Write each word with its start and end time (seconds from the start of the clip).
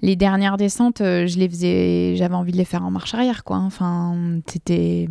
les 0.00 0.16
dernières 0.16 0.56
descentes, 0.56 0.98
je 1.00 1.38
les 1.38 1.48
faisais, 1.48 2.14
j'avais 2.16 2.34
envie 2.34 2.52
de 2.52 2.56
les 2.56 2.64
faire 2.64 2.84
en 2.84 2.90
marche 2.90 3.14
arrière, 3.14 3.44
quoi. 3.44 3.56
Enfin, 3.58 4.40
c'était 4.46 5.08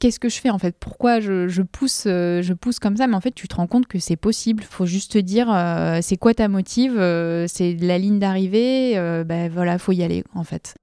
qu'est-ce 0.00 0.18
que 0.18 0.28
je 0.28 0.40
fais 0.40 0.50
en 0.50 0.58
fait? 0.58 0.74
Pourquoi 0.80 1.20
je, 1.20 1.62
pousse, 1.62 2.04
euh, 2.06 2.42
je 2.42 2.54
pousse 2.54 2.80
comme 2.80 2.96
ça? 2.96 3.06
Mais 3.06 3.14
en 3.14 3.20
fait, 3.20 3.32
tu 3.32 3.46
te 3.46 3.54
rends 3.54 3.68
compte 3.68 3.86
que 3.86 4.00
c'est 4.00 4.16
possible. 4.16 4.64
Faut 4.68 4.86
juste 4.86 5.12
te 5.12 5.18
dire, 5.18 5.48
euh, 5.52 6.00
c'est 6.02 6.16
quoi 6.16 6.34
ta 6.34 6.48
motive 6.48 6.98
euh, 6.98 7.46
C'est 7.46 7.74
la 7.74 7.98
ligne 7.98 8.18
d'arrivée. 8.18 8.94
ben 9.24 9.48
voilà, 9.52 9.78
faut 9.78 9.92
y 9.92 10.02
aller 10.02 10.24
en 10.34 10.42
fait. 10.42 10.74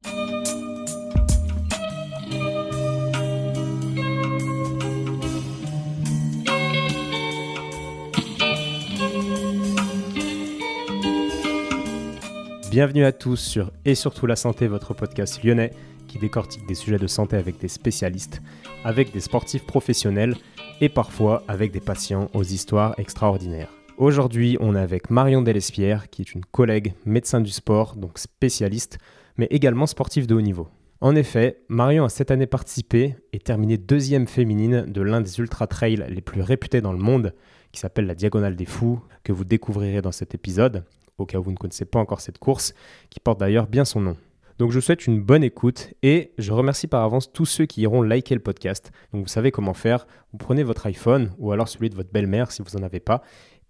Bienvenue 12.69 13.05
à 13.05 13.13
tous 13.13 13.37
sur 13.37 13.71
Et 13.85 13.95
surtout 13.95 14.25
la 14.27 14.35
santé, 14.35 14.67
votre 14.67 14.93
podcast 14.93 15.41
lyonnais 15.41 15.71
qui 16.05 16.19
décortique 16.19 16.67
des 16.67 16.75
sujets 16.75 16.97
de 16.97 17.07
santé 17.07 17.37
avec 17.37 17.57
des 17.59 17.69
spécialistes, 17.69 18.41
avec 18.83 19.13
des 19.13 19.21
sportifs 19.21 19.65
professionnels 19.65 20.35
et 20.81 20.89
parfois 20.89 21.43
avec 21.47 21.71
des 21.71 21.79
patients 21.79 22.29
aux 22.33 22.43
histoires 22.43 22.93
extraordinaires. 22.99 23.71
Aujourd'hui, 23.97 24.57
on 24.59 24.75
est 24.75 24.81
avec 24.81 25.09
Marion 25.09 25.41
Delespierre, 25.41 26.09
qui 26.09 26.23
est 26.23 26.33
une 26.33 26.43
collègue 26.43 26.93
médecin 27.05 27.39
du 27.39 27.51
sport, 27.51 27.95
donc 27.95 28.19
spécialiste, 28.19 28.97
mais 29.37 29.47
également 29.49 29.87
sportif 29.87 30.27
de 30.27 30.35
haut 30.35 30.41
niveau. 30.41 30.67
En 30.99 31.15
effet, 31.15 31.61
Marion 31.69 32.03
a 32.03 32.09
cette 32.09 32.31
année 32.31 32.47
participé 32.47 33.15
et 33.31 33.39
terminé 33.39 33.77
deuxième 33.77 34.27
féminine 34.27 34.85
de 34.87 35.01
l'un 35.01 35.21
des 35.21 35.39
ultra-trails 35.39 36.05
les 36.09 36.21
plus 36.21 36.41
réputés 36.41 36.81
dans 36.81 36.91
le 36.91 36.99
monde, 36.99 37.33
qui 37.71 37.79
s'appelle 37.79 38.07
la 38.07 38.15
Diagonale 38.15 38.57
des 38.57 38.65
Fous, 38.65 38.99
que 39.23 39.31
vous 39.31 39.45
découvrirez 39.45 40.01
dans 40.01 40.11
cet 40.11 40.35
épisode, 40.35 40.83
au 41.17 41.25
cas 41.25 41.39
où 41.39 41.43
vous 41.43 41.51
ne 41.51 41.57
connaissez 41.57 41.85
pas 41.85 41.99
encore 41.99 42.21
cette 42.21 42.37
course, 42.37 42.73
qui 43.09 43.19
porte 43.19 43.39
d'ailleurs 43.39 43.67
bien 43.67 43.85
son 43.85 44.01
nom. 44.01 44.17
Donc 44.59 44.71
je 44.71 44.75
vous 44.75 44.81
souhaite 44.81 45.05
une 45.05 45.21
bonne 45.21 45.43
écoute 45.43 45.93
et 46.01 46.31
je 46.39 46.51
remercie 46.51 46.87
par 46.87 47.03
avance 47.03 47.31
tous 47.31 47.45
ceux 47.45 47.65
qui 47.67 47.81
iront 47.81 48.01
liker 48.01 48.33
le 48.33 48.41
podcast. 48.41 48.91
Donc 49.13 49.21
vous 49.21 49.27
savez 49.27 49.51
comment 49.51 49.75
faire. 49.75 50.07
Vous 50.31 50.39
prenez 50.39 50.63
votre 50.63 50.87
iPhone 50.87 51.31
ou 51.37 51.51
alors 51.51 51.67
celui 51.67 51.91
de 51.91 51.95
votre 51.95 52.11
belle-mère 52.11 52.51
si 52.51 52.63
vous 52.63 52.77
n'en 52.77 52.83
avez 52.83 52.99
pas 52.99 53.21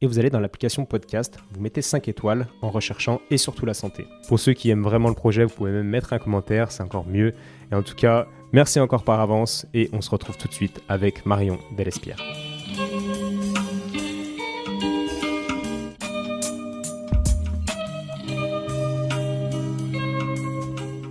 et 0.01 0.07
vous 0.07 0.19
allez 0.19 0.29
dans 0.29 0.39
l'application 0.39 0.85
podcast, 0.85 1.37
vous 1.51 1.61
mettez 1.61 1.81
5 1.81 2.07
étoiles 2.07 2.47
en 2.61 2.69
recherchant 2.69 3.19
et 3.31 3.37
surtout 3.37 3.65
la 3.65 3.73
santé. 3.73 4.05
Pour 4.27 4.39
ceux 4.39 4.53
qui 4.53 4.69
aiment 4.69 4.83
vraiment 4.83 5.09
le 5.09 5.15
projet, 5.15 5.43
vous 5.43 5.53
pouvez 5.53 5.71
même 5.71 5.87
mettre 5.87 6.13
un 6.13 6.19
commentaire, 6.19 6.71
c'est 6.71 6.83
encore 6.83 7.07
mieux. 7.07 7.33
Et 7.71 7.75
en 7.75 7.81
tout 7.81 7.95
cas, 7.95 8.27
merci 8.53 8.79
encore 8.79 9.03
par 9.03 9.19
avance 9.19 9.65
et 9.73 9.89
on 9.93 10.01
se 10.01 10.09
retrouve 10.09 10.37
tout 10.37 10.47
de 10.47 10.53
suite 10.53 10.81
avec 10.87 11.25
Marion 11.25 11.57
Delespierre. 11.75 12.19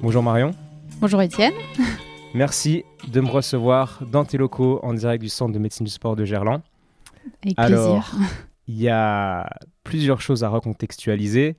Bonjour 0.07 0.23
Marion. 0.23 0.53
Bonjour 1.01 1.21
Étienne. 1.21 1.53
Merci 2.33 2.85
de 3.09 3.21
me 3.21 3.27
recevoir 3.27 4.05
dans 4.07 4.25
tes 4.25 4.39
locaux 4.39 4.79
en 4.85 4.95
direct 4.95 5.21
du 5.21 5.29
Centre 5.29 5.53
de 5.53 5.59
médecine 5.59 5.83
du 5.83 5.91
sport 5.91 6.15
de 6.15 6.25
Gerland. 6.25 6.63
Avec 7.43 7.55
Alors, 7.57 8.13
Il 8.69 8.81
y 8.81 8.89
a 8.89 9.51
plusieurs 9.83 10.21
choses 10.21 10.45
à 10.45 10.49
recontextualiser. 10.49 11.57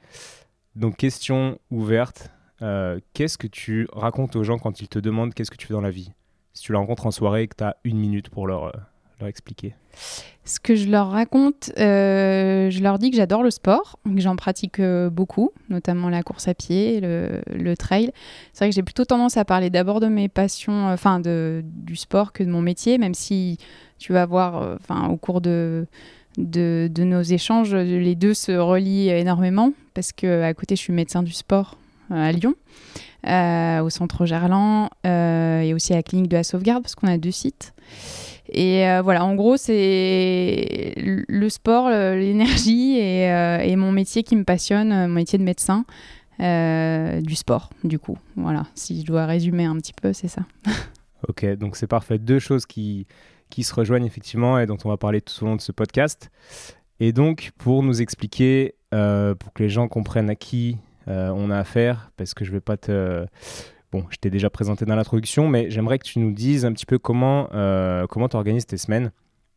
Donc, 0.78 0.95
question 0.95 1.59
ouverte. 1.72 2.31
Euh, 2.62 3.02
qu'est-ce 3.12 3.38
que 3.38 3.48
tu 3.48 3.90
racontes 3.92 4.38
aux 4.38 4.45
gens 4.45 4.59
quand 4.59 4.80
ils 4.80 4.88
te 4.88 5.00
demandent 5.00 5.34
qu'est-ce 5.34 5.52
que 5.52 5.58
tu 5.58 5.68
fais 5.68 5.73
dans 5.73 5.81
la 5.81 5.92
vie? 5.92 6.14
Si 6.53 6.64
tu 6.64 6.72
les 6.72 6.78
rencontres 6.78 7.06
en 7.06 7.12
soirée 7.12 7.42
et 7.42 7.48
que 7.50 7.58
tu 7.58 7.66
as 7.66 7.75
une 7.84 7.98
minute 7.98 8.30
pour 8.30 8.48
leur, 8.48 8.68
euh, 8.68 8.72
leur 9.19 9.29
expliquer 9.29 9.73
Ce 10.45 10.59
que 10.59 10.75
je 10.75 10.89
leur 10.89 11.09
raconte, 11.09 11.71
euh, 11.79 12.69
je 12.69 12.81
leur 12.81 12.99
dis 12.99 13.09
que 13.09 13.17
j'adore 13.17 13.43
le 13.43 13.51
sport, 13.51 13.99
que 14.03 14.19
j'en 14.19 14.35
pratique 14.35 14.79
euh, 14.79 15.09
beaucoup, 15.09 15.51
notamment 15.69 16.09
la 16.09 16.23
course 16.23 16.47
à 16.47 16.53
pied, 16.53 16.99
le, 17.01 17.75
trail. 17.75 18.11
C'est 18.53 18.63
vrai 18.63 18.69
que 18.69 18.75
j'ai 18.75 18.83
plutôt 18.83 19.05
tendance 19.05 19.38
à 19.38 19.45
parler 19.45 19.69
d'abord 19.69 19.99
de 19.99 20.07
mes 20.07 20.29
passions, 20.29 20.89
euh, 20.89 20.93
enfin 20.93 21.19
de, 21.19 21.63
du 21.65 21.95
sport 21.95 22.31
que 22.31 22.43
de 22.43 22.49
mon 22.49 22.61
métier, 22.61 22.97
même 22.97 23.13
si 23.13 23.57
tu 23.97 24.13
vas 24.13 24.25
voir 24.25 24.77
enfin 24.79 25.07
au 25.09 25.17
cours 25.17 25.41
de, 25.41 25.88
de, 26.38 26.89
nos 26.97 27.22
échanges, 27.23 27.73
les 27.73 28.16
deux 28.16 28.35
se 28.35 28.51
relient 28.51 29.09
énormément, 29.09 29.73
parce 29.95 30.11
que 30.11 30.44
à 30.44 30.53
côté, 30.53 30.75
je 30.75 30.81
suis 30.81 30.94
médecin 30.94 31.23
du 31.23 31.33
sport 31.33 31.77
à 32.11 32.31
Lyon. 32.31 32.53
au 33.25 33.89
centre 33.89 34.27
Gerland 34.27 34.89
et 35.03 35.73
aussi 35.73 35.94
à 35.94 35.95
la 35.95 36.03
clinique 36.03 36.29
de 36.29 36.38
la 36.38 36.44
sauvegarde 36.44 36.83
parce 36.83 36.94
qu'on 36.94 37.07
a 37.07 37.17
deux 37.17 37.31
sites. 37.31 37.73
Et 38.50 38.88
euh, 38.88 39.02
voilà, 39.02 39.25
en 39.25 39.35
gros, 39.35 39.58
c'est 39.58 40.94
le 40.97 41.50
sport, 41.50 41.90
l'énergie 41.90 43.00
euh, 43.02 43.59
et, 43.59 43.75
mon 43.75 43.91
métier 43.91 44.24
qui 44.24 44.35
me 44.35 44.44
passionne, 44.44 44.90
mon 44.90 45.13
métier 45.13 45.38
de 45.38 45.44
médecin, 45.44 45.85
euh, 46.40 47.22
du 47.22 47.36
sport, 47.36 47.69
du 47.84 48.00
coup. 48.00 48.18
Voilà, 48.36 48.66
si 48.75 49.02
je 49.02 49.06
dois 49.06 49.25
résumer 49.25 49.66
un 49.66 49.75
petit 49.78 49.94
peu, 49.94 50.13
c'est 50.13 50.28
ça. 50.28 50.44
ok, 51.28 51.46
donc 51.56 51.75
c'est 51.75 51.88
parfait. 51.88 52.18
Deux 52.18 52.40
choses 52.40 52.66
qui, 52.66 53.07
qui 53.50 53.63
se 53.63 53.74
rejoignent 53.74 54.06
effectivement 54.06 54.59
et 54.59 54.66
dont 54.66 54.78
on 54.86 54.90
va 54.90 54.97
parler 54.97 55.22
tout 55.22 55.44
au 55.44 55.47
long 55.47 55.56
de 55.56 55.62
ce 55.62 55.72
podcast. 55.72 56.30
Et 57.00 57.12
donc, 57.12 57.52
pour 57.57 57.84
nous 57.84 58.02
expliquer, 58.02 58.75
pour 58.91 59.53
que 59.53 59.62
les 59.62 59.69
gens 59.69 59.88
comprennent 59.88 60.30
à 60.30 60.36
qui 60.36 60.78
on 61.06 61.52
a 61.52 61.57
affaire, 61.57 62.12
parce 62.18 62.34
que 62.34 62.44
je 62.44 62.50
ne 62.50 62.56
vais 62.56 62.62
pas 62.62 62.78
te 62.78 63.25
Bon, 63.92 64.06
je 64.09 64.18
t'ai 64.18 64.30
déjà 64.30 64.50
présenté 64.50 64.86
dans 64.86 64.96
l'introduction, 64.96 65.48
mais 65.48 65.70
j'aimerais 65.72 65.98
que 65.98 66.06
tu 66.06 66.20
nous 66.20 66.31
dises 66.31 66.66
un 66.66 66.74
petit 66.74 66.86
peu 66.86 67.00
comment 67.00 67.48
euh, 67.53 68.06
comment 68.08 68.28
tu 68.28 68.36
organises 68.36 68.66
tes 68.66 68.78
semaines. 68.78 69.12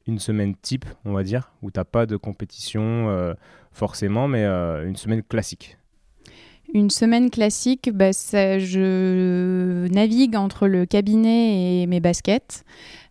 Une 0.07 0.19
semaine 0.19 0.55
type, 0.57 0.85
on 1.05 1.13
va 1.13 1.25
dire, 1.25 1.53
où 1.63 1.71
tu 1.71 1.79
n'as 1.79 1.85
pas 1.85 2.07
de 2.07 2.17
compétition 2.17 3.11
euh, 3.11 3.35
forcément, 3.73 4.29
mais 4.29 4.45
euh, 4.45 4.87
une 4.87 4.97
semaine 4.97 5.23
classique. 5.23 5.79
Une 6.73 6.91
semaine 6.91 7.31
classique, 7.31 7.91
bah, 7.93 8.13
je 8.13 9.89
navigue 9.89 10.37
entre 10.37 10.69
le 10.69 10.87
cabinet 10.87 11.83
et 11.83 11.87
mes 11.87 12.01
baskets. 12.01 12.65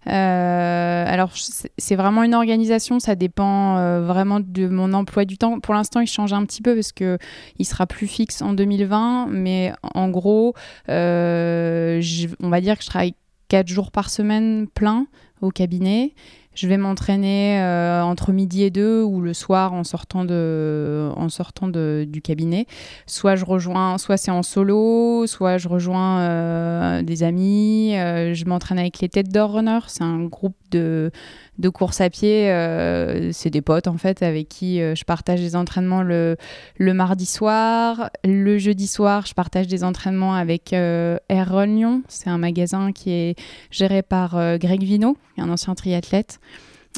Euh, 0.07 1.03
alors, 1.05 1.31
c'est 1.77 1.95
vraiment 1.95 2.23
une 2.23 2.33
organisation, 2.33 2.99
ça 2.99 3.15
dépend 3.15 3.77
euh, 3.77 4.01
vraiment 4.01 4.39
de 4.39 4.67
mon 4.67 4.93
emploi 4.93 5.25
du 5.25 5.37
temps. 5.37 5.59
Pour 5.59 5.73
l'instant, 5.73 5.99
il 5.99 6.07
change 6.07 6.31
un 6.31 6.45
petit 6.45 6.61
peu 6.61 6.73
parce 6.73 6.93
que 6.93 7.17
il 7.57 7.65
sera 7.65 7.85
plus 7.85 8.07
fixe 8.07 8.41
en 8.41 8.53
2020, 8.53 9.27
mais 9.29 9.73
en 9.93 10.09
gros, 10.09 10.53
euh, 10.87 12.01
on 12.41 12.49
va 12.49 12.61
dire 12.61 12.77
que 12.77 12.83
je 12.83 12.89
travaille 12.89 13.15
4 13.49 13.67
jours 13.67 13.91
par 13.91 14.09
semaine 14.09 14.67
plein 14.67 15.07
au 15.41 15.51
cabinet 15.51 16.13
je 16.55 16.67
vais 16.67 16.77
m'entraîner 16.77 17.59
euh, 17.61 18.01
entre 18.01 18.31
midi 18.31 18.63
et 18.63 18.69
deux 18.69 19.01
ou 19.03 19.21
le 19.21 19.33
soir 19.33 19.73
en 19.73 19.83
sortant, 19.83 20.25
de, 20.25 21.09
en 21.15 21.29
sortant 21.29 21.67
de, 21.67 22.05
du 22.07 22.21
cabinet. 22.21 22.65
Soit 23.05 23.35
je 23.35 23.45
rejoins, 23.45 23.97
soit 23.97 24.17
c'est 24.17 24.31
en 24.31 24.43
solo, 24.43 25.25
soit 25.27 25.57
je 25.57 25.69
rejoins 25.69 26.19
euh, 26.21 27.01
des 27.01 27.23
amis. 27.23 27.95
Euh, 27.95 28.33
je 28.33 28.45
m'entraîne 28.45 28.79
avec 28.79 28.99
les 28.99 29.09
Têtes 29.09 29.31
d'Or 29.31 29.53
Runner. 29.53 29.79
C'est 29.88 30.03
un 30.03 30.23
groupe 30.23 30.57
de, 30.71 31.11
de 31.59 31.69
course 31.69 32.01
à 32.01 32.09
pied. 32.09 32.49
Euh, 32.49 33.31
c'est 33.33 33.49
des 33.49 33.61
potes 33.61 33.87
en 33.87 33.97
fait 33.97 34.23
avec 34.23 34.47
qui 34.49 34.81
euh, 34.81 34.95
je 34.95 35.03
partage 35.03 35.41
des 35.41 35.55
entraînements 35.55 36.01
le, 36.01 36.37
le, 36.77 36.93
mardi 36.93 37.25
soir. 37.25 38.09
Le 38.23 38.57
jeudi 38.57 38.87
soir, 38.87 39.25
je 39.27 39.33
partage 39.33 39.67
des 39.67 39.83
entraînements 39.83 40.33
avec 40.33 40.73
euh, 40.73 41.17
Air 41.27 41.67
Lyon. 41.67 42.01
C'est 42.07 42.29
un 42.29 42.37
magasin 42.37 42.91
qui 42.93 43.11
est 43.11 43.39
géré 43.71 44.01
par 44.01 44.57
Greg 44.57 44.81
Vino, 44.81 45.17
un 45.37 45.49
ancien 45.49 45.75
triathlète. 45.75 46.39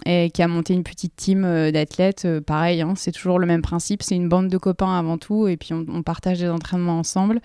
Et 0.05 0.31
qui 0.31 0.41
a 0.41 0.47
monté 0.47 0.73
une 0.73 0.83
petite 0.83 1.15
team 1.15 1.43
d'athlètes. 1.69 2.25
pareil, 2.47 2.81
hein, 2.81 2.93
c'est 2.95 3.11
toujours 3.11 3.37
le 3.37 3.45
même 3.45 3.61
principe. 3.61 4.01
C'est 4.01 4.15
une 4.15 4.29
bande 4.29 4.47
de 4.47 4.57
copains 4.57 4.97
avant 4.97 5.17
tout, 5.17 5.47
et 5.47 5.57
puis 5.57 5.73
on, 5.73 6.01
partage 6.01 6.39
des 6.39 6.49
entraînements 6.49 6.97
ensemble. 6.97 7.39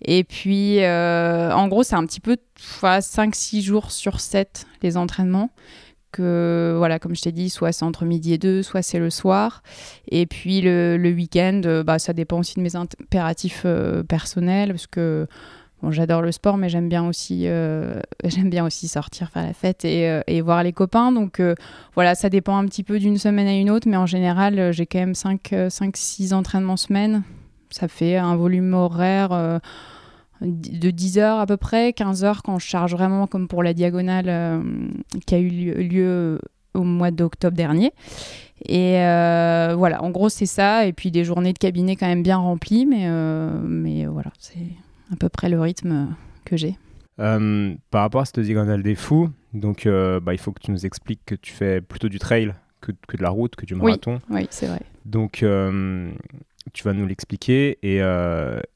Et 0.00 0.22
puis, 0.22 0.78
en 0.86 1.68
gros, 1.68 1.82
c'est 1.82 1.96
un 1.96 2.06
petit 2.06 2.20
peu 2.20 2.36
5-6 2.80 3.62
jours 3.62 3.90
sur 3.90 4.20
7 4.20 4.66
les 4.80 4.96
entraînements 4.96 5.50
que 6.12 6.74
voilà 6.76 6.98
comme 6.98 7.14
je 7.14 7.22
t'ai 7.22 7.32
dit 7.32 7.50
soit 7.50 7.72
c'est 7.72 7.84
entre 7.84 8.04
midi 8.04 8.32
et 8.32 8.38
deux 8.38 8.62
soit 8.62 8.82
c'est 8.82 8.98
le 8.98 9.10
soir. 9.10 9.62
Et 10.10 10.26
puis 10.26 10.60
le, 10.60 10.96
le 10.96 11.10
week-end 11.10 11.62
euh, 11.64 11.82
bah, 11.82 11.98
ça 11.98 12.12
dépend 12.12 12.38
aussi 12.38 12.56
de 12.56 12.62
mes 12.62 12.76
impératifs 12.76 13.62
euh, 13.64 14.02
personnels 14.02 14.70
parce 14.70 14.86
que 14.86 15.26
bon, 15.82 15.90
j'adore 15.90 16.22
le 16.22 16.32
sport 16.32 16.56
mais 16.56 16.68
j'aime 16.68 16.88
bien 16.88 17.06
aussi 17.06 17.42
euh, 17.46 18.00
j'aime 18.24 18.50
bien 18.50 18.64
aussi 18.64 18.88
sortir 18.88 19.30
faire 19.30 19.44
la 19.44 19.52
fête 19.52 19.84
et, 19.84 20.20
et 20.26 20.40
voir 20.40 20.62
les 20.62 20.72
copains. 20.72 21.12
Donc 21.12 21.42
voilà 21.94 22.14
ça 22.14 22.28
dépend 22.28 22.56
un 22.56 22.66
petit 22.66 22.84
peu 22.84 22.98
d'une 22.98 23.18
semaine 23.18 23.46
à 23.46 23.54
une 23.54 23.70
autre 23.70 23.88
mais 23.88 23.96
en 23.96 24.06
général 24.06 24.72
j'ai 24.72 24.86
quand 24.86 24.98
même 24.98 25.14
5 25.14 25.54
5 25.68 25.96
6 25.96 26.32
entraînements 26.32 26.76
semaine. 26.76 27.22
Ça 27.70 27.86
fait 27.86 28.16
un 28.16 28.34
volume 28.34 28.72
horaire 28.72 29.60
de 30.40 30.90
10 30.90 31.18
heures 31.18 31.38
à 31.38 31.46
peu 31.46 31.56
près, 31.56 31.92
15 31.92 32.24
heures 32.24 32.42
quand 32.42 32.58
je 32.58 32.66
charge 32.66 32.92
vraiment 32.92 33.26
comme 33.26 33.48
pour 33.48 33.62
la 33.62 33.74
diagonale 33.74 34.28
euh, 34.28 34.62
qui 35.26 35.34
a 35.34 35.38
eu 35.38 35.48
lieu, 35.48 36.40
au 36.74 36.82
mois 36.82 37.10
d'octobre 37.10 37.56
dernier. 37.56 37.92
Et 38.66 38.98
euh, 38.98 39.74
voilà, 39.76 40.02
en 40.02 40.10
gros 40.10 40.28
c'est 40.28 40.46
ça, 40.46 40.86
et 40.86 40.92
puis 40.92 41.10
des 41.10 41.24
journées 41.24 41.52
de 41.52 41.58
cabinet 41.58 41.96
quand 41.96 42.06
même 42.06 42.22
bien 42.22 42.36
remplies, 42.36 42.86
mais, 42.86 43.04
euh, 43.06 43.50
mais 43.64 44.06
voilà, 44.06 44.32
c'est 44.38 44.58
à 45.12 45.16
peu 45.16 45.28
près 45.28 45.48
le 45.48 45.60
rythme 45.60 46.14
que 46.44 46.56
j'ai. 46.56 46.76
par 47.16 48.02
rapport 48.02 48.20
à 48.20 48.24
cette 48.24 48.40
diagonale 48.40 48.82
des 48.82 48.94
fous, 48.94 49.30
donc 49.54 49.86
bah, 49.86 50.34
il 50.34 50.38
faut 50.38 50.52
que 50.52 50.60
tu 50.60 50.70
nous 50.70 50.86
expliques 50.86 51.22
que 51.24 51.34
tu 51.34 51.52
fais 51.52 51.80
plutôt 51.80 52.08
du 52.08 52.18
trail 52.18 52.54
que, 52.80 52.92
que 53.08 53.16
de 53.16 53.22
la 53.22 53.30
route, 53.30 53.56
que 53.56 53.66
du 53.66 53.74
marathon. 53.74 54.20
Oui, 54.28 54.42
oui 54.42 54.46
c'est 54.50 54.66
vrai. 54.66 54.82
Donc 55.04 55.44
tu 56.72 56.84
vas 56.84 56.92
nous 56.92 57.06
l'expliquer. 57.06 57.78
Et, 57.82 58.00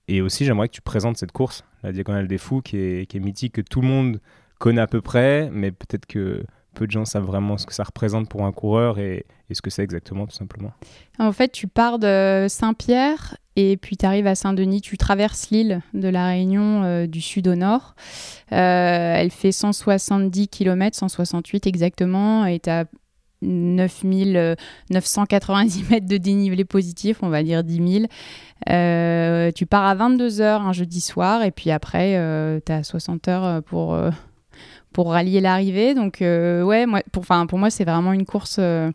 et 0.08 0.20
aussi, 0.20 0.44
j'aimerais 0.44 0.68
que 0.68 0.74
tu 0.74 0.82
présentes 0.82 1.16
cette 1.16 1.32
course, 1.32 1.64
la 1.82 1.92
Diagonale 1.92 2.28
des 2.28 2.38
Fous, 2.38 2.60
qui 2.60 2.76
est, 2.76 3.06
qui 3.06 3.16
est 3.16 3.20
mythique, 3.20 3.54
que 3.54 3.60
tout 3.60 3.80
le 3.80 3.88
monde 3.88 4.20
connaît 4.58 4.80
à 4.80 4.86
peu 4.86 5.00
près, 5.00 5.50
mais 5.52 5.72
peut-être 5.72 6.06
que 6.06 6.44
peu 6.72 6.86
de 6.86 6.90
gens 6.90 7.04
savent 7.04 7.24
vraiment 7.24 7.58
ce 7.58 7.66
que 7.66 7.74
ça 7.74 7.84
représente 7.84 8.28
pour 8.28 8.44
un 8.44 8.52
coureur 8.52 8.98
et, 8.98 9.26
ce 9.52 9.60
que 9.60 9.68
c'est 9.68 9.82
exactement, 9.82 10.26
tout 10.26 10.34
simplement. 10.34 10.72
En 11.18 11.30
fait, 11.30 11.52
tu 11.52 11.66
pars 11.66 11.98
de 11.98 12.46
Saint-Pierre 12.48 13.36
et 13.54 13.76
puis 13.76 13.98
tu 13.98 14.06
arrives 14.06 14.26
à 14.26 14.34
Saint-Denis, 14.34 14.80
tu 14.80 14.96
traverses 14.96 15.50
l'île 15.50 15.82
de 15.92 16.08
la 16.08 16.28
Réunion 16.28 16.84
euh, 16.84 17.06
du 17.06 17.20
sud 17.20 17.48
au 17.48 17.54
nord. 17.54 17.94
Euh, 18.52 19.14
elle 19.14 19.30
fait 19.30 19.52
170 19.52 20.48
km, 20.48 20.96
168 20.96 21.66
exactement, 21.66 22.46
et 22.46 22.60
tu 22.60 22.70
as 22.70 22.86
9990 23.42 25.84
mètres 25.90 26.06
de 26.06 26.16
dénivelé 26.16 26.64
positif, 26.64 27.18
on 27.22 27.28
va 27.28 27.42
dire 27.42 27.64
10 27.64 27.92
000. 27.92 28.04
Euh, 28.70 29.50
tu 29.52 29.66
pars 29.66 29.84
à 29.84 29.94
22h 29.94 30.62
un 30.62 30.72
jeudi 30.72 31.00
soir 31.00 31.42
et 31.42 31.50
puis 31.50 31.70
après, 31.70 32.14
tu 32.64 32.72
as 32.72 32.82
60 32.82 33.28
heures 33.28 33.62
pour 33.64 33.94
pour 34.92 35.10
rallier 35.10 35.40
l'arrivée. 35.40 35.94
Donc, 35.94 36.22
euh, 36.22 36.62
ouais, 36.62 36.86
moi, 36.86 37.00
pour, 37.10 37.24
pour 37.48 37.58
moi, 37.58 37.70
c'est 37.70 37.84
vraiment 37.84 38.12
une 38.12 38.24
course 38.24 38.56
euh, 38.58 38.90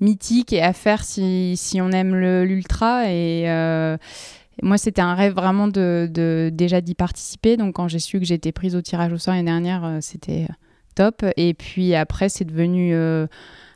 mythique 0.00 0.52
et 0.52 0.62
à 0.62 0.72
faire 0.72 1.04
si, 1.04 1.54
si 1.56 1.80
on 1.80 1.90
aime 1.90 2.14
l'ultra. 2.14 3.06
Et 3.06 3.50
euh, 3.50 3.96
moi, 4.62 4.78
c'était 4.78 5.02
un 5.02 5.14
rêve 5.14 5.34
vraiment 5.34 5.68
de 5.68 6.50
déjà 6.52 6.80
d'y 6.80 6.94
participer. 6.94 7.56
Donc, 7.56 7.74
quand 7.74 7.88
j'ai 7.88 7.98
su 7.98 8.20
que 8.20 8.26
j'étais 8.26 8.52
prise 8.52 8.76
au 8.76 8.82
tirage 8.82 9.12
au 9.12 9.18
sort 9.18 9.34
l'année 9.34 9.44
dernière, 9.44 9.98
c'était 10.00 10.46
top. 10.94 11.24
Et 11.36 11.54
puis 11.54 11.94
après, 11.94 12.28
c'est 12.28 12.44
devenu 12.44 12.94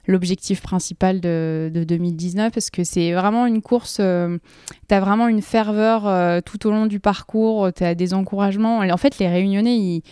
l'objectif 0.07 0.61
principal 0.61 1.21
de, 1.21 1.71
de, 1.73 1.85
2019 1.85 2.53
parce 2.53 2.71
que 2.71 2.85
c'est 2.85 3.13
vraiment 3.13 3.47
une 3.47 3.63
course, 3.63 3.97
tu 3.97 4.95
as 4.95 5.01
vraiment 5.01 5.29
une 5.29 5.43
ferveur 5.43 6.43
tout 6.45 6.67
au 6.67 6.71
long 6.71 6.87
du 6.87 7.01
parcours, 7.01 7.73
tu 7.75 7.85
as 7.85 7.95
des 7.95 8.15
encouragements. 8.15 8.79
En 8.79 8.97
fait, 8.97 9.19
les 9.19 9.29
réunionnais, 9.29 9.77
ils 9.77 10.03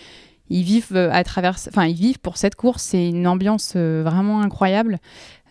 ils 0.51 0.63
vivent 0.63 0.93
euh, 0.95 1.11
à 1.11 1.25
travers, 1.25 1.57
ils 1.87 1.95
vivent 1.95 2.19
pour 2.19 2.37
cette 2.37 2.55
course. 2.55 2.83
C'est 2.83 3.09
une 3.09 3.27
ambiance 3.27 3.75
euh, 3.77 4.03
vraiment 4.05 4.41
incroyable. 4.41 4.99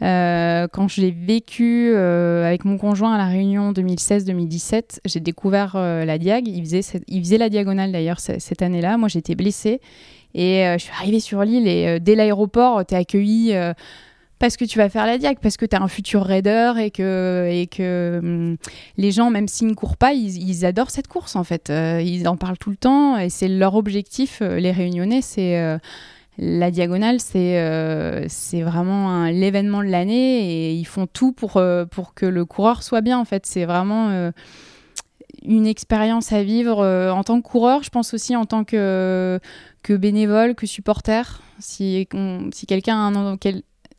Euh, 0.02 0.68
quand 0.72 0.88
je 0.88 1.02
l'ai 1.02 1.12
vécu 1.12 1.96
avec 1.96 2.66
mon 2.66 2.78
conjoint 2.78 3.14
à 3.14 3.18
la 3.18 3.26
Réunion 3.26 3.72
2016-2017, 3.72 5.00
j'ai 5.06 5.20
découvert 5.20 5.76
la 5.78 6.18
diag. 6.18 6.48
Il 6.48 6.62
faisait, 6.64 6.82
il 7.08 7.24
faisait 7.24 7.38
la 7.38 7.50
diagonale 7.50 7.92
d'ailleurs 7.92 8.20
cette 8.20 8.62
année-là. 8.62 8.98
Moi, 8.98 9.08
j'étais 9.08 9.36
blessée 9.36 9.80
et 10.34 10.66
je 10.74 10.84
suis 10.84 10.92
arrivée 10.92 11.22
sur 11.22 11.42
l'île 11.44 11.70
et 11.70 12.02
dès 12.02 12.16
l'aéroport, 12.16 12.86
tu 12.86 12.96
es 12.96 12.98
accueillie 12.98 13.56
parce 14.44 14.58
que 14.58 14.66
tu 14.66 14.78
vas 14.78 14.90
faire 14.90 15.06
la 15.06 15.18
diag, 15.18 15.38
parce 15.40 15.56
que 15.56 15.66
tu 15.66 15.74
as 15.74 15.82
un 15.82 15.88
futur 15.88 16.22
raider 16.22 16.74
et 16.78 16.92
que, 16.92 18.20
hum, 18.22 18.58
les 18.98 19.12
gens, 19.14 19.30
même 19.30 19.48
s'ils 19.48 19.68
ne 19.68 19.74
courent 19.74 19.96
pas, 19.96 20.12
ils, 20.12 20.66
adorent 20.66 20.90
cette 20.90 21.08
course 21.08 21.38
en 21.38 21.46
fait. 21.46 21.70
Euh, 21.70 22.02
ils 22.04 22.28
en 22.28 22.36
parlent 22.36 22.58
tout 22.58 22.70
le 22.70 22.76
temps 22.76 23.18
et 23.18 23.30
c'est 23.30 23.48
leur 23.48 23.76
objectif, 23.76 24.40
euh, 24.42 24.60
les 24.60 24.72
réunionnais, 24.72 25.22
c'est. 25.22 25.58
Euh, 25.62 25.78
la 26.38 26.72
diagonale, 26.72 27.20
c'est 27.20 28.62
vraiment 28.64 29.26
l'événement 29.28 29.84
de 29.84 29.90
l'année 29.90 30.40
et 30.40 30.74
ils 30.74 30.84
font 30.84 31.06
tout 31.06 31.32
pour, 31.32 31.54
que 31.54 32.26
le 32.26 32.44
coureur 32.44 32.82
soit 32.82 33.02
bien. 33.02 33.20
En 33.20 33.26
fait, 33.26 33.46
c'est 33.46 33.66
vraiment 33.66 34.32
une 35.44 35.68
expérience 35.68 36.34
à 36.34 36.42
vivre 36.42 36.84
en 36.84 37.24
tant 37.24 37.40
que 37.40 37.48
coureur, 37.48 37.84
je 37.84 37.92
pense 37.92 38.16
aussi 38.16 38.36
en 38.36 38.46
tant 38.46 38.64
que, 38.64 39.40
bénévole, 39.88 40.56
que 40.56 40.66
supporter. 40.66 41.40
Si, 41.60 42.08
si 42.52 42.66
quelqu'un 42.66 42.96
a 42.96 43.20
un, 43.20 43.38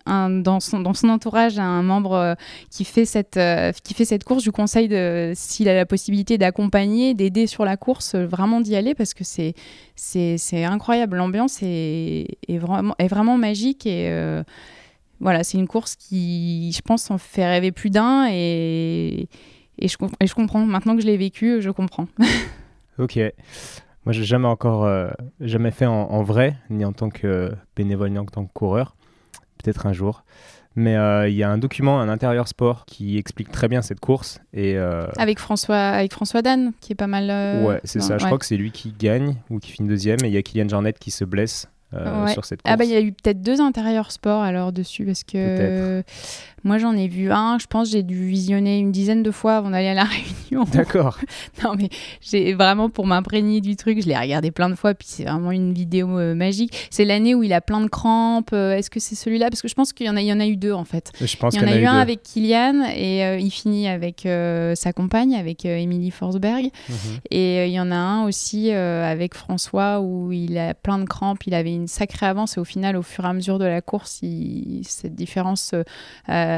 dans, 0.06 0.61
son, 0.61 0.85
entourage 0.85 1.59
un 1.59 1.83
membre 1.83 2.12
euh, 2.12 2.35
qui, 2.71 2.85
fait 2.85 3.05
cette, 3.05 3.37
euh, 3.37 3.73
qui 3.83 3.95
fait 3.95 4.05
cette 4.05 4.25
course, 4.25 4.43
je 4.43 4.49
vous 4.49 4.53
conseille, 4.53 4.89
s'il 5.35 5.69
a 5.69 5.75
la 5.75 5.87
possibilité 5.87 6.39
d'accompagner, 6.39 7.15
d'aider 7.15 7.47
sur 7.47 7.65
la 7.65 7.77
course, 7.77 8.15
euh, 8.15 8.27
vraiment 8.27 8.61
d'y 8.61 8.77
aller 8.77 8.95
parce 8.95 9.15
que 9.15 9.25
c'est, 9.25 9.55
c'est, 9.97 10.65
incroyable. 10.65 11.17
L'ambiance 11.17 11.62
est, 11.62 12.39
est, 12.49 12.59
vraiment, 12.59 12.95
est 12.99 13.09
vraiment 13.09 13.39
magique 13.39 13.87
et 13.87 14.11
voilà, 15.21 15.45
c'est 15.45 15.59
une 15.59 15.69
course 15.69 15.97
qui, 15.97 16.73
je 16.73 16.83
pense, 16.83 17.11
en 17.11 17.19
fait 17.19 17.47
rêver 17.47 17.73
plus 17.73 17.91
d'un 17.91 18.27
et, 18.31 19.29
et, 19.79 19.89
je, 19.89 19.97
comprends. 19.97 20.67
Maintenant 20.67 20.97
que 20.97 21.03
je 21.03 21.07
l'ai 21.07 21.17
vécu, 21.17 21.62
je 21.62 21.71
comprends. 21.71 22.09
ok. 22.99 23.19
Moi, 24.05 24.12
j'ai 24.12 24.25
jamais 24.25 24.49
encore, 24.49 24.87
jamais 25.41 25.71
fait 25.71 25.87
en, 25.87 26.23
vrai, 26.23 26.57
ni 26.69 26.85
en 26.85 26.93
tant 26.93 27.09
que 27.09 27.53
bénévole, 27.75 28.11
ni 28.11 28.19
en 28.19 28.27
tant 28.27 28.45
que 28.45 28.53
coureur 28.53 28.97
peut-être 29.64 29.87
un 29.87 29.93
jour. 29.93 30.25
Mais 30.76 30.96
euh, 30.96 31.28
il 31.28 31.37
y 31.37 31.44
a 31.44 31.50
un 31.50 31.58
document, 31.58 32.00
un 32.00 32.08
intérieur 32.08 32.49
sport, 32.49 32.84
qui 32.87 33.16
explique 33.16 33.50
très 33.52 33.69
bien 33.69 33.81
cette 33.81 34.00
course. 34.00 34.40
Et, 34.52 34.76
euh, 34.76 35.06
Avec 35.19 35.38
François, 35.38 35.76
avec 35.76 36.12
François 36.12 36.43
Dan, 36.43 36.72
qui 36.81 36.93
est 36.93 36.96
pas 36.96 37.06
mal. 37.06 37.31
Euh, 37.31 37.64
ouais, 37.64 37.81
c'est 37.84 38.00
ça. 38.00 38.19
Je 38.19 38.25
crois 38.25 38.38
que 38.38 38.46
c'est 38.46 38.56
lui 38.56 38.72
qui 38.72 38.93
gagne 38.93 39.37
ou 39.50 39.61
qui 39.61 39.70
finit 39.70 39.88
deuxième. 39.88 40.19
Et 40.25 40.28
il 40.28 40.32
y 40.32 40.37
a 40.37 40.43
Kylian 40.43 40.69
Jornet 40.69 40.94
qui 40.94 41.11
se 41.11 41.25
blesse 41.25 41.69
sur 42.32 42.44
cette 42.44 42.62
course. 42.62 42.72
Ah 42.72 42.76
bah 42.76 42.84
il 42.84 42.90
y 42.90 42.96
a 42.96 43.00
eu 43.00 43.12
peut-être 43.12 43.40
deux 43.40 43.61
intérieurs 43.61 44.11
sport 44.11 44.43
alors 44.43 44.72
dessus 44.72 45.05
parce 45.05 45.22
que 45.22 46.02
moi, 46.64 46.78
j'en 46.78 46.96
ai 46.96 47.08
vu 47.08 47.31
un, 47.31 47.58
je 47.58 47.66
pense, 47.66 47.90
j'ai 47.90 48.02
dû 48.02 48.26
visionner 48.26 48.78
une 48.78 48.90
dizaine 48.90 49.22
de 49.22 49.31
fois 49.31 49.56
avant 49.56 49.69
d'aller 49.69 49.88
à 49.88 49.94
la 49.94 50.05
réunion. 50.50 50.64
D'accord. 50.72 51.19
non, 51.62 51.75
mais 51.76 51.90
j'ai 52.22 52.55
vraiment 52.55 52.88
pour 52.88 53.06
m'imprégner 53.06 53.61
du 53.61 53.76
truc, 53.76 54.02
je 54.02 54.08
l'ai 54.08 54.16
regardé 54.16 54.50
plein 54.50 54.70
de 54.70 54.75
fois, 54.75 54.94
puis 54.94 55.06
c'est 55.11 55.25
vraiment 55.25 55.50
une 55.50 55.75
vidéo 55.75 56.19
euh, 56.19 56.34
magique. 56.34 56.88
C'est 56.90 57.05
l'année 57.05 57.34
où 57.34 57.43
il 57.43 57.52
a 57.52 57.61
plein 57.61 57.82
de 57.82 57.88
crampes. 57.88 58.50
Euh, 58.55 58.76
est-ce 58.76 58.88
que 58.88 58.99
c'est 58.99 59.14
celui-là? 59.14 59.50
Parce 59.50 59.61
que 59.61 59.69
je 59.69 59.75
pense 59.75 59.93
qu'il 59.93 60.06
y, 60.06 60.11
en 60.11 60.16
a, 60.16 60.22
il 60.22 60.26
y 60.26 60.32
en 60.32 60.40
a 60.40 60.46
eu 60.46 60.56
deux, 60.56 60.72
en 60.72 60.84
fait. 60.84 61.12
Je 61.20 61.37
pense 61.37 61.55
il 61.55 61.61
y 61.61 61.64
en 61.64 61.69
a, 61.69 61.76
eu 61.76 61.84
un 61.84 61.99
avec 61.99 62.22
Kylian 62.22 62.87
et 62.96 63.25
euh, 63.25 63.38
il 63.38 63.50
finit 63.50 63.87
avec 63.87 64.26
sa 64.75 64.93
compagne, 64.94 65.34
avec 65.34 65.66
Emily 65.66 66.11
Forsberg. 66.11 66.70
Mhm. 66.88 66.96
Et 67.31 67.66
il 67.66 67.72
y 67.72 67.81
en 67.81 67.90
a 67.90 67.96
un 67.96 68.25
aussi 68.25 68.70
avec 68.70 69.34
François 69.34 70.00
où 70.00 70.32
il 70.32 70.56
a 70.56 70.72
plein 70.72 70.99
de 70.99 71.05
crampes, 71.05 71.46
il 71.46 71.55
avait 71.55 71.75
une 71.75 71.88
sacrée 71.88 72.26
avance 72.26 72.56
et 72.56 72.61
au 72.61 72.64
final, 72.64 72.96
au 72.96 73.02
fur 73.02 73.25
et 73.25 73.28
à 73.28 73.32
mesure 73.34 73.58
de 73.58 73.66
la 73.66 73.82
course, 73.82 74.20
il, 74.22 74.82
cette 74.84 75.14
différence 75.14 75.75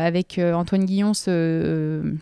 avec 0.04 0.38
euh, 0.38 0.54
Antoine 0.54 0.84
Guillon 0.84 1.12
euh, 1.28 2.12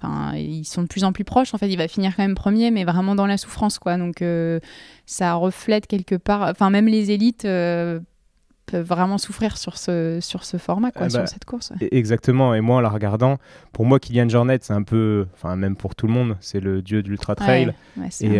Enfin, 0.00 0.36
ils 0.36 0.64
sont 0.64 0.82
de 0.82 0.88
plus 0.88 1.04
en 1.04 1.12
plus 1.12 1.22
proches. 1.22 1.54
En 1.54 1.58
fait, 1.58 1.68
il 1.68 1.78
va 1.78 1.86
finir 1.86 2.16
quand 2.16 2.22
même 2.24 2.34
premier, 2.34 2.72
mais 2.72 2.84
vraiment 2.84 3.14
dans 3.14 3.26
la 3.26 3.36
souffrance, 3.36 3.78
quoi. 3.78 3.96
Donc, 3.96 4.20
euh, 4.20 4.58
ça 5.06 5.34
reflète 5.34 5.86
quelque 5.86 6.16
part. 6.16 6.42
Enfin, 6.42 6.70
même 6.70 6.88
les 6.88 7.12
élites 7.12 7.42
peuvent 7.42 8.86
vraiment 8.86 9.18
souffrir 9.18 9.56
sur 9.58 9.78
ce, 9.78 10.18
sur 10.20 10.44
ce 10.44 10.56
format, 10.56 10.90
quoi, 10.90 11.08
sur 11.08 11.20
bah, 11.20 11.26
cette 11.26 11.44
course. 11.44 11.72
E-, 11.80 11.88
exactement. 11.92 12.52
Et 12.52 12.60
moi, 12.60 12.78
en 12.78 12.80
la 12.80 12.88
regardant, 12.88 13.38
pour 13.72 13.84
moi, 13.84 14.00
Kylian 14.00 14.28
Jornet, 14.28 14.58
c'est 14.62 14.72
un 14.72 14.82
peu, 14.82 15.28
enfin, 15.34 15.54
même 15.54 15.76
pour 15.76 15.94
tout 15.94 16.08
le 16.08 16.12
monde, 16.12 16.36
c'est 16.40 16.60
le 16.60 16.82
dieu 16.82 17.04
de 17.04 17.08
l'ultra 17.08 17.36
trail. 17.36 17.72
et, 18.20 18.38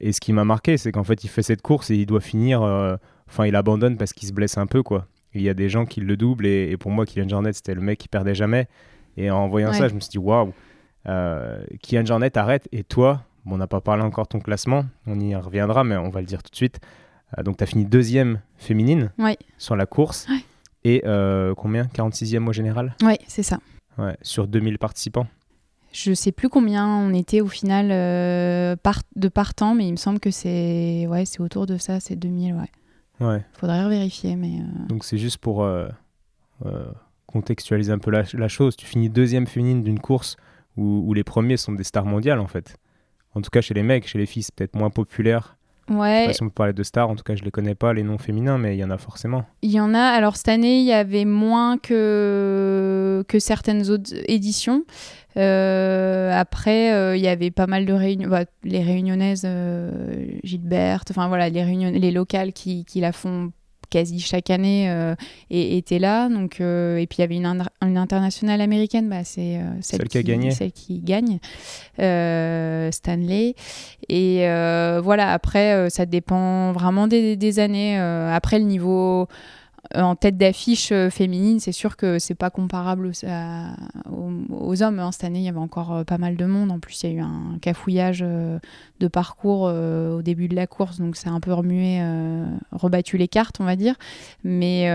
et, 0.00 0.12
ce 0.12 0.20
qui 0.20 0.32
m'a 0.32 0.44
marqué, 0.44 0.76
c'est 0.76 0.90
qu'en 0.90 1.04
fait, 1.04 1.22
il 1.22 1.28
fait 1.28 1.42
cette 1.42 1.62
course 1.62 1.90
et 1.90 1.94
il 1.94 2.06
doit 2.06 2.20
finir. 2.20 2.62
Enfin, 3.28 3.46
il 3.46 3.54
abandonne 3.54 3.96
parce 3.96 4.12
qu'il 4.12 4.26
se 4.26 4.32
blesse 4.32 4.58
un 4.58 4.66
peu, 4.66 4.82
quoi. 4.82 5.06
Il 5.34 5.42
y 5.42 5.48
a 5.48 5.54
des 5.54 5.68
gens 5.68 5.86
qui 5.86 6.00
le 6.00 6.16
doublent 6.16 6.46
et, 6.46 6.76
pour 6.76 6.90
moi, 6.90 7.06
Kylian 7.06 7.28
Jornet, 7.28 7.52
c'était 7.52 7.74
le 7.74 7.80
mec 7.80 7.98
qui 7.98 8.08
perdait 8.08 8.34
jamais. 8.34 8.68
Et 9.16 9.30
en 9.30 9.48
voyant 9.48 9.72
ça, 9.72 9.88
je 9.88 9.94
me 9.94 10.00
suis 10.00 10.10
dit, 10.10 10.18
waouh, 10.18 10.52
euh, 11.08 11.62
Kylian 11.82 12.04
Jornet 12.04 12.36
arrête. 12.36 12.68
Et 12.72 12.82
toi, 12.82 13.24
bon, 13.44 13.54
on 13.54 13.58
n'a 13.58 13.66
pas 13.66 13.80
parlé 13.80 14.02
encore 14.02 14.24
de 14.24 14.30
ton 14.30 14.40
classement, 14.40 14.84
on 15.06 15.18
y 15.20 15.34
reviendra, 15.36 15.84
mais 15.84 15.96
on 15.96 16.10
va 16.10 16.20
le 16.20 16.26
dire 16.26 16.42
tout 16.42 16.50
de 16.50 16.56
suite. 16.56 16.80
Euh, 17.38 17.42
donc, 17.42 17.58
tu 17.58 17.64
as 17.64 17.66
fini 17.66 17.84
deuxième 17.84 18.40
féminine 18.56 19.12
sur 19.58 19.76
la 19.76 19.86
course. 19.86 20.26
Et 20.82 21.02
euh, 21.04 21.54
combien? 21.54 21.84
46e 21.84 22.48
au 22.48 22.52
général? 22.52 22.96
Oui, 23.02 23.14
c'est 23.28 23.42
ça. 23.42 23.58
Ouais, 23.98 24.16
sur 24.22 24.46
2000 24.46 24.78
participants 24.78 25.26
je 25.92 26.14
sais 26.14 26.30
plus 26.30 26.48
combien 26.48 26.86
on 26.86 27.12
était 27.12 27.40
au 27.40 27.48
final 27.48 27.88
de 27.88 29.28
partants, 29.28 29.74
mais 29.74 29.88
il 29.88 29.90
me 29.90 29.96
semble 29.96 30.20
que 30.20 30.30
c'est 30.30 31.08
ouais, 31.08 31.24
c'est 31.24 31.40
autour 31.40 31.66
de 31.66 31.78
ça, 31.78 31.98
c'est 31.98 32.14
2000, 32.14 32.54
ouais. 32.54 32.70
Ouais. 33.20 33.44
Faudrait 33.52 33.88
vérifier, 33.88 34.36
mais. 34.36 34.60
Euh. 34.60 34.86
Donc 34.88 35.04
c'est 35.04 35.18
juste 35.18 35.38
pour 35.38 35.62
euh, 35.62 35.88
euh, 36.64 36.90
contextualiser 37.26 37.92
un 37.92 37.98
peu 37.98 38.10
la, 38.10 38.48
chose. 38.48 38.76
Tu 38.76 38.86
finis 38.86 39.10
deuxième 39.10 39.46
féminine 39.46 39.82
d'une 39.82 40.00
course 40.00 40.36
où, 40.76 41.12
les 41.12 41.24
premiers 41.24 41.58
sont 41.58 41.72
des 41.72 41.84
stars 41.84 42.06
mondiales 42.06 42.40
en 42.40 42.46
fait. 42.46 42.76
En 43.34 43.42
tout 43.42 43.50
cas 43.50 43.60
chez 43.60 43.74
les 43.74 43.82
mecs, 43.82 44.06
chez 44.06 44.18
les 44.18 44.26
filles 44.26 44.44
c'est 44.44 44.54
peut-être 44.54 44.74
moins 44.74 44.88
populaire. 44.88 45.58
Ouais. 45.90 46.18
Je 46.18 46.20
sais 46.20 46.26
pas 46.26 46.32
si 46.34 46.42
on 46.44 46.46
peut 46.46 46.54
parler 46.54 46.72
de 46.72 46.82
stars, 46.82 47.10
en 47.10 47.16
tout 47.16 47.24
cas 47.24 47.34
je 47.34 47.42
les 47.42 47.50
connais 47.50 47.74
pas, 47.74 47.92
les 47.92 48.04
noms 48.04 48.18
féminins, 48.18 48.58
mais 48.58 48.76
il 48.76 48.78
y 48.78 48.84
en 48.84 48.90
a 48.90 48.98
forcément. 48.98 49.44
Il 49.62 49.70
y 49.70 49.80
en 49.80 49.92
a, 49.92 50.00
alors 50.00 50.36
cette 50.36 50.48
année 50.48 50.78
il 50.78 50.86
y 50.86 50.92
avait 50.92 51.24
moins 51.24 51.78
que, 51.78 53.24
que 53.28 53.38
certaines 53.38 53.90
autres 53.90 54.12
éditions. 54.28 54.84
Euh, 55.36 56.32
après, 56.32 56.92
euh, 56.92 57.16
il 57.16 57.22
y 57.22 57.28
avait 57.28 57.50
pas 57.50 57.66
mal 57.66 57.86
de 57.86 57.92
réunions, 57.92 58.28
bah, 58.28 58.44
les 58.64 58.82
réunionnaises, 58.82 59.42
euh, 59.44 60.26
Gilberte, 60.42 61.10
enfin 61.10 61.28
voilà, 61.28 61.48
les, 61.48 61.62
réunions, 61.62 61.90
les 61.90 62.10
locales 62.10 62.52
qui, 62.52 62.84
qui 62.84 63.00
la 63.00 63.12
font 63.12 63.52
quasi 63.90 64.20
chaque 64.20 64.50
année 64.50 64.92
et 65.50 65.76
étaient 65.76 65.98
là. 65.98 66.28
Donc, 66.28 66.60
et 66.60 67.06
puis 67.08 67.18
il 67.18 67.20
y 67.20 67.24
avait 67.24 67.36
une, 67.36 67.64
une 67.82 67.98
internationale 67.98 68.60
américaine, 68.60 69.08
bah, 69.08 69.24
c'est 69.24 69.60
celle, 69.80 70.08
qui, 70.08 70.18
a 70.18 70.22
gagné. 70.22 70.50
Celle 70.52 70.72
qui 70.72 71.00
gagne, 71.00 71.38
Stanley. 71.96 73.54
Et 74.08 74.38
voilà, 75.02 75.32
après, 75.32 75.90
ça 75.90 76.06
dépend 76.06 76.72
vraiment 76.72 77.06
des, 77.06 77.36
des 77.36 77.58
années. 77.58 77.98
après, 77.98 78.58
le 78.58 78.64
niveau 78.64 79.28
en 79.94 80.14
tête 80.14 80.36
d'affiche 80.36 80.92
féminine, 81.10 81.58
c'est 81.60 81.72
sûr 81.72 81.96
que 81.96 82.18
c'est 82.18 82.34
pas 82.34 82.50
comparable 82.50 83.10
aux, 83.10 84.82
hommes. 84.82 84.98
Hein. 84.98 85.12
Cette 85.12 85.24
année, 85.24 85.40
il 85.40 85.44
y 85.44 85.48
avait 85.48 85.58
encore 85.58 86.04
pas 86.04 86.18
mal 86.18 86.36
de 86.36 86.44
monde. 86.44 86.70
En 86.70 86.78
plus, 86.78 87.02
il 87.02 87.10
y 87.10 87.12
a 87.12 87.16
eu 87.16 87.20
un 87.20 87.58
cafouillage 87.60 88.20
de 88.20 89.08
parcours 89.08 89.62
au 89.62 90.22
début 90.22 90.48
de 90.48 90.54
la 90.54 90.66
course, 90.66 90.98
donc 90.98 91.16
c'est 91.16 91.28
un 91.28 91.40
peu 91.40 91.52
remué, 91.52 92.00
rebattu 92.72 93.16
les 93.16 93.28
cartes, 93.28 93.56
on 93.60 93.64
va 93.64 93.76
dire. 93.76 93.96
Mais, 94.44 94.88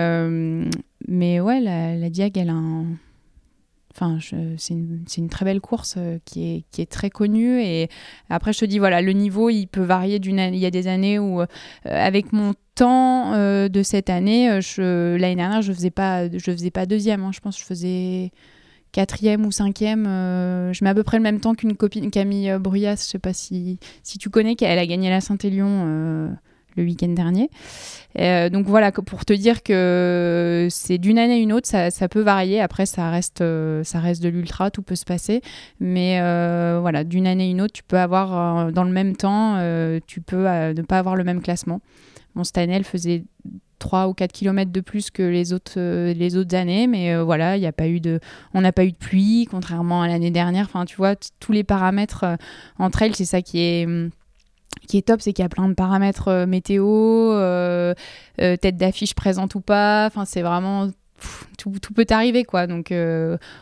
mais 1.07 1.39
ouais, 1.39 1.59
la, 1.59 1.95
la 1.95 2.09
Diag, 2.09 2.37
elle 2.37 2.49
a 2.49 2.53
un 2.53 2.85
C'est 4.57 4.73
une, 4.73 5.29
très 5.29 5.45
belle 5.45 5.61
course 5.61 5.95
euh, 5.97 6.17
qui, 6.25 6.65
est, 6.77 6.89
très 6.89 7.09
connue. 7.09 7.61
Et 7.61 7.89
après, 8.29 8.51
je 8.51 8.59
te 8.59 8.65
dis, 8.65 8.79
voilà, 8.79 9.01
le 9.01 9.13
niveau, 9.13 9.49
il 9.49 9.67
peut 9.67 9.83
varier 9.83 10.19
d'une. 10.19 10.39
Il 10.39 10.57
y 10.57 10.65
a 10.65 10.71
des 10.71 10.87
années 10.87 11.17
où, 11.17 11.41
euh, 11.41 11.45
avec 11.85 12.33
mon 12.33 12.53
temps 12.75 13.33
euh, 13.33 13.69
de 13.69 13.83
cette 13.83 14.09
année, 14.09 14.47
l'année 14.77 15.35
dernière, 15.35 15.61
je 15.61 15.71
faisais 15.71 15.91
faisais 16.39 16.71
pas 16.71 16.85
deuxième. 16.85 17.23
Hein. 17.23 17.31
Je 17.33 17.39
pense 17.39 17.55
que 17.55 17.61
je 17.61 17.65
faisais 17.65 18.31
quatrième 18.91 19.45
ou 19.45 19.51
cinquième. 19.51 20.05
je 20.05 20.83
mets 20.83 20.89
à 20.89 20.95
peu 20.95 21.03
près 21.03 21.17
le 21.17 21.23
même 21.23 21.39
temps 21.39 21.55
qu'une 21.55 21.75
copine, 21.75 22.11
Camille 22.11 22.57
Bruyas. 22.59 22.97
Je 22.97 23.11
sais 23.11 23.19
pas 23.19 23.33
si, 23.33 23.79
si 24.03 24.17
tu 24.17 24.29
connais, 24.29 24.55
qu'elle 24.55 24.79
a 24.79 24.85
gagné 24.85 25.09
la 25.09 25.21
Saint-Élion 25.21 26.35
le 26.75 26.83
week-end 26.83 27.09
dernier. 27.09 27.49
Euh, 28.19 28.49
donc 28.49 28.65
voilà, 28.67 28.91
pour 28.91 29.25
te 29.25 29.33
dire 29.33 29.63
que 29.63 30.67
c'est 30.69 30.97
d'une 30.97 31.17
année 31.17 31.33
à 31.33 31.37
une 31.37 31.53
autre, 31.53 31.67
ça, 31.67 32.09
peut 32.09 32.21
varier. 32.21 32.61
Après, 32.61 32.85
ça 32.85 33.09
reste, 33.09 33.41
euh, 33.41 33.83
ça 33.83 33.99
reste 33.99 34.21
de 34.23 34.29
l'ultra, 34.29 34.71
tout 34.71 34.81
peut 34.81 34.95
se 34.95 35.05
passer. 35.05 35.41
Mais 35.79 36.19
euh, 36.21 36.77
voilà, 36.81 37.03
d'une 37.03 37.27
année 37.27 37.45
à 37.45 37.49
une 37.49 37.61
autre, 37.61 37.73
tu 37.73 37.83
peux 37.83 37.99
avoir 37.99 38.71
dans 38.71 38.83
le 38.83 38.91
même 38.91 39.15
temps, 39.15 39.59
tu 40.07 40.21
peux 40.21 40.47
ne 40.47 40.81
pas 40.81 40.99
avoir 40.99 41.15
le 41.15 41.23
même 41.23 41.41
classement. 41.41 41.81
Mon 42.35 42.43
cette 42.43 42.57
année, 42.57 42.73
elle 42.73 42.83
faisait 42.83 43.23
3 43.79 44.07
ou 44.07 44.13
4 44.13 44.31
km 44.31 44.71
de 44.71 44.81
plus 44.81 45.09
que 45.09 45.23
les 45.23 45.53
autres, 45.53 45.79
les 46.11 46.37
autres 46.37 46.55
années, 46.55 46.87
mais 46.87 47.15
voilà, 47.21 47.57
il 47.57 47.65
a 47.65 47.71
pas 47.71 47.87
eu 47.87 47.99
de, 47.99 48.19
on 48.53 48.61
n'a 48.61 48.71
pas 48.71 48.85
eu 48.85 48.91
de 48.91 48.97
pluie, 48.97 49.47
contrairement 49.49 50.01
à 50.01 50.07
l'année 50.07 50.31
dernière. 50.31 50.65
Enfin, 50.65 50.85
tu 50.85 50.97
vois, 50.97 51.15
tous 51.39 51.51
les 51.51 51.63
paramètres 51.63 52.25
entre 52.77 53.01
elles, 53.03 53.15
c'est 53.15 53.25
ça 53.25 53.41
qui 53.41 53.59
est 53.59 53.85
hum, 53.85 54.09
qui 54.87 54.97
est 54.97 55.07
top, 55.07 55.21
c'est 55.21 55.33
qu'il 55.33 55.43
y 55.43 55.45
a 55.45 55.49
plein 55.49 55.67
de 55.67 55.73
paramètres 55.73 56.27
euh, 56.27 56.45
météo, 56.45 56.85
euh, 56.85 57.93
euh, 58.41 58.55
tête 58.57 58.77
d'affiche 58.77 59.13
présente 59.15 59.55
ou 59.55 59.61
pas. 59.61 60.05
Enfin, 60.07 60.25
c'est 60.25 60.41
vraiment. 60.41 60.89
tout, 61.57 61.71
peut 61.93 62.05
t'arriver, 62.05 62.43
quoi. 62.43 62.67
Donc, 62.67 62.93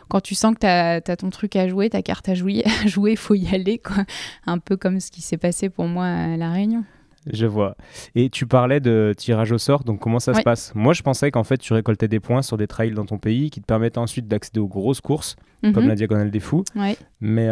quand 0.08 0.20
tu 0.20 0.34
sens 0.34 0.54
que 0.54 0.60
tu 0.60 0.66
as, 0.66 1.16
ton 1.16 1.30
truc 1.30 1.56
à 1.56 1.68
jouer, 1.68 1.90
ta 1.90 2.02
carte 2.02 2.28
à 2.28 2.34
jouer, 2.34 2.62
il 2.96 3.16
faut 3.16 3.34
y 3.34 3.54
aller, 3.54 3.78
quoi. 3.78 4.04
Un 4.46 4.58
peu 4.58 4.76
comme 4.76 5.00
ce 5.00 5.10
qui 5.10 5.22
s'est 5.22 5.38
passé 5.38 5.68
pour 5.68 5.86
moi 5.86 6.06
à 6.06 6.36
La 6.36 6.50
Réunion. 6.50 6.84
Je 7.32 7.46
vois. 7.46 7.74
Et 8.14 8.28
tu 8.28 8.46
parlais 8.46 8.80
de 8.80 9.14
tirage 9.16 9.50
au 9.50 9.56
sort, 9.56 9.82
donc 9.82 9.98
comment 9.98 10.18
ça 10.18 10.34
se 10.34 10.42
passe? 10.42 10.74
Moi, 10.74 10.92
je 10.92 11.02
pensais 11.02 11.30
qu'en 11.30 11.44
fait, 11.44 11.56
tu 11.56 11.72
récoltais 11.72 12.06
des 12.06 12.20
points 12.20 12.42
sur 12.42 12.58
des 12.58 12.66
trails 12.66 12.90
dans 12.90 13.06
ton 13.06 13.16
pays 13.16 13.48
qui 13.48 13.62
te 13.62 13.66
permettent 13.66 13.96
ensuite 13.96 14.28
d'accéder 14.28 14.60
aux 14.60 14.68
grosses 14.68 15.00
courses, 15.00 15.36
comme 15.62 15.84
mhm. 15.84 15.88
la 15.88 15.94
Diagonale 15.94 16.30
des 16.30 16.40
Fous. 16.40 16.64
Mais, 16.74 17.48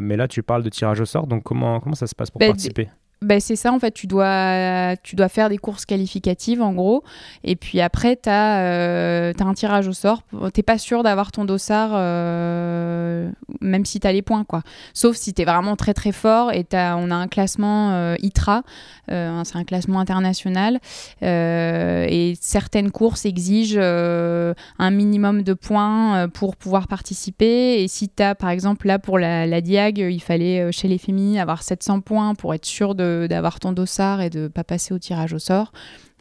mais 0.00 0.16
là, 0.16 0.26
tu 0.26 0.42
parles 0.42 0.64
de 0.64 0.70
tirage 0.70 1.00
au 1.00 1.04
sort, 1.04 1.28
donc 1.28 1.44
comment, 1.44 1.78
comment 1.78 1.94
ça 1.94 2.08
se 2.08 2.16
passe 2.16 2.32
pour 2.32 2.40
bah, 2.40 2.46
participer? 2.46 2.88
Ben, 3.22 3.40
c'est 3.40 3.56
ça 3.56 3.72
en 3.72 3.78
fait, 3.78 3.92
tu 3.92 4.06
dois, 4.06 4.96
tu 5.02 5.16
dois 5.16 5.28
faire 5.28 5.48
des 5.48 5.58
courses 5.58 5.86
qualificatives 5.86 6.60
en 6.60 6.72
gros, 6.72 7.04
et 7.44 7.56
puis 7.56 7.80
après 7.80 8.16
tu 8.16 8.28
as, 8.28 8.60
euh, 8.60 9.32
un 9.40 9.54
tirage 9.54 9.88
au 9.88 9.92
sort, 9.92 10.22
t'es 10.52 10.62
pas 10.62 10.78
sûr 10.78 11.02
d'avoir 11.02 11.32
ton 11.32 11.44
dossard 11.44 11.90
euh, 11.94 13.30
même 13.60 13.84
si 13.84 13.98
tu 14.00 14.06
as 14.06 14.12
les 14.12 14.22
points 14.22 14.44
quoi, 14.44 14.62
sauf 14.94 15.16
si 15.16 15.34
tu 15.34 15.42
es 15.42 15.44
vraiment 15.44 15.76
très 15.76 15.94
très 15.94 16.12
fort 16.12 16.52
et 16.52 16.66
as, 16.72 16.96
on 16.96 17.10
a 17.10 17.14
un 17.14 17.28
classement 17.28 17.92
euh, 17.92 18.14
ITRA, 18.22 18.62
c'est 19.08 19.56
un 19.56 19.64
classement 19.64 20.00
international, 20.00 20.80
et 21.20 22.34
certaines 22.40 22.90
courses 22.90 23.26
exigent 23.26 23.78
un 23.78 24.90
minimum 24.90 25.42
de 25.42 25.54
points 25.54 26.28
pour 26.28 26.56
pouvoir 26.56 26.88
participer, 26.88 27.82
et 27.82 27.88
si 27.88 28.08
tu 28.08 28.22
as 28.22 28.34
par 28.34 28.50
exemple 28.50 28.86
là 28.86 28.98
pour 28.98 29.18
la, 29.18 29.46
la 29.46 29.60
Diag, 29.60 29.98
il 29.98 30.20
fallait 30.20 30.72
chez 30.72 30.88
les 30.88 30.98
féminines 30.98 31.38
avoir 31.38 31.62
700 31.62 32.00
points 32.00 32.34
pour 32.34 32.54
être 32.54 32.64
sûr 32.64 32.94
de 32.94 33.11
d'avoir 33.28 33.60
ton 33.60 33.72
dossard 33.72 34.20
et 34.20 34.30
de 34.30 34.48
pas 34.48 34.64
passer 34.64 34.94
au 34.94 34.98
tirage 34.98 35.32
au 35.32 35.38
sort. 35.38 35.72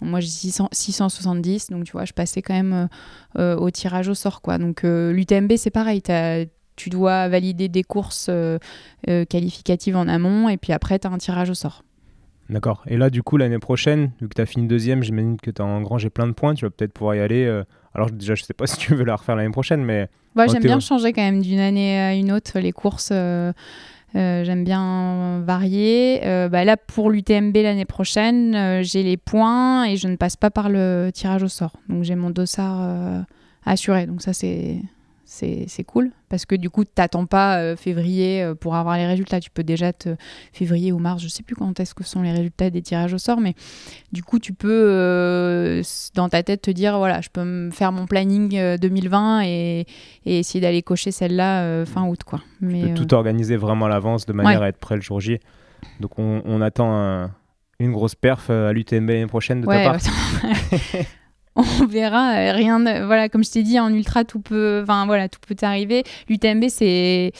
moi, 0.01 0.19
j'ai 0.19 0.29
670, 0.29 1.69
donc 1.69 1.85
tu 1.85 1.91
vois, 1.93 2.05
je 2.05 2.13
passais 2.13 2.41
quand 2.41 2.53
même 2.53 2.73
euh, 2.73 2.87
euh, 3.39 3.55
au 3.57 3.69
tirage 3.69 4.07
au 4.07 4.13
sort. 4.13 4.41
quoi. 4.41 4.57
Donc 4.57 4.83
euh, 4.83 5.11
l'UTMB, 5.11 5.53
c'est 5.57 5.69
pareil. 5.69 6.01
Tu 6.75 6.89
dois 6.89 7.27
valider 7.27 7.67
des 7.69 7.83
courses 7.83 8.29
qualificatives 9.29 9.95
en 9.95 10.07
amont 10.07 10.49
et 10.49 10.57
puis 10.57 10.73
après, 10.73 10.99
tu 10.99 11.07
as 11.07 11.11
un 11.11 11.17
tirage 11.17 11.49
au 11.49 11.53
sort. 11.53 11.83
D'accord. 12.49 12.83
Et 12.87 12.97
là, 12.97 13.09
du 13.09 13.23
coup, 13.23 13.37
l'année 13.37 13.59
prochaine, 13.59 14.11
vu 14.19 14.27
que 14.27 14.35
tu 14.35 14.41
as 14.41 14.45
fini 14.45 14.67
deuxième, 14.67 15.03
j'imagine 15.03 15.37
que 15.39 15.51
tu 15.51 15.61
as 15.61 15.65
engrangé 15.65 16.09
plein 16.09 16.27
de 16.27 16.33
points, 16.33 16.53
tu 16.53 16.65
vas 16.65 16.71
peut-être 16.71 16.93
pouvoir 16.93 17.15
y 17.15 17.19
aller. 17.19 17.63
Alors, 17.93 18.09
déjà, 18.09 18.35
je 18.35 18.43
sais 18.43 18.53
pas 18.53 18.67
si 18.67 18.77
tu 18.77 18.95
veux 18.95 19.03
la 19.03 19.15
refaire 19.15 19.35
l'année 19.35 19.51
prochaine, 19.51 19.83
mais. 19.83 20.09
Ouais, 20.35 20.47
j'aime 20.47 20.63
bien 20.63 20.79
changer 20.79 21.11
quand 21.11 21.21
même 21.21 21.41
d'une 21.41 21.59
année 21.59 21.99
à 21.99 22.13
une 22.13 22.31
autre 22.31 22.57
les 22.59 22.71
courses. 22.71 23.09
Euh, 23.11 23.51
j'aime 24.13 24.63
bien 24.63 25.41
varier. 25.45 26.21
Euh, 26.25 26.49
bah 26.49 26.65
là, 26.65 26.77
pour 26.77 27.09
l'UTMB 27.09 27.55
l'année 27.57 27.85
prochaine, 27.85 28.55
euh, 28.55 28.83
j'ai 28.83 29.03
les 29.03 29.17
points 29.17 29.85
et 29.85 29.97
je 29.97 30.07
ne 30.07 30.15
passe 30.15 30.35
pas 30.35 30.51
par 30.51 30.69
le 30.69 31.11
tirage 31.13 31.43
au 31.43 31.47
sort. 31.47 31.73
Donc 31.89 32.03
j'ai 32.03 32.15
mon 32.15 32.29
dossard 32.29 33.25
assuré. 33.65 34.05
Donc 34.07 34.21
ça, 34.21 34.33
c'est 34.33 34.81
c'est 35.31 35.83
cool 35.85 36.11
parce 36.29 36.45
que 36.45 36.55
du 36.55 36.69
coup, 36.69 36.83
tu 36.83 36.91
n'attends 36.97 37.25
pas 37.25 37.59
euh, 37.59 37.77
février 37.77 38.43
euh, 38.43 38.53
pour 38.53 38.75
avoir 38.75 38.97
les 38.97 39.05
résultats. 39.05 39.39
Tu 39.39 39.49
peux 39.49 39.63
déjà 39.63 39.93
te 39.93 40.15
février 40.51 40.91
ou 40.91 40.99
mars, 40.99 41.23
je 41.23 41.29
sais 41.29 41.41
plus 41.41 41.55
quand 41.55 41.79
est-ce 41.79 41.95
que 41.95 42.03
sont 42.03 42.21
les 42.21 42.31
résultats 42.31 42.69
des 42.69 42.81
tirages 42.81 43.13
au 43.13 43.17
sort, 43.17 43.39
mais 43.39 43.53
du 44.11 44.23
coup, 44.23 44.39
tu 44.39 44.51
peux 44.51 44.69
euh, 44.69 45.81
dans 46.15 46.27
ta 46.27 46.43
tête 46.43 46.63
te 46.63 46.71
dire 46.71 46.97
voilà, 46.97 47.21
je 47.21 47.29
peux 47.29 47.43
me 47.45 47.71
faire 47.71 47.93
mon 47.93 48.07
planning 48.07 48.77
2020 48.77 49.43
et, 49.45 49.85
essayer 50.25 50.59
d'aller 50.59 50.81
cocher 50.81 51.11
celle-là 51.11 51.85
fin 51.85 52.05
août, 52.05 52.23
quoi. 52.25 52.41
Mais 52.59 52.81
tu 52.81 52.87
peux 52.89 53.05
tout 53.05 53.13
organiser 53.13 53.55
vraiment 53.55 53.85
à 53.85 53.89
l'avance 53.89 54.25
de 54.25 54.33
manière 54.33 54.61
à 54.61 54.67
être 54.67 54.79
prêt 54.79 54.95
le 54.95 55.01
jour 55.01 55.21
J. 55.21 55.39
Donc 56.01 56.19
on, 56.19 56.61
attend 56.61 57.29
une 57.79 57.91
grosse 57.93 58.15
perf 58.15 58.49
à 58.49 58.73
l'UTMB 58.73 59.09
l'année 59.09 59.27
prochaine 59.27 59.61
de 59.61 59.67
ta 59.67 59.83
part. 59.83 59.97
on 61.55 61.85
verra. 61.85 62.35
Euh, 62.35 62.53
rien, 62.53 62.79
voilà, 63.05 63.29
comme 63.29 63.43
je 63.43 63.51
t'ai 63.51 63.63
dit, 63.63 63.79
en 63.79 63.93
ultra, 63.93 64.23
tout 64.23 64.39
peut, 64.39 64.81
enfin 64.83 65.05
voilà, 65.05 65.29
tout 65.29 65.39
peut 65.45 65.55
arriver. 65.61 66.03
L'UTMB, 66.29 66.65
c'est 66.69 67.31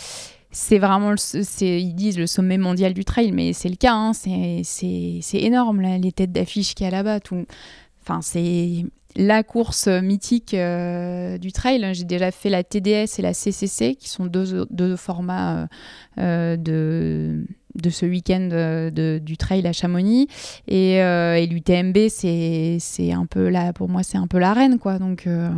c'est 0.53 0.80
vraiment, 0.80 1.13
c'est, 1.15 1.82
ils 1.82 1.94
disent 1.94 2.20
le 2.20 2.27
sommet 2.27 2.58
mondial 2.58 2.94
du 2.94 3.06
trail, 3.06 3.32
mais 3.32 3.53
c'est 3.53 3.70
le 3.70 3.77
cas. 3.77 3.94
Hein, 3.94 4.12
c'est, 4.13 5.13
énorme 5.34 5.82
là, 5.82 5.98
les 5.98 6.12
têtes 6.12 6.34
d'affiche 6.34 6.75
qu'il 6.75 6.84
y 6.84 6.88
a 6.88 6.91
là-bas. 6.91 7.22
Tout, 7.22 7.46
enfin 8.01 8.22
c'est 8.22 8.86
la 9.15 9.44
course 9.44 9.88
mythique 9.88 10.53
euh, 10.53 11.38
du 11.38 11.53
trail. 11.53 11.94
J'ai 11.94 12.03
déjà 12.03 12.32
fait 12.32 12.50
la 12.50 12.63
TDS 12.63 13.18
et 13.18 13.22
la 13.22 13.34
CCC, 13.34 13.96
qui 13.96 14.10
sont 14.10 14.25
deux, 14.25 14.65
deux 14.70 14.98
formats 14.98 15.68
euh, 16.18 16.58
de 16.58 17.46
de 17.75 17.90
ce 17.90 18.06
week-end 18.06 18.50
euh, 18.51 19.20
du 19.20 19.38
trail 19.38 19.66
à 19.66 19.74
Chamonix. 19.74 20.28
Et, 20.68 21.01
euh, 21.01 21.46
l'UTMB, 21.46 22.08
c'est 22.10 23.12
un 23.12 23.25
peu 23.25 23.50
là, 23.50 23.74
pour 23.74 23.90
moi, 23.90 24.04
c'est 24.04 24.18
un 24.18 24.28
peu 24.28 24.40
la 24.40 24.54
reine, 24.54 24.80
quoi. 24.80 25.00
Donc, 25.00 25.28
euh, 25.28 25.50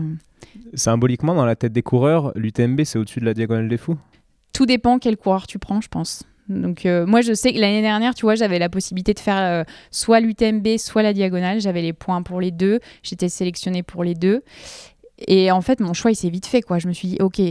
Symboliquement, 0.73 1.35
dans 1.35 1.45
la 1.45 1.55
tête 1.55 1.73
des 1.73 1.83
coureurs, 1.83 2.31
l'UTMB, 2.35 2.83
c'est 2.83 2.99
au-dessus 2.99 3.19
de 3.19 3.25
la 3.25 3.33
diagonale 3.33 3.69
des 3.69 3.77
fous? 3.77 3.97
Tout 4.53 4.65
dépend 4.65 4.99
quel 4.99 5.17
coureur 5.17 5.47
tu 5.47 5.59
prends, 5.59 5.81
je 5.81 5.87
pense. 5.87 6.23
Donc 6.49 6.85
moi 7.07 7.21
je 7.21 7.33
sais 7.33 7.53
que 7.53 7.59
l'année 7.59 7.81
dernière, 7.81 8.13
tu 8.13 8.23
vois, 8.25 8.35
j'avais 8.35 8.59
la 8.59 8.67
possibilité 8.67 9.13
de 9.13 9.19
faire 9.19 9.65
soit 9.91 10.19
l'UTMB, 10.19 10.77
soit 10.77 11.01
la 11.01 11.13
diagonale. 11.13 11.61
J'avais 11.61 11.81
les 11.81 11.93
points 11.93 12.21
pour 12.21 12.41
les 12.41 12.51
deux. 12.51 12.81
J'étais 13.01 13.29
sélectionnée 13.29 13.81
pour 13.81 14.03
les 14.03 14.13
deux. 14.13 14.43
Et 15.27 15.51
en 15.51 15.61
fait, 15.61 15.79
mon 15.79 15.93
choix, 15.93 16.11
il 16.11 16.15
s'est 16.15 16.29
vite 16.29 16.45
fait. 16.45 16.61
Quoi. 16.61 16.79
Je 16.79 16.87
me 16.87 16.93
suis 16.93 17.07
dit, 17.07 17.17
ok, 17.19 17.41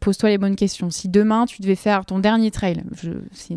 pose-toi 0.00 0.28
les 0.30 0.38
bonnes 0.38 0.56
questions. 0.56 0.90
Si 0.90 1.08
demain 1.08 1.46
tu 1.46 1.62
devais 1.62 1.74
faire 1.74 2.04
ton 2.04 2.18
dernier 2.18 2.50
trail, 2.50 2.82
c'est 3.32 3.54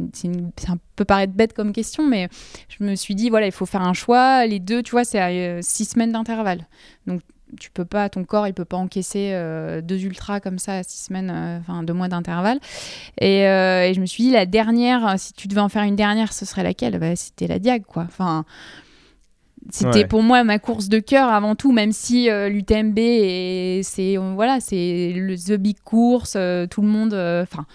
un 0.70 0.78
peut 0.96 1.06
paraître 1.06 1.34
bête 1.34 1.54
comme 1.54 1.74
question, 1.74 2.08
mais 2.08 2.30
je 2.70 2.84
me 2.84 2.96
suis 2.96 3.16
dit 3.16 3.30
voilà, 3.30 3.48
il 3.48 3.52
faut 3.52 3.66
faire 3.66 3.82
un 3.82 3.94
choix. 3.94 4.46
Les 4.46 4.60
deux, 4.60 4.84
tu 4.84 4.92
vois, 4.92 5.04
c'est 5.04 5.20
à 5.20 5.62
six 5.62 5.86
semaines 5.86 6.12
d'intervalle. 6.12 6.68
Donc 7.08 7.22
tu 7.60 7.70
peux 7.70 7.86
pas, 7.86 8.10
ton 8.10 8.24
corps, 8.24 8.48
il 8.48 8.54
peut 8.54 8.66
pas 8.66 8.78
encaisser 8.78 9.32
euh, 9.34 9.82
deux 9.82 10.04
ultras 10.06 10.40
comme 10.40 10.60
ça 10.60 10.78
à 10.78 10.84
six 10.84 11.06
semaines, 11.06 11.32
euh, 11.34 11.60
enfin 11.60 11.84
deux 11.84 11.94
mois 11.94 12.08
d'intervalle. 12.08 12.60
Et, 13.20 13.46
euh, 13.48 13.88
et, 13.88 13.94
je 13.94 14.00
me 14.00 14.06
suis 14.06 14.24
dit 14.24 14.32
la 14.32 14.46
dernière, 14.46 15.16
si 15.18 15.34
tu 15.34 15.48
devais 15.48 15.62
en 15.62 15.70
faire 15.70 15.84
une 15.84 15.96
dernière, 15.96 16.34
ce 16.34 16.46
serait 16.46 16.64
laquelle? 16.64 16.98
Bah, 16.98 17.16
C'était 17.16 17.48
la 17.48 17.60
Diag, 17.60 17.84
quoi. 17.84 18.04
Enfin 18.04 18.46
c'était 19.70 20.06
pour 20.06 20.24
moi 20.24 20.44
ma 20.44 20.60
course 20.60 20.90
de 20.90 21.00
cœur 21.00 21.30
avant 21.30 21.56
tout, 21.56 21.72
même 21.72 21.92
si 21.92 22.30
euh, 22.30 22.50
l'UTMB 22.50 22.98
c'est 23.84 24.18
voilà 24.18 24.60
c'est 24.60 25.14
le 25.16 25.36
the 25.36 25.58
big 25.58 25.78
course, 25.84 26.34
euh, 26.36 26.66
tout 26.68 26.82
le 26.82 26.88
monde, 26.88 27.14
euh, 27.14 27.44
enfin 27.44 27.66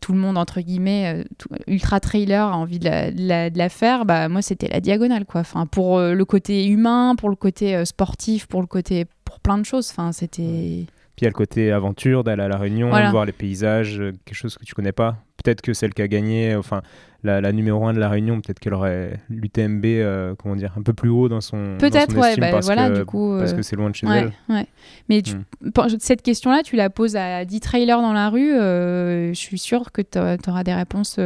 tout 0.00 0.12
le 0.12 0.18
monde 0.18 0.36
entre 0.36 0.60
guillemets, 0.60 1.24
ultra 1.66 1.98
trailer 1.98 2.48
a 2.48 2.56
envie 2.58 2.78
de 2.78 2.84
la, 2.84 3.10
de 3.10 3.56
la, 3.56 3.68
faire. 3.70 4.04
Bah 4.04 4.28
moi 4.28 4.42
c'était 4.42 4.68
la 4.68 4.80
diagonale 4.80 5.24
quoi. 5.24 5.40
Enfin 5.40 5.64
pour 5.64 5.98
le 5.98 6.24
côté 6.26 6.66
humain, 6.66 7.14
pour 7.16 7.30
le 7.30 7.36
côté 7.36 7.82
sportif, 7.86 8.46
pour 8.46 8.60
le 8.60 8.66
côté 8.66 9.06
pour 9.24 9.40
plein 9.40 9.56
de 9.56 9.64
choses. 9.64 9.88
Enfin 9.90 10.12
c'était 10.12 10.84
Puis 11.16 11.22
il 11.22 11.24
y 11.24 11.26
a 11.26 11.30
le 11.30 11.34
côté 11.34 11.72
aventure 11.72 12.22
d'aller 12.22 12.42
à 12.42 12.48
La 12.48 12.58
Réunion, 12.58 12.90
voir 12.90 13.24
les 13.24 13.32
paysages, 13.32 14.02
quelque 14.26 14.36
chose 14.36 14.58
que 14.58 14.64
tu 14.64 14.74
connais 14.74 14.92
pas. 14.92 15.16
Peut-être 15.42 15.62
que 15.62 15.72
celle 15.72 15.94
qui 15.94 16.02
a 16.02 16.08
gagné, 16.08 16.54
enfin 16.54 16.82
la, 17.24 17.52
numéro 17.52 17.86
1 17.86 17.94
de 17.94 17.98
La 17.98 18.08
Réunion, 18.08 18.40
peut-être 18.40 18.60
qu'elle 18.60 18.74
aurait 18.74 19.18
l'UTMB, 19.30 19.84
euh, 19.84 20.34
comment 20.36 20.56
dire, 20.56 20.72
un 20.76 20.82
peu 20.82 20.92
plus 20.92 21.08
haut 21.08 21.28
dans 21.28 21.40
son. 21.40 21.76
Peut-être, 21.78 22.16
ouais, 22.16 22.36
bah, 22.36 22.60
voilà, 22.60 22.90
du 22.90 23.04
coup. 23.04 23.36
Parce 23.38 23.54
que 23.54 23.62
c'est 23.62 23.76
loin 23.76 23.90
de 23.90 23.94
chez 23.94 24.06
elle. 24.06 24.32
Ouais. 24.48 24.66
Mais 25.08 25.20
hmm. 25.20 25.98
cette 25.98 26.22
question-là, 26.22 26.62
tu 26.62 26.76
la 26.76 26.90
poses 26.90 27.16
à 27.16 27.44
10 27.44 27.60
trailers 27.60 28.00
dans 28.00 28.12
la 28.12 28.28
rue, 28.28 28.50
je 28.50 29.32
suis 29.34 29.58
sûre 29.58 29.90
que 29.92 30.02
tu 30.02 30.18
auras 30.18 30.64
des 30.64 30.74
réponses 30.74 31.18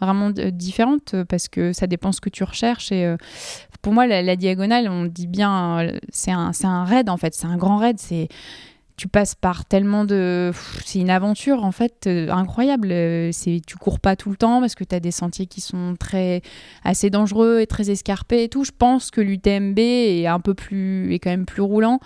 vraiment 0.00 0.30
différentes 0.30 1.14
parce 1.28 1.48
que 1.48 1.72
ça 1.72 1.86
dépend 1.86 2.12
ce 2.12 2.20
que 2.20 2.30
tu 2.30 2.44
recherches. 2.44 2.92
Et 2.92 3.14
pour 3.80 3.92
moi, 3.92 4.06
la, 4.06 4.36
diagonale, 4.36 4.88
on 4.88 5.06
dit 5.06 5.26
bien, 5.26 5.88
c'est 6.10 6.30
un, 6.30 6.52
un 6.64 6.84
raid 6.84 7.08
en 7.08 7.16
fait, 7.16 7.34
c'est 7.34 7.46
un 7.46 7.56
grand 7.56 7.78
raid. 7.78 7.98
C'est 7.98 8.28
tu 9.02 9.08
passes 9.08 9.34
par 9.34 9.64
tellement 9.64 10.04
de. 10.04 10.52
C'est 10.84 11.00
une 11.00 11.10
aventure 11.10 11.64
en 11.64 11.72
fait 11.72 12.06
euh, 12.06 12.30
incroyable. 12.30 12.90
Euh, 12.92 13.32
tu 13.66 13.76
cours 13.76 13.98
pas 13.98 14.14
tout 14.14 14.30
le 14.30 14.36
temps 14.36 14.60
parce 14.60 14.76
que 14.76 14.84
tu 14.84 14.94
as 14.94 15.00
des 15.00 15.10
sentiers 15.10 15.46
qui 15.46 15.60
sont 15.60 15.96
très 15.98 16.40
assez 16.84 17.10
dangereux 17.10 17.58
et 17.58 17.66
très 17.66 17.90
escarpés 17.90 18.44
et 18.44 18.48
tout. 18.48 18.62
Je 18.62 18.70
pense 18.70 19.10
que 19.10 19.20
l'UTMB 19.20 19.76
est 19.80 20.28
un 20.28 20.38
peu 20.38 20.54
plus 20.54 21.12
est 21.12 21.18
quand 21.18 21.30
même 21.30 21.46
plus 21.46 21.62
roulant 21.62 21.98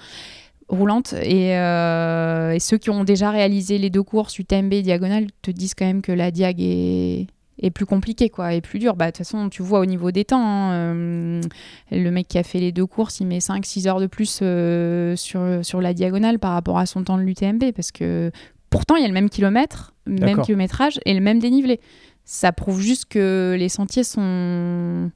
roulante 0.68 1.12
et, 1.22 1.54
euh, 1.58 2.52
et, 2.52 2.60
ceux 2.60 2.78
qui 2.78 2.88
ont 2.88 3.04
déjà 3.04 3.30
réalisé 3.30 3.76
les 3.76 3.90
deux 3.90 4.02
courses 4.02 4.38
UTMB 4.38 4.72
et 4.72 4.82
diagonale 4.82 5.26
te 5.42 5.50
disent 5.50 5.74
quand 5.74 5.84
même 5.84 6.00
que 6.00 6.12
la 6.12 6.30
diag 6.30 6.56
est 6.60 7.26
est 7.60 7.70
plus 7.70 7.86
compliqué 7.86 8.28
quoi 8.28 8.54
et 8.54 8.60
plus 8.60 8.78
dur. 8.78 8.96
Bah 8.96 9.06
de 9.06 9.10
toute 9.10 9.18
façon 9.18 9.48
tu 9.48 9.62
vois 9.62 9.80
au 9.80 9.86
niveau 9.86 10.10
des 10.10 10.24
temps 10.24 10.44
hein, 10.44 10.72
euh, 10.72 11.40
le 11.90 12.10
mec 12.10 12.28
qui 12.28 12.38
a 12.38 12.42
fait 12.42 12.58
les 12.58 12.72
deux 12.72 12.86
courses 12.86 13.20
il 13.20 13.26
met 13.26 13.40
5 13.40 13.64
6 13.64 13.86
heures 13.88 14.00
de 14.00 14.06
plus 14.06 14.40
euh, 14.42 15.16
sur, 15.16 15.40
sur 15.62 15.80
la 15.80 15.94
diagonale 15.94 16.38
par 16.38 16.52
rapport 16.52 16.78
à 16.78 16.86
son 16.86 17.04
temps 17.04 17.16
de 17.16 17.22
l'UTMB 17.22 17.72
parce 17.74 17.92
que 17.92 18.30
pourtant 18.70 18.96
il 18.96 19.02
y 19.02 19.04
a 19.04 19.08
le 19.08 19.14
même 19.14 19.30
kilomètre 19.30 19.94
même 20.06 20.42
kilométrage 20.42 21.00
et 21.04 21.14
le 21.14 21.20
même 21.20 21.38
dénivelé. 21.38 21.80
Ça 22.24 22.52
prouve 22.52 22.80
juste 22.80 23.06
que 23.06 23.56
les 23.58 23.68
sentiers 23.68 24.04
sont 24.04 25.10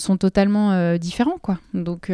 sont 0.00 0.16
totalement 0.16 0.72
euh, 0.72 0.98
différents 0.98 1.38
quoi 1.40 1.58
donc 1.74 2.12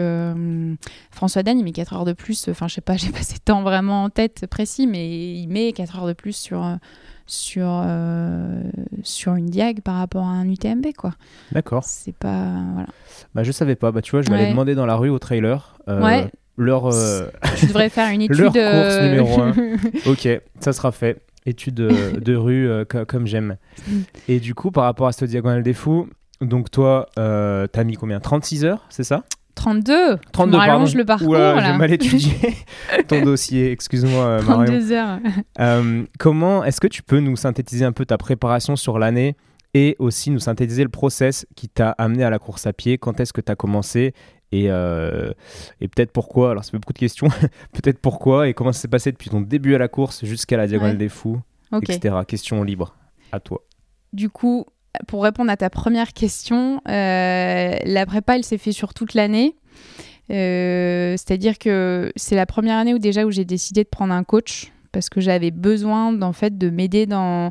François 1.11 1.43
Dan 1.43 1.59
il 1.59 1.65
met 1.65 1.73
4 1.73 1.93
heures 1.95 2.05
de 2.05 2.13
plus 2.13 2.49
enfin 2.49 2.69
je 2.69 2.75
sais 2.75 2.81
pas 2.81 2.97
j'ai 2.99 3.11
pas 3.11 3.23
ces 3.23 3.39
temps 3.39 3.63
vraiment 3.63 4.05
en 4.05 4.11
tête 4.11 4.47
précis 4.47 4.87
mais 4.87 5.35
il 5.35 5.49
met 5.49 5.73
4 5.73 5.99
heures 5.99 6.07
de 6.07 6.13
plus 6.13 6.37
sur 6.37 6.79
sur, 7.27 7.69
euh, 7.69 8.63
sur 9.03 9.35
une 9.35 9.47
diag 9.47 9.81
par 9.81 9.97
rapport 9.97 10.25
à 10.25 10.31
un 10.31 10.49
UTMB 10.49 10.87
quoi. 10.97 11.13
D'accord. 11.53 11.85
C'est 11.85 12.15
pas 12.15 12.53
voilà. 12.73 12.89
Bah 13.35 13.43
je 13.43 13.53
savais 13.53 13.77
pas. 13.77 13.93
Bah 13.93 14.03
tu 14.03 14.11
vois, 14.11 14.23
je 14.23 14.31
vais 14.31 14.37
aller 14.37 14.51
demander 14.51 14.75
dans 14.75 14.87
la 14.87 14.97
rue 14.97 15.11
au 15.11 15.19
trailer. 15.19 15.79
Euh, 15.89 16.03
ouais. 16.03 16.31
Leur. 16.57 16.87
Euh, 16.95 17.27
tu 17.57 17.67
devrais 17.67 17.89
faire 17.89 18.11
une 18.11 18.23
étude. 18.23 18.39
leur 18.39 18.53
course 18.53 19.01
numéro 19.03 19.41
1. 19.41 19.55
ok, 20.07 20.29
ça 20.61 20.73
sera 20.73 20.93
fait. 20.93 21.23
Étude 21.47 21.75
de, 21.75 22.37
rue 22.37 22.71
comme 23.07 23.27
j'aime. 23.27 23.57
Et 24.29 24.41
du 24.41 24.55
coup, 24.55 24.71
par 24.71 24.85
rapport 24.85 25.09
à 25.09 25.13
ce 25.13 25.27
diagonale 25.27 25.63
des 25.63 25.75
fous, 25.75 26.09
donc 26.45 26.71
toi, 26.71 27.07
t'as 27.17 27.85
mis 27.85 27.95
combien? 27.97 28.21
36 28.21 28.65
heures, 28.65 28.87
c'est 28.89 29.05
ça? 29.05 29.25
32 29.55 30.19
32 30.33 30.57
rallonge 30.57 30.95
le 30.95 31.05
parcours. 31.05 31.37
J'ai 31.37 31.73
mal 31.73 31.93
étudié 31.93 32.33
ton 33.09 33.23
dossier, 33.23 33.71
excuse-moi 33.71 34.41
32 34.41 34.93
euh, 34.93 34.97
heures. 34.97 35.19
Euh, 35.61 36.05
comment 36.19 36.65
est-ce 36.65 36.81
que 36.81 36.87
tu 36.87 37.03
peux 37.03 37.21
nous 37.21 37.37
synthétiser 37.37 37.85
un 37.85 37.93
peu 37.93 38.05
ta 38.05 38.19
préparation 38.19 38.77
sur 38.77 38.99
l'année 38.99 39.37
et 39.73 39.97
aussi 39.99 40.31
nous 40.31 40.39
synthétiser 40.39 40.83
le 40.83 40.91
process 40.91 41.47
qui 41.57 41.69
t'a 41.69 41.91
amené 41.91 42.25
à 42.25 42.31
la 42.31 42.39
course 42.39 42.67
à 42.67 42.73
pied? 42.73 42.99
Quand 42.99 43.21
est-ce 43.21 43.33
que 43.33 43.41
tu 43.41 43.51
as 43.51 43.57
commencé? 43.57 44.15
Et, 44.53 44.67
euh, 44.69 45.33
et 45.81 45.89
peut-être 45.89 46.13
pourquoi? 46.13 46.53
Alors 46.53 46.65
ça 46.65 46.71
fait 46.71 46.79
beaucoup 46.79 46.93
de 46.93 46.99
questions. 46.99 47.29
peut-être 47.73 47.99
pourquoi 48.01 48.49
et 48.49 48.55
comment 48.55 48.73
ça 48.73 48.81
s'est 48.81 48.89
passé 48.89 49.13
depuis 49.13 49.31
ton 49.31 49.41
début 49.41 49.75
à 49.75 49.79
la 49.79 49.89
course 49.89 50.25
jusqu'à 50.25 50.57
la 50.57 50.67
Diagonale 50.67 50.99
des 50.99 51.09
Fous, 51.09 51.41
etc. 51.83 52.17
Question 52.27 52.63
libre 52.63 52.97
à 53.33 53.41
toi. 53.41 53.63
Du 54.13 54.31
coup, 54.31 54.67
pour 55.07 55.23
répondre 55.23 55.51
à 55.51 55.57
ta 55.57 55.71
première 55.71 56.13
question, 56.13 56.81
euh, 56.89 57.77
la 57.85 58.07
prépa, 58.07 58.37
elle 58.37 58.45
s'est 58.45 58.59
fait 58.59 58.73
sur 58.73 58.95
toute 58.95 59.15
l'année. 59.15 59.57
Euh, 60.31 61.13
c'est-à-dire 61.13 61.59
que 61.59 62.13
c'est 62.17 62.37
la 62.37 62.47
première 62.47 62.79
année 62.79 62.95
où 62.95 62.99
déjà 62.99 63.29
j'ai 63.29 63.45
décidé 63.45 63.85
de 63.85 63.89
prendre 63.89 64.15
un 64.15 64.25
coach 64.25 64.73
parce 64.91 65.11
que 65.11 65.21
j'avais 65.21 65.51
besoin 65.51 66.21
en 66.23 66.33
fait 66.33 66.57
de 66.57 66.71
m'aider 66.71 67.05
dans 67.05 67.51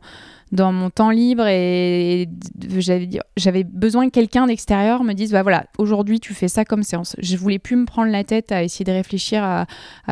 dans 0.53 0.72
mon 0.72 0.91
temps 0.91 1.10
libre 1.10 1.48
et 1.48 2.29
j'avais 3.36 3.63
besoin 3.63 4.05
que 4.05 4.12
quelqu'un 4.12 4.45
d'extérieur 4.45 5.03
me 5.03 5.13
dise 5.13 5.31
bah 5.31 5.41
voilà 5.41 5.65
aujourd'hui 5.79 6.19
tu 6.19 6.36
fais 6.36 6.48
ça 6.48 6.63
comme 6.63 6.83
séance. 6.83 7.15
Je 7.17 7.36
voulais 7.38 7.57
plus 7.57 7.75
me 7.75 7.86
prendre 7.86 8.12
la 8.12 8.24
tête 8.24 8.51
à 8.51 8.61
essayer 8.61 8.85
de 8.85 8.92
réfléchir 8.92 9.44
à, 9.44 9.66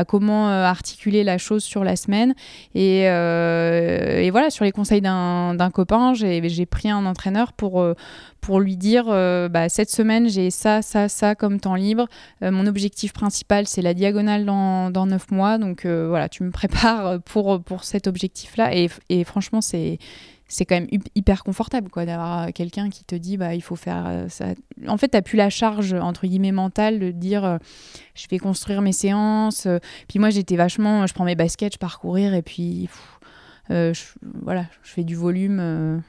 comment 0.06 0.50
euh, 0.50 0.64
articuler 0.64 1.24
la 1.24 1.38
chose 1.38 1.64
sur 1.64 1.84
la 1.84 1.96
semaine. 1.96 2.34
Et, 2.74 3.08
euh, 3.08 4.20
et 4.20 4.32
voilà 4.32 4.50
sur 4.50 4.66
les 4.66 4.72
conseils 4.72 5.02
d'un 5.02 5.72
copain 5.72 6.14
j'ai 6.16 6.66
pris 6.66 6.90
un 6.90 7.06
entraîneur 7.06 7.54
pour 7.54 7.80
euh, 7.80 7.94
pour 8.42 8.60
lui 8.60 8.76
dire 8.76 9.06
bah, 9.06 9.70
cette 9.70 9.92
semaine 9.92 10.28
j'ai 10.28 10.50
ça 10.50 10.82
ça 10.82 11.08
ça 11.08 11.36
comme 11.36 11.60
temps 11.60 11.76
libre. 11.76 12.08
Mon 12.42 12.66
objectif 12.66 13.14
principal 13.14 13.68
c'est 13.68 13.84
la 13.84 13.94
diagonale 13.94 14.46
dans, 14.46 14.90
dans 14.90 15.06
9 15.06 15.30
mois. 15.30 15.60
Donc 15.60 15.86
voilà 15.86 16.30
tu 16.30 16.42
me 16.42 16.50
prépares 16.50 17.22
pour 17.22 17.62
pour 17.62 17.84
cet 17.84 18.08
objectif 18.08 18.58
là 18.58 18.76
et, 18.76 18.90
et 19.10 19.24
franchement 19.24 19.62
c'est 19.62 20.00
c'est 20.52 20.66
quand 20.66 20.76
même 20.76 20.88
hyper 21.16 21.44
confortable 21.44 21.90
quoi 21.90 22.06
d'avoir 22.06 22.52
quelqu'un 22.52 22.90
qui 22.90 23.06
te 23.06 23.16
dit 23.16 23.38
bah 23.38 23.56
il 23.56 23.62
faut 23.62 23.78
faire 23.78 24.06
euh, 24.06 24.28
ça. 24.28 24.48
En 24.86 24.98
fait 24.98 25.08
t'as 25.08 25.22
plus 25.22 25.38
la 25.38 25.50
charge 25.50 25.94
entre 25.94 26.28
guillemets 26.28 26.52
mentale 26.52 27.00
de 27.00 27.12
dire 27.12 27.46
euh, 27.46 27.58
je 28.16 28.28
vais 28.30 28.38
construire 28.38 28.82
mes 28.82 28.92
séances 28.92 29.66
euh. 29.66 29.80
puis 30.10 30.20
moi 30.20 30.30
j'étais 30.30 30.58
vachement 30.58 31.08
je 31.08 31.14
prends 31.14 31.24
mes 31.24 31.36
baskets 31.36 31.74
je 31.74 31.78
pars 31.78 32.00
courir 32.00 32.34
et 32.34 32.42
puis 32.42 32.90
voilà 33.70 34.66
je 34.84 34.92
fais 34.92 35.06
du 35.06 35.16
volume 35.16 36.04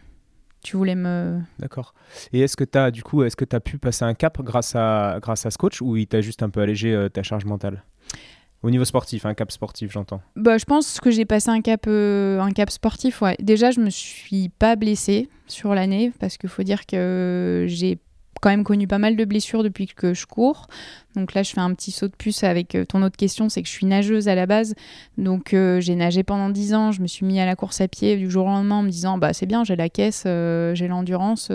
tu 0.65 0.77
voulais 0.77 0.97
me 0.97 1.41
d'accord. 1.61 1.95
Et 2.33 2.41
est-ce 2.41 2.57
que 2.57 2.65
tu 2.65 2.79
as 2.79 2.91
du 2.91 3.05
coup 3.05 3.23
est-ce 3.23 3.37
que 3.37 3.45
tu 3.45 3.55
as 3.55 3.61
pu 3.61 3.79
passer 3.79 4.05
un 4.05 4.15
cap 4.15 4.43
grâce 4.43 4.75
à 4.75 5.19
grâce 5.23 5.47
à 5.47 5.53
ce 5.53 5.59
coach 5.59 5.81
ou 5.81 5.97
il 5.97 6.09
t'a 6.09 6.21
juste 6.21 6.43
un 6.43 6.51
peu 6.51 6.61
allégé 6.61 7.09
ta 7.13 7.23
charge 7.23 7.45
mentale? 7.45 7.85
Au 8.63 8.71
niveau 8.71 8.85
sportif, 8.85 9.27
un 9.27 9.35
cap 9.35 9.51
sportif, 9.51 9.91
j'entends. 9.91 10.21
Bah, 10.37 10.59
je 10.59 10.65
pense 10.65 11.01
que 11.01 11.11
j'ai 11.11 11.25
passé 11.25 11.51
un 11.51 11.61
cap, 11.61 11.85
euh, 11.89 12.41
un 12.41 12.53
cap 12.53 12.71
sportif. 12.71 13.21
Ouais. 13.21 13.37
Déjà, 13.41 13.71
je 13.71 13.81
me 13.81 13.91
suis 13.91 14.49
pas 14.49 14.77
blessée 14.77 15.29
sur 15.49 15.75
l'année 15.75 16.13
parce 16.21 16.37
qu'il 16.37 16.49
faut 16.49 16.63
dire 16.63 16.87
que 16.87 17.65
j'ai 17.69 17.99
quand 18.43 18.51
même 18.51 18.65
connu 18.65 18.89
pas 18.89 18.99
mal 18.99 19.15
de 19.15 19.25
blessures 19.25 19.63
depuis 19.63 19.87
que 19.87 20.15
je 20.15 20.27
cours. 20.27 20.67
Donc 21.15 21.33
là, 21.35 21.45
je 21.45 21.53
fais 21.53 21.61
un 21.61 21.73
petit 21.75 21.93
saut 21.93 22.09
de 22.09 22.15
puce 22.17 22.43
avec 22.43 22.75
euh, 22.75 22.85
ton 22.85 23.03
autre 23.03 23.17
question, 23.17 23.49
c'est 23.49 23.63
que 23.63 23.69
je 23.69 23.73
suis 23.73 23.87
nageuse 23.87 24.27
à 24.29 24.35
la 24.35 24.47
base. 24.47 24.75
Donc 25.17 25.55
euh, 25.55 25.81
j'ai 25.81 25.95
nagé 25.95 26.25
pendant 26.25 26.51
10 26.51 26.75
ans, 26.75 26.91
je 26.91 27.03
me 27.03 27.07
suis 27.07 27.25
mis 27.25 27.39
à 27.39 27.47
la 27.47 27.55
course 27.55 27.81
à 27.81 27.87
pied 27.87 28.17
du 28.17 28.29
jour 28.29 28.47
au 28.47 28.49
lendemain 28.49 28.77
en 28.77 28.83
me 28.83 28.91
disant 28.91 29.17
bah 29.17 29.33
c'est 29.33 29.47
bien, 29.47 29.63
j'ai 29.63 29.77
la 29.77 29.89
caisse, 29.89 30.25
euh, 30.27 30.75
j'ai 30.75 30.89
l'endurance, 30.89 31.53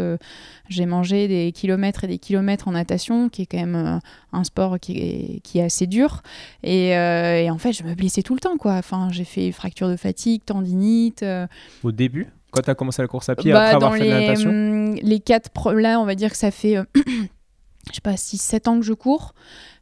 j'ai 0.69 0.85
mangé 0.85 1.27
des 1.27 1.51
kilomètres 1.51 2.05
et 2.05 2.07
des 2.07 2.19
kilomètres 2.19 2.69
en 2.69 2.71
natation, 2.71 3.27
qui 3.27 3.41
est 3.41 3.45
quand 3.47 3.57
même 3.57 3.99
un 4.31 4.43
sport 4.45 4.79
qui 4.79 4.97
est, 4.97 5.39
qui 5.41 5.59
est 5.59 5.63
assez 5.63 5.87
dur. 5.87 6.21
Et, 6.63 6.91
et, 6.91 7.49
en 7.49 7.57
fait, 7.57 7.73
je 7.73 7.83
me 7.83 7.95
blessais 7.95 8.21
tout 8.21 8.33
le 8.33 8.39
temps 8.39 8.55
quoi. 8.57 8.75
Enfin, 8.75 9.09
j'ai 9.11 9.25
fait 9.25 9.51
fracture 9.51 9.89
de 9.89 9.97
fatigue, 9.97 10.41
tendinite. 10.45 11.25
Au 11.83 11.91
début? 11.91 12.27
Quand 12.51 12.61
tu 12.61 12.69
as 12.69 12.75
commencé 12.75 13.01
la 13.01 13.07
course 13.07 13.29
à 13.29 13.35
pied, 13.35 13.51
après 13.51 13.71
bah, 13.71 13.75
avoir 13.75 13.93
fait 13.95 14.03
les, 14.03 14.09
la 14.09 14.19
natation 14.21 14.49
hum, 14.49 14.95
Les 14.95 15.19
quatre, 15.19 15.73
là, 15.73 15.99
on 15.99 16.05
va 16.05 16.15
dire 16.15 16.31
que 16.31 16.37
ça 16.37 16.51
fait, 16.51 16.77
euh, 16.77 16.83
je 16.95 17.93
sais 17.93 18.01
pas, 18.01 18.13
6-7 18.13 18.69
ans 18.69 18.79
que 18.79 18.85
je 18.85 18.93
cours. 18.93 19.33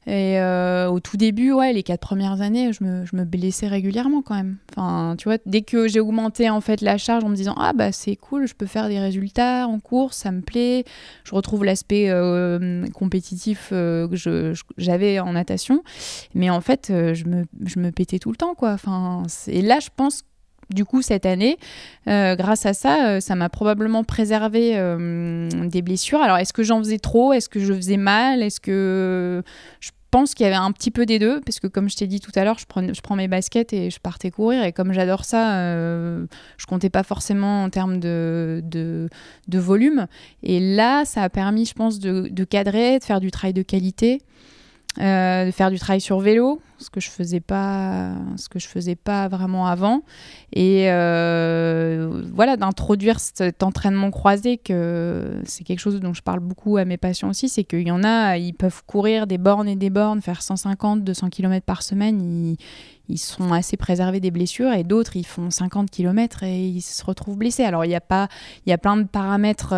Et 0.07 0.39
euh, 0.39 0.87
au 0.87 0.99
tout 0.99 1.17
début, 1.17 1.51
ouais, 1.51 1.73
les 1.73 1.81
quatre 1.81 2.01
premières 2.01 2.39
années, 2.41 2.71
je 2.73 2.83
me, 2.83 3.05
je 3.05 3.15
me, 3.15 3.23
blessais 3.23 3.65
régulièrement 3.65 4.21
quand 4.21 4.35
même. 4.35 4.57
Enfin, 4.71 5.15
tu 5.17 5.27
vois, 5.27 5.39
dès 5.47 5.63
que 5.63 5.87
j'ai 5.87 5.99
augmenté 5.99 6.47
en 6.47 6.61
fait 6.61 6.81
la 6.81 6.99
charge 6.99 7.23
en 7.23 7.29
me 7.29 7.35
disant 7.35 7.55
ah 7.57 7.73
bah 7.73 7.91
c'est 7.91 8.15
cool, 8.15 8.47
je 8.47 8.53
peux 8.53 8.67
faire 8.67 8.87
des 8.87 8.99
résultats 8.99 9.67
en 9.67 9.79
course, 9.79 10.17
ça 10.17 10.31
me 10.31 10.41
plaît, 10.41 10.85
je 11.23 11.33
retrouve 11.33 11.65
l'aspect 11.65 12.11
euh, 12.11 12.85
compétitif 12.93 13.69
que 13.71 14.53
j'avais 14.77 15.19
en 15.19 15.33
natation, 15.33 15.81
mais 16.35 16.51
en 16.51 16.61
fait 16.61 16.89
je 16.89 17.25
me, 17.25 17.45
je 17.65 17.79
me 17.79 17.89
pétais 17.89 18.19
tout 18.19 18.29
le 18.29 18.37
temps 18.37 18.53
quoi. 18.53 18.73
Enfin, 18.73 19.23
et 19.47 19.63
là 19.63 19.79
je 19.79 19.89
pense 19.95 20.23
du 20.69 20.85
coup, 20.85 21.01
cette 21.01 21.25
année, 21.25 21.57
euh, 22.07 22.35
grâce 22.35 22.65
à 22.65 22.73
ça, 22.73 23.07
euh, 23.07 23.19
ça 23.19 23.35
m'a 23.35 23.49
probablement 23.49 24.03
préservé 24.03 24.73
euh, 24.75 25.49
des 25.65 25.81
blessures. 25.81 26.21
Alors, 26.21 26.37
est-ce 26.37 26.53
que 26.53 26.63
j'en 26.63 26.79
faisais 26.79 26.99
trop? 26.99 27.33
Est-ce 27.33 27.49
que 27.49 27.59
je 27.59 27.73
faisais 27.73 27.97
mal? 27.97 28.41
Est-ce 28.41 28.59
que 28.59 29.43
je 29.79 29.91
pense 30.11 30.33
qu'il 30.33 30.45
y 30.45 30.47
avait 30.47 30.55
un 30.55 30.71
petit 30.71 30.91
peu 30.91 31.05
des 31.05 31.19
deux 31.19 31.41
Parce 31.41 31.59
que, 31.59 31.67
comme 31.67 31.89
je 31.89 31.95
t'ai 31.97 32.07
dit 32.07 32.19
tout 32.19 32.31
à 32.35 32.43
l'heure, 32.43 32.57
je, 32.57 32.65
prends 33.01 33.15
mes 33.15 33.27
baskets 33.27 33.73
et 33.73 33.89
je 33.89 33.99
partais 33.99 34.31
courir. 34.31 34.63
Et 34.63 34.71
comme 34.71 34.93
j'adore 34.93 35.25
ça, 35.25 35.61
je 35.61 36.65
comptais 36.67 36.89
pas 36.89 37.03
forcément 37.03 37.63
en 37.63 37.69
termes 37.69 37.99
de, 37.99 38.63
de, 38.63 39.59
volume. 39.59 40.07
Et 40.41 40.59
là, 40.59 41.03
ça 41.05 41.21
a 41.23 41.29
permis, 41.29 41.65
je 41.65 41.73
pense, 41.73 41.99
de, 41.99 42.29
de 42.31 42.43
cadrer, 42.43 42.97
de 42.99 43.03
faire 43.03 43.19
du 43.19 43.29
travail 43.29 43.53
de 43.53 43.61
qualité. 43.61 44.21
Euh, 45.01 45.45
de 45.45 45.51
faire 45.51 45.71
du 45.71 45.77
travail 45.77 45.99
sur 45.99 46.19
vélo, 46.19 46.61
ce 46.77 46.89
que 46.89 47.01
je 47.01 47.09
faisais 47.09 47.41
pas, 47.41 48.13
ce 48.37 48.47
que 48.47 48.59
je 48.59 48.67
faisais 48.67 48.95
pas 48.95 49.27
vraiment 49.27 49.67
avant, 49.67 50.03
et 50.53 50.89
euh, 50.89 52.21
voilà 52.33 52.55
d'introduire 52.55 53.19
cet 53.19 53.61
entraînement 53.61 54.09
croisé 54.09 54.57
que 54.57 55.41
c'est 55.43 55.65
quelque 55.65 55.79
chose 55.79 55.99
dont 55.99 56.13
je 56.13 56.21
parle 56.21 56.39
beaucoup 56.39 56.77
à 56.77 56.85
mes 56.85 56.95
patients 56.95 57.29
aussi, 57.29 57.49
c'est 57.49 57.65
qu'il 57.65 57.85
y 57.85 57.91
en 57.91 58.05
a, 58.05 58.37
ils 58.37 58.53
peuvent 58.53 58.83
courir 58.85 59.27
des 59.27 59.37
bornes 59.37 59.67
et 59.67 59.75
des 59.75 59.89
bornes, 59.89 60.21
faire 60.21 60.41
150, 60.41 61.03
200 61.03 61.29
km 61.29 61.65
par 61.65 61.81
semaine, 61.83 62.55
ils, 63.09 63.17
sont 63.17 63.51
assez 63.51 63.75
préservés 63.75 64.21
des 64.21 64.31
blessures 64.31 64.71
et 64.71 64.85
d'autres, 64.85 65.17
ils 65.17 65.25
font 65.25 65.51
50 65.51 65.91
km 65.91 66.43
et 66.43 66.67
ils 66.67 66.81
se 66.81 67.03
retrouvent 67.03 67.37
blessés. 67.37 67.65
Alors, 67.65 67.83
il 67.83 67.91
y 67.91 67.95
a 67.95 68.01
pas, 68.01 68.29
il 68.65 68.69
y 68.69 68.73
a 68.73 68.77
plein 68.77 68.95
de 68.95 69.03
paramètres 69.03 69.73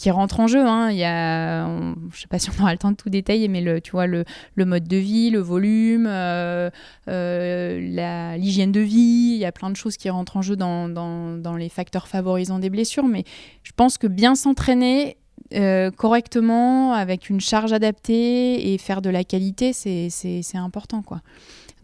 qui 0.00 0.10
rentrent 0.10 0.40
en 0.40 0.46
jeu. 0.46 0.66
Hein. 0.66 0.90
Il 0.90 0.96
y 0.96 1.04
a, 1.04 1.68
je 2.10 2.20
sais 2.20 2.26
pas 2.26 2.38
si 2.38 2.48
on 2.50 2.62
aura 2.62 2.72
le 2.72 2.78
temps 2.78 2.90
de 2.90 2.96
tout 2.96 3.10
détailler, 3.10 3.48
mais 3.48 3.60
le, 3.60 3.82
tu 3.82 3.90
vois, 3.92 4.06
le, 4.06 4.24
le 4.54 4.64
mode 4.64 4.88
de 4.88 4.96
vie, 4.96 5.28
le 5.28 5.40
volume, 5.40 6.06
euh, 6.08 6.70
euh, 7.08 8.36
l'hygiène 8.38 8.72
de 8.72 8.80
vie, 8.80 9.32
il 9.34 9.38
y 9.38 9.44
a 9.44 9.52
plein 9.52 9.68
de 9.68 9.76
choses 9.76 9.98
qui 9.98 10.08
rentrent 10.08 10.38
en 10.38 10.42
jeu 10.42 10.56
dans, 10.56 10.88
dans, 10.88 11.36
dans, 11.36 11.54
les 11.54 11.68
facteurs 11.68 12.08
favorisant 12.08 12.58
des 12.58 12.70
blessures. 12.70 13.06
Mais 13.06 13.24
je 13.62 13.72
pense 13.76 13.98
que 13.98 14.06
bien 14.06 14.34
s'entraîner 14.34 15.18
euh, 15.52 15.90
correctement, 15.90 16.94
avec 16.94 17.28
une 17.28 17.40
charge 17.40 17.74
adaptée 17.74 18.72
et 18.72 18.78
faire 18.78 19.02
de 19.02 19.10
la 19.10 19.22
qualité, 19.22 19.74
c'est 19.74 20.40
important, 20.54 21.02
quoi. 21.02 21.20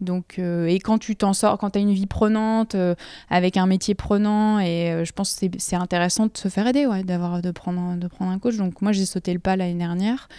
Donc, 0.01 0.37
euh, 0.37 0.67
et 0.67 0.79
quand 0.79 0.99
tu 0.99 1.15
t'en 1.15 1.33
sors, 1.33 1.57
quand 1.57 1.71
tu 1.71 1.79
as 1.79 1.81
une 1.81 1.93
vie 1.93 2.05
prenante, 2.05 2.75
euh, 2.75 2.93
avec 3.29 3.57
un 3.57 3.65
métier 3.65 3.95
prenant, 3.95 4.59
et 4.59 4.91
euh, 4.91 5.05
je 5.05 5.11
pense 5.11 5.33
que 5.39 5.47
c'est 5.57 5.75
intéressant 5.75 6.27
de 6.27 6.37
se 6.37 6.49
faire 6.49 6.67
aider, 6.67 6.85
ouais, 6.85 7.03
d'avoir, 7.03 7.41
de, 7.41 7.51
prendre, 7.51 7.97
de 7.97 8.07
prendre 8.07 8.31
un 8.31 8.39
coach. 8.39 8.57
Donc, 8.57 8.81
moi, 8.81 8.91
j'ai 8.91 9.05
sauté 9.05 9.33
le 9.33 9.39
pas 9.39 9.55
l'année 9.55 9.79
dernière, 9.79 10.29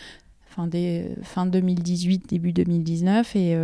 fin, 0.46 0.66
des, 0.66 1.10
fin 1.22 1.46
2018, 1.46 2.28
début 2.28 2.52
2019, 2.52 3.34
et, 3.34 3.56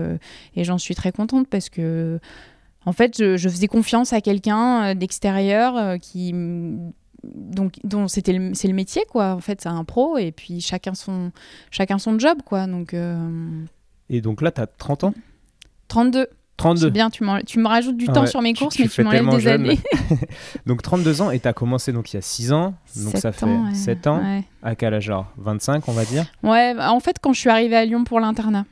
et 0.56 0.64
j'en 0.64 0.78
suis 0.78 0.94
très 0.94 1.12
contente 1.12 1.48
parce 1.48 1.68
que, 1.68 2.18
en 2.86 2.92
fait, 2.92 3.16
je, 3.16 3.48
faisais 3.48 3.68
confiance 3.68 4.12
à 4.12 4.20
quelqu'un 4.20 4.94
d'extérieur 4.94 5.98
qui. 6.00 6.34
Donc, 7.22 7.76
dont 7.84 8.06
c'était 8.06 8.38
c'est 8.52 8.68
le 8.68 8.74
métier 8.74 9.02
quoi 9.08 9.32
en 9.32 9.40
fait 9.40 9.62
c'est 9.62 9.70
un 9.70 9.84
pro 9.84 10.18
et 10.18 10.30
puis 10.30 10.60
chacun 10.60 10.92
son 10.92 11.32
chacun 11.70 11.96
son 11.96 12.18
job 12.18 12.42
quoi 12.44 12.66
donc 12.66 12.94
et 14.10 14.20
donc 14.20 14.42
là 14.42 14.50
tu 14.50 14.60
as 14.60 14.66
30 14.66 15.04
ans? 15.04 15.14
32. 15.88 16.28
32. 16.56 16.86
C'est 16.86 16.90
bien, 16.92 17.10
tu, 17.10 17.24
tu, 17.46 17.58
me 17.58 17.66
rajoutes 17.66 17.96
du 17.96 18.06
temps 18.06 18.26
sur 18.26 18.40
mes 18.40 18.54
courses, 18.54 18.78
mais 18.78 18.86
tu 18.86 19.02
m'enlèves 19.02 19.28
des 19.28 19.48
années. 19.48 19.80
donc 20.66 20.82
32 20.82 21.22
ans 21.22 21.30
et 21.32 21.40
tu 21.40 21.48
as 21.48 21.52
commencé 21.52 21.92
donc 21.92 22.12
il 22.12 22.16
y 22.16 22.18
a 22.18 22.22
6 22.22 22.52
ans, 22.52 22.74
donc 22.96 23.16
ça 23.16 23.32
fait 23.32 23.46
7 23.72 24.06
ans. 24.06 24.42
À 24.62 24.74
quel 24.76 24.94
âge 24.94 25.04
genre 25.04 25.26
25 25.38 25.88
on 25.88 25.92
va 25.92 26.04
dire? 26.04 26.26
Ouais, 26.42 26.74
en 26.78 27.00
fait 27.00 27.16
quand 27.20 27.32
je 27.32 27.40
suis 27.40 27.50
arrivée 27.50 27.76
à 27.76 27.84
Lyon 27.84 28.04
pour 28.04 28.20
l'internat. 28.20 28.66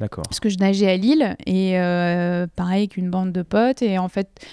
D'accord. 0.00 0.24
Parce 0.24 0.40
que 0.40 0.48
je 0.48 0.58
nageais 0.58 0.90
à 0.90 0.96
Lille 0.96 1.36
et 1.46 1.78
euh, 1.78 2.46
pareil 2.56 2.80
avec 2.80 2.96
une 2.96 3.10
bande 3.10 3.32
de 3.32 3.42
potes 3.42 3.80
et 3.80 3.98
en 3.98 4.08
fait 4.08 4.44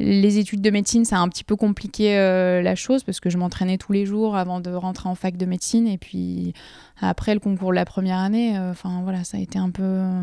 les 0.00 0.38
études 0.38 0.62
de 0.62 0.70
médecine, 0.70 1.04
ça 1.04 1.16
a 1.16 1.20
un 1.20 1.28
petit 1.28 1.44
peu 1.44 1.56
compliqué 1.56 2.16
euh, 2.16 2.62
la 2.62 2.74
chose 2.74 3.04
parce 3.04 3.20
que 3.20 3.28
je 3.28 3.36
m'entraînais 3.36 3.76
tous 3.76 3.92
les 3.92 4.06
jours 4.06 4.34
avant 4.34 4.60
de 4.60 4.70
rentrer 4.70 5.08
en 5.08 5.14
fac 5.14 5.36
de 5.36 5.46
médecine. 5.46 5.86
Et 5.86 5.98
puis 5.98 6.54
après 7.00 7.34
le 7.34 7.40
concours 7.40 7.70
de 7.70 7.74
la 7.74 7.84
première 7.84 8.18
année, 8.18 8.56
euh, 8.56 8.70
enfin 8.70 9.00
voilà, 9.02 9.24
ça 9.24 9.36
a 9.36 9.40
été 9.40 9.58
un 9.58 9.70
peu. 9.70 9.82
Euh, 9.82 10.22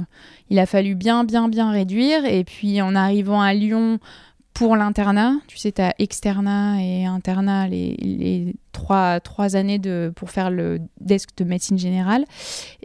il 0.50 0.58
a 0.58 0.66
fallu 0.66 0.96
bien, 0.96 1.24
bien, 1.24 1.48
bien 1.48 1.72
réduire. 1.72 2.26
Et 2.26 2.44
puis 2.44 2.82
en 2.82 2.96
arrivant 2.96 3.40
à 3.40 3.54
Lyon 3.54 4.00
pour 4.54 4.76
l'internat, 4.76 5.34
tu 5.48 5.58
sais, 5.58 5.72
tu 5.72 5.82
as 5.82 5.94
externat 6.00 6.82
et 6.82 7.06
internat, 7.06 7.68
les, 7.68 8.56
trois, 8.72 9.20
trois 9.20 9.56
années 9.56 9.78
de, 9.78 10.12
pour 10.16 10.32
faire 10.32 10.50
le 10.50 10.80
desk 11.00 11.30
de 11.38 11.44
médecine 11.44 11.78
générale. 11.78 12.26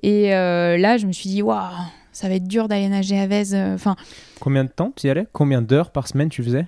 Et 0.02 0.28
là, 0.28 0.98
je 0.98 1.06
me 1.06 1.12
suis 1.12 1.30
dit, 1.30 1.40
waouh, 1.40 1.70
ça 2.12 2.28
va 2.28 2.34
être 2.34 2.46
dur 2.46 2.68
d'aller 2.68 2.90
nager 2.90 3.18
à 3.18 3.26
Vèze. 3.26 3.54
Enfin. 3.54 3.96
Combien 4.38 4.64
de 4.64 4.68
temps 4.68 4.92
tu 4.94 5.06
y 5.06 5.10
allais? 5.10 5.26
Combien 5.32 5.62
d'heures 5.62 5.92
par 5.92 6.08
semaine 6.08 6.28
tu 6.28 6.42
faisais? 6.42 6.66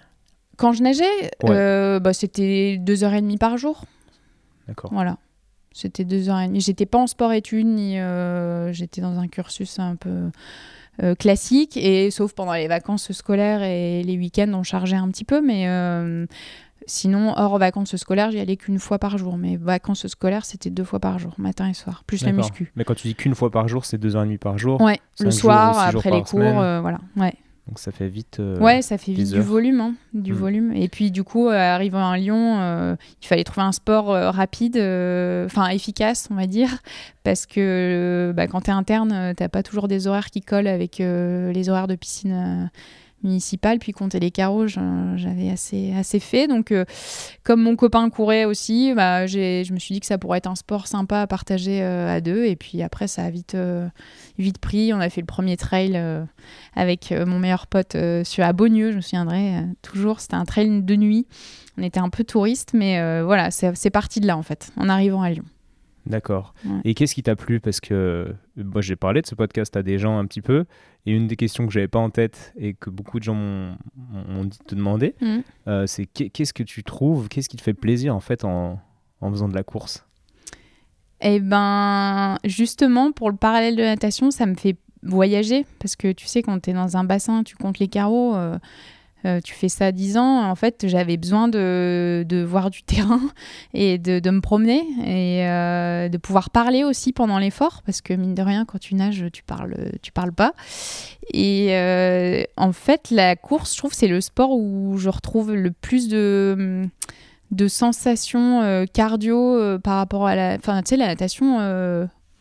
Quand 0.56 0.72
je 0.72 0.82
nageais, 0.82 1.30
euh, 1.44 2.00
bah, 2.00 2.12
c'était 2.12 2.76
deux 2.78 3.04
heures 3.04 3.14
et 3.14 3.20
demie 3.20 3.38
par 3.38 3.56
jour. 3.56 3.84
D'accord. 4.68 4.90
Voilà. 4.92 5.18
C'était 5.72 6.04
deux 6.04 6.28
heures 6.28 6.40
et 6.40 6.46
demie. 6.46 6.60
J'étais 6.60 6.86
pas 6.86 6.98
en 6.98 7.06
sport-études, 7.06 7.66
ni 7.66 7.98
euh, 7.98 8.72
j'étais 8.72 9.00
dans 9.00 9.18
un 9.18 9.26
cursus 9.26 9.78
un 9.78 9.96
peu 9.96 10.30
euh, 11.02 11.14
classique, 11.16 11.76
et 11.76 12.10
sauf 12.10 12.32
pendant 12.32 12.52
les 12.52 12.68
vacances 12.68 13.10
scolaires 13.12 13.62
et 13.62 14.02
les 14.04 14.16
week-ends, 14.16 14.52
on 14.54 14.62
chargeait 14.62 14.96
un 14.96 15.08
petit 15.08 15.24
peu, 15.24 15.40
mais 15.40 15.66
sinon, 16.86 17.32
hors 17.36 17.58
vacances 17.58 17.96
scolaires, 17.96 18.30
j'y 18.30 18.38
allais 18.38 18.56
qu'une 18.56 18.78
fois 18.78 18.98
par 18.98 19.18
jour. 19.18 19.36
Mais 19.36 19.56
vacances 19.56 20.06
scolaires, 20.06 20.44
c'était 20.44 20.70
deux 20.70 20.84
fois 20.84 21.00
par 21.00 21.18
jour, 21.18 21.32
matin 21.38 21.68
et 21.68 21.74
soir, 21.74 22.04
plus 22.06 22.24
la 22.24 22.32
muscu. 22.32 22.72
Mais 22.76 22.84
quand 22.84 22.94
tu 22.94 23.08
dis 23.08 23.14
qu'une 23.14 23.34
fois 23.34 23.50
par 23.50 23.68
jour, 23.68 23.84
c'est 23.84 23.98
deux 23.98 24.14
heures 24.16 24.22
et 24.22 24.26
demie 24.26 24.38
par 24.38 24.58
jour 24.58 24.80
Ouais, 24.80 25.00
le 25.18 25.30
soir, 25.30 25.78
après 25.78 26.10
les 26.10 26.22
cours, 26.22 26.40
voilà. 26.40 27.00
Ouais. 27.16 27.34
Donc 27.66 27.78
ça 27.78 27.92
fait 27.92 28.08
vite. 28.08 28.40
Euh, 28.40 28.58
ouais, 28.58 28.82
ça 28.82 28.98
fait 28.98 29.12
vite 29.12 29.32
du 29.32 29.40
volume, 29.40 29.80
hein, 29.80 29.94
du 30.12 30.32
mm. 30.32 30.36
volume. 30.36 30.72
Et 30.74 30.88
puis 30.88 31.10
du 31.10 31.24
coup, 31.24 31.48
euh, 31.48 31.52
arrivant 31.52 32.10
à 32.10 32.18
Lyon, 32.18 32.60
euh, 32.60 32.96
il 33.22 33.26
fallait 33.26 33.44
trouver 33.44 33.66
un 33.66 33.72
sport 33.72 34.06
rapide, 34.06 34.76
enfin 34.76 35.68
efficace, 35.68 36.28
on 36.30 36.34
va 36.34 36.46
dire, 36.46 36.68
parce 37.22 37.46
que 37.46 38.34
bah, 38.36 38.48
quand 38.48 38.62
tu 38.62 38.70
es 38.70 38.74
interne, 38.74 39.32
t'as 39.34 39.48
pas 39.48 39.62
toujours 39.62 39.88
des 39.88 40.06
horaires 40.06 40.30
qui 40.30 40.42
collent 40.42 40.66
avec 40.66 40.98
les 40.98 41.68
horaires 41.68 41.88
de 41.88 41.96
piscine 41.96 42.70
municipale, 43.24 43.78
puis 43.78 43.92
compter 43.92 44.20
les 44.20 44.30
carreaux, 44.30 44.66
j'avais 44.66 45.50
assez, 45.50 45.92
assez 45.92 46.20
fait. 46.20 46.46
Donc, 46.46 46.70
euh, 46.70 46.84
comme 47.42 47.62
mon 47.62 47.76
copain 47.76 48.08
courait 48.10 48.44
aussi, 48.44 48.92
bah, 48.94 49.26
je 49.26 49.72
me 49.72 49.78
suis 49.78 49.94
dit 49.94 50.00
que 50.00 50.06
ça 50.06 50.18
pourrait 50.18 50.38
être 50.38 50.46
un 50.46 50.54
sport 50.54 50.86
sympa 50.86 51.20
à 51.20 51.26
partager 51.26 51.82
euh, 51.82 52.14
à 52.14 52.20
deux. 52.20 52.44
Et 52.44 52.56
puis 52.56 52.82
après, 52.82 53.08
ça 53.08 53.24
a 53.24 53.30
vite, 53.30 53.54
euh, 53.54 53.88
vite 54.38 54.58
pris. 54.58 54.92
On 54.92 55.00
a 55.00 55.10
fait 55.10 55.20
le 55.20 55.26
premier 55.26 55.56
trail 55.56 56.00
avec 56.74 57.12
mon 57.26 57.38
meilleur 57.38 57.66
pote 57.66 57.96
à 57.96 58.52
Beaunieu, 58.52 58.90
je 58.90 58.96
me 58.96 59.00
souviendrai 59.00 59.64
toujours. 59.82 60.20
C'était 60.20 60.34
un 60.34 60.44
trail 60.44 60.82
de 60.82 60.96
nuit. 60.96 61.26
On 61.78 61.82
était 61.82 62.00
un 62.00 62.10
peu 62.10 62.24
touristes, 62.24 62.72
mais 62.74 63.22
voilà, 63.22 63.50
c'est 63.50 63.90
parti 63.90 64.20
de 64.20 64.26
là 64.26 64.36
en 64.36 64.42
fait, 64.42 64.70
en 64.76 64.88
arrivant 64.88 65.22
à 65.22 65.30
Lyon. 65.30 65.44
D'accord. 66.06 66.54
Et 66.84 66.94
qu'est-ce 66.94 67.14
qui 67.14 67.22
t'a 67.22 67.36
plu? 67.36 67.60
Parce 67.60 67.80
que 67.80 68.34
moi, 68.56 68.82
j'ai 68.82 68.96
parlé 68.96 69.22
de 69.22 69.26
ce 69.26 69.34
podcast 69.34 69.76
à 69.76 69.82
des 69.82 69.98
gens 69.98 70.18
un 70.18 70.26
petit 70.26 70.42
peu. 70.42 70.66
Et 71.06 71.12
une 71.12 71.26
des 71.26 71.36
questions 71.36 71.66
que 71.66 71.72
j'avais 71.72 71.88
pas 71.88 71.98
en 71.98 72.10
tête 72.10 72.52
et 72.56 72.74
que 72.74 72.90
beaucoup 72.90 73.18
de 73.18 73.24
gens 73.24 73.34
m'ont 73.34 74.44
dit 74.44 74.58
de 74.58 74.64
te 74.64 74.74
demander, 74.74 75.14
mm. 75.20 75.38
euh, 75.68 75.86
c'est 75.86 76.06
qu'est-ce 76.06 76.54
que 76.54 76.62
tu 76.62 76.82
trouves, 76.82 77.28
qu'est-ce 77.28 77.48
qui 77.48 77.58
te 77.58 77.62
fait 77.62 77.74
plaisir 77.74 78.14
en 78.14 78.20
fait 78.20 78.44
en, 78.44 78.80
en 79.20 79.30
faisant 79.30 79.48
de 79.48 79.54
la 79.54 79.62
course? 79.62 80.06
Eh 81.20 81.40
ben, 81.40 82.38
justement, 82.44 83.12
pour 83.12 83.30
le 83.30 83.36
parallèle 83.36 83.76
de 83.76 83.82
natation, 83.82 84.30
ça 84.30 84.46
me 84.46 84.54
fait 84.54 84.76
voyager 85.02 85.66
parce 85.78 85.96
que 85.96 86.12
tu 86.12 86.26
sais, 86.26 86.42
quand 86.42 86.58
tu 86.60 86.70
es 86.70 86.72
dans 86.72 86.96
un 86.96 87.04
bassin, 87.04 87.42
tu 87.44 87.56
comptes 87.56 87.78
les 87.78 87.88
carreaux. 87.88 88.34
Euh, 88.34 88.58
euh, 89.26 89.40
tu 89.42 89.54
fais 89.54 89.68
ça 89.68 89.90
10 89.90 90.18
ans, 90.18 90.50
en 90.50 90.54
fait, 90.54 90.86
j'avais 90.86 91.16
besoin 91.16 91.48
de, 91.48 92.24
de, 92.28 92.42
voir 92.42 92.70
du 92.70 92.82
terrain 92.82 93.20
et 93.74 93.98
de, 93.98 94.18
de 94.18 94.30
me 94.30 94.40
promener 94.40 94.82
et 95.04 95.46
euh, 95.46 96.08
de 96.08 96.18
pouvoir 96.18 96.50
parler 96.50 96.84
aussi 96.84 97.12
pendant 97.12 97.38
l'effort, 97.38 97.82
parce 97.86 98.00
que 98.00 98.12
mine 98.12 98.34
de 98.34 98.42
rien, 98.42 98.64
quand 98.64 98.78
tu 98.78 98.94
nages, 98.94 99.24
tu 99.32 99.42
parles, 99.42 99.76
tu 100.02 100.12
parles 100.12 100.32
pas. 100.32 100.52
Et 101.32 101.68
euh, 101.70 102.42
en 102.56 102.72
fait, 102.72 103.10
la 103.10 103.34
course, 103.36 103.72
je 103.72 103.78
trouve, 103.78 103.94
c'est 103.94 104.08
le 104.08 104.20
sport 104.20 104.50
où 104.50 104.96
je 104.98 105.08
retrouve 105.08 105.54
le 105.54 105.70
plus 105.70 106.08
de 106.08 106.86
de 107.50 107.68
sensations 107.68 108.84
cardio 108.92 109.78
par 109.78 109.98
rapport 109.98 110.26
à 110.26 110.34
la... 110.34 110.54
Enfin, 110.54 110.82
tu 110.82 110.88
sais, 110.88 110.96
la 110.96 111.06
natation, 111.06 111.60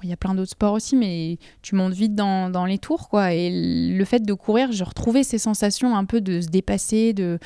il 0.03 0.09
y 0.09 0.13
a 0.13 0.17
plein 0.17 0.35
d'autres 0.35 0.51
sports 0.51 0.73
aussi, 0.73 0.95
mais 0.95 1.37
tu 1.61 1.75
montes 1.75 1.93
vite 1.93 2.15
dans, 2.15 2.65
les 2.65 2.77
tours, 2.77 3.09
quoi. 3.09 3.33
Et 3.33 3.49
le 3.51 4.05
fait 4.05 4.23
de 4.23 4.33
courir, 4.33 4.71
je 4.71 4.83
retrouvais 4.83 5.23
ces 5.23 5.37
sensations 5.37 5.95
un 5.95 6.05
peu 6.05 6.21
de 6.21 6.41
se 6.41 6.47
dépasser, 6.47 7.13
de, 7.13 7.39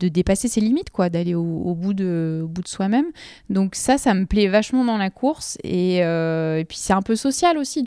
dépasser 0.00 0.48
ses 0.48 0.60
limites, 0.60 0.90
quoi, 0.90 1.08
d'aller 1.08 1.34
au, 1.34 1.74
bout 1.74 1.94
de, 1.94 2.46
de 2.48 2.68
soi-même. 2.68 3.06
Donc 3.50 3.74
ça, 3.74 3.98
ça 3.98 4.14
me 4.14 4.26
plaît 4.26 4.48
vachement 4.48 4.84
dans 4.84 4.98
la 4.98 5.10
course. 5.10 5.58
Et, 5.62 6.04
euh, 6.04 6.64
puis 6.64 6.78
c'est 6.78 6.92
un 6.92 7.02
peu 7.02 7.16
social 7.16 7.58
aussi. 7.58 7.84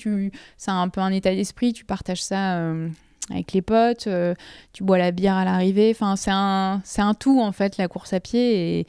C'est 0.58 0.72
un 0.72 0.90
peu 0.90 1.02
un 1.02 1.12
état 1.12 1.34
d'esprit. 1.34 1.74
Tu 1.74 1.86
partages 1.86 2.24
ça. 2.24 2.58
Euh, 2.58 2.90
avec 3.30 3.52
les 3.52 3.62
potes, 3.62 4.08
euh, 4.08 4.34
tu 4.72 4.84
bois 4.84 4.98
la 4.98 5.12
bière 5.12 5.36
à 5.36 5.44
l'arrivée, 5.44 5.92
enfin 5.94 6.16
c'est 6.16 6.32
un, 6.32 6.82
un 6.98 7.14
tout 7.14 7.42
en 7.42 7.52
fait 7.52 7.78
la 7.78 7.90
course 7.90 8.14
à 8.14 8.22
pied 8.22 8.88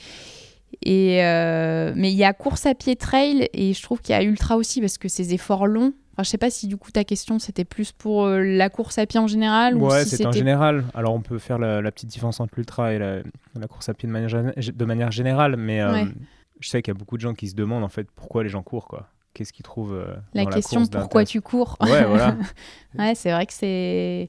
et 0.82 1.24
euh, 1.24 1.92
mais 1.96 2.12
il 2.12 2.16
y 2.16 2.24
a 2.24 2.32
course 2.32 2.66
à 2.66 2.74
pied 2.74 2.96
trail 2.96 3.48
et 3.52 3.74
je 3.74 3.82
trouve 3.82 4.00
qu'il 4.00 4.14
y 4.14 4.18
a 4.18 4.22
ultra 4.22 4.56
aussi 4.56 4.80
parce 4.80 4.98
que 4.98 5.08
ces 5.08 5.34
efforts 5.34 5.66
longs. 5.66 5.92
Enfin, 6.12 6.24
je 6.24 6.30
sais 6.30 6.38
pas 6.38 6.50
si 6.50 6.66
du 6.66 6.76
coup 6.76 6.90
ta 6.90 7.04
question 7.04 7.38
c'était 7.38 7.64
plus 7.64 7.92
pour 7.92 8.24
euh, 8.24 8.42
la 8.42 8.70
course 8.70 8.98
à 8.98 9.06
pied 9.06 9.20
en 9.20 9.26
général 9.26 9.76
ou 9.76 9.86
ouais, 9.86 10.04
c'est 10.04 10.24
en 10.26 10.32
général. 10.32 10.84
Alors 10.94 11.14
on 11.14 11.20
peut 11.20 11.38
faire 11.38 11.58
la, 11.58 11.90
petite 11.90 12.08
différence 12.08 12.40
entre 12.40 12.54
l'ultra 12.56 12.92
et 12.92 12.98
la, 12.98 13.68
course 13.68 13.88
à 13.88 13.94
pied 13.94 14.08
de 14.08 14.12
manière, 14.12 14.52
de 14.56 14.84
manière 14.84 15.10
générale, 15.10 15.56
mais 15.56 15.80
euh, 15.80 16.04
je 16.60 16.68
sais 16.68 16.82
qu'il 16.82 16.92
y 16.92 16.96
a 16.96 16.98
beaucoup 16.98 17.16
de 17.16 17.22
gens 17.22 17.34
qui 17.34 17.48
se 17.48 17.54
demandent 17.54 17.84
en 17.84 17.88
fait 17.88 18.08
pourquoi 18.14 18.42
les 18.42 18.48
gens 18.48 18.62
courent 18.62 18.88
quoi. 18.88 19.08
Qu'est-ce 19.34 19.52
qu'ils 19.52 19.64
trouvent 19.64 20.04
la 20.34 20.44
dans 20.44 20.50
question 20.50 20.80
la 20.80 20.86
course 20.86 21.02
pourquoi 21.02 21.24
tu 21.24 21.40
cours? 21.40 21.76
Ouais, 21.80 22.04
voilà. 22.04 22.36
ouais, 22.98 23.14
c'est 23.14 23.30
vrai 23.30 23.46
que 23.46 23.52
c'est 23.52 24.28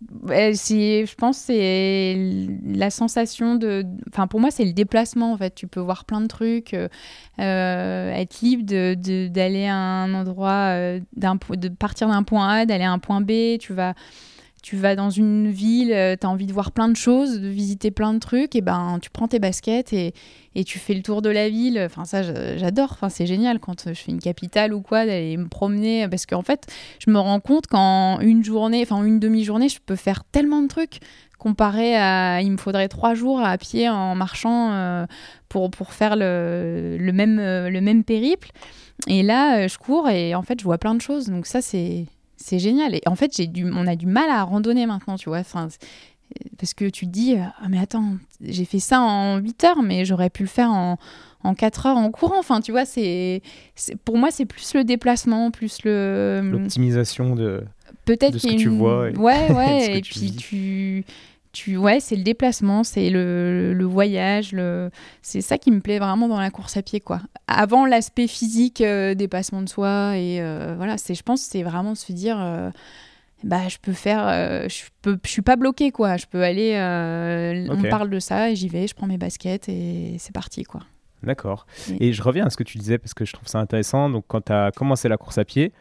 je 0.00 1.14
pense 1.16 1.38
c'est 1.38 2.16
la 2.64 2.90
sensation 2.90 3.56
de 3.56 3.84
enfin 4.08 4.26
pour 4.26 4.40
moi 4.40 4.50
c'est 4.50 4.64
le 4.64 4.72
déplacement 4.72 5.32
en 5.32 5.36
fait. 5.36 5.54
Tu 5.54 5.66
peux 5.66 5.80
voir 5.80 6.04
plein 6.04 6.20
de 6.20 6.26
trucs 6.26 6.74
euh, 6.74 6.88
euh, 7.40 8.12
être 8.12 8.40
libre 8.40 8.64
d'aller 8.64 9.64
de, 9.64 9.68
à 9.68 9.74
un 9.74 10.14
endroit 10.14 10.70
euh, 10.70 11.00
de 11.16 11.68
partir 11.68 12.08
d'un 12.08 12.22
point 12.22 12.48
A 12.48 12.66
d'aller 12.66 12.84
à 12.84 12.92
un 12.92 12.98
point 12.98 13.20
B. 13.20 13.58
Tu 13.58 13.72
vas 13.72 13.94
tu 14.68 14.76
vas 14.76 14.96
dans 14.96 15.08
une 15.08 15.50
ville, 15.50 15.96
tu 16.20 16.26
as 16.26 16.28
envie 16.28 16.44
de 16.44 16.52
voir 16.52 16.72
plein 16.72 16.90
de 16.90 16.96
choses, 16.96 17.40
de 17.40 17.48
visiter 17.48 17.90
plein 17.90 18.12
de 18.12 18.18
trucs, 18.18 18.54
et 18.54 18.60
ben 18.60 18.98
tu 19.00 19.08
prends 19.08 19.26
tes 19.26 19.38
baskets 19.38 19.94
et, 19.94 20.12
et 20.54 20.62
tu 20.62 20.78
fais 20.78 20.92
le 20.92 21.00
tour 21.00 21.22
de 21.22 21.30
la 21.30 21.48
ville. 21.48 21.80
Enfin, 21.86 22.04
ça, 22.04 22.22
j'adore. 22.58 22.90
Enfin, 22.92 23.08
c'est 23.08 23.24
génial 23.24 23.60
quand 23.60 23.88
je 23.88 23.94
fais 23.94 24.12
une 24.12 24.20
capitale 24.20 24.74
ou 24.74 24.82
quoi, 24.82 25.06
d'aller 25.06 25.38
me 25.38 25.48
promener. 25.48 26.06
Parce 26.06 26.26
qu'en 26.26 26.42
fait, 26.42 26.66
je 26.98 27.10
me 27.10 27.18
rends 27.18 27.40
compte 27.40 27.66
qu'en 27.66 28.20
une 28.20 28.44
journée, 28.44 28.82
enfin, 28.82 29.02
une 29.04 29.18
demi-journée, 29.18 29.70
je 29.70 29.78
peux 29.86 29.96
faire 29.96 30.22
tellement 30.24 30.60
de 30.60 30.68
trucs 30.68 31.00
comparé 31.38 31.96
à 31.96 32.42
il 32.42 32.52
me 32.52 32.58
faudrait 32.58 32.88
trois 32.88 33.14
jours 33.14 33.40
à 33.40 33.56
pied 33.56 33.88
en 33.88 34.14
marchant 34.16 34.72
euh, 34.72 35.06
pour, 35.48 35.70
pour 35.70 35.94
faire 35.94 36.14
le, 36.14 36.98
le, 37.00 37.12
même, 37.12 37.38
euh, 37.38 37.70
le 37.70 37.80
même 37.80 38.04
périple. 38.04 38.50
Et 39.06 39.22
là, 39.22 39.60
euh, 39.60 39.68
je 39.68 39.78
cours 39.78 40.10
et 40.10 40.34
en 40.34 40.42
fait, 40.42 40.60
je 40.60 40.64
vois 40.64 40.76
plein 40.76 40.94
de 40.94 41.00
choses. 41.00 41.28
Donc 41.28 41.46
ça, 41.46 41.62
c'est 41.62 42.04
c'est 42.48 42.58
génial. 42.58 42.94
Et 42.94 43.02
en 43.06 43.14
fait, 43.14 43.36
j'ai 43.36 43.46
du, 43.46 43.70
on 43.70 43.86
a 43.86 43.96
du 43.96 44.06
mal 44.06 44.30
à 44.30 44.42
randonner 44.42 44.86
maintenant, 44.86 45.16
tu 45.16 45.28
vois. 45.28 45.38
Enfin, 45.38 45.68
parce 46.58 46.74
que 46.74 46.88
tu 46.88 47.06
te 47.06 47.10
dis, 47.10 47.36
ah, 47.36 47.68
mais 47.68 47.78
attends, 47.78 48.16
j'ai 48.40 48.64
fait 48.64 48.78
ça 48.78 49.00
en 49.00 49.38
8 49.38 49.64
heures, 49.64 49.82
mais 49.82 50.04
j'aurais 50.04 50.30
pu 50.30 50.42
le 50.42 50.48
faire 50.48 50.70
en, 50.70 50.98
en 51.44 51.54
4 51.54 51.86
heures 51.86 51.96
en 51.96 52.10
courant. 52.10 52.38
Enfin, 52.38 52.60
tu 52.60 52.72
vois, 52.72 52.84
c'est, 52.84 53.42
pour 54.04 54.16
moi, 54.16 54.30
c'est 54.30 54.46
plus 54.46 54.74
le 54.74 54.84
déplacement, 54.84 55.50
plus 55.50 55.78
le. 55.84 56.40
L'optimisation 56.44 57.34
de. 57.34 57.64
Peut-être 58.04 58.38
ce 58.38 58.46
que 58.46 58.54
tu 58.54 58.68
vois. 58.68 59.10
Et... 59.10 59.16
Ouais, 59.16 59.52
ouais. 59.54 59.98
et 59.98 60.00
puis 60.00 60.32
tu 60.32 61.04
tu 61.58 61.76
ouais 61.76 61.98
c'est 61.98 62.14
le 62.14 62.22
déplacement 62.22 62.84
c'est 62.84 63.10
le, 63.10 63.74
le, 63.74 63.84
voyage 63.84 64.52
le 64.52 64.90
c'est 65.22 65.40
ça 65.40 65.58
qui 65.58 65.72
me 65.72 65.80
plaît 65.80 65.98
vraiment 65.98 66.28
dans 66.28 66.38
la 66.38 66.50
course 66.50 66.76
à 66.76 66.82
pied 66.82 67.00
quoi. 67.00 67.20
Avant 67.48 67.84
l'aspect 67.84 68.28
physique 68.28 68.80
euh, 68.80 69.16
dépassement 69.16 69.60
de 69.62 69.68
soi 69.68 70.16
et 70.16 70.40
euh, 70.40 70.74
voilà 70.76 70.98
c'est 70.98 71.16
je 71.16 71.22
pense 71.24 71.40
c'est 71.40 71.64
vraiment 71.64 71.96
se 71.96 72.12
dire 72.12 72.38
euh, 72.40 72.70
bah 73.42 73.66
je 73.66 73.78
peux 73.82 73.92
faire 73.92 74.68
je 74.68 74.84
peux 75.02 75.18
je 75.24 75.30
suis 75.30 75.42
pas 75.42 75.56
bloqué 75.56 75.90
quoi. 75.90 76.16
Je 76.16 76.26
peux 76.26 76.44
aller 76.44 76.76
on 77.68 77.82
parle 77.82 78.08
de 78.08 78.20
ça 78.20 78.50
et 78.50 78.56
j'y 78.56 78.68
vais 78.68 78.86
je 78.86 78.94
prends 78.94 79.08
mes 79.08 79.18
baskets 79.18 79.68
et 79.68 80.14
c'est 80.20 80.32
parti 80.32 80.62
quoi. 80.62 80.82
D'accord. 81.24 81.66
Et... 81.98 82.08
et 82.08 82.12
je 82.12 82.22
reviens 82.22 82.46
à 82.46 82.50
ce 82.50 82.56
que 82.56 82.62
tu 82.62 82.78
disais 82.78 82.98
parce 82.98 83.14
que 83.14 83.24
je 83.24 83.32
trouve 83.32 83.48
ça 83.48 83.58
intéressant. 83.58 84.10
Donc 84.10 84.24
quand 84.28 84.42
tu 84.42 84.52
as 84.52 84.70
commencé 84.70 85.08
la 85.08 85.16
course 85.16 85.38
à 85.38 85.44
pied 85.44 85.72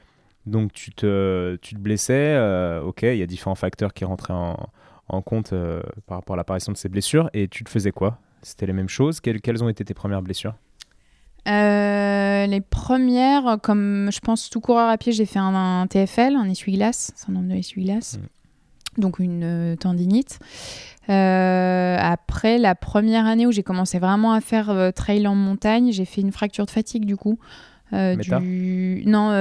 donc 0.48 0.72
tu 0.72 0.92
te, 0.92 1.58
tu 1.58 1.76
te 1.76 1.80
blessais, 1.80 2.40
ok, 2.84 3.02
il 3.04 3.18
y 3.18 3.22
a 3.22 3.26
différents 3.26 3.56
facteurs 3.56 3.94
qui 3.94 4.06
rentraient 4.06 4.34
en, 4.34 4.56
en 5.10 5.22
compte 5.22 5.54
euh, 5.54 5.82
par 6.06 6.18
rapport 6.18 6.34
à 6.34 6.38
l'apparition 6.38 6.72
de 6.72 6.78
ces 6.78 6.90
blessures. 6.90 7.30
Et 7.34 7.48
tu 7.48 7.64
te 7.64 7.70
faisais 7.70 7.92
quoi? 7.92 8.20
C'était 8.42 8.66
les 8.66 8.74
mêmes 8.74 8.90
choses? 8.90 9.20
Quelles, 9.20 9.42
quelles, 9.42 9.64
ont 9.64 9.70
été 9.70 9.84
tes 9.84 9.94
premières 9.94 10.22
blessures? 10.22 10.56
Euh, 11.48 12.46
les 12.46 12.62
premières, 12.62 13.58
comme 13.62 14.10
je 14.12 14.20
pense 14.20 14.50
tout 14.50 14.60
coureur 14.60 14.90
à 14.90 14.98
pied, 14.98 15.14
j'ai 15.14 15.26
fait 15.26 15.40
un, 15.40 15.88
TFL, 15.88 16.36
un 16.36 16.50
essuie-glace, 16.50 17.14
nombre 17.30 17.48
de 17.48 17.56
essuie-glace, 17.56 18.18
mm. 18.18 19.02
donc 19.02 19.20
une 19.20 19.44
euh, 19.44 19.76
tendinite. 19.78 20.40
après, 21.08 22.58
la 22.58 22.76
première 22.76 23.26
année 23.26 23.48
où 23.48 23.52
j'ai 23.54 23.64
commencé 23.64 23.98
vraiment 23.98 24.34
à 24.34 24.42
faire 24.42 24.92
trail 24.94 25.26
en 25.26 25.36
montagne, 25.36 25.92
j'ai 25.94 26.06
fait 26.06 26.20
une 26.20 26.34
fracture 26.34 26.66
de 26.66 26.72
fatigue 26.72 27.06
du 27.06 27.16
coup. 27.16 27.40
du... 27.94 29.04
Non, 29.06 29.32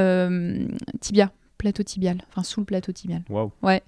tibia, 1.00 1.32
plateau 1.58 1.82
tibial, 1.82 2.22
enfin 2.28 2.44
sous 2.44 2.60
le 2.60 2.66
plateau 2.66 2.92
tibial. 2.92 3.22
Waouh. 3.28 3.50
Ouais. 3.62 3.82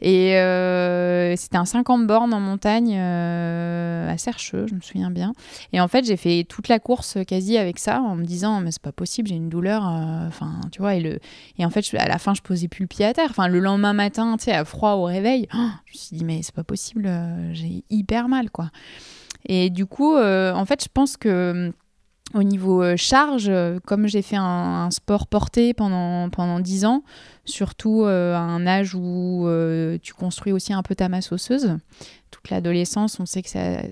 Et 0.00 0.36
euh, 0.36 1.34
c'était 1.36 1.56
un 1.56 1.64
50 1.64 2.06
bornes 2.06 2.34
en 2.34 2.40
montagne 2.40 2.94
euh, 2.98 4.10
à 4.10 4.18
Sercheux, 4.18 4.66
je 4.68 4.74
me 4.74 4.80
souviens 4.80 5.10
bien. 5.10 5.32
Et 5.72 5.80
en 5.80 5.88
fait, 5.88 6.04
j'ai 6.04 6.16
fait 6.16 6.44
toute 6.44 6.68
la 6.68 6.78
course 6.78 7.18
quasi 7.26 7.56
avec 7.56 7.78
ça 7.78 8.00
en 8.00 8.14
me 8.16 8.24
disant 8.24 8.60
mais 8.60 8.70
c'est 8.70 8.82
pas 8.82 8.92
possible, 8.92 9.28
j'ai 9.28 9.36
une 9.36 9.48
douleur. 9.48 9.86
Euh, 9.86 10.28
enfin, 10.28 10.60
tu 10.70 10.80
vois. 10.80 10.94
Et, 10.94 11.00
le, 11.00 11.18
et 11.58 11.64
en 11.64 11.70
fait, 11.70 11.86
à 11.94 12.08
la 12.08 12.18
fin, 12.18 12.34
je 12.34 12.42
posais 12.42 12.68
plus 12.68 12.82
le 12.82 12.88
pied 12.88 13.06
à 13.06 13.14
terre. 13.14 13.28
Enfin, 13.30 13.48
le 13.48 13.58
lendemain 13.58 13.94
matin, 13.94 14.36
tu 14.36 14.44
sais, 14.44 14.52
à 14.52 14.64
froid 14.64 14.92
au 14.92 15.04
réveil, 15.04 15.48
je 15.52 15.58
me 15.58 15.98
suis 15.98 16.16
dit 16.16 16.24
mais 16.24 16.40
c'est 16.42 16.54
pas 16.54 16.64
possible, 16.64 17.10
j'ai 17.52 17.84
hyper 17.88 18.28
mal 18.28 18.50
quoi. 18.50 18.70
Et 19.48 19.70
du 19.70 19.86
coup, 19.86 20.16
en 20.16 20.64
fait, 20.66 20.82
je 20.82 20.88
pense 20.92 21.16
que 21.16 21.72
au 22.34 22.42
niveau 22.42 22.82
euh, 22.82 22.96
charge, 22.96 23.46
euh, 23.48 23.78
comme 23.86 24.06
j'ai 24.06 24.22
fait 24.22 24.36
un, 24.36 24.90
sport 24.90 25.26
porté 25.26 25.74
pendant, 25.74 26.28
pendant 26.30 26.60
10 26.60 26.84
ans, 26.84 27.02
surtout 27.44 28.02
euh, 28.04 28.34
à 28.34 28.40
un 28.40 28.66
âge 28.66 28.94
où 28.94 29.48
tu 30.02 30.14
construis 30.14 30.52
aussi 30.52 30.72
un 30.72 30.82
peu 30.82 30.94
ta 30.94 31.08
masse 31.08 31.32
osseuse, 31.32 31.76
toute 32.30 32.50
l'adolescence, 32.50 33.18
on 33.20 33.26
sait 33.26 33.42
que 33.42 33.48
ça, 33.48 33.82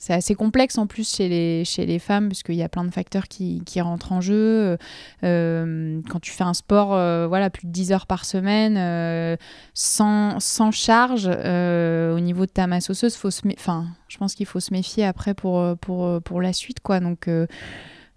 c'est 0.00 0.14
assez 0.14 0.34
complexe 0.34 0.78
en 0.78 0.86
plus 0.86 1.14
chez 1.14 1.28
les, 1.28 1.64
chez 1.66 1.84
les 1.84 1.98
femmes, 1.98 2.28
parce 2.28 2.42
qu'il 2.42 2.54
y 2.54 2.62
a 2.62 2.70
plein 2.70 2.84
de 2.84 2.90
facteurs 2.90 3.28
qui, 3.28 3.62
qui 3.66 3.82
rentrent 3.82 4.12
en 4.12 4.22
jeu. 4.22 4.78
Euh, 5.24 6.00
quand 6.08 6.20
tu 6.20 6.32
fais 6.32 6.42
un 6.42 6.54
sport 6.54 6.94
euh, 6.94 7.26
voilà, 7.28 7.50
plus 7.50 7.66
de 7.66 7.70
10 7.72 7.92
heures 7.92 8.06
par 8.06 8.24
semaine, 8.24 8.76
euh, 8.78 9.36
sans, 9.74 10.40
sans, 10.40 10.70
charge, 10.70 11.26
au 11.26 12.20
niveau 12.20 12.46
de 12.46 12.50
ta 12.50 12.66
masse 12.66 12.88
osseuse, 12.88 13.14
faut 13.14 13.30
se 13.30 13.42
enfin, 13.52 13.88
je 14.08 14.16
pense 14.16 14.34
qu'il 14.34 14.46
faut 14.46 14.58
se 14.58 14.72
méfier 14.72 15.04
après 15.04 15.34
pour, 15.34 15.76
pour, 15.76 16.22
pour 16.22 16.40
la 16.40 16.54
suite. 16.54 16.80
Quoi. 16.80 17.00
Donc, 17.00 17.28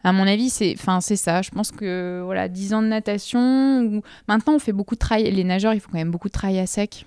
à 0.05 0.13
mon 0.13 0.25
avis, 0.25 0.49
c'est 0.49 0.77
ça. 0.77 1.41
Je 1.41 1.49
pense 1.49 1.71
que 1.71 2.21
voilà, 2.23 2.47
10 2.47 2.75
ans 2.75 2.81
de 2.81 2.87
natation, 2.87 3.81
ou... 3.81 4.01
maintenant 4.29 4.53
on 4.55 4.59
fait 4.59 4.71
beaucoup 4.71 4.95
de 4.95 4.99
travail, 4.99 5.29
les 5.29 5.43
nageurs, 5.43 5.73
ils 5.73 5.81
font 5.81 5.89
quand 5.91 5.97
même 5.97 6.11
beaucoup 6.11 6.29
de 6.29 6.33
travail 6.33 6.59
à 6.59 6.65
sec 6.65 7.05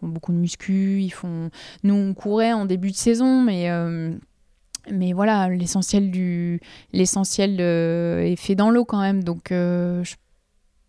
font 0.00 0.08
beaucoup 0.08 0.32
de 0.32 0.38
muscu, 0.38 1.00
ils 1.00 1.10
font... 1.10 1.50
Nous, 1.82 1.94
on 1.94 2.14
courait 2.14 2.52
en 2.52 2.66
début 2.66 2.90
de 2.90 2.96
saison, 2.96 3.40
mais... 3.42 3.70
Euh, 3.70 4.12
voilà, 5.14 5.48
l'essentiel 5.48 6.10
du 6.10 6.60
l'essentiel 6.92 7.58
est 7.58 8.36
fait 8.36 8.54
dans 8.54 8.70
l'eau 8.70 8.84
quand 8.84 9.00
même. 9.00 9.24
Donc 9.24 9.50
euh, 9.50 10.04
je 10.04 10.14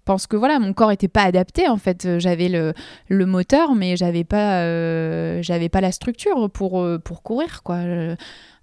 pense 0.04 0.28
que 0.28 0.36
voilà, 0.36 0.60
mon 0.60 0.74
corps 0.74 0.92
était 0.92 1.08
pas 1.08 1.24
adapté 1.24 1.70
en 1.70 1.78
fait. 1.78 2.20
J'avais 2.20 2.50
le, 2.50 3.26
moteur, 3.26 3.74
mais 3.74 3.96
j'avais 3.96 4.26
pas 4.26 4.64
euh, 4.64 5.42
pas 5.72 5.80
la 5.80 5.94
structure 5.94 6.50
pour 6.50 6.86
pour 7.06 7.24
courir 7.24 7.64
quoi 7.64 7.78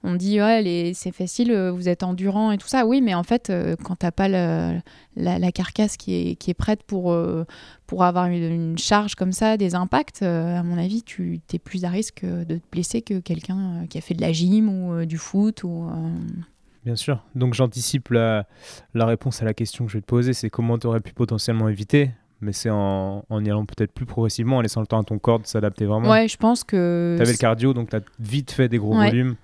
on 0.04 0.14
dit 0.14 0.40
ouais 0.40 0.92
c'est 0.94 1.12
facile 1.12 1.52
euh, 1.52 1.70
vous 1.70 1.88
êtes 1.88 2.02
endurant 2.02 2.50
et 2.52 2.58
tout 2.58 2.68
ça 2.68 2.86
oui 2.86 3.00
mais 3.00 3.14
en 3.14 3.22
fait 3.22 3.50
euh, 3.50 3.76
quand 3.82 3.96
t'as 3.96 4.10
pas 4.10 4.28
la, 4.28 5.52
carcasse 5.52 5.96
qui 5.96 6.14
est, 6.14 6.34
qui 6.36 6.50
est 6.50 6.54
prête 6.54 6.82
pour, 6.82 7.12
euh, 7.12 7.44
pour 7.86 8.04
avoir 8.04 8.26
une, 8.26 8.78
charge 8.78 9.14
comme 9.14 9.32
ça 9.32 9.56
des 9.56 9.74
impacts 9.74 10.22
à 10.22 10.62
mon 10.62 10.78
avis 10.78 11.02
tu 11.02 11.40
es 11.52 11.58
plus 11.58 11.84
à 11.84 11.90
risque 11.90 12.24
de 12.24 12.56
te 12.56 12.64
blesser 12.70 13.02
que 13.02 13.20
quelqu'un 13.20 13.86
qui 13.88 13.98
a 13.98 14.00
fait 14.00 14.14
de 14.14 14.20
la 14.20 14.32
gym 14.32 14.68
ou 14.68 15.04
du 15.04 15.18
foot 15.18 15.64
ou 15.64 15.88
Bien 16.84 16.96
sûr. 16.96 17.22
Donc 17.36 17.54
j'anticipe 17.54 18.08
la, 18.08 18.44
réponse 18.94 19.40
à 19.40 19.44
la 19.44 19.54
question 19.54 19.84
que 19.84 19.92
je 19.92 19.98
vais 19.98 20.02
te 20.02 20.06
poser, 20.06 20.32
c'est 20.32 20.50
comment 20.50 20.78
tu 20.78 20.88
aurais 20.88 20.98
pu 21.00 21.12
potentiellement 21.12 21.68
éviter 21.68 22.10
mais 22.40 22.52
c'est 22.52 22.70
en, 22.70 23.22
y 23.30 23.48
allant 23.48 23.64
peut-être 23.64 23.92
plus 23.92 24.04
progressivement, 24.04 24.56
en 24.56 24.60
laissant 24.62 24.80
le 24.80 24.88
temps 24.88 25.00
à 25.00 25.04
ton 25.04 25.16
corps 25.20 25.38
de 25.38 25.46
s'adapter 25.46 25.86
vraiment. 25.86 26.10
Ouais, 26.10 26.26
je 26.26 26.36
pense 26.36 26.64
que... 26.64 27.14
Tu 27.16 27.22
avais 27.22 27.30
le 27.30 27.38
cardio, 27.38 27.72
donc 27.72 27.90
tu 27.90 27.94
as 27.94 28.00
vite 28.18 28.50
fait 28.50 28.68
des 28.68 28.78
gros 28.78 28.94
volumes. 28.94 29.36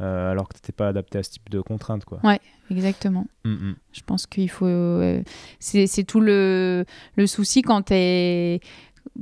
Euh, 0.00 0.30
alors 0.30 0.48
que 0.48 0.54
tu 0.54 0.58
n'étais 0.58 0.72
pas 0.72 0.88
adapté 0.88 1.18
à 1.18 1.22
ce 1.22 1.30
type 1.30 1.48
de 1.48 1.60
contraintes. 1.60 2.04
Quoi. 2.04 2.20
Ouais, 2.22 2.40
exactement. 2.70 3.26
Mm, 3.44 3.50
mm. 3.50 3.76
Je 3.92 4.00
pense 4.02 4.26
qu'il 4.26 4.50
faut. 4.50 4.66
Euh, 4.66 5.22
c'est 5.58 6.04
tout 6.04 6.20
le, 6.20 6.84
le 7.16 7.26
souci 7.26 7.62
quand 7.62 7.82
tu 7.82 7.94
es 7.94 8.60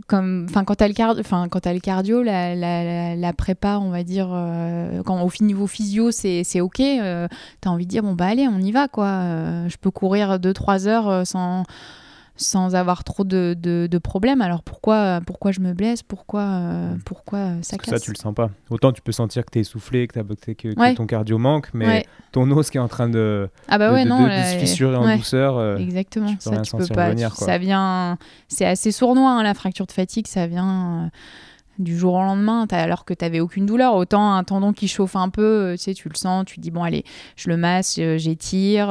comme 0.08 0.48
quand 0.50 0.74
tu 0.74 0.82
as 0.82 0.88
le 0.88 0.94
cardio 0.94 1.22
quand 1.50 1.66
as 1.66 1.74
le 1.74 1.78
cardio 1.78 2.22
la, 2.22 2.54
la, 2.56 3.14
la, 3.14 3.32
prépa 3.34 3.78
on 3.78 3.90
va 3.90 4.02
dire 4.02 4.28
euh, 4.32 5.02
quand 5.04 5.22
au 5.22 5.30
niveau 5.40 5.66
physio 5.66 6.10
c'est 6.10 6.60
ok 6.60 6.80
euh, 6.80 7.28
tu 7.60 7.68
as 7.68 7.70
envie 7.70 7.84
de 7.84 7.90
dire 7.90 8.02
bon 8.02 8.14
bah 8.14 8.26
allez 8.26 8.48
on 8.48 8.58
y 8.58 8.72
va 8.72 8.88
quoi 8.88 9.20
je 9.68 9.76
peux 9.76 9.90
courir 9.90 10.40
2 10.40 10.52
3 10.52 10.88
heures 10.88 11.26
sans 11.26 11.64
sans 12.36 12.74
avoir 12.74 13.04
trop 13.04 13.22
de, 13.24 13.56
de, 13.56 13.98
problèmes. 13.98 14.42
Alors 14.42 14.62
pourquoi, 14.62 15.20
pourquoi 15.24 15.52
je 15.52 15.60
me 15.60 15.72
blesse? 15.72 16.02
Pourquoi, 16.02 16.42
euh, 16.42 16.94
pourquoi 17.04 17.50
ça 17.62 17.78
casse 17.78 17.94
Ça, 17.94 18.00
tu 18.00 18.10
le 18.10 18.16
sens 18.16 18.34
pas. 18.34 18.50
Autant 18.70 18.92
tu 18.92 19.02
peux 19.02 19.12
sentir 19.12 19.44
que 19.44 19.50
tu 19.52 19.58
es 19.58 19.62
essoufflé, 19.62 20.08
que, 20.08 20.20
que, 20.20 20.52
que 20.52 20.94
ton 20.94 21.06
cardio 21.06 21.38
manque, 21.38 21.68
mais 21.72 22.06
ton 22.32 22.50
os 22.50 22.70
qui 22.70 22.78
est 22.78 22.80
en 22.80 22.88
train 22.88 23.08
de, 23.08 23.48
ah 23.68 23.78
bah 23.78 23.92
ouais, 23.92 24.04
non, 24.04 24.26
se 24.28 24.58
fissurer 24.58 24.96
en 24.96 25.16
douceur. 25.16 25.56
Euh, 25.58 25.76
exactement, 25.76 26.34
ça, 26.38 26.60
tu 26.62 26.76
peux 26.76 26.86
pas. 26.88 27.16
ça 27.30 27.58
vient. 27.58 28.18
C'est 28.48 28.66
assez 28.66 28.90
sournois, 28.90 29.30
hein, 29.30 29.42
la 29.42 29.54
fracture 29.54 29.86
de 29.86 29.92
fatigue, 29.92 30.26
ça 30.26 30.46
vient. 30.46 31.04
Euh, 31.04 31.08
du 31.80 31.98
jour 31.98 32.14
au 32.14 32.22
lendemain, 32.22 32.68
alors 32.70 33.04
que 33.04 33.14
tu 33.14 33.24
n'avais 33.24 33.40
aucune 33.40 33.66
douleur. 33.66 33.96
Autant 33.96 34.34
un 34.34 34.44
tendon 34.44 34.72
qui 34.72 34.86
chauffe 34.86 35.16
un 35.16 35.28
peu, 35.28 35.74
tu 35.76 35.82
sais, 35.82 35.92
tu 35.92 36.08
le 36.08 36.14
sens, 36.14 36.44
tu 36.44 36.60
dis, 36.60 36.70
bon, 36.70 36.84
allez, 36.84 37.04
je 37.34 37.48
le 37.48 37.56
masse, 37.56 37.98
j'étire, 38.16 38.86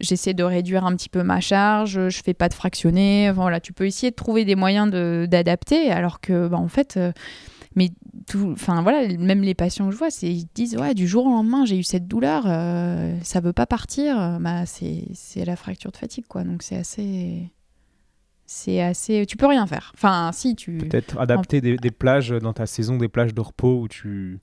j'essaie 0.00 0.34
de 0.34 0.42
réduire 0.42 0.84
un 0.84 0.94
petit 0.96 1.08
peu 1.08 1.22
ma 1.22 1.40
charge, 1.40 2.08
je 2.08 2.22
fais 2.22 2.34
pas 2.34 2.48
de 2.48 2.54
fractionner. 2.54 3.30
Voilà, 3.30 3.60
tu 3.60 3.72
peux 3.72 3.86
essayer 3.86 4.10
de 4.10 4.16
trouver 4.16 4.44
des 4.44 4.54
moyens 4.54 4.90
d'adapter, 5.28 5.90
alors 5.90 6.20
que, 6.20 6.48
bah, 6.48 6.58
en 6.58 6.68
fait, 6.68 6.96
euh, 6.96 7.12
mais 7.76 7.90
tout, 8.28 8.50
enfin 8.52 8.82
voilà, 8.82 9.08
même 9.16 9.42
les 9.42 9.54
patients 9.54 9.86
que 9.86 9.92
je 9.92 9.98
vois, 9.98 10.10
c'est 10.10 10.28
ils 10.32 10.46
disent 10.54 10.76
ouais, 10.76 10.94
du 10.94 11.08
jour 11.08 11.26
au 11.26 11.30
lendemain, 11.30 11.64
j'ai 11.64 11.76
eu 11.76 11.82
cette 11.82 12.06
douleur, 12.06 12.44
euh, 12.46 13.16
ça 13.22 13.40
veut 13.40 13.52
pas 13.52 13.66
partir. 13.66 14.38
Bah 14.40 14.64
c'est 14.66 15.44
la 15.44 15.56
fracture 15.56 15.90
de 15.90 15.96
fatigue 15.96 16.26
quoi, 16.28 16.44
donc 16.44 16.62
c'est 16.62 16.76
assez. 16.76 17.50
C'est 18.46 18.82
assez. 18.82 19.24
Tu 19.26 19.38
peux 19.38 19.46
rien 19.46 19.66
faire. 19.66 19.90
Enfin, 19.94 20.30
si 20.32 20.54
tu. 20.54 20.76
Peut-être 20.76 21.18
adapter 21.18 21.62
des, 21.62 21.78
des, 21.78 21.90
plages 21.90 22.28
dans 22.28 22.52
ta 22.52 22.66
saison, 22.66 22.98
des 22.98 23.08
plages 23.08 23.32
de 23.32 23.40
repos 23.40 23.80
où 23.80 23.88
tu 23.88 24.38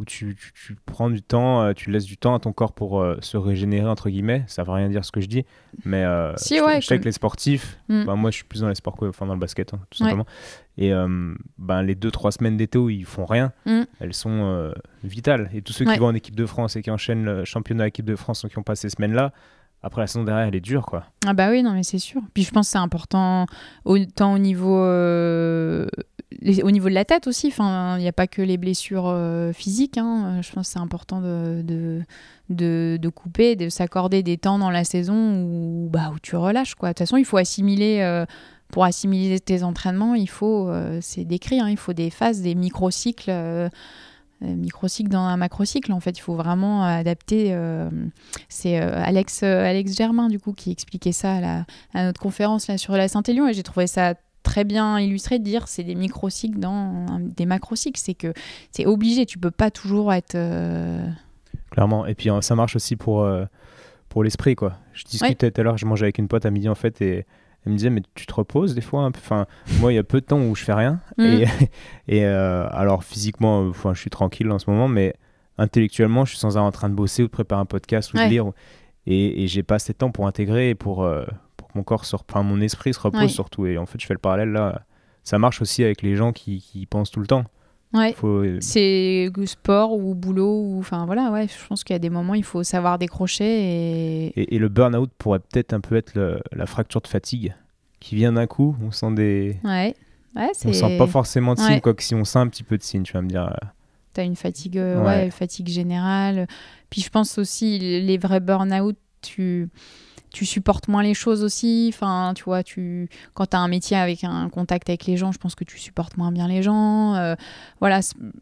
où 0.00 0.04
tu, 0.06 0.34
tu- 0.34 0.52
tu 0.54 0.76
prends 0.86 1.10
du 1.10 1.20
temps, 1.22 1.62
euh, 1.62 1.72
tu 1.74 1.90
laisses 1.90 2.06
du 2.06 2.16
temps 2.16 2.34
à 2.34 2.38
ton 2.40 2.52
corps 2.52 2.72
pour 2.72 3.00
euh, 3.02 3.18
se 3.20 3.36
régénérer, 3.36 3.86
entre 3.86 4.08
guillemets. 4.10 4.42
Ça 4.46 4.64
veut 4.64 4.72
rien 4.72 4.88
dire 4.88 5.04
ce 5.04 5.12
que 5.12 5.20
je 5.20 5.26
dis, 5.26 5.44
mais 5.84 6.02
euh, 6.04 6.32
Si, 6.36 6.56
je, 6.56 6.62
ouais, 6.64 6.80
je 6.80 6.86
sais 6.86 6.98
que 6.98 7.04
les 7.04 7.12
sportifs, 7.12 7.78
Mm. 7.88 8.04
bah, 8.06 8.14
moi 8.14 8.30
je 8.30 8.36
suis 8.36 8.44
plus 8.44 8.62
dans 8.62 8.68
les 8.68 8.74
sports 8.74 8.96
enfin, 9.02 9.26
dans 9.26 9.34
le 9.34 9.40
basket, 9.40 9.74
hein, 9.74 9.80
tout 9.90 10.02
Ouais. 10.02 10.08
simplement. 10.08 10.26
Et 10.78 10.92
euh, 10.94 11.34
ben, 11.58 11.82
les 11.82 11.94
2-3 11.94 12.30
semaines 12.30 12.56
d'été 12.56 12.78
où 12.78 12.88
ils 12.88 13.04
font 13.04 13.26
rien, 13.26 13.52
Mm. 13.66 13.82
elles 14.00 14.14
sont 14.14 14.30
euh, 14.30 14.72
vitales. 15.04 15.50
Et 15.52 15.60
tous 15.60 15.72
ceux 15.74 15.84
Ouais. 15.84 15.92
qui 15.94 16.00
vont 16.00 16.06
en 16.06 16.14
équipe 16.14 16.34
de 16.36 16.46
France 16.46 16.76
et 16.76 16.82
qui 16.82 16.90
enchaînent 16.90 17.24
le 17.24 17.44
championnat 17.44 17.86
équipe 17.88 18.06
de 18.06 18.16
France 18.16 18.42
ou 18.44 18.48
qui 18.48 18.58
ont 18.58 18.62
pas 18.62 18.74
ces 18.76 18.88
semaines-là, 18.88 19.32
après 19.82 20.02
la 20.02 20.06
saison 20.06 20.24
derrière, 20.24 20.46
elle 20.46 20.54
est 20.54 20.60
dure, 20.60 20.84
quoi. 20.84 21.04
Ah 21.26 21.32
bah 21.32 21.48
oui, 21.50 21.62
non 21.62 21.72
mais 21.72 21.82
c'est 21.82 21.98
sûr. 21.98 22.20
Puis 22.34 22.42
je 22.42 22.50
pense 22.50 22.66
que 22.66 22.72
c'est 22.72 22.78
important 22.78 23.46
autant 23.86 24.34
au 24.34 24.38
niveau, 24.38 24.78
euh, 24.78 25.86
au 26.62 26.70
niveau 26.70 26.88
de 26.88 26.94
la 26.94 27.04
tête 27.04 27.26
aussi. 27.26 27.52
Il 27.58 27.98
n'y 27.98 28.08
a 28.08 28.12
pas 28.12 28.26
que 28.26 28.42
les 28.42 28.56
blessures 28.56 29.08
euh, 29.08 29.52
physiques. 29.52 29.98
hein. 29.98 30.38
Euh, 30.38 30.42
Je 30.42 30.52
pense 30.52 30.68
que 30.68 30.72
c'est 30.74 30.78
important 30.78 31.20
de, 31.20 31.62
de, 32.48 32.98
de, 33.00 33.08
couper, 33.08 33.56
de 33.56 33.68
s'accorder 33.68 34.22
des 34.22 34.38
temps 34.38 34.58
dans 34.58 34.70
la 34.70 34.84
saison 34.84 35.42
où, 35.42 35.88
bah, 35.90 36.12
où 36.14 36.18
tu 36.20 36.36
relâches. 36.36 36.74
De 36.76 36.86
toute 36.88 36.98
façon, 36.98 37.16
il 37.16 37.24
faut 37.24 37.36
assimiler... 37.38 38.00
euh, 38.00 38.24
pour 38.72 38.84
assimiler 38.84 39.40
tes 39.40 39.64
entraînements, 39.64 40.14
il 40.14 40.28
faut, 40.28 40.70
c'est 41.00 41.24
décrit, 41.24 41.58
hein, 41.58 41.68
il 41.68 41.76
faut 41.76 41.92
des 41.92 42.08
phases, 42.08 42.40
des 42.40 42.54
microcycles, 42.54 43.28
euh, 43.28 43.68
euh, 44.44 44.54
microcycle 44.54 45.10
dans 45.10 45.24
un 45.24 45.36
macrocycle. 45.36 45.92
En 45.92 45.98
fait, 45.98 46.16
il 46.16 46.20
faut 46.20 46.36
vraiment 46.36 46.84
adapter. 46.84 47.52
c'est 48.48 48.76
Alex, 48.78 49.42
Alex 49.42 49.96
Germain, 49.96 50.28
du 50.28 50.38
coup, 50.38 50.52
qui 50.52 50.70
expliquait 50.70 51.10
ça 51.10 51.38
à, 51.42 51.64
à 51.94 52.04
notre 52.04 52.20
conférence 52.20 52.68
là, 52.68 52.78
sur 52.78 52.92
la 52.96 53.08
Saint-Élion. 53.08 53.48
Et 53.48 53.54
j'ai 53.54 53.64
trouvé 53.64 53.88
ça 53.88 54.14
très 54.42 54.64
bien 54.64 54.98
illustré 54.98 55.38
de 55.38 55.44
dire 55.44 55.68
c'est 55.68 55.84
des 55.84 55.94
microcycles 55.94 56.58
dans 56.58 57.06
des 57.20 57.46
macrocycles. 57.46 58.00
C'est 58.02 58.14
que 58.14 58.32
c'est 58.70 58.86
obligé. 58.86 59.26
Tu 59.26 59.38
peux 59.38 59.50
pas 59.50 59.70
toujours 59.70 60.12
être. 60.12 60.34
euh, 60.34 61.06
Clairement. 61.70 62.06
Et 62.06 62.14
puis 62.14 62.30
euh, 62.30 62.40
ça 62.40 62.54
marche 62.56 62.74
aussi 62.76 62.96
pour, 62.96 63.22
euh, 63.22 63.44
pour 64.08 64.24
l'esprit, 64.24 64.54
quoi. 64.56 64.74
Je 64.92 65.04
discutais 65.04 65.50
tout 65.50 65.60
à 65.60 65.64
l'heure, 65.64 65.78
je 65.78 65.86
mangeais 65.86 66.04
avec 66.06 66.18
une 66.18 66.26
pote 66.28 66.44
à 66.44 66.50
midi 66.50 66.68
en 66.68 66.74
fait, 66.74 67.00
et 67.00 67.26
elle 67.64 67.72
me 67.72 67.76
disait, 67.76 67.90
mais 67.90 68.02
tu 68.14 68.26
te 68.26 68.34
reposes 68.34 68.74
des 68.74 68.80
fois 68.80 69.02
un 69.02 69.10
peu? 69.12 69.20
Enfin, 69.22 69.46
moi, 69.80 69.92
il 69.92 69.96
y 69.96 69.98
a 69.98 70.02
peu 70.02 70.20
de 70.20 70.26
temps 70.26 70.40
où 70.40 70.54
je 70.56 70.64
fais 70.64 70.72
rien. 70.72 71.00
Mm. 71.18 71.22
Et, 71.24 71.44
et 72.08 72.24
euh, 72.24 72.66
alors, 72.72 73.04
physiquement, 73.04 73.60
enfin, 73.68 73.92
je 73.94 74.00
suis 74.00 74.10
tranquille 74.10 74.50
en 74.50 74.58
ce 74.58 74.68
moment, 74.70 74.88
mais 74.88 75.14
intellectuellement, 75.58 76.24
je 76.24 76.30
suis 76.30 76.38
sans 76.38 76.56
arrêt 76.56 76.66
en 76.66 76.72
train 76.72 76.88
de 76.88 76.94
bosser 76.94 77.22
ou 77.22 77.26
de 77.26 77.30
préparer 77.30 77.60
un 77.60 77.66
podcast 77.66 78.12
ou 78.14 78.16
de 78.16 78.22
lire. 78.22 78.50
Et, 79.06 79.44
et 79.44 79.46
j'ai 79.46 79.62
pas 79.62 79.76
assez 79.76 79.92
de 79.92 79.98
temps 79.98 80.10
pour 80.10 80.26
intégrer 80.26 80.70
et 80.70 80.74
pour, 80.74 81.02
euh, 81.04 81.24
pour 81.24 81.30
que 81.70 81.78
mon 81.78 81.84
corps 81.84 82.04
se 82.04 82.16
enfin, 82.16 82.42
mon 82.42 82.60
esprit 82.60 82.92
se 82.94 83.00
repose 83.00 83.20
Ouais. 83.20 83.28
surtout. 83.28 83.66
Et 83.66 83.78
en 83.78 83.86
fait, 83.86 84.00
je 84.00 84.06
fais 84.06 84.14
le 84.14 84.18
parallèle 84.20 84.50
là. 84.50 84.82
Ça 85.22 85.38
marche 85.38 85.60
aussi 85.62 85.84
avec 85.84 86.02
les 86.02 86.16
gens 86.16 86.32
qui, 86.32 86.60
qui 86.60 86.86
pensent 86.86 87.10
tout 87.10 87.20
le 87.20 87.26
temps. 87.26 87.44
Ouais. 87.92 88.12
Faut, 88.12 88.44
euh, 88.44 88.58
C'est 88.60 89.28
sport 89.46 89.92
ou 89.96 90.14
boulot 90.14 90.62
ou 90.62 90.78
enfin 90.78 91.06
voilà 91.06 91.32
ouais 91.32 91.48
je 91.48 91.66
pense 91.66 91.82
qu'il 91.82 91.92
y 91.92 91.96
a 91.96 91.98
des 91.98 92.08
moments 92.08 92.34
il 92.34 92.44
faut 92.44 92.62
savoir 92.62 92.98
décrocher 92.98 93.44
et 93.44 94.26
Et, 94.40 94.54
et 94.54 94.58
le 94.60 94.68
burn-out 94.68 95.10
pourrait 95.18 95.40
peut-être 95.40 95.72
un 95.72 95.80
peu 95.80 95.96
être 95.96 96.14
le- 96.14 96.40
la 96.52 96.66
fracture 96.66 97.00
de 97.00 97.08
fatigue 97.08 97.52
qui 97.98 98.14
vient 98.14 98.32
d'un 98.34 98.46
coup. 98.46 98.76
On 98.82 98.92
sent 98.92 99.10
des. 99.12 99.56
ouais 99.64 99.94
On 100.36 100.72
sent 100.72 100.96
pas 100.98 101.06
forcément 101.08 101.54
de 101.54 101.58
signe, 101.58 101.68
Ouais. 101.74 101.80
quoique 101.80 102.02
si 102.02 102.14
on 102.14 102.24
sent 102.24 102.38
un 102.38 102.46
petit 102.48 102.62
peu 102.62 102.78
de 102.78 102.82
signe, 102.84 103.02
tu 103.02 103.12
vas 103.12 103.22
me 103.22 103.28
dire. 103.28 103.46
euh, 103.48 103.66
T'as 104.12 104.24
une 104.24 104.36
fatigue, 104.36 104.78
euh, 104.78 105.00
Ouais. 105.00 105.06
ouais. 105.24 105.30
fatigue 105.30 105.68
générale. 105.68 106.46
Puis 106.90 107.00
je 107.02 107.10
pense 107.10 107.38
aussi, 107.38 107.78
les 107.80 108.18
vrais 108.18 108.40
burn-out, 108.40 108.96
tu, 109.20 109.68
tu 110.32 110.46
supportes 110.46 110.88
moins 110.88 111.02
les 111.02 111.14
choses 111.14 111.42
aussi. 111.44 111.90
Enfin, 111.92 112.32
tu 112.34 112.44
vois, 112.44 112.62
tu, 112.62 113.08
quand 113.34 113.46
tu 113.46 113.56
as 113.56 113.60
un 113.60 113.68
métier 113.68 113.96
avec 113.96 114.24
un 114.24 114.48
contact 114.48 114.88
avec 114.88 115.06
les 115.06 115.16
gens, 115.16 115.32
je 115.32 115.38
pense 115.38 115.54
que 115.54 115.64
tu 115.64 115.78
supportes 115.78 116.16
moins 116.16 116.32
bien 116.32 116.46
les 116.48 116.62
gens. 116.62 117.14
Euh, 117.16 117.34
voilà, 117.80 118.00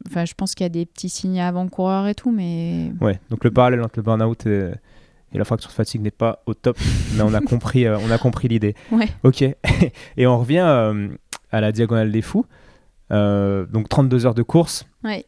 enfin, 0.08 0.24
je 0.24 0.34
pense 0.34 0.54
qu'il 0.54 0.64
y 0.64 0.66
a 0.66 0.70
des 0.70 0.86
petits 0.86 1.08
signes 1.08 1.40
avant-coureurs 1.40 2.06
et 2.06 2.14
tout, 2.14 2.30
mais 2.30 2.92
Ouais, 3.00 3.20
donc 3.30 3.44
le 3.44 3.50
parallèle 3.50 3.80
entre 3.82 3.94
le 3.96 4.02
burn-out 4.02 4.46
et, 4.46 4.70
et 5.32 5.38
la 5.38 5.44
fracture 5.44 5.68
de 5.70 5.74
fatigue 5.74 6.02
n'est 6.02 6.10
pas 6.10 6.42
au 6.46 6.54
top, 6.54 6.78
mais 7.14 7.22
on 7.22 7.32
a 7.34 7.40
compris, 7.42 7.86
euh, 7.86 7.98
on 7.98 8.10
a 8.10 8.18
compris 8.18 8.48
l'idée. 8.48 8.74
ouais. 8.92 9.08
Ok, 9.22 9.42
et 10.16 10.26
on 10.26 10.38
revient 10.38 10.64
euh, 10.66 11.08
à 11.50 11.60
la 11.60 11.72
diagonale 11.72 12.12
des 12.12 12.22
fous. 12.22 12.44
Donc 13.10 13.88
32 13.88 14.26
heures 14.26 14.34
de 14.34 14.42
course. 14.42 14.84
Ouais. 15.02 15.24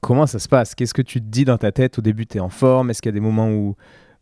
Comment 0.00 0.26
ça 0.26 0.38
se 0.38 0.48
passe? 0.48 0.74
Qu'est-ce 0.74 0.94
que 0.94 1.02
tu 1.02 1.18
te 1.20 1.26
dis 1.26 1.44
dans 1.46 1.56
ta 1.58 1.72
tête? 1.72 1.98
Au 1.98 2.02
début, 2.02 2.26
tu 2.26 2.36
es 2.36 2.40
en 2.40 2.50
forme 2.50 2.90
Est-ce 2.90 3.00
qu'il 3.00 3.08
y 3.08 3.14
a 3.14 3.18
des 3.18 3.20
moments 3.20 3.48
où, 3.50 3.74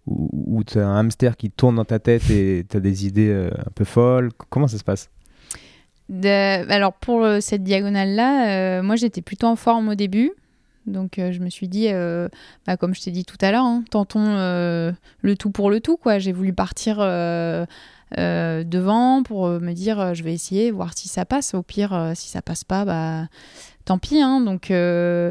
où, 0.07 0.29
où 0.59 0.65
tu 0.65 0.79
as 0.79 0.87
un 0.87 0.97
hamster 0.99 1.37
qui 1.37 1.51
tourne 1.51 1.77
dans 1.77 1.85
ta 1.85 1.99
tête 1.99 2.29
et 2.31 2.65
tu 2.69 2.77
as 2.77 2.81
des 2.81 3.07
idées 3.07 3.29
euh, 3.31 3.51
un 3.59 3.71
peu 3.75 3.85
folles 3.85 4.31
Comment 4.51 4.69
ça 4.69 4.79
se 4.79 4.85
passe? 4.85 5.11
De- 6.09 6.71
alors 6.71 6.93
pour 6.93 7.27
cette 7.41 7.63
diagonale-là, 7.63 8.79
euh, 8.79 8.83
moi 8.83 8.97
j'étais 8.97 9.23
plutôt 9.23 9.47
en 9.47 9.57
forme 9.57 9.89
au 9.89 9.95
début. 9.95 10.33
Donc 10.87 11.19
euh, 11.19 11.31
je 11.31 11.39
me 11.39 11.49
suis 11.49 11.69
dit, 11.69 11.89
bah, 12.67 12.77
comme 12.77 12.95
je 12.95 13.01
t'ai 13.03 13.13
dit 13.13 13.25
tout 13.25 13.39
à 13.41 13.53
l'heure, 13.53 13.65
hein, 13.65 13.85
tentons 13.91 14.27
le 14.27 15.35
tout 15.39 15.51
pour 15.51 15.71
le 15.71 15.81
tout. 15.81 15.97
quoi. 15.97 16.19
J'ai 16.19 16.33
voulu 16.33 16.53
partir 16.53 16.97
devant 18.17 19.23
pour 19.23 19.49
me 19.49 19.73
dire, 19.73 20.15
je 20.15 20.23
vais 20.25 20.35
essayer, 20.35 20.71
voir 20.73 20.93
si 20.99 21.09
ça 21.09 21.25
passe. 21.25 21.55
Au 21.55 21.63
pire, 21.63 22.11
si 22.15 22.29
ça 22.29 22.43
passe 22.43 22.65
pas, 22.65 22.85
bah 22.85 23.29
tant 23.85 23.99
pis. 23.99 24.21
Hein, 24.21 24.41
donc, 24.41 24.71
euh, 24.71 25.31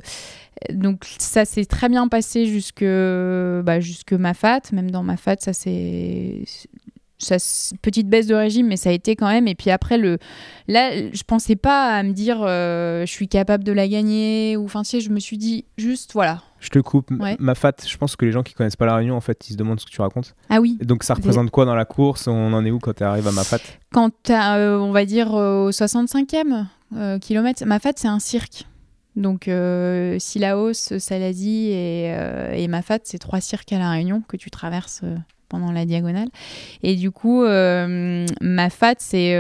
donc 0.71 1.05
ça 1.17 1.45
s'est 1.45 1.65
très 1.65 1.89
bien 1.89 2.07
passé 2.07 2.45
jusque, 2.45 2.83
bah, 2.83 3.79
jusque 3.79 4.13
ma 4.13 4.33
fat. 4.33 4.61
Même 4.71 4.91
dans 4.91 5.03
ma 5.03 5.17
fat, 5.17 5.37
ça 5.39 5.53
c'est 5.53 6.43
petite 7.81 8.07
baisse 8.09 8.27
de 8.27 8.35
régime, 8.35 8.67
mais 8.67 8.77
ça 8.77 8.89
a 8.89 8.93
été 8.93 9.15
quand 9.15 9.27
même. 9.27 9.47
Et 9.47 9.55
puis 9.55 9.69
après, 9.69 9.97
le, 9.97 10.17
là, 10.67 10.91
je 11.11 11.23
pensais 11.23 11.55
pas 11.55 11.89
à 11.95 12.03
me 12.03 12.11
dire 12.11 12.41
euh, 12.41 13.05
je 13.05 13.11
suis 13.11 13.27
capable 13.27 13.63
de 13.63 13.71
la 13.71 13.87
gagner. 13.87 14.57
Ou 14.57 14.65
enfin, 14.65 14.83
tu 14.83 14.99
je 15.01 15.09
me 15.09 15.19
suis 15.19 15.37
dit 15.37 15.65
juste 15.77 16.13
voilà. 16.13 16.41
Je 16.59 16.69
te 16.69 16.79
coupe. 16.79 17.09
Ma 17.39 17.55
fat, 17.55 17.73
je 17.85 17.97
pense 17.97 18.15
que 18.15 18.25
les 18.25 18.31
gens 18.31 18.43
qui 18.43 18.53
connaissent 18.53 18.75
pas 18.75 18.85
la 18.85 18.95
réunion, 18.95 19.15
en 19.15 19.21
fait, 19.21 19.49
ils 19.49 19.53
se 19.53 19.57
demandent 19.57 19.79
ce 19.79 19.85
que 19.85 19.91
tu 19.91 20.01
racontes. 20.01 20.35
Ah 20.49 20.61
oui. 20.61 20.77
Donc 20.81 21.03
ça 21.03 21.15
représente 21.15 21.49
quoi 21.49 21.65
dans 21.65 21.75
la 21.75 21.85
course? 21.85 22.27
On 22.27 22.53
en 22.53 22.63
est 22.65 22.71
où 22.71 22.77
quand 22.77 22.93
tu 22.93 23.03
arrives 23.03 23.27
à 23.27 23.31
ma 23.31 23.43
fat? 23.43 23.59
Quand 23.91 24.29
euh, 24.29 24.77
on 24.77 24.91
va 24.91 25.05
dire, 25.05 25.33
euh, 25.35 25.67
au 25.67 25.71
65e, 25.71 26.65
euh, 26.95 27.19
km. 27.19 27.65
Mafat, 27.65 27.93
c'est 27.95 28.07
un 28.07 28.19
cirque. 28.19 28.65
Donc, 29.15 29.47
euh, 29.47 30.17
Sillaos, 30.19 30.73
Salazie 30.73 31.71
et, 31.71 32.13
euh, 32.15 32.53
et 32.53 32.67
Mafat, 32.67 32.99
c'est 33.03 33.19
trois 33.19 33.41
cirques 33.41 33.73
à 33.73 33.79
La 33.79 33.89
Réunion 33.89 34.21
que 34.27 34.37
tu 34.37 34.49
traverses 34.49 35.01
euh, 35.03 35.17
pendant 35.49 35.71
la 35.71 35.85
diagonale. 35.85 36.29
Et 36.81 36.95
du 36.95 37.11
coup, 37.11 37.43
euh, 37.43 38.25
Mafat, 38.39 38.95
c'est 38.99 39.35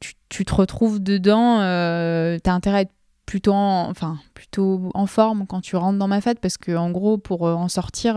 tu, 0.00 0.14
tu, 0.28 0.44
te 0.44 0.54
retrouves 0.54 1.00
dedans, 1.00 1.58
t'as 1.58 2.52
intérêt 2.52 2.78
à 2.78 2.80
être 2.82 2.92
plutôt 3.24 3.52
en, 3.52 3.88
enfin, 3.88 4.18
plutôt 4.34 4.90
en 4.94 5.06
forme 5.06 5.46
quand 5.46 5.60
tu 5.60 5.76
rentres 5.76 5.98
dans 5.98 6.08
Mafat 6.08 6.36
parce 6.36 6.56
que, 6.56 6.74
en 6.74 6.90
gros, 6.90 7.18
pour 7.18 7.42
en 7.42 7.68
sortir 7.68 8.16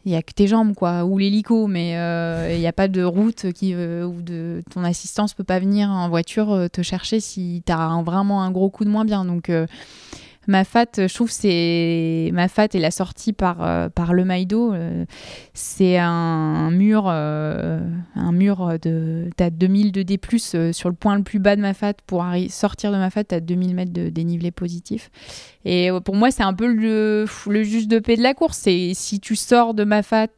euh, 0.00 0.06
il 0.06 0.12
y 0.12 0.16
a 0.16 0.22
que 0.22 0.32
tes 0.32 0.46
jambes 0.46 0.74
quoi 0.74 1.04
ou 1.04 1.18
l'hélico 1.18 1.66
mais 1.66 1.96
euh, 1.96 2.52
il 2.52 2.58
n'y 2.58 2.66
a 2.66 2.72
pas 2.72 2.88
de 2.88 3.02
route 3.02 3.52
qui 3.52 3.74
euh, 3.74 4.04
ou 4.04 4.22
de 4.22 4.62
ton 4.70 4.84
assistance 4.84 5.34
peut 5.34 5.44
pas 5.44 5.58
venir 5.58 5.90
en 5.90 6.08
voiture 6.08 6.52
euh, 6.52 6.68
te 6.68 6.82
chercher 6.82 7.20
si 7.20 7.62
tu 7.66 7.72
as 7.72 8.02
vraiment 8.04 8.42
un 8.42 8.50
gros 8.50 8.70
coup 8.70 8.84
de 8.84 8.90
moins 8.90 9.04
bien. 9.04 9.24
Donc 9.24 9.50
ma 10.50 10.64
fat 10.64 10.86
je 10.96 11.14
trouve 11.14 11.30
c'est 11.30 12.30
ma 12.32 12.48
fat 12.48 12.68
et 12.74 12.78
la 12.78 12.90
sortie 12.90 13.32
par 13.32 13.62
euh, 13.62 13.88
par 13.88 14.12
le 14.12 14.24
Maïdo 14.24 14.72
euh, 14.72 15.04
c'est 15.54 15.98
un 15.98 16.70
mur 16.70 17.04
euh, 17.06 17.80
un 18.14 18.32
mur 18.32 18.78
de 18.80 19.30
t'as 19.36 19.50
2000 19.50 19.92
de 19.92 20.02
D+ 20.02 20.18
sur 20.72 20.88
le 20.88 20.94
point 20.94 21.16
le 21.16 21.22
plus 21.22 21.38
bas 21.38 21.56
de 21.56 21.60
ma 21.60 21.74
fat 21.74 21.94
pour 22.06 22.24
sortir 22.48 22.92
de 22.92 22.96
ma 22.96 23.10
fat 23.10 23.24
t'as 23.24 23.40
2000 23.40 23.74
mètres 23.74 23.92
de 23.92 24.08
dénivelé 24.08 24.50
positif 24.50 25.10
et 25.64 25.90
pour 26.04 26.16
moi, 26.16 26.30
c'est 26.30 26.42
un 26.42 26.54
peu 26.54 26.72
le, 26.72 27.26
le 27.46 27.62
juge 27.62 27.86
de 27.86 27.98
paix 27.98 28.16
de 28.16 28.22
la 28.22 28.34
course. 28.34 28.58
C'est 28.58 28.92
si 28.94 29.20
tu 29.20 29.36
sors 29.36 29.74
de 29.74 29.84
ma 29.84 30.02
fat 30.02 30.28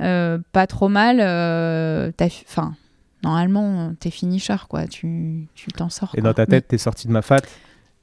euh, 0.00 0.38
pas 0.52 0.66
trop 0.66 0.88
mal, 0.88 1.18
euh, 1.20 2.10
enfin, 2.48 2.74
normalement, 3.22 3.94
t'es 4.00 4.10
finisher, 4.10 4.56
quoi. 4.68 4.86
Tu 4.86 5.46
tu 5.54 5.70
t'en 5.72 5.90
sors. 5.90 6.10
Et 6.14 6.20
quoi. 6.20 6.30
dans 6.30 6.34
ta 6.34 6.46
tête, 6.46 6.68
tu 6.68 6.76
es 6.76 6.78
sorti 6.78 7.06
de 7.06 7.12
ma 7.12 7.22
fat 7.22 7.42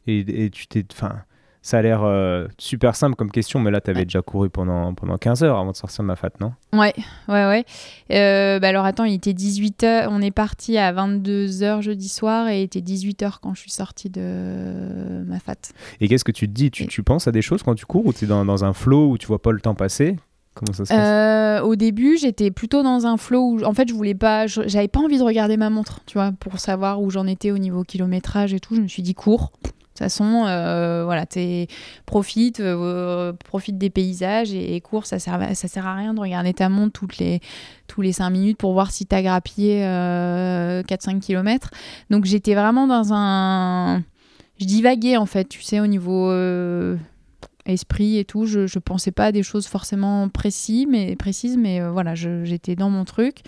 et, 0.05 0.19
et 0.45 0.49
tu 0.49 0.67
t'es. 0.67 0.85
Enfin, 0.91 1.23
ça 1.61 1.77
a 1.79 1.81
l'air 1.81 2.03
euh, 2.03 2.47
super 2.57 2.95
simple 2.95 3.15
comme 3.15 3.31
question, 3.31 3.59
mais 3.59 3.69
là, 3.71 3.81
tu 3.81 3.89
avais 3.89 3.99
Ouais. 3.99 4.05
déjà 4.05 4.21
couru 4.21 4.49
pendant, 4.49 4.93
pendant 4.93 5.17
15 5.17 5.43
heures 5.43 5.57
avant 5.59 5.71
de 5.71 5.75
sortir 5.75 6.03
de 6.03 6.07
ma 6.07 6.15
fat, 6.15 6.29
non? 6.39 6.53
Ouais, 6.73 6.93
ouais, 7.27 7.45
ouais. 7.47 7.65
Euh, 8.11 8.59
bah 8.59 8.69
alors 8.69 8.85
attends, 8.85 9.03
il 9.03 9.13
était 9.15 9.33
18h. 9.33 10.07
On 10.09 10.21
est 10.21 10.31
parti 10.31 10.77
à 10.77 10.91
22h 10.93 11.81
jeudi 11.81 12.07
soir 12.09 12.47
et 12.47 12.61
il 12.61 12.63
était 12.63 12.79
18h 12.81 13.39
quand 13.41 13.53
je 13.55 13.61
suis 13.61 13.71
sortie 13.71 14.09
de 14.09 15.23
ma 15.25 15.39
fat. 15.39 15.55
Et 16.01 16.07
qu'est-ce 16.07 16.23
que 16.23 16.31
tu 16.31 16.47
te 16.47 16.53
dis? 16.53 16.71
Tu, 16.71 16.83
Et- 16.83 16.87
tu 16.87 17.03
penses 17.03 17.27
à 17.27 17.31
des 17.31 17.41
choses 17.41 17.63
quand 17.63 17.75
tu 17.75 17.85
cours 17.85 18.05
ou 18.05 18.13
tu 18.13 18.25
es 18.25 18.27
dans, 18.27 18.45
dans 18.45 18.63
un 18.63 18.73
flow 18.73 19.11
où 19.11 19.17
tu 19.17 19.27
vois 19.27 19.41
pas 19.41 19.51
le 19.51 19.59
temps 19.59 19.75
passer? 19.75 20.15
Comment 20.55 20.73
ça 20.73 20.85
se 20.85 20.93
passe? 20.93 20.99
Euh, 20.99 21.61
au 21.61 21.75
début, 21.75 22.17
j'étais 22.17 22.51
plutôt 22.51 22.83
dans 22.83 23.05
un 23.05 23.17
flow 23.17 23.41
où, 23.59 23.63
en 23.63 23.73
fait, 23.73 23.87
je 23.87 23.93
voulais 23.93 24.15
pas, 24.15 24.47
j'avais 24.47 24.87
pas 24.87 24.99
envie 24.99 25.17
de 25.17 25.23
regarder 25.23 25.57
ma 25.57 25.69
montre, 25.69 25.99
tu 26.05 26.13
vois, 26.17 26.31
pour 26.39 26.59
savoir 26.59 27.01
où 27.01 27.09
j'en 27.11 27.27
étais 27.27 27.51
au 27.51 27.57
niveau 27.57 27.83
kilométrage 27.83 28.53
et 28.53 28.59
tout. 28.59 28.75
Je 28.75 28.81
me 28.81 28.87
suis 28.87 29.03
dit 29.03 29.13
cours. 29.13 29.51
Toute 29.99 30.05
façon, 30.05 30.45
euh, 30.47 31.03
voilà, 31.03 31.25
t'es 31.25 31.67
profite, 32.05 32.61
euh, 32.61 33.33
profite 33.33 33.77
des 33.77 33.89
paysages 33.89 34.53
et, 34.53 34.79
cours. 34.79 35.05
Ça 35.05 35.19
sert, 35.19 35.37
ça 35.57 35.67
sert 35.67 35.85
à 35.85 35.93
rien 35.93 36.13
de 36.13 36.21
regarder 36.21 36.53
ta 36.53 36.69
montre 36.69 36.93
toutes 36.93 37.17
les 37.17 37.41
tous 37.87 38.01
les 38.01 38.13
5 38.13 38.29
minutes 38.29 38.57
pour 38.57 38.71
voir 38.71 38.91
si 38.91 39.05
t'as 39.05 39.21
grappillé 39.21 39.83
euh, 39.83 40.83
4-5 40.83 41.19
km. 41.19 41.71
Donc 42.09 42.23
j'étais 42.23 42.55
vraiment 42.55 42.87
dans 42.87 43.11
un, 43.11 44.01
je 44.57 44.65
divaguais 44.65 45.17
en 45.17 45.25
fait, 45.25 45.49
tu 45.49 45.63
sais, 45.63 45.81
au 45.81 45.87
niveau 45.87 46.31
euh, 46.31 46.95
esprit 47.65 48.19
et 48.19 48.23
tout. 48.23 48.45
Je, 48.45 48.67
je 48.67 48.79
pensais 48.79 49.11
pas 49.11 49.25
à 49.25 49.31
des 49.33 49.43
choses 49.43 49.67
forcément 49.67 50.29
précises, 50.29 50.87
mais, 50.89 51.17
précises, 51.17 51.57
mais 51.57 51.85
voilà, 51.89 52.15
j'étais 52.15 52.77
dans 52.77 52.89
mon 52.89 53.03
truc. 53.03 53.39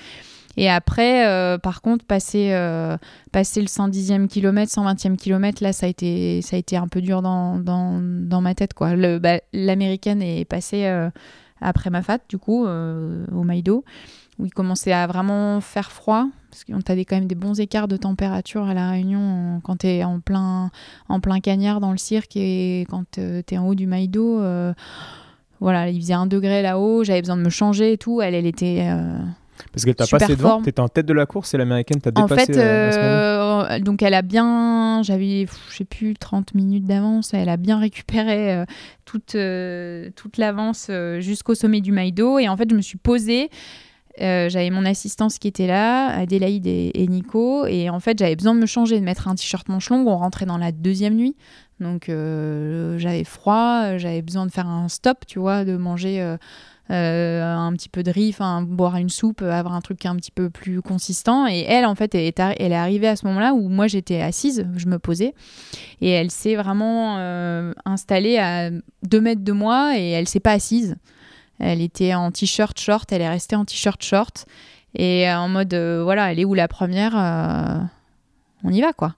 Et 0.57 0.69
après, 0.69 1.27
euh, 1.27 1.57
par 1.57 1.81
contre, 1.81 2.05
passer, 2.05 2.49
euh, 2.51 2.97
passer 3.31 3.61
le 3.61 3.67
110e 3.67 4.27
kilomètre, 4.27 4.71
120e 4.71 5.15
kilomètre, 5.15 5.63
là, 5.63 5.73
ça 5.73 5.85
a 5.85 5.89
été, 5.89 6.41
ça 6.41 6.55
a 6.55 6.59
été 6.59 6.77
un 6.77 6.87
peu 6.87 7.01
dur 7.01 7.21
dans, 7.21 7.57
dans, 7.57 7.99
dans 8.01 8.41
ma 8.41 8.53
tête. 8.53 8.73
quoi. 8.73 8.95
Bah, 9.19 9.39
L'américaine 9.53 10.21
est 10.21 10.45
passée 10.45 10.85
euh, 10.85 11.09
après 11.61 11.89
ma 11.89 12.01
fat, 12.01 12.19
du 12.27 12.37
coup, 12.37 12.65
au 12.65 13.43
Maïdo, 13.43 13.85
où 14.39 14.45
il 14.45 14.53
commençait 14.53 14.93
à 14.93 15.07
vraiment 15.07 15.61
faire 15.61 15.91
froid. 15.91 16.27
Parce 16.49 16.65
qu'on 16.65 16.79
a 16.79 16.95
quand 17.05 17.15
même 17.15 17.27
des 17.27 17.35
bons 17.35 17.61
écarts 17.61 17.87
de 17.87 17.95
température 17.95 18.65
à 18.65 18.73
La 18.73 18.89
Réunion 18.89 19.61
quand 19.63 19.77
tu 19.77 19.87
es 19.87 20.03
en 20.03 20.19
plein, 20.19 20.69
en 21.07 21.21
plein 21.21 21.39
cagnard 21.39 21.79
dans 21.79 21.91
le 21.91 21.97
cirque 21.97 22.35
et 22.35 22.85
quand 22.89 23.05
tu 23.11 23.21
es 23.21 23.57
en 23.57 23.67
haut 23.67 23.75
du 23.75 23.87
Maïdo. 23.87 24.41
voilà, 25.61 25.89
il 25.89 26.01
faisait 26.01 26.13
un 26.13 26.25
degré 26.25 26.61
là-haut, 26.61 27.05
j'avais 27.05 27.21
besoin 27.21 27.37
de 27.37 27.43
me 27.43 27.49
changer 27.49 27.93
et 27.93 27.97
tout. 27.97 28.21
Elle, 28.21 28.35
elle 28.35 28.47
était 28.47 28.85
parce 29.71 29.85
qu'elle 29.85 29.95
t'a 29.95 30.07
passé 30.07 30.35
devant, 30.35 30.61
t'étais 30.61 30.79
en 30.79 30.89
tête 30.89 31.05
de 31.05 31.13
la 31.13 31.25
course 31.25 31.53
et 31.53 31.57
l'américaine 31.57 32.01
t'a 32.01 32.11
dépassé. 32.11 32.33
En 32.33 32.35
fait, 32.35 32.57
euh, 32.57 33.65
euh, 33.69 33.79
donc 33.79 34.01
elle 34.01 34.13
a 34.13 34.21
bien, 34.21 35.01
j'avais, 35.03 35.47
je 35.69 35.75
sais 35.75 35.85
plus, 35.85 36.13
30 36.15 36.53
minutes 36.55 36.85
d'avance. 36.85 37.33
Elle 37.33 37.49
a 37.49 37.57
bien 37.57 37.79
récupéré 37.79 38.53
euh, 38.53 38.65
toute, 39.05 39.35
toute 40.15 40.37
l'avance 40.37 40.89
jusqu'au 41.19 41.55
sommet 41.55 41.81
du 41.81 41.91
Maïdo. 41.91 42.39
Et 42.39 42.47
en 42.47 42.57
fait, 42.57 42.69
je 42.69 42.75
me 42.75 42.81
suis 42.81 42.97
posée. 42.97 43.49
j'avais 44.17 44.69
mon 44.69 44.85
assistance 44.85 45.37
qui 45.37 45.47
était 45.47 45.67
là, 45.67 46.07
Adélaïde 46.09 46.67
et, 46.67 47.07
Nico, 47.07 47.65
et 47.65 47.89
en 47.89 47.99
fait 47.99 48.19
j'avais 48.19 48.35
besoin 48.35 48.53
de 48.55 48.59
me 48.59 48.65
changer, 48.65 48.99
de 48.99 49.05
mettre 49.05 49.27
un 49.27 49.35
t-shirt 49.35 49.67
manche 49.69 49.89
longue. 49.89 50.07
On 50.07 50.17
rentrait 50.17 50.45
dans 50.45 50.57
la 50.57 50.71
deuxième 50.71 51.15
nuit, 51.15 51.35
donc 51.79 52.05
j'avais 52.07 53.23
froid, 53.23 53.97
j'avais 53.97 54.21
besoin 54.21 54.45
de 54.45 54.51
faire 54.51 54.67
un 54.67 54.87
stop, 54.89 55.25
tu 55.25 55.39
vois, 55.39 55.65
de 55.65 55.77
manger 55.77 56.21
euh, 56.21 56.37
un 56.91 57.73
petit 57.73 57.89
peu 57.89 58.03
de 58.03 58.11
riz, 58.11 58.35
boire 58.63 58.97
une 58.97 59.09
soupe, 59.09 59.41
avoir 59.41 59.73
un 59.73 59.81
truc 59.81 60.05
un 60.05 60.15
petit 60.15 60.31
peu 60.31 60.49
plus 60.49 60.81
consistant. 60.81 61.47
Et 61.47 61.61
elle, 61.67 61.85
en 61.85 61.95
fait, 61.95 62.15
est, 62.15 62.39
elle 62.39 62.71
est 62.71 62.75
arrivée 62.75 63.07
à 63.07 63.15
ce 63.15 63.25
moment-là 63.27 63.53
où 63.53 63.69
moi 63.69 63.87
j'étais 63.87 64.21
assise, 64.21 64.67
je 64.75 64.87
me 64.87 64.99
posais, 64.99 65.33
et 66.01 66.09
elle 66.09 66.31
s'est 66.31 66.55
vraiment 66.55 67.17
euh, 67.17 67.73
installée 67.85 68.37
à 68.37 68.69
deux 69.03 69.21
mètres 69.21 69.43
de 69.43 69.51
moi 69.51 69.97
et 69.97 70.11
elle 70.11 70.27
s'est 70.27 70.39
pas 70.39 70.53
assise. 70.53 70.97
Elle 71.59 71.81
était 71.81 72.13
en 72.13 72.31
t-shirt 72.31 72.79
short, 72.79 73.11
elle 73.11 73.21
est 73.21 73.29
restée 73.29 73.55
en 73.55 73.65
t-shirt 73.65 74.01
short 74.03 74.45
et 74.95 75.31
en 75.31 75.47
mode 75.47 75.73
euh, 75.73 76.01
voilà, 76.03 76.31
elle 76.31 76.39
est 76.39 76.45
où 76.45 76.53
la 76.53 76.67
première 76.67 77.15
On 78.63 78.69
y 78.71 78.81
va 78.81 78.93
quoi. 78.93 79.15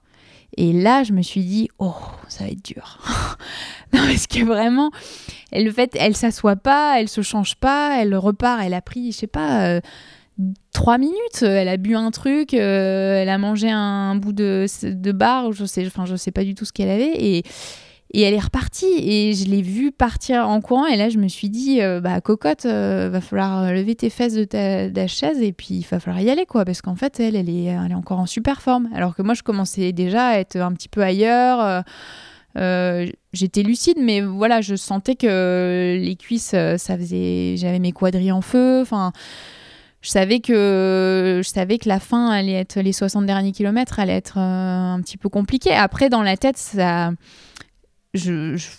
Et 0.56 0.72
là, 0.72 1.02
je 1.04 1.12
me 1.12 1.22
suis 1.22 1.42
dit, 1.42 1.68
oh, 1.78 1.94
ça 2.28 2.44
va 2.44 2.50
être 2.50 2.64
dur. 2.64 2.98
non, 3.92 4.00
parce 4.06 4.26
que 4.26 4.44
vraiment, 4.44 4.90
le 5.52 5.70
fait, 5.70 5.96
elle 5.98 6.16
s'assoit 6.16 6.56
pas, 6.56 7.00
elle 7.00 7.08
se 7.08 7.22
change 7.22 7.56
pas, 7.56 8.00
elle 8.00 8.14
repart, 8.16 8.60
elle 8.64 8.74
a 8.74 8.82
pris, 8.82 9.12
je 9.12 9.18
sais 9.18 9.26
pas, 9.26 9.68
euh, 9.68 9.80
trois 10.72 10.98
minutes, 10.98 11.42
elle 11.42 11.68
a 11.68 11.76
bu 11.76 11.94
un 11.94 12.10
truc, 12.10 12.54
euh, 12.54 13.22
elle 13.22 13.28
a 13.28 13.38
mangé 13.38 13.70
un 13.70 14.16
bout 14.16 14.32
de, 14.32 14.66
de 14.82 15.12
bar, 15.12 15.52
je 15.52 15.64
sais, 15.64 15.86
enfin, 15.86 16.06
je 16.06 16.16
sais 16.16 16.32
pas 16.32 16.44
du 16.44 16.54
tout 16.54 16.64
ce 16.64 16.72
qu'elle 16.72 16.90
avait, 16.90 17.12
et, 17.14 17.42
et 18.14 18.22
elle 18.22 18.32
est 18.32 18.40
repartie. 18.40 18.86
Et 18.86 19.34
je 19.34 19.44
l'ai 19.46 19.60
vue 19.60 19.92
partir 19.92 20.48
en 20.48 20.60
courant. 20.60 20.86
Et 20.86 20.96
là 20.96 21.08
je 21.10 21.18
me 21.18 21.28
suis 21.28 21.50
dit 21.50 21.82
euh, 21.82 22.00
bah 22.00 22.20
cocotte 22.20 22.64
euh, 22.64 23.10
va 23.12 23.20
falloir 23.20 23.72
lever 23.72 23.94
tes 23.96 24.08
fesses 24.08 24.34
de 24.34 24.44
ta, 24.44 25.06
chaise 25.06 25.42
et 25.42 25.52
puis 25.52 25.74
il 25.74 25.86
va 25.86 26.00
falloir 26.00 26.22
y 26.22 26.30
aller 26.30 26.46
quoi. 26.46 26.64
Parce 26.64 26.80
qu'en 26.80 26.94
fait 26.94 27.20
elle 27.20 27.36
elle 27.36 27.50
est, 27.50 27.76
encore 27.94 28.20
en 28.20 28.26
super 28.26 28.62
forme. 28.62 28.88
Alors 28.94 29.14
que 29.14 29.22
moi 29.22 29.34
je 29.34 29.42
commençais 29.42 29.92
déjà 29.92 30.28
à 30.28 30.38
être 30.38 30.56
un 30.56 30.72
petit 30.72 30.88
peu 30.88 31.02
ailleurs. 31.02 31.82
Euh, 32.56 33.06
j'étais 33.32 33.64
lucide 33.64 33.96
mais 34.00 34.20
voilà 34.20 34.60
je 34.60 34.76
sentais 34.76 35.16
que 35.16 35.98
les 36.00 36.14
cuisses 36.14 36.54
ça 36.76 36.96
faisait 36.96 37.56
j'avais 37.56 37.80
mes 37.80 37.92
quadrilles 37.92 38.32
en 38.32 38.42
feu. 38.42 38.80
Enfin 38.80 39.12
je 40.02 40.10
savais 40.10 40.38
que 40.38 41.40
je 41.42 41.48
savais 41.48 41.78
que 41.78 41.88
la 41.88 41.98
fin 41.98 42.28
allait 42.28 42.52
être 42.52 42.78
les 42.78 42.92
60 42.92 43.26
derniers 43.26 43.52
kilomètres 43.52 43.98
allait 43.98 44.16
être 44.16 44.38
un 44.38 45.00
petit 45.02 45.16
peu 45.16 45.30
compliqué 45.30 45.72
après 45.72 46.10
dans 46.10 46.22
la 46.22 46.36
tête 46.36 46.58
ça 46.58 47.10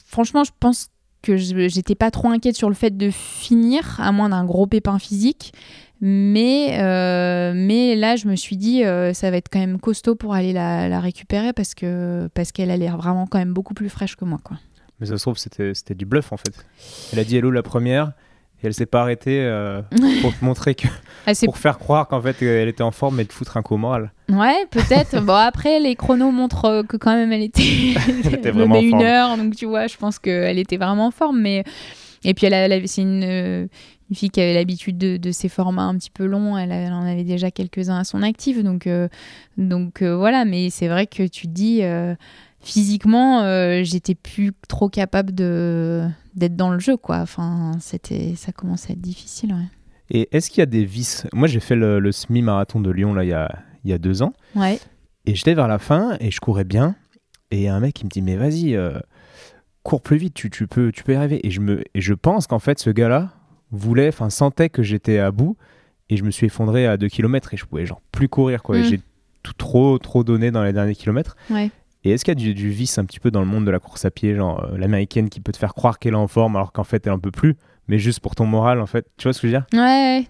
franchement, 0.08 0.44
je 0.44 0.52
pense 0.60 0.90
que 1.22 1.36
j'étais 1.38 1.96
pas 1.96 2.12
trop 2.12 2.30
inquiète 2.30 2.56
sur 2.56 2.70
le 2.70 2.76
fait 2.76 2.96
de 2.96 3.10
finir, 3.10 4.00
à 4.00 4.12
moins 4.12 4.30
d'un 4.30 4.46
gros 4.46 4.68
pépin 4.68 5.00
physique. 5.00 5.54
Mais, 6.02 6.78
euh, 6.82 7.54
mais 7.56 7.96
là, 7.96 8.16
je 8.16 8.28
me 8.28 8.36
suis 8.36 8.58
dit, 8.58 8.84
euh, 8.84 9.14
ça 9.14 9.32
va 9.32 9.38
être 9.38 9.50
quand 9.52 9.60
même 9.60 9.80
costaud 9.80 10.16
pour 10.16 10.34
aller 10.34 10.54
la, 10.54 11.00
récupérer 11.00 11.54
parce 11.54 11.74
que 11.74 12.30
parce 12.34 12.52
qu'elle 12.52 12.70
a 12.70 12.78
l'air 12.78 12.98
vraiment 12.98 13.28
quand 13.28 13.40
même 13.40 13.54
beaucoup 13.54 13.74
plus 13.74 13.90
fraîche 13.90 14.16
que 14.16 14.26
moi. 14.26 14.40
Quoi. 14.44 14.58
Mais 15.00 15.08
ça 15.08 15.18
se 15.18 15.24
trouve, 15.24 15.38
c'était 15.38 15.96
du 15.96 16.06
bluff 16.06 16.32
en 16.32 16.38
fait. 16.38 16.66
Elle 17.12 17.20
a 17.20 17.24
dit 17.24 17.38
hello 17.38 17.50
la 17.50 17.64
première, 17.64 18.12
et 18.62 18.68
elle 18.68 18.74
s'est 18.74 18.86
pas 18.86 19.02
arrêtée 19.02 19.42
euh, 19.42 19.82
pour 20.22 20.38
te 20.38 20.44
montrer 20.46 20.76
que 20.76 20.88
pour 21.46 21.58
faire 21.58 21.78
croire 21.78 22.08
qu'en 22.08 22.22
fait 22.22 22.42
elle 22.42 22.68
était 22.68 22.84
en 22.84 22.92
forme 22.92 23.20
et 23.20 23.26
te 23.26 23.34
foutre 23.34 23.58
un 23.58 23.62
coup 23.62 23.78
moral. 23.78 24.12
Ouais, 24.30 24.66
peut-être. 24.70 25.20
bon 25.24 25.34
après 25.34 25.80
les 25.80 25.96
chronos 25.96 26.32
montrent 26.32 26.84
que 26.88 26.98
quand 26.98 27.16
même 27.16 27.32
elle 27.32 27.44
était, 27.44 27.64
elle 28.26 28.36
était 28.36 28.52
vraiment 28.52 28.80
une 28.80 29.02
heure, 29.02 29.38
donc 29.38 29.56
tu 29.56 29.66
vois, 29.66 29.88
je 29.88 29.98
pense 29.98 30.20
qu'elle 30.20 30.60
était 30.60 30.78
vraiment 30.78 31.08
en 31.08 31.12
forme. 31.12 31.42
Mais 31.42 31.64
et 32.24 32.34
puis 32.34 32.48
elle, 32.48 32.54
avait 32.54 32.88
c'est 32.88 33.02
une, 33.02 33.68
une, 34.10 34.16
fille 34.16 34.30
qui 34.30 34.42
avait 34.42 34.54
l'habitude 34.54 34.98
de, 34.98 35.32
ces 35.32 35.50
formats 35.50 35.86
un 35.86 35.96
petit 35.98 36.10
peu 36.10 36.26
longs. 36.26 36.58
Elle, 36.58 36.72
en 36.94 37.06
avait 37.06 37.24
déjà 37.24 37.52
quelques 37.52 37.90
uns 37.90 38.00
à 38.00 38.04
son 38.04 38.22
actif, 38.22 38.64
donc 38.64 38.88
euh, 38.88 39.08
donc 39.58 40.02
euh, 40.02 40.16
voilà. 40.16 40.46
Mais 40.46 40.70
c'est 40.70 40.88
vrai 40.88 41.08
que 41.08 41.28
tu 41.28 41.48
te 41.48 41.52
dis 41.52 41.82
physiquement, 42.60 43.42
j'étais 43.84 44.16
plus 44.16 44.52
trop 44.68 44.90
capable 44.90 45.34
de 45.34 46.08
d'être 46.36 46.56
dans 46.56 46.70
le 46.70 46.80
jeu, 46.80 46.98
quoi. 46.98 47.20
Enfin, 47.20 47.74
ça 47.80 48.52
commençait 48.52 48.92
à 48.92 48.94
être 48.94 49.02
difficile, 49.02 49.54
ouais. 49.54 49.70
Et 50.10 50.30
est-ce 50.32 50.50
qu'il 50.50 50.60
y 50.60 50.64
a 50.64 50.68
des 50.68 50.86
vices? 50.86 51.26
Moi, 51.34 51.48
j'ai 51.48 51.60
fait 51.60 51.76
le, 51.76 52.12
semi-marathon 52.12 52.80
de 52.80 52.92
Lyon, 52.92 53.14
là, 53.14 53.24
il 53.24 53.30
y 53.30 53.34
a, 53.34 53.64
il 53.84 53.90
y 53.90 53.94
a 53.94 53.98
deux 53.98 54.22
ans. 54.22 54.34
Ouais. 54.56 54.80
Et 55.26 55.36
j'étais 55.36 55.56
vers 55.56 55.68
la 55.68 55.80
fin, 55.80 56.18
et 56.20 56.32
je 56.32 56.40
courais 56.40 56.64
bien. 56.64 56.96
Et 57.52 57.70
un 57.70 57.80
mec, 57.80 58.00
il 58.02 58.06
me 58.06 58.10
dit, 58.10 58.22
mais 58.22 58.36
vas-y, 58.36 58.76
euh, 58.76 59.00
cours 59.84 60.02
plus 60.02 60.18
vite, 60.18 60.34
tu, 60.34 60.50
tu, 60.50 60.68
peux, 60.68 60.92
tu 60.92 61.04
peux 61.04 61.14
y 61.14 61.16
arriver. 61.16 61.46
Et 61.46 61.52
je, 61.52 61.62
me, 61.62 61.82
et 61.94 62.02
je 62.02 62.14
pense 62.14 62.48
qu'en 62.48 62.60
fait, 62.60 62.80
ce 62.80 62.90
gars-là 62.90 63.32
voulait, 63.72 64.10
enfin, 64.10 64.30
sentait 64.30 64.70
que 64.70 64.84
j'étais 64.84 65.20
à 65.20 65.32
bout. 65.32 65.58
Et 66.10 66.18
je 66.18 66.24
me 66.24 66.30
suis 66.30 66.46
effondré 66.46 66.86
à 66.86 66.98
2 66.98 67.08
km 67.08 67.54
et 67.54 67.58
je 67.58 67.66
pouvais 67.66 67.86
genre 67.86 68.02
plus 68.12 68.30
courir, 68.30 68.62
quoi. 68.62 68.78
Mm. 68.78 68.84
J'ai 68.84 69.00
tout 69.42 69.54
trop, 69.54 69.98
trop 69.98 70.24
donné 70.24 70.52
dans 70.52 70.64
les 70.64 70.74
derniers 70.74 70.96
kilomètres. 70.96 71.36
Ouais. 71.50 71.72
Et 72.06 72.12
est-ce 72.12 72.24
qu'il 72.24 72.40
y 72.40 72.52
a 72.52 72.54
du, 72.54 72.70
vice 72.70 73.00
un 73.00 73.06
petit 73.06 73.20
peu 73.20 73.32
dans 73.32 73.40
le 73.40 73.48
monde 73.48 73.66
de 73.66 73.72
la 73.72 73.80
course 73.80 74.06
à 74.06 74.12
pied, 74.12 74.36
genre 74.36 74.64
euh, 74.64 74.78
l'américaine 74.78 75.28
qui 75.30 75.40
peut 75.40 75.52
te 75.52 75.58
faire 75.58 75.74
croire 75.74 75.98
qu'elle 75.98 76.14
est 76.14 76.18
en 76.18 76.28
forme 76.28 76.56
alors 76.56 76.72
qu'en 76.72 76.84
fait 76.84 77.06
elle 77.08 77.14
en 77.14 77.20
peut 77.20 77.32
plus, 77.32 77.56
mais 77.88 77.98
juste 77.98 78.20
pour 78.20 78.36
ton 78.36 78.46
moral 78.46 78.80
en 78.80 78.86
fait, 78.86 79.08
tu 79.18 79.24
vois 79.24 79.34
ce 79.34 79.42
que 79.42 79.48
je 79.48 79.54
veux 79.54 79.60
dire? 79.60 79.66
Ouais, 79.74 80.28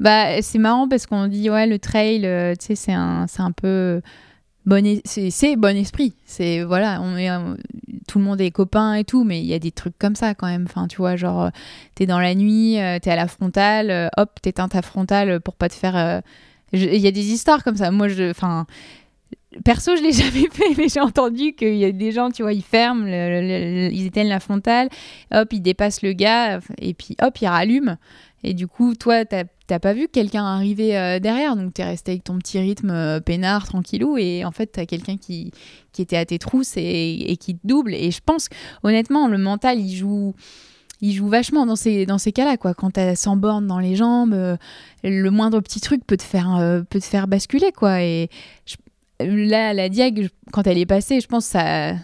bah 0.00 0.42
c'est 0.42 0.58
marrant 0.58 0.88
parce 0.88 1.06
qu'on 1.06 1.28
dit 1.28 1.48
ouais 1.50 1.68
le 1.68 1.78
trail, 1.78 2.26
euh, 2.26 2.54
tu 2.58 2.66
sais 2.66 2.74
c'est 2.74 2.92
un, 2.92 3.26
c'est 3.28 3.42
un 3.42 3.52
peu 3.52 4.02
bon, 4.66 5.00
c'est 5.04 5.56
bon 5.56 5.76
esprit, 5.76 6.14
c'est 6.24 6.62
voilà, 6.62 7.00
on 7.02 7.16
est, 7.16 7.30
euh, 7.30 7.54
tout 8.08 8.18
le 8.18 8.24
monde 8.24 8.40
est 8.40 8.50
copain 8.50 8.94
et 8.94 9.04
tout, 9.04 9.24
mais 9.24 9.40
il 9.40 9.46
y 9.46 9.54
a 9.54 9.58
des 9.58 9.72
trucs 9.72 9.98
comme 9.98 10.14
ça 10.14 10.34
quand 10.34 10.46
même, 10.46 10.66
enfin 10.68 10.86
tu 10.88 10.96
vois 10.96 11.16
genre 11.16 11.50
t'es 11.94 12.06
dans 12.06 12.20
la 12.20 12.34
nuit, 12.34 12.76
t'es 13.02 13.10
à 13.10 13.16
la 13.16 13.28
frontale, 13.28 14.10
hop 14.16 14.40
t'éteins 14.40 14.68
ta 14.68 14.82
frontale 14.82 15.40
pour 15.40 15.54
pas 15.54 15.68
te 15.68 15.74
faire, 15.74 16.22
il 16.72 16.96
y 16.96 17.06
a 17.06 17.12
des 17.12 17.32
histoires 17.32 17.62
comme 17.64 17.76
ça, 17.76 17.90
moi 17.90 18.08
je, 18.08 18.30
enfin 18.30 18.66
Perso, 19.62 19.96
je 19.96 20.02
l'ai 20.02 20.12
jamais 20.24 20.48
fait, 20.50 20.74
mais 20.76 20.88
j'ai 20.88 21.00
entendu 21.00 21.52
qu'il 21.52 21.76
y 21.76 21.84
a 21.84 21.92
des 21.92 22.12
gens, 22.12 22.30
tu 22.30 22.42
vois, 22.42 22.52
ils 22.52 22.62
ferment, 22.62 23.06
ils 23.06 24.06
éteignent 24.06 24.28
la 24.28 24.40
frontale, 24.40 24.88
hop, 25.32 25.52
ils 25.52 25.60
dépassent 25.60 26.02
le 26.02 26.12
gars, 26.12 26.60
et 26.78 26.94
puis 26.94 27.16
hop, 27.22 27.36
ils 27.40 27.46
rallument. 27.46 27.96
Et 28.44 28.52
du 28.52 28.68
coup, 28.68 28.94
toi, 28.94 29.24
t'as 29.24 29.78
pas 29.78 29.94
vu 29.94 30.06
quelqu'un 30.06 30.44
arriver 30.44 30.96
euh, 30.98 31.18
derrière, 31.18 31.56
donc 31.56 31.72
t'es 31.72 31.82
resté 31.82 32.12
avec 32.12 32.24
ton 32.24 32.36
petit 32.38 32.58
rythme 32.58 32.90
euh, 32.90 33.20
peinard, 33.20 33.66
tranquillou, 33.66 34.18
et 34.18 34.44
en 34.44 34.52
fait, 34.52 34.66
t'as 34.66 34.84
quelqu'un 34.84 35.16
qui, 35.16 35.50
qui 35.92 36.02
était 36.02 36.18
à 36.18 36.26
tes 36.26 36.38
trousses 36.38 36.74
et, 36.76 37.36
qui 37.40 37.56
te 37.56 37.66
double. 37.66 37.94
Et 37.94 38.10
je 38.10 38.20
pense, 38.24 38.48
honnêtement, 38.82 39.28
le 39.28 39.38
mental, 39.38 39.80
il 39.80 39.96
joue 39.96 40.34
il 41.00 41.12
joue 41.12 41.28
vachement 41.28 41.66
dans 41.66 41.76
ces, 41.76 42.06
dans 42.06 42.18
ces 42.18 42.32
cas-là, 42.32 42.56
quoi. 42.56 42.72
Quand 42.72 42.92
t'as 42.92 43.14
100 43.14 43.36
bornes 43.36 43.66
dans 43.66 43.78
les 43.78 43.96
jambes, 43.96 44.32
euh, 44.32 44.56
le 45.02 45.28
moindre 45.30 45.60
petit 45.60 45.80
truc 45.80 46.06
peut 46.06 46.16
te 46.16 46.22
faire, 46.22 46.82
peut 46.88 47.00
te 47.00 47.04
faire 47.04 47.26
basculer, 47.26 47.72
quoi. 47.72 48.02
Et 48.02 48.28
là, 49.20 49.72
la 49.72 49.88
diag, 49.88 50.28
quand 50.52 50.66
elle 50.66 50.78
est 50.78 50.86
passée, 50.86 51.20
je 51.20 51.26
pense 51.26 51.46
que 51.46 51.52
ça, 51.52 51.94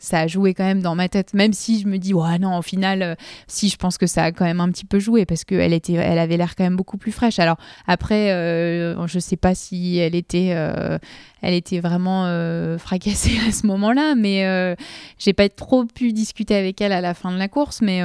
ça 0.00 0.20
a 0.20 0.26
joué 0.26 0.54
quand 0.54 0.64
même 0.64 0.80
dans 0.80 0.96
ma 0.96 1.08
tête. 1.08 1.34
Même 1.34 1.52
si 1.52 1.80
je 1.80 1.86
me 1.86 1.98
dis, 1.98 2.14
ouais, 2.14 2.38
non, 2.38 2.58
au 2.58 2.62
final, 2.62 3.02
euh, 3.02 3.14
si, 3.46 3.68
je 3.68 3.76
pense 3.76 3.98
que 3.98 4.06
ça 4.06 4.24
a 4.24 4.32
quand 4.32 4.46
même 4.46 4.60
un 4.60 4.70
petit 4.70 4.86
peu 4.86 4.98
joué 4.98 5.26
parce 5.26 5.44
qu'elle 5.44 5.72
était, 5.72 5.92
elle 5.92 6.18
avait 6.18 6.36
l'air 6.36 6.56
quand 6.56 6.64
même 6.64 6.76
beaucoup 6.76 6.96
plus 6.96 7.12
fraîche. 7.12 7.38
Alors, 7.38 7.58
après, 7.86 8.32
euh, 8.32 9.06
je 9.06 9.18
sais 9.18 9.36
pas 9.36 9.54
si 9.54 9.98
elle 9.98 10.14
était, 10.14 10.52
euh, 10.54 10.98
elle 11.42 11.54
était 11.54 11.80
vraiment 11.80 12.24
euh, 12.26 12.78
fracassée 12.78 13.38
à 13.48 13.52
ce 13.52 13.66
moment-là, 13.66 14.14
mais 14.16 14.76
j'ai 15.18 15.32
pas 15.32 15.48
trop 15.48 15.84
pu 15.84 16.12
discuter 16.12 16.54
avec 16.54 16.80
elle 16.80 16.92
à 16.92 17.00
la 17.00 17.14
fin 17.14 17.32
de 17.32 17.38
la 17.38 17.48
course, 17.48 17.82
mais 17.82 18.02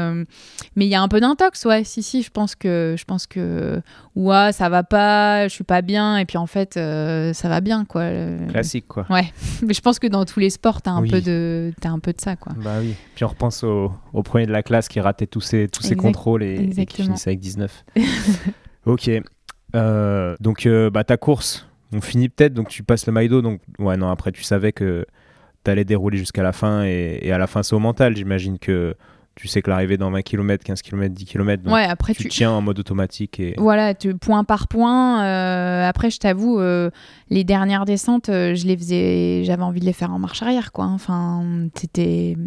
mais 0.76 0.86
il 0.86 0.90
y 0.90 0.96
a 0.96 1.02
un 1.02 1.08
peu 1.08 1.20
d'intox, 1.20 1.64
ouais, 1.66 1.84
si 1.84 2.04
si, 2.04 2.22
je 2.22 2.30
pense 2.30 2.56
que 2.56 2.96
je 2.98 3.06
pense 3.06 3.28
que 3.28 3.82
ouais, 4.16 4.52
ça 4.52 4.70
va 4.70 4.84
pas, 4.84 5.48
je 5.48 5.54
suis 5.54 5.64
pas 5.64 5.82
bien, 5.82 6.18
et 6.18 6.26
puis 6.26 6.38
en 6.38 6.48
fait 6.48 6.74
ça 6.74 7.50
va 7.50 7.62
bien 7.62 7.86
quoi. 7.86 8.10
Classique 8.50 8.88
quoi. 8.88 9.06
Ouais, 9.10 9.32
mais 9.64 9.74
je 9.74 9.82
pense 9.82 10.00
que 10.00 10.08
dans 10.08 10.26
tous 10.26 10.40
les 10.40 10.50
sports 10.50 10.82
t'as 10.82 10.92
un 10.92 11.04
peu 11.04 11.22
de 11.22 11.74
un 11.88 12.00
peu 12.00 12.14
de 12.14 12.22
ça, 12.22 12.36
quoi. 12.36 12.54
Bah 12.58 12.78
oui. 12.80 12.96
Puis 13.16 13.26
on 13.26 13.30
repense 13.30 13.64
au, 13.64 13.92
au 14.14 14.24
premier 14.24 14.46
de 14.46 14.52
la 14.52 14.64
classe 14.64 14.88
qui 14.88 15.00
ratait 15.00 15.28
tous 15.28 15.42
ses, 15.42 15.68
tous 15.68 15.84
ses 15.84 15.96
contrôles 15.96 16.44
et, 16.44 16.70
et, 16.78 16.86
qui 16.86 17.04
finissait 17.04 17.32
avec 17.32 17.40
19. 17.40 17.86
ok. 18.86 19.12
Euh, 19.76 20.36
donc, 20.40 20.66
euh, 20.66 20.90
bah, 20.90 21.04
ta 21.04 21.18
course, 21.18 21.68
on 21.92 22.02
finit 22.02 22.30
peut-être, 22.30 22.54
donc 22.54 22.70
tu 22.70 22.84
passes 22.84 23.06
le 23.08 23.14
Maïdo. 23.14 23.42
Donc, 23.42 23.62
ouais, 23.80 23.98
non, 23.98 24.10
après, 24.10 24.32
tu 24.32 24.44
savais 24.44 24.72
que 24.72 25.06
tu 25.64 25.72
allais 25.72 25.86
dérouler 25.86 26.18
jusqu'à 26.18 26.44
la 26.44 26.54
fin. 26.54 26.86
Et, 26.86 27.20
et, 27.22 27.32
à 27.32 27.38
la 27.38 27.48
fin, 27.48 27.64
c'est 27.64 27.76
au 27.76 27.80
mental. 27.80 28.16
J'imagine 28.16 28.60
que 28.60 28.96
tu 29.36 29.50
sais 29.50 29.62
que 29.62 29.70
l'arrivée 29.70 29.98
dans 29.98 30.10
20 30.12 30.22
km, 30.22 30.64
15 30.64 30.82
km, 30.82 31.14
10 31.14 31.26
km, 31.26 31.64
donc 31.64 31.74
ouais, 31.74 31.84
après 31.84 32.14
tu, 32.14 32.30
tiens 32.30 32.52
en 32.52 32.62
mode 32.62 32.80
automatique. 32.80 33.40
Et... 33.42 33.54
Voilà, 33.58 33.94
tu, 33.94 34.16
point 34.16 34.46
par 34.46 34.70
point. 34.70 35.24
Euh, 35.26 35.88
après, 35.88 36.10
je 36.10 36.20
t'avoue, 36.20 36.60
euh, 36.60 36.90
les 37.30 37.44
dernières 37.44 37.84
descentes, 37.84 38.30
euh, 38.30 38.56
je 38.56 38.66
les 38.66 38.78
faisais, 38.78 39.44
j'avais 39.44 39.64
envie 39.64 39.82
de 39.82 39.86
les 39.86 39.94
faire 39.94 40.14
en 40.14 40.20
marche 40.20 40.42
arrière, 40.42 40.72
quoi. 40.72 40.86
Enfin, 40.86 41.44
c'était. 41.76 42.38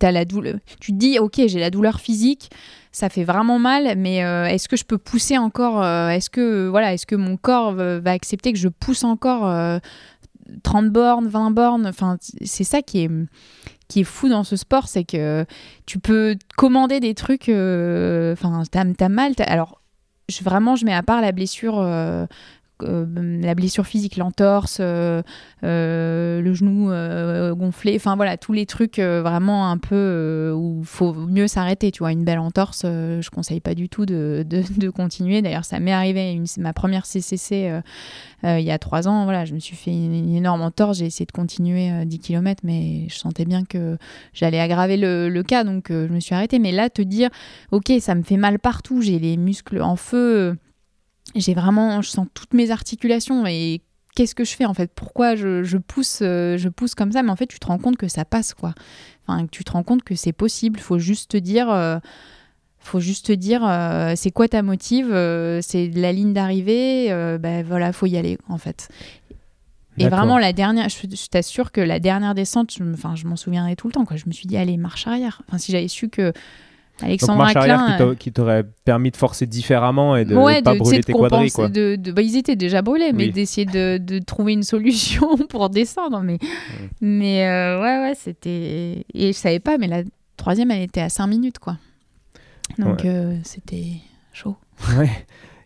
As 0.00 0.10
la 0.10 0.24
douleur. 0.24 0.54
Tu 0.80 0.92
te 0.92 0.96
dis, 0.96 1.18
ok, 1.18 1.42
j'ai 1.46 1.60
la 1.60 1.70
douleur 1.70 2.00
physique, 2.00 2.50
ça 2.92 3.10
fait 3.10 3.24
vraiment 3.24 3.58
mal, 3.58 3.94
mais 3.98 4.16
est-ce 4.50 4.66
que 4.66 4.76
je 4.76 4.84
peux 4.84 4.96
pousser 4.96 5.36
encore 5.36 5.84
Est-ce 5.84 6.30
que 6.30 6.66
voilà, 6.68 6.94
est-ce 6.94 7.04
que 7.04 7.14
mon 7.14 7.36
corps 7.36 7.74
va 7.74 8.10
accepter 8.10 8.54
que 8.54 8.58
je 8.58 8.68
pousse 8.68 9.04
encore 9.04 9.54
30 10.62 10.90
bornes, 10.90 11.28
20 11.28 11.50
bornes? 11.50 11.86
Enfin, 11.86 12.16
c'est 12.40 12.64
ça 12.64 12.80
qui 12.80 13.02
est 13.04 13.10
qui 13.92 14.00
est 14.00 14.04
fou 14.04 14.30
dans 14.30 14.42
ce 14.42 14.56
sport, 14.56 14.88
c'est 14.88 15.04
que 15.04 15.44
tu 15.84 15.98
peux 15.98 16.36
commander 16.56 16.98
des 16.98 17.14
trucs. 17.14 17.50
Euh, 17.50 18.32
enfin, 18.32 18.62
t'as 18.70 18.84
as 18.98 19.08
mal. 19.10 19.34
alors, 19.40 19.82
vraiment, 20.40 20.76
je 20.76 20.86
mets 20.86 20.94
à 20.94 21.02
part 21.02 21.20
la 21.20 21.32
blessure. 21.32 21.78
Euh, 21.78 21.82
euh, 22.22 22.26
la 22.82 23.54
blessure 23.54 23.86
physique, 23.86 24.16
l'entorse, 24.16 24.80
le 24.80 25.22
genou 26.54 26.90
gonflé, 27.54 27.96
enfin 27.96 28.16
voilà, 28.16 28.36
tous 28.36 28.52
les 28.52 28.66
trucs 28.66 28.98
vraiment 28.98 29.70
un 29.70 29.78
peu 29.78 30.52
où 30.54 30.80
il 30.80 30.86
faut 30.86 31.12
mieux 31.12 31.48
s'arrêter, 31.48 31.90
tu 31.90 32.00
vois, 32.00 32.12
une 32.12 32.24
belle 32.24 32.38
entorse, 32.38 32.82
je 32.82 33.30
conseille 33.30 33.60
pas 33.60 33.74
du 33.74 33.88
tout 33.88 34.06
de, 34.06 34.44
de, 34.48 34.90
continuer. 34.90 35.42
D'ailleurs, 35.42 35.64
ça 35.64 35.80
m'est 35.80 35.92
arrivé, 35.92 36.32
une, 36.32 36.46
ma 36.58 36.72
première 36.72 37.06
CCC 37.06 37.82
euh, 38.44 38.58
il 38.58 38.64
y 38.64 38.70
a 38.70 38.78
trois 38.78 39.06
ans, 39.06 39.24
voilà, 39.24 39.44
je 39.44 39.54
me 39.54 39.60
suis 39.60 39.76
fait 39.76 39.92
une, 39.92 40.34
énorme 40.34 40.62
entorse. 40.62 40.98
J'ai 40.98 41.06
essayé 41.06 41.26
de 41.26 41.32
continuer 41.32 41.90
10 42.04 42.16
euh, 42.16 42.20
km, 42.20 42.62
mais 42.64 43.06
je 43.08 43.16
sentais 43.16 43.44
bien 43.44 43.64
que 43.64 43.96
j'allais 44.32 44.60
aggraver 44.60 44.96
le, 44.96 45.42
cas, 45.42 45.64
donc 45.64 45.90
euh, 45.90 46.06
je 46.08 46.12
me 46.12 46.20
suis 46.20 46.34
arrêtée. 46.34 46.58
Mais 46.58 46.72
là, 46.72 46.90
te 46.90 47.02
dire, 47.02 47.30
ok, 47.70 47.92
ça 48.00 48.14
me 48.14 48.22
fait 48.22 48.36
mal 48.36 48.58
partout, 48.58 49.00
j'ai 49.00 49.18
les 49.18 49.36
muscles 49.36 49.80
en 49.80 49.96
feu, 49.96 50.56
j'ai 51.34 51.54
vraiment, 51.54 52.02
je 52.02 52.08
sens 52.10 52.26
toutes 52.34 52.54
mes 52.54 52.70
articulations 52.70 53.46
et 53.46 53.82
qu'est-ce 54.14 54.34
que 54.34 54.44
je 54.44 54.54
fais 54.54 54.66
en 54.66 54.74
fait? 54.74 54.90
Pourquoi 54.94 55.36
je, 55.36 55.76
pousse, 55.78 56.18
je 56.20 56.68
pousse 56.68 56.94
comme 56.94 57.12
ça? 57.12 57.22
Mais 57.22 57.30
en 57.30 57.36
fait, 57.36 57.46
tu 57.46 57.58
te 57.58 57.66
rends 57.66 57.78
compte 57.78 57.96
que 57.96 58.08
ça 58.08 58.24
passe 58.24 58.54
quoi. 58.54 58.74
Enfin, 59.26 59.46
tu 59.46 59.64
te 59.64 59.72
rends 59.72 59.82
compte 59.82 60.02
que 60.02 60.14
c'est 60.14 60.32
possible. 60.32 60.78
Il 60.78 60.82
faut 60.82 60.98
juste 60.98 61.30
te 61.30 61.36
dire 61.36 62.00
faut 62.82 63.00
juste 63.00 63.26
te 63.26 63.32
dire 63.32 63.62
euh, 63.64 64.14
c'est 64.16 64.30
quoi 64.30 64.48
ta 64.48 64.62
motive, 64.62 65.12
euh, 65.12 65.60
c'est 65.62 65.88
la 65.88 66.12
ligne 66.12 66.32
d'arrivée, 66.32 67.10
euh, 67.10 67.38
ben 67.38 67.64
voilà, 67.64 67.92
faut 67.92 68.06
y 68.06 68.16
aller 68.16 68.38
en 68.48 68.58
fait. 68.58 68.88
Et 69.98 70.08
vraiment 70.08 70.38
la 70.38 70.54
dernière, 70.54 70.88
je, 70.88 71.28
t'assure 71.28 71.70
que 71.70 71.80
la 71.80 72.00
dernière 72.00 72.34
descente, 72.34 72.72
je, 72.76 72.82
enfin 72.92 73.14
je 73.14 73.26
m'en 73.26 73.36
souviendrai 73.36 73.76
tout 73.76 73.88
le 73.88 73.92
temps 73.92 74.04
quoi. 74.04 74.16
Je 74.16 74.24
me 74.26 74.32
suis 74.32 74.46
dit 74.46 74.56
allez 74.56 74.76
marche 74.76 75.06
arrière. 75.06 75.42
Enfin 75.46 75.58
si 75.58 75.70
j'avais 75.70 75.88
su 75.88 76.08
que 76.08 76.32
Alexandre 77.00 77.38
marche 77.38 77.56
arrière 77.56 78.14
qui 78.18 78.32
t'aurait 78.32 78.64
permis 78.84 79.10
de 79.10 79.16
forcer 79.16 79.46
différemment 79.46 80.14
et 80.14 80.24
de 80.24 80.34
ne 80.34 80.60
pas 80.62 80.74
brûler 80.74 81.02
tes 81.02 81.12
quadrilles 81.12 81.50
quoi. 81.50 81.68
De, 81.68 81.96
de, 81.96 82.12
bah, 82.12 82.22
ils 82.22 82.36
étaient 82.36 82.56
déjà 82.56 82.82
brûlés, 82.82 83.12
mais 83.12 83.28
d'essayer 83.28 83.64
de, 83.64 83.98
de, 83.98 84.18
trouver 84.18 84.52
une 84.52 84.62
solution 84.62 85.36
pour 85.48 85.70
descendre. 85.70 86.20
Mais 86.22 86.38
mais 87.00 87.44
ouais 87.46 88.02
ouais 88.02 88.12
c'était 88.14 89.04
et 89.14 89.32
je 89.32 89.32
savais 89.32 89.60
pas, 89.60 89.78
mais 89.78 89.88
la 89.88 90.02
troisième 90.36 90.70
elle 90.70 90.82
était 90.82 91.00
à 91.00 91.08
5 91.08 91.26
minutes 91.26 91.58
quoi. 91.58 91.78
Donc 92.78 93.04
euh, 93.04 93.36
c'était 93.44 93.86
chaud. 94.32 94.56
Ouais. 94.98 95.10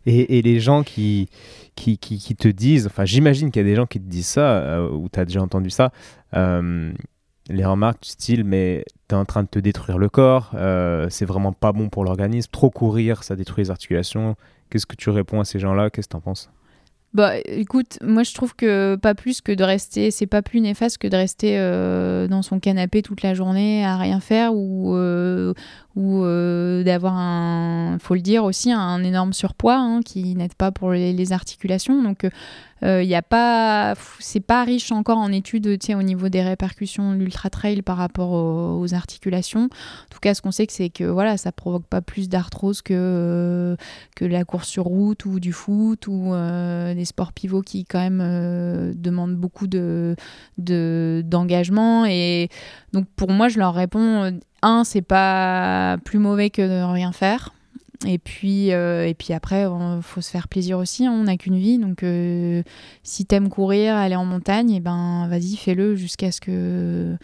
Et, 0.04 0.38
et, 0.38 0.42
les 0.42 0.60
gens 0.60 0.84
qui, 0.84 1.28
qui, 1.74 1.98
qui, 1.98 2.36
te 2.36 2.46
disent, 2.46 2.86
enfin 2.86 3.04
j'imagine 3.04 3.50
qu'il 3.50 3.62
y 3.62 3.64
a 3.64 3.68
des 3.68 3.74
gens 3.74 3.86
qui 3.86 3.98
te 3.98 4.08
disent 4.08 4.28
ça, 4.28 4.58
euh, 4.58 4.88
ou 4.88 5.08
tu 5.08 5.18
as 5.18 5.24
déjà 5.24 5.42
entendu 5.42 5.68
ça, 5.70 5.90
euh, 6.34 6.92
les 7.48 7.64
remarques 7.64 8.02
du 8.02 8.08
style 8.08 8.44
mais 8.44 8.84
tu 9.08 9.14
es 9.14 9.18
en 9.18 9.24
train 9.24 9.42
de 9.42 9.48
te 9.48 9.58
détruire 9.58 9.98
le 9.98 10.08
corps, 10.08 10.50
c'est 11.10 11.24
vraiment 11.24 11.52
pas 11.52 11.72
bon 11.72 11.88
pour 11.88 12.04
l'organisme, 12.04 12.50
trop 12.50 12.70
courir 12.70 13.22
ça 13.22 13.36
détruit 13.36 13.64
les 13.64 13.70
articulations. 13.70 14.36
Qu'est-ce 14.70 14.86
que 14.86 14.96
tu 14.96 15.10
réponds 15.10 15.40
à 15.40 15.44
ces 15.44 15.58
gens-là? 15.58 15.90
Qu'est-ce 15.90 16.08
que 16.08 16.12
tu 16.12 16.16
en 16.16 16.20
penses? 16.20 16.50
Bah 17.14 17.32
écoute, 17.46 17.98
moi 18.02 18.24
je 18.24 18.34
trouve 18.34 18.54
que 18.54 18.96
pas 18.96 19.14
plus 19.14 19.40
que 19.40 19.52
de 19.52 19.64
rester, 19.64 20.10
c'est 20.10 20.26
pas 20.26 20.42
plus 20.42 20.60
néfaste 20.60 20.98
que 20.98 21.08
de 21.08 21.16
rester 21.16 21.58
euh, 21.58 22.28
dans 22.28 22.42
son 22.42 22.60
canapé 22.60 23.00
toute 23.00 23.22
la 23.22 23.32
journée 23.32 23.86
à 23.86 23.96
rien 23.96 24.20
faire 24.20 24.52
ou, 24.54 24.94
euh, 24.94 25.54
ou 25.96 26.22
euh, 26.22 26.84
d'avoir 26.84 27.16
un, 27.16 27.98
faut 28.00 28.14
le 28.14 28.20
dire 28.20 28.44
aussi, 28.44 28.70
un 28.70 29.02
énorme 29.02 29.32
surpoids 29.32 29.78
hein, 29.78 30.00
qui 30.04 30.34
n'aide 30.34 30.54
pas 30.54 30.70
pour 30.70 30.92
les, 30.92 31.32
articulations. 31.32 32.02
Donc 32.02 32.28
il 32.82 32.88
euh, 32.88 33.02
y 33.02 33.14
a 33.14 33.22
pas, 33.22 33.94
c'est 34.18 34.40
pas 34.40 34.62
riche 34.62 34.92
encore 34.92 35.16
en 35.16 35.32
études 35.32 35.66
au 35.66 36.02
niveau 36.02 36.28
des 36.28 36.42
répercussions 36.42 37.12
de 37.12 37.16
l'ultra 37.16 37.48
trail 37.48 37.80
par 37.80 37.96
rapport 37.96 38.32
aux, 38.32 38.94
articulations. 38.94 39.64
En 39.64 40.08
tout 40.10 40.20
cas, 40.20 40.34
ce 40.34 40.42
qu'on 40.42 40.50
sait, 40.50 40.66
c'est 40.68 40.90
que 40.90 41.04
voilà, 41.04 41.38
ça 41.38 41.52
provoque 41.52 41.86
pas 41.86 42.02
plus 42.02 42.28
d'arthrose 42.28 42.82
que 42.82 43.76
la 44.20 44.44
course 44.44 44.68
sur 44.68 44.84
route 44.84 45.24
ou 45.24 45.40
du 45.40 45.52
foot 45.52 46.06
ou 46.06 46.34
euh, 46.34 46.94
des 46.94 47.06
sports 47.06 47.32
pivots 47.32 47.62
qui 47.62 47.84
quand 47.86 47.98
même 47.98 48.20
euh, 48.22 48.92
demandent 48.94 49.36
beaucoup 49.36 49.66
de 49.66 50.14
d'engagement. 50.58 52.04
et 52.04 52.48
donc 52.92 53.06
pour 53.16 53.30
moi, 53.30 53.48
je 53.48 53.58
leur 53.58 53.74
réponds 53.74 54.38
c'est 54.84 55.02
pas 55.02 55.98
plus 56.04 56.18
mauvais 56.18 56.50
que 56.50 56.62
de 56.62 56.92
rien 56.92 57.12
faire. 57.12 57.52
Et 58.06 58.18
puis, 58.18 58.72
euh, 58.72 59.06
et 59.06 59.14
puis 59.14 59.32
après, 59.32 59.62
il 59.62 60.02
faut 60.02 60.20
se 60.20 60.30
faire 60.30 60.48
plaisir 60.48 60.78
aussi. 60.78 61.06
Hein. 61.06 61.12
on 61.12 61.24
n'a 61.24 61.36
qu'une 61.36 61.56
vie. 61.56 61.78
Donc, 61.78 62.02
euh, 62.02 62.62
si 63.02 63.24
t'aimes 63.24 63.48
courir, 63.48 63.94
aller 63.94 64.16
en 64.16 64.24
montagne, 64.24 64.70
et 64.70 64.76
eh 64.76 64.80
ben, 64.80 65.26
vas-y, 65.28 65.56
fais-le 65.56 65.94
jusqu'à 65.96 66.30
ce 66.30 66.40
que 66.40 67.16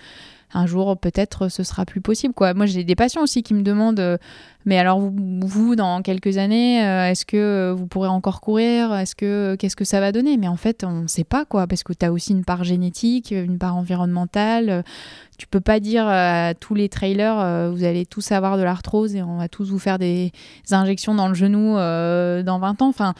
un 0.55 0.67
jour 0.67 0.97
peut-être 0.99 1.49
ce 1.49 1.63
sera 1.63 1.85
plus 1.85 2.01
possible. 2.01 2.35
Moi 2.55 2.67
j'ai 2.67 2.85
des 2.85 2.95
patients 2.95 3.23
aussi 3.23 3.43
qui 3.43 3.55
me 3.55 3.63
demandent 3.63 4.01
euh, 4.01 4.19
mais 4.65 4.79
alors 4.79 5.01
vous, 5.01 5.75
dans 5.77 6.03
quelques 6.03 6.39
années 6.39 6.85
euh, 6.85 7.11
est-ce 7.11 7.25
que 7.25 7.75
vous 7.77 7.87
pourrez 7.87 8.09
encore 8.09 8.41
courir? 8.41 8.95
Est-ce 8.95 9.15
que 9.15 9.57
qu'est-ce 9.59 9.77
que 9.77 9.85
ça 9.85 10.01
va 10.01 10.13
donner? 10.13 10.37
Mais 10.37 10.49
en 10.49 10.57
fait 10.57 10.85
on 10.85 11.03
ne 11.03 11.07
sait 11.07 11.25
pas 11.25 11.45
quoi 11.45 11.67
parce 11.67 11.83
que 11.83 11.93
tu 11.93 12.05
as 12.05 12.13
aussi 12.13 12.33
une 12.33 12.45
part 12.45 12.65
génétique, 12.65 13.31
une 13.31 13.59
part 13.59 13.77
environnementale. 13.77 14.85
Tu 15.39 15.47
peux 15.47 15.61
pas 15.61 15.81
dire 15.81 16.07
à 16.07 16.55
tous 16.55 16.75
les 16.75 16.89
trailers 16.89 17.39
euh, 17.39 17.71
vous 17.71 17.85
allez 17.85 18.07
tous 18.07 18.33
avoir 18.33 18.59
de 18.59 18.63
l'arthrose 18.63 19.17
et 19.17 19.23
on 19.23 19.39
va 19.39 19.49
tous 19.49 19.71
vous 19.71 19.79
faire 19.79 19.99
des 19.99 20.33
injections 20.71 21.15
dans 21.15 21.29
le 21.29 21.35
genou 21.35 21.75
dans 21.75 22.59
20 22.59 22.83
ans. 22.83 22.89
Enfin 22.89 23.15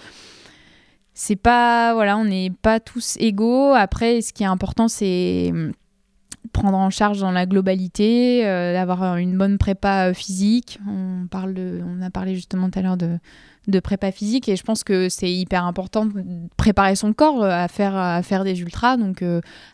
c'est 1.15 1.37
pas 1.37 1.93
voilà, 1.95 2.17
on 2.17 2.25
n'est 2.25 2.51
pas 2.51 2.81
tous 2.81 3.17
égaux. 3.19 3.73
Après 3.75 4.21
ce 4.21 4.33
qui 4.33 4.43
est 4.43 4.47
important 4.47 4.89
c'est 4.89 5.53
prendre 6.53 6.77
en 6.77 6.91
charge 6.91 7.21
dans 7.21 7.31
la 7.31 7.47
globalité, 7.47 8.47
euh, 8.47 8.73
d'avoir 8.73 9.17
une 9.17 9.37
bonne 9.37 9.59
prépa 9.59 10.09
euh, 10.09 10.15
physique. 10.15 10.79
On, 10.87 11.27
parle 11.27 11.55
de, 11.55 11.81
on 11.85 12.03
a 12.03 12.11
parlé 12.11 12.35
justement 12.35 12.71
tout 12.71 12.79
à 12.79 12.83
l'heure 12.83 12.97
de, 12.97 13.19
de 13.69 13.81
prépa 13.81 14.13
physique 14.13 14.49
et 14.49 14.57
je 14.57 14.63
pense 14.63 14.85
que 14.85 15.09
c'est 15.09 15.33
hyper 15.33 15.65
important 15.65 16.07
de 16.07 16.23
préparer 16.57 16.95
son 16.95 17.13
corps 17.15 17.43
euh, 17.43 17.51
à 17.51 17.69
faire, 17.69 17.97
à 17.97 18.23
faire 18.23 18.45
des 18.45 18.61
ultras, 18.61 18.99
donc 18.99 19.25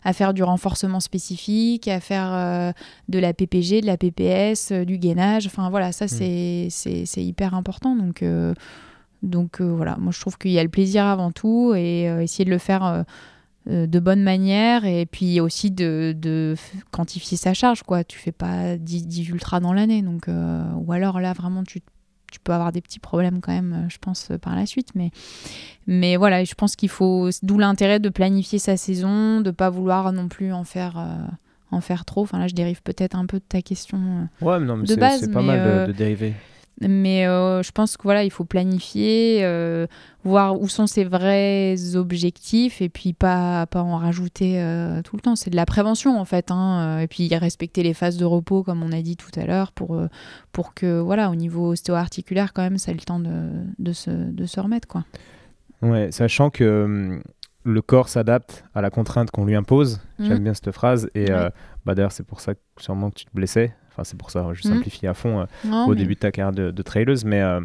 à 0.03 0.13
faire 0.13 0.33
du 0.33 0.41
renforcement 0.41 0.99
spécifique, 0.99 1.87
à 1.87 1.99
faire 1.99 2.73
de 3.09 3.19
la 3.19 3.33
PPG, 3.33 3.81
de 3.81 3.85
la 3.85 3.97
PPS, 3.97 4.71
du 4.71 4.97
gainage. 4.97 5.47
Enfin 5.47 5.69
voilà, 5.69 5.91
ça 5.91 6.05
mmh. 6.05 6.69
c'est 6.69 7.23
hyper 7.23 7.53
important. 7.53 7.95
Donc, 7.95 8.23
donc 9.21 9.61
voilà, 9.61 9.97
moi 9.99 10.11
je 10.13 10.19
trouve 10.19 10.37
qu'il 10.37 10.51
y 10.51 10.59
a 10.59 10.63
le 10.63 10.69
plaisir 10.69 11.05
avant 11.05 11.31
tout 11.31 11.73
et 11.75 12.03
essayer 12.03 12.45
de 12.45 12.49
le 12.49 12.57
faire 12.57 12.85
euh, 12.85 13.03
de 13.69 13.99
bonne 13.99 14.23
manière 14.23 14.85
et 14.85 15.05
puis 15.05 15.39
aussi 15.39 15.71
de, 15.71 16.55
quantifier 16.91 17.37
sa 17.37 17.53
charge 17.53 17.83
quoi. 17.83 18.03
Tu 18.03 18.17
fais 18.17 18.31
pas 18.31 18.77
10, 18.77 19.29
ultras 19.29 19.59
dans 19.59 19.73
l'année 19.73 20.01
donc 20.01 20.27
euh, 20.27 20.63
ou 20.75 20.91
alors 20.91 21.19
là 21.19 21.33
vraiment 21.33 21.63
tu, 21.63 21.81
peux 22.43 22.53
avoir 22.53 22.71
des 22.71 22.81
petits 22.81 22.99
problèmes 22.99 23.41
quand 23.41 23.51
même 23.51 23.87
je 23.89 23.97
pense 23.97 24.31
par 24.41 24.55
la 24.55 24.65
suite 24.65 24.89
mais 24.95 25.11
mais 25.87 26.15
voilà 26.15 26.43
je 26.43 26.53
pense 26.53 26.75
qu'il 26.75 26.89
faut 26.89 27.29
d'où 27.43 27.57
l'intérêt 27.57 27.99
de 27.99 28.09
planifier 28.09 28.59
sa 28.59 28.77
saison 28.77 29.41
de 29.41 29.51
pas 29.51 29.69
vouloir 29.69 30.11
non 30.13 30.27
plus 30.27 30.53
en 30.53 30.63
faire 30.63 30.97
euh, 30.97 31.27
en 31.71 31.81
faire 31.81 32.05
trop. 32.05 32.21
Enfin 32.21 32.39
là 32.39 32.47
je 32.47 32.55
dérive 32.55 32.81
peut-être 32.81 33.15
un 33.15 33.25
peu 33.25 33.39
de 33.39 33.45
ta 33.47 33.61
question 33.61 34.27
ouais 34.41 34.59
non 34.59 34.77
mais 34.77 34.85
de 34.85 34.95
base 34.95 35.21
c'est 35.21 35.31
pas 35.31 35.41
mal 35.41 35.87
de 35.87 35.91
dériver 35.91 36.33
mais 36.81 37.27
euh, 37.27 37.61
je 37.63 37.71
pense 37.71 37.97
que 37.97 38.03
voilà, 38.03 38.23
il 38.23 38.29
faut 38.31 38.45
planifier, 38.45 39.39
euh, 39.43 39.87
voir 40.23 40.59
où 40.61 40.67
sont 40.67 40.87
ses 40.87 41.03
vrais 41.03 41.75
objectifs 41.95 42.81
et 42.81 42.89
puis 42.89 43.13
pas, 43.13 43.65
pas 43.65 43.81
en 43.81 43.97
rajouter 43.97 44.61
euh, 44.61 45.01
tout 45.01 45.15
le 45.15 45.21
temps. 45.21 45.35
C'est 45.35 45.49
de 45.49 45.55
la 45.55 45.65
prévention 45.65 46.19
en 46.19 46.25
fait. 46.25 46.51
Hein, 46.51 46.99
et 46.99 47.07
puis 47.07 47.27
respecter 47.35 47.83
les 47.83 47.93
phases 47.93 48.17
de 48.17 48.25
repos 48.25 48.63
comme 48.63 48.83
on 48.83 48.91
a 48.91 49.01
dit 49.01 49.17
tout 49.17 49.31
à 49.39 49.45
l'heure 49.45 49.71
pour, 49.71 49.99
pour 50.51 50.73
que 50.73 50.99
voilà, 50.99 51.29
au 51.29 51.35
niveau 51.35 51.71
ostéo-articulaire 51.71 52.53
quand 52.53 52.61
même, 52.61 52.77
ça 52.77 52.91
ait 52.91 52.95
le 52.95 53.01
temps 53.01 53.19
de, 53.19 53.49
de, 53.77 53.91
se, 53.93 54.09
de 54.11 54.45
se 54.45 54.59
remettre. 54.59 54.87
Quoi. 54.87 55.03
Ouais, 55.81 56.11
sachant 56.11 56.49
que 56.49 57.21
le 57.65 57.81
corps 57.81 58.09
s'adapte 58.09 58.63
à 58.73 58.81
la 58.81 58.89
contrainte 58.89 59.31
qu'on 59.31 59.45
lui 59.45 59.55
impose. 59.55 59.99
J'aime 60.17 60.39
bien 60.43 60.53
cette 60.53 60.71
phrase. 60.71 61.09
Et 61.13 61.25
Ouais. 61.25 61.31
euh, 61.31 61.49
bah, 61.85 61.93
d'ailleurs, 61.93 62.11
c'est 62.13 62.25
pour 62.25 62.39
ça 62.39 62.55
que 62.55 62.59
sûrement 62.77 63.09
que 63.09 63.15
tu 63.15 63.25
te 63.25 63.31
blessais. 63.33 63.73
Enfin, 63.99 64.03
c'est 64.05 64.17
pour 64.17 64.31
ça, 64.31 64.47
je 64.53 64.65
Mhm. 64.67 64.75
simplifie 64.75 65.07
à 65.07 65.13
fond 65.13 65.41
euh, 65.41 65.45
Non, 65.65 65.85
au 65.85 65.89
mais- 65.89 65.95
début 65.97 66.15
de 66.15 66.19
ta 66.19 66.31
carrière 66.31 66.53
de, 66.53 66.71
de 66.71 66.81
traileuse. 66.81 67.25
Mais 67.25 67.41
euh, 67.41 67.59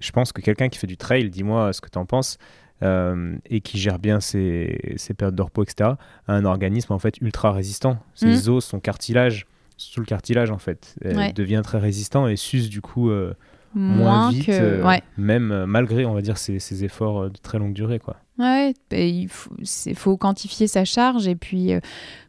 je 0.00 0.12
pense 0.12 0.32
que 0.32 0.42
quelqu'un 0.42 0.68
qui 0.68 0.78
fait 0.78 0.86
du 0.86 0.96
trail, 0.98 1.30
dis-moi 1.30 1.72
ce 1.72 1.80
que 1.80 1.88
tu 1.88 1.96
en 1.98 2.04
penses, 2.04 2.36
euh, 2.82 3.36
et 3.48 3.60
qui 3.60 3.78
gère 3.78 3.98
bien 3.98 4.20
ses, 4.20 4.94
ses 4.96 5.14
périodes 5.14 5.36
de 5.36 5.42
repos, 5.42 5.62
etc., 5.62 5.90
a 6.26 6.32
un 6.34 6.44
organisme 6.44 6.92
en 6.92 6.98
fait 6.98 7.16
ultra 7.22 7.52
résistant. 7.52 7.98
Ses 8.14 8.26
Mhm. 8.48 8.54
os, 8.56 8.64
son 8.64 8.80
cartilage, 8.80 9.46
sous 9.78 10.00
le 10.00 10.06
cartilage 10.06 10.50
en 10.50 10.58
fait, 10.58 10.94
euh, 11.06 11.14
Ouais. 11.14 11.32
devient 11.32 11.62
très 11.64 11.78
résistant 11.78 12.28
et 12.28 12.36
s'use 12.36 12.68
du 12.68 12.80
coup 12.82 13.10
euh, 13.10 13.32
moins, 13.74 13.96
moins 13.96 14.30
vite, 14.30 14.46
que. 14.46 14.52
euh, 14.52 14.84
ouais. 14.86 15.02
même 15.16 15.50
euh, 15.50 15.66
malgré, 15.66 16.04
on 16.04 16.12
va 16.14 16.20
dire, 16.20 16.36
ses, 16.36 16.58
ses 16.58 16.84
efforts 16.84 17.22
euh, 17.22 17.28
de 17.30 17.38
très 17.38 17.58
longue 17.58 17.72
durée. 17.72 17.98
Quoi. 18.00 18.16
Ouais, 18.38 18.74
bah, 18.90 18.98
il 18.98 19.28
faut, 19.28 19.50
faut 19.94 20.16
quantifier 20.16 20.66
sa 20.66 20.84
charge 20.84 21.26
et 21.26 21.36
puis, 21.36 21.72
euh, 21.72 21.80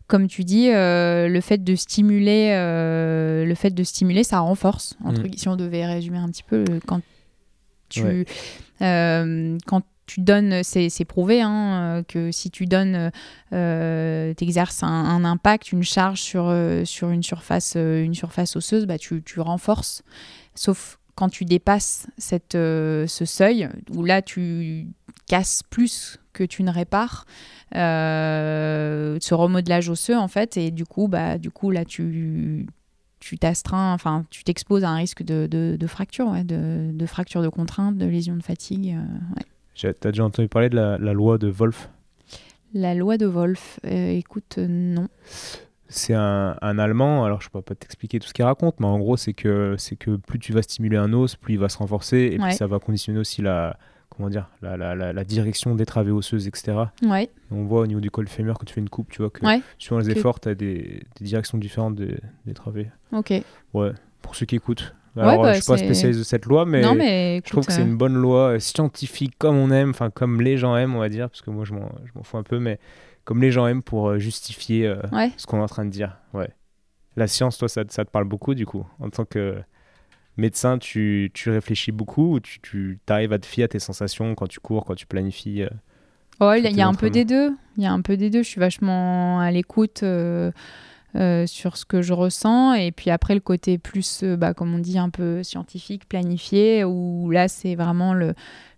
comme 0.07 0.27
tu 0.27 0.43
dis, 0.43 0.69
euh, 0.71 1.27
le 1.27 1.41
fait 1.41 1.63
de 1.63 1.75
stimuler, 1.75 2.51
euh, 2.53 3.43
le 3.45 3.55
fait 3.55 3.71
de 3.71 3.83
stimuler, 3.83 4.23
ça 4.23 4.39
renforce. 4.39 4.95
Entre, 5.03 5.21
Mm. 5.21 5.27
gui- 5.27 5.37
Si 5.39 5.47
on 5.47 5.55
devait 5.55 5.85
résumer 5.85 6.17
un 6.19 6.29
petit 6.29 6.43
peu, 6.43 6.63
quand 6.85 7.01
tu, 7.89 8.03
Ouais. 8.03 8.25
euh, 8.81 9.57
quand 9.65 9.81
tu 10.07 10.21
donnes, 10.21 10.61
c'est 10.63 10.89
c'est 10.89 11.05
prouvé 11.05 11.41
hein, 11.41 12.03
que 12.07 12.31
si 12.31 12.51
tu 12.51 12.67
donnes, 12.67 13.11
euh, 13.53 14.33
t'exerces 14.35 14.83
un, 14.83 14.87
un 14.87 15.25
impact, 15.25 15.71
une 15.71 15.81
charge 15.83 16.21
sur, 16.21 16.53
sur 16.83 17.09
une 17.09 17.23
surface, 17.23 17.75
une 17.75 18.13
surface 18.13 18.55
osseuse, 18.55 18.85
bah, 18.85 18.99
tu, 18.99 19.23
tu 19.23 19.39
renforces. 19.39 20.03
Sauf 20.53 20.99
quand 21.15 21.29
tu 21.29 21.45
dépasses 21.45 22.05
cette, 22.19 22.53
ce 22.53 23.23
seuil, 23.25 23.67
où 23.95 24.03
là 24.03 24.21
tu 24.21 24.87
casses 25.27 25.63
plus 25.69 26.19
que 26.35 26.43
tu 26.43 26.61
ne 26.63 26.71
répares, 26.71 27.25
euh, 27.75 29.17
ce 29.21 29.33
remodelage 29.33 29.89
osseux 29.89 30.17
en 30.17 30.27
fait, 30.27 30.57
et 30.57 30.71
du 30.71 30.85
coup, 30.85 31.07
bah, 31.07 31.37
du 31.37 31.49
coup 31.51 31.71
là 31.71 31.85
tu 31.85 32.67
tu 33.19 33.37
t'astreins, 33.39 33.93
enfin 33.93 34.25
tu 34.29 34.43
t'exposes 34.43 34.83
à 34.83 34.89
un 34.89 34.97
risque 34.97 35.23
de, 35.23 35.47
de, 35.49 35.77
de 35.79 35.87
fracture, 35.87 36.27
ouais, 36.27 36.43
de, 36.43 36.91
de 36.93 37.05
fracture 37.05 37.41
de 37.41 37.49
contrainte, 37.49 37.97
de 37.97 38.05
lésion 38.05 38.35
de 38.35 38.43
fatigue. 38.43 38.95
euh, 38.95 39.35
ouais. 39.35 39.93
T'as 39.99 40.11
déjà 40.11 40.23
entendu 40.25 40.47
parler 40.47 40.69
de 40.69 40.75
la, 40.75 40.97
la 40.97 41.13
loi 41.13 41.37
de 41.37 41.47
Wolf 41.49 41.89
La 42.73 42.93
loi 42.93 43.17
de 43.17 43.25
Wolf, 43.25 43.79
euh, 43.85 44.11
écoute, 44.11 44.55
euh, 44.59 44.67
non. 44.69 45.07
C'est 45.87 46.13
un, 46.13 46.55
un 46.61 46.79
Allemand, 46.79 47.25
alors 47.25 47.41
je 47.41 47.49
peux 47.49 47.61
pas 47.61 47.75
t'expliquer 47.75 48.19
tout 48.19 48.27
ce 48.27 48.33
qu'il 48.33 48.43
raconte, 48.45 48.79
mais 48.79 48.85
en 48.87 48.97
gros, 48.99 49.17
c'est 49.17 49.33
que, 49.33 49.75
que 49.99 50.15
plus 50.17 50.39
tu 50.39 50.51
vas 50.53 50.61
stimuler 50.61 50.97
un 50.97 51.11
os, 51.13 51.35
plus 51.35 51.53
il 51.55 51.59
va 51.59 51.69
se 51.69 51.77
renforcer, 51.77 52.29
et 52.33 52.39
Ouais. 52.39 52.47
puis 52.49 52.55
ça 52.55 52.67
va 52.67 52.79
conditionner 52.79 53.19
aussi 53.19 53.41
la, 53.41 53.77
comment 54.09 54.29
dire, 54.29 54.49
la, 54.61 54.77
la, 54.77 54.95
la, 54.95 55.13
la 55.13 55.23
direction 55.23 55.75
des 55.75 55.85
travées 55.85 56.11
osseuses, 56.11 56.47
etc. 56.47 56.77
Ouais, 57.03 57.29
On 57.51 57.63
voit 57.65 57.81
au 57.81 57.87
niveau 57.87 57.99
du 57.99 58.09
col 58.11 58.27
fémur, 58.27 58.57
quand 58.57 58.65
tu 58.65 58.73
fais 58.73 58.81
une 58.81 58.89
coupe, 58.89 59.09
tu 59.11 59.21
vois 59.21 59.29
que 59.29 59.45
Ouais. 59.45 59.61
suivant 59.77 59.99
les 59.99 60.09
efforts, 60.11 60.39
tu 60.39 60.49
as 60.49 60.55
des, 60.55 61.03
des 61.19 61.25
directions 61.25 61.57
différentes 61.57 61.95
des, 61.95 62.17
des 62.45 62.53
travées. 62.53 62.89
ok. 63.11 63.33
Ouais, 63.73 63.91
pour 64.21 64.35
ceux 64.35 64.45
qui 64.45 64.55
écoutes. 64.55 64.95
Alors, 65.17 65.41
bah, 65.43 65.49
euh, 65.49 65.53
je 65.53 65.61
suis 65.61 65.71
pas 65.71 65.77
spécialiste 65.77 66.19
de 66.19 66.25
cette 66.25 66.45
loi, 66.45 66.65
mais, 66.65 66.81
non 66.81 66.93
mais 66.93 67.41
je 67.45 67.49
trouve 67.49 67.65
que 67.65 67.71
c'est 67.71 67.81
euh, 67.81 67.85
une 67.85 67.95
bonne 67.97 68.15
loi 68.15 68.55
euh, 68.55 68.59
scientifique 68.59 69.33
comme 69.37 69.55
on 69.55 69.71
aime, 69.71 69.91
enfin 69.91 70.09
comme 70.09 70.41
les 70.41 70.57
gens 70.57 70.75
aiment, 70.75 70.95
on 70.95 70.99
va 70.99 71.07
dire, 71.07 71.29
parce 71.29 71.41
que 71.41 71.49
moi 71.51 71.63
je 71.63 71.73
m'en, 71.73 71.89
fous 72.23 72.37
un 72.37 72.43
peu, 72.43 72.59
mais 72.59 72.79
comme 73.23 73.41
les 73.41 73.49
gens 73.49 73.65
aiment 73.65 73.81
pour 73.81 74.09
euh, 74.09 74.19
justifier 74.19 74.85
euh, 74.87 74.97
Ouais. 75.13 75.31
ce 75.37 75.45
qu'on 75.47 75.57
est 75.59 75.61
en 75.63 75.67
train 75.67 75.85
de 75.85 75.89
dire. 75.89 76.17
Ouais. 76.33 76.49
La 77.15 77.27
science, 77.27 77.57
toi, 77.57 77.69
ça, 77.69 77.83
ça 77.87 78.03
te 78.03 78.11
parle 78.11 78.25
beaucoup 78.25 78.55
du 78.55 78.65
coup. 78.65 78.85
En 78.99 79.09
tant 79.09 79.23
que 79.23 79.55
médecin, 80.37 80.77
tu, 80.77 81.31
tu 81.33 81.49
réfléchis 81.49 81.91
beaucoup 81.91 82.35
ou 82.35 82.39
tu, 82.39 82.59
tu 82.61 82.99
arrives 83.07 83.33
à 83.33 83.39
te 83.39 83.45
fier 83.45 83.63
à 83.63 83.67
tes 83.67 83.79
sensations 83.79 84.35
quand 84.35 84.47
tu 84.47 84.59
cours, 84.59 84.85
quand 84.85 84.95
tu 84.95 85.05
planifies 85.05 85.63
euh, 85.63 85.69
Ouais, 86.41 86.61
il 86.61 86.75
y 86.75 86.81
a- 86.81 86.87
un 86.87 86.93
peu 86.93 87.09
des 87.09 87.23
deux. 87.25 87.51
Il 87.77 87.83
y 87.83 87.85
a 87.85 87.91
un 87.93 88.01
peu 88.01 88.17
des 88.17 88.29
deux. 88.29 88.43
Je 88.43 88.47
suis 88.49 88.59
vachement 88.59 89.39
à 89.39 89.51
l'écoute 89.51 90.03
euh, 90.03 90.51
euh, 91.15 91.47
sur 91.47 91.77
ce 91.77 91.85
que 91.85 92.01
je 92.01 92.11
ressens. 92.13 92.73
Et 92.73 92.91
puis 92.91 93.09
après, 93.09 93.33
le 93.35 93.39
côté 93.39 93.77
plus, 93.77 94.21
euh, 94.23 94.35
bah, 94.35 94.53
comme 94.53 94.73
on 94.75 94.79
dit, 94.79 94.97
un 94.97 95.09
peu 95.09 95.43
scientifique, 95.43 96.07
planifié, 96.09 96.83
où 96.83 97.29
là, 97.31 97.47
c'est 97.47 97.75
vraiment 97.75 98.13
le, 98.13 98.33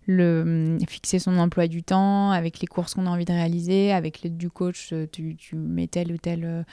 le 0.06 0.42
hum, 0.78 0.86
fixer 0.88 1.18
son 1.18 1.36
emploi 1.38 1.66
du 1.66 1.82
temps 1.82 2.30
avec 2.30 2.60
les 2.60 2.68
courses 2.68 2.94
qu'on 2.94 3.06
a 3.06 3.10
envie 3.10 3.24
de 3.24 3.32
réaliser. 3.32 3.92
Avec 3.92 4.22
l'aide 4.22 4.36
du 4.36 4.50
coach, 4.50 4.94
tu, 5.12 5.34
tu 5.36 5.56
mets 5.56 5.88
tel 5.88 6.12
ou 6.12 6.16
tel. 6.16 6.64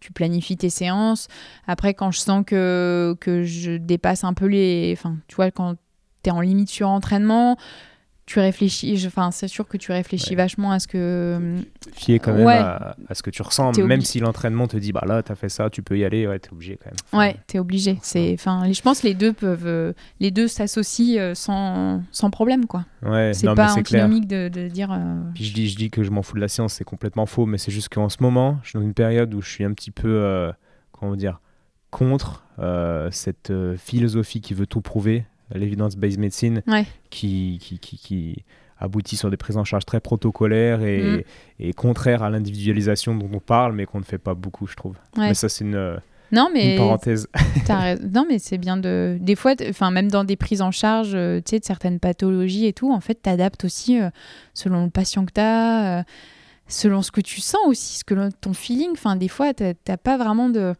Tu 0.00 0.12
planifies 0.12 0.56
tes 0.56 0.70
séances. 0.70 1.28
Après, 1.66 1.94
quand 1.94 2.10
je 2.10 2.20
sens 2.20 2.44
que, 2.46 3.16
que 3.20 3.44
je 3.44 3.76
dépasse 3.76 4.24
un 4.24 4.34
peu 4.34 4.46
les. 4.46 4.94
Enfin, 4.96 5.16
tu 5.28 5.36
vois, 5.36 5.50
quand 5.50 5.76
tu 6.22 6.30
es 6.30 6.32
en 6.32 6.40
limite 6.40 6.70
sur 6.70 6.88
entraînement, 6.88 7.56
tu 8.30 8.38
réfléchis. 8.38 9.02
Enfin, 9.08 9.32
c'est 9.32 9.48
sûr 9.48 9.66
que 9.66 9.76
tu 9.76 9.90
réfléchis 9.90 10.30
Ouais. 10.30 10.36
vachement 10.36 10.70
à 10.70 10.78
ce 10.78 10.86
que. 10.86 11.56
quand 12.22 12.32
même 12.32 12.46
Ouais. 12.46 12.54
à, 12.54 12.94
à 13.08 13.14
ce 13.14 13.24
que 13.24 13.30
tu 13.30 13.42
ressens, 13.42 13.72
même 13.84 14.02
si 14.02 14.20
l'entraînement 14.20 14.68
te 14.68 14.76
dit 14.76 14.92
bah 14.92 15.02
là 15.04 15.20
t'as 15.24 15.34
fait 15.34 15.48
ça, 15.48 15.68
tu 15.68 15.82
peux 15.82 15.98
y 15.98 16.04
aller, 16.04 16.28
ouais 16.28 16.38
t'es 16.38 16.52
obligé 16.52 16.76
quand 16.76 16.90
même. 16.90 16.96
Enfin, 17.06 17.18
Ouais, 17.18 17.36
t'es 17.48 17.58
obligé. 17.58 17.98
C'est, 18.02 18.32
enfin, 18.34 18.70
je 18.70 18.80
pense 18.82 19.00
que 19.00 19.08
les 19.08 19.14
deux 19.14 19.32
peuvent, 19.32 19.66
euh, 19.66 19.92
les 20.20 20.30
deux 20.30 20.46
s'associent 20.46 21.18
euh, 21.20 21.34
sans, 21.34 22.02
sans 22.12 22.30
problème, 22.30 22.66
quoi. 22.66 22.84
Ouais, 23.02 23.32
C'est 23.34 23.52
pas 23.52 23.72
antinomique 23.74 24.28
de, 24.28 24.48
de 24.48 24.68
dire. 24.68 24.92
euh, 24.92 25.20
Puis 25.34 25.44
je 25.46 25.52
dis, 25.52 25.68
je 25.68 25.76
dis 25.76 25.90
que 25.90 26.04
je 26.04 26.10
m'en 26.10 26.22
fous 26.22 26.36
de 26.36 26.40
la 26.40 26.48
science, 26.48 26.74
c'est 26.74 26.84
complètement 26.84 27.26
faux, 27.26 27.46
mais 27.46 27.58
c'est 27.58 27.72
juste 27.72 27.88
qu'en 27.88 28.08
ce 28.08 28.18
moment, 28.20 28.60
je 28.62 28.68
suis 28.70 28.78
dans 28.78 28.84
une 28.84 28.94
période 28.94 29.34
où 29.34 29.42
je 29.42 29.50
suis 29.50 29.64
un 29.64 29.72
petit 29.72 29.90
peu, 29.90 30.08
euh, 30.08 30.52
comment 30.92 31.16
dire, 31.16 31.40
contre 31.90 32.44
euh, 32.60 33.08
cette 33.10 33.50
euh, 33.50 33.76
philosophie 33.76 34.40
qui 34.40 34.54
veut 34.54 34.66
tout 34.66 34.80
prouver, 34.82 35.24
l'évidence-based 35.54 36.18
medicine, 36.18 36.62
Ouais. 36.66 36.86
qui, 37.10 37.58
qui, 37.60 37.78
qui, 37.78 37.96
qui 37.98 38.44
aboutit 38.78 39.16
sur 39.16 39.30
des 39.30 39.36
prises 39.36 39.56
en 39.58 39.64
charge 39.64 39.84
très 39.84 40.00
protocolaires 40.00 40.82
et, 40.82 41.02
Mm. 41.02 41.22
et 41.60 41.72
contraires 41.74 42.22
à 42.22 42.30
l'individualisation 42.30 43.14
dont 43.14 43.28
on 43.32 43.38
parle, 43.40 43.74
mais 43.74 43.84
qu'on 43.86 43.98
ne 43.98 44.04
fait 44.04 44.18
pas 44.18 44.34
beaucoup, 44.34 44.66
je 44.66 44.74
trouve. 44.76 44.96
Ouais. 45.16 45.28
Mais 45.28 45.34
ça, 45.34 45.48
c'est 45.50 45.64
une, 45.64 45.98
Non, 46.32 46.46
une 46.48 46.54
mais 46.54 46.76
parenthèse. 46.76 47.28
Non, 48.12 48.24
mais 48.28 48.38
c'est 48.38 48.56
bien 48.58 48.76
de. 48.76 49.18
Des 49.20 49.34
fois, 49.36 49.54
enfin, 49.68 49.90
même 49.90 50.10
dans 50.10 50.24
des 50.24 50.36
prises 50.36 50.62
en 50.62 50.70
charge, 50.70 51.10
euh, 51.14 51.38
tu 51.44 51.50
sais, 51.50 51.58
de 51.60 51.64
certaines 51.64 52.00
pathologies 52.00 52.66
et 52.66 52.72
tout, 52.72 52.90
en 52.92 53.00
fait, 53.00 53.14
t'adaptes 53.16 53.64
aussi 53.64 54.00
euh, 54.00 54.08
selon 54.54 54.84
le 54.84 54.90
patient 54.90 55.24
que 55.26 55.32
t'as, 55.32 56.00
euh, 56.00 56.02
selon 56.66 57.02
ce 57.02 57.10
que 57.12 57.20
tu 57.20 57.40
sens 57.40 57.60
aussi, 57.66 57.98
ce 57.98 58.04
que 58.04 58.30
ton 58.40 58.54
feeling. 58.54 58.90
Enfin, 58.92 59.14
des 59.16 59.28
fois, 59.28 59.52
t'as 59.54 59.74
t'as 59.74 59.96
pas 59.98 60.16
vraiment 60.16 60.48
de. 60.48 60.74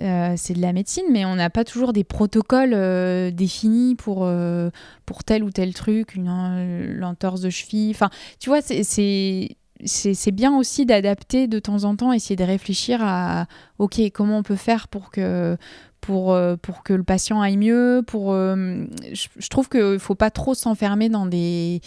Euh, 0.00 0.34
c'est 0.36 0.54
de 0.54 0.60
la 0.62 0.72
médecine, 0.72 1.04
mais 1.10 1.24
on 1.24 1.34
n'a 1.36 1.50
pas 1.50 1.64
toujours 1.64 1.92
des 1.92 2.04
protocoles 2.04 2.72
euh, 2.74 3.30
définis 3.30 3.94
pour, 3.96 4.20
euh, 4.24 4.70
pour 5.06 5.24
tel 5.24 5.42
ou 5.44 5.50
tel 5.50 5.74
truc, 5.74 6.14
une 6.14 6.96
l'entorse 6.98 7.40
de 7.40 7.50
cheville. 7.50 7.90
Enfin, 7.90 8.10
tu 8.38 8.48
vois, 8.50 8.60
c'est- 8.62 10.32
bien 10.32 10.56
aussi 10.56 10.86
d'adapter 10.86 11.46
de 11.46 11.58
temps 11.58 11.84
en 11.84 11.94
temps, 11.96 12.12
essayer 12.12 12.36
de 12.36 12.44
réfléchir 12.44 13.00
à 13.02 13.46
ok 13.78 14.00
comment 14.12 14.38
on 14.38 14.42
peut 14.42 14.56
faire 14.56 14.88
pour 14.88 15.10
que 15.10 15.56
pour 16.00 16.36
pour 16.62 16.82
que 16.82 16.92
le 16.92 17.02
patient 17.04 17.40
aille 17.40 17.56
mieux. 17.56 18.02
Pour 18.06 18.32
je, 18.32 19.26
je 19.36 19.48
trouve 19.48 19.68
qu'il 19.68 19.98
faut 20.00 20.14
pas 20.16 20.30
trop 20.30 20.54
s'enfermer 20.54 21.08
dans 21.08 21.26
des 21.26 21.80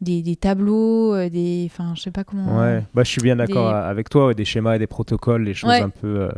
des, 0.00 0.22
des 0.22 0.36
tableaux, 0.36 1.16
des 1.28 1.68
enfin 1.72 1.94
je 1.96 2.02
sais 2.02 2.10
pas 2.10 2.24
comment. 2.24 2.58
Ouais, 2.60 2.82
bah, 2.94 3.02
je 3.04 3.10
suis 3.10 3.22
bien 3.22 3.36
d'accord 3.36 3.70
des- 3.70 3.76
avec 3.88 4.08
toi, 4.10 4.26
ouais, 4.26 4.34
des 4.34 4.44
schémas 4.44 4.76
et 4.76 4.78
des 4.78 4.86
protocoles, 4.86 5.44
les 5.44 5.54
choses 5.54 5.70
Ouais. 5.70 5.80
un 5.80 5.88
peu, 5.88 6.22
euh, 6.22 6.28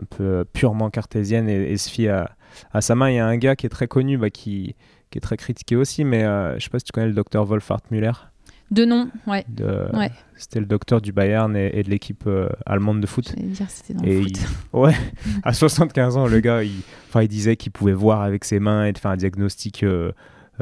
un 0.00 0.04
peu 0.16 0.22
euh, 0.24 0.44
purement 0.52 0.90
cartésiennes 0.90 1.48
et, 1.48 1.72
et 1.72 1.76
se 1.76 1.90
fier 1.90 2.10
à, 2.10 2.30
à 2.72 2.80
sa 2.80 2.94
main. 2.94 3.10
Il 3.10 3.16
y 3.16 3.18
a 3.18 3.26
un 3.26 3.36
gars 3.36 3.56
qui 3.56 3.66
est 3.66 3.70
très 3.70 3.88
connu, 3.88 4.18
bah, 4.18 4.30
qui, 4.30 4.74
qui 5.10 5.18
est 5.18 5.20
très 5.20 5.36
critiqué 5.36 5.76
aussi, 5.76 6.04
mais 6.04 6.24
euh, 6.24 6.58
je 6.58 6.64
sais 6.64 6.70
pas 6.70 6.78
si 6.78 6.84
tu 6.84 6.92
connais 6.92 7.06
le 7.08 7.12
docteur 7.14 7.44
Wolfhard 7.44 7.80
Müller. 7.90 8.12
De 8.72 8.84
nom, 8.84 9.08
ouais. 9.28 9.44
C'était 10.36 10.58
le 10.58 10.66
docteur 10.66 11.00
du 11.00 11.12
Bayern 11.12 11.54
et, 11.56 11.70
et 11.78 11.82
de 11.84 11.88
l'équipe 11.90 12.24
euh, 12.26 12.48
allemande 12.66 13.00
de 13.00 13.06
foot. 13.06 13.32
Dire 13.36 13.66
dans 13.90 14.02
Et 14.02 14.16
le 14.18 14.22
foot. 14.22 14.32
il- 14.38 14.46
ouais, 14.78 14.94
à 15.44 15.52
75 15.52 16.16
ans, 16.16 16.26
le 16.26 16.40
gars, 16.40 16.64
il, 16.64 16.72
enfin, 17.08 17.22
il 17.22 17.28
disait 17.28 17.54
qu'il 17.56 17.70
pouvait 17.70 17.92
voir 17.92 18.22
avec 18.22 18.44
ses 18.44 18.58
mains 18.58 18.84
et 18.86 18.92
de 18.92 18.98
faire 18.98 19.12
un 19.12 19.16
diagnostic 19.16 19.84
euh, 19.84 20.10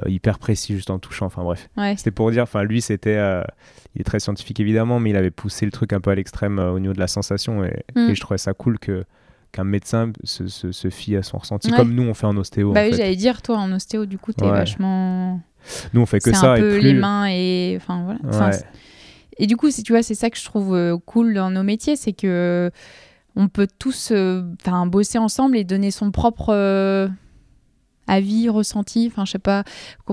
hyper 0.07 0.39
précis 0.39 0.75
juste 0.75 0.91
en 0.91 0.99
touchant. 0.99 1.27
Enfin 1.27 1.45
bref. 1.45 1.71
Ouais. 1.79 1.95
C'était 1.97 2.11
pour 2.11 2.31
dire, 2.31 2.43
enfin 2.43 2.63
lui 2.63 2.83
c'était, 2.83 3.17
euh, 3.17 3.43
il 3.95 4.03
est 4.03 4.05
très 4.05 4.21
scientifique 4.21 4.61
évidemment, 4.61 5.01
mais 5.01 5.09
il 5.11 5.17
avait 5.17 5.31
poussé 5.31 5.65
le 5.65 5.73
truc 5.73 5.95
un 5.95 6.01
peu 6.01 6.11
à 6.11 6.15
l'extrême 6.15 6.59
au 6.59 6.79
niveau 6.81 6.93
de 6.93 7.01
la 7.01 7.07
sensation 7.09 7.65
et, 7.65 7.85
Mm. 7.97 8.11
et 8.11 8.15
je 8.15 8.21
trouvais 8.21 8.37
ça 8.39 8.53
cool 8.53 8.79
que 8.79 9.05
qu'un 9.55 9.65
médecin 9.65 10.13
se, 10.25 10.47
se, 10.49 10.73
se 10.73 10.91
fie 10.91 11.17
à 11.17 11.23
son 11.23 11.39
ressenti, 11.39 11.71
Ouais. 11.71 11.77
comme 11.77 11.95
nous 11.95 12.03
on 12.03 12.13
fait 12.15 12.27
en 12.27 12.37
ostéo. 12.37 12.73
Bah 12.73 12.83
en 12.83 12.85
oui, 12.87 12.91
j'allais 12.97 13.17
dire 13.17 13.41
toi 13.43 13.57
en 13.59 13.71
ostéo 13.73 14.05
du 14.07 14.19
coup 14.19 14.33
t'es 14.33 14.45
Ouais. 14.45 14.51
vachement. 14.51 15.41
Nous 15.93 16.01
on 16.01 16.07
fait 16.07 16.19
que 16.21 16.33
ça 16.35 16.53
un 16.53 16.57
et 16.57 16.61
plus. 16.61 16.81
les 16.81 16.93
mains 16.95 17.27
et 17.29 17.75
enfin 17.81 18.05
voilà. 18.05 18.49
Ouais. 18.51 18.57
Et 19.39 19.47
du 19.49 19.57
coup, 19.57 19.71
c'est- 19.71 19.83
tu 19.83 19.93
vois, 19.93 20.03
c'est 20.03 20.15
ça 20.15 20.31
que 20.31 20.39
je 20.39 20.45
trouve 20.45 20.75
euh, 20.77 20.97
cool 21.07 21.35
dans 21.35 21.51
nos 21.51 21.63
métiers, 21.65 21.97
c'est 21.97 22.13
que 22.13 22.71
on 23.35 23.49
peut 23.49 23.67
tous 23.81 24.11
euh, 24.13 24.43
enfin, 24.65 24.87
bosser 24.87 25.19
ensemble 25.19 25.57
et 25.57 25.65
donner 25.65 25.91
son 25.91 26.11
propre 26.13 26.51
euh, 26.55 27.09
avis, 28.07 28.49
ressenti. 28.49 29.09
Enfin, 29.11 29.25
je 29.25 29.33
sais 29.33 29.39
pas, 29.39 29.65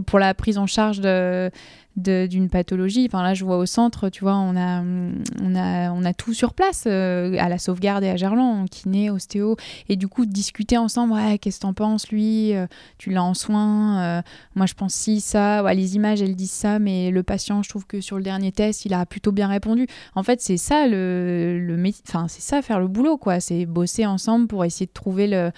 pour 0.07 0.17
la 0.17 0.33
prise 0.33 0.57
en 0.57 0.65
charge 0.65 1.01
de, 1.01 1.51
d'une 1.97 2.49
pathologie. 2.49 3.05
Enfin 3.05 3.21
là, 3.21 3.33
je 3.33 3.43
vois 3.43 3.57
au 3.57 3.65
centre, 3.65 4.09
tu 4.09 4.23
vois, 4.23 4.35
on 4.35 4.55
a, 4.55 4.81
on 4.81 5.55
a, 5.55 5.91
on 5.91 6.05
a 6.05 6.13
tout 6.13 6.33
sur 6.33 6.53
place 6.53 6.85
euh, 6.87 7.35
à 7.37 7.49
la 7.49 7.57
sauvegarde 7.57 8.03
et 8.03 8.09
à 8.09 8.15
Gerland, 8.15 8.69
kiné, 8.69 9.09
ostéo, 9.09 9.57
et 9.89 9.97
du 9.97 10.07
coup 10.07 10.25
discuter 10.25 10.77
ensemble. 10.77 11.13
Ouais, 11.13 11.37
qu'est-ce 11.37 11.57
que 11.57 11.63
t'en 11.63 11.73
penses, 11.73 12.09
lui 12.09 12.53
euh, 12.55 12.67
Tu 12.97 13.09
l'as 13.09 13.23
en 13.23 13.33
soins 13.33 14.01
euh, 14.01 14.21
Moi, 14.55 14.65
je 14.65 14.73
pense 14.73 14.93
si 14.93 15.19
ça. 15.19 15.63
Ouais, 15.63 15.75
les 15.75 15.95
images, 15.95 16.21
elles 16.21 16.35
disent 16.35 16.51
ça, 16.51 16.79
mais 16.79 17.11
le 17.11 17.23
patient, 17.23 17.61
je 17.61 17.69
trouve 17.69 17.85
que 17.85 17.99
sur 17.99 18.17
le 18.17 18.23
dernier 18.23 18.51
test, 18.51 18.85
il 18.85 18.93
a 18.93 19.05
plutôt 19.05 19.31
bien 19.31 19.47
répondu. 19.47 19.87
En 20.15 20.23
fait, 20.23 20.41
c'est 20.41 20.57
ça 20.57 20.87
le, 20.87 21.59
le 21.59 21.81
enfin 22.07 22.27
c'est 22.27 22.41
ça 22.41 22.61
faire 22.61 22.79
le 22.79 22.87
boulot, 22.87 23.17
quoi. 23.17 23.39
C'est 23.39 23.65
bosser 23.65 24.05
ensemble 24.05 24.47
pour 24.47 24.63
essayer 24.63 24.85
de 24.85 24.91
trouver 24.91 25.27
le, 25.27 25.51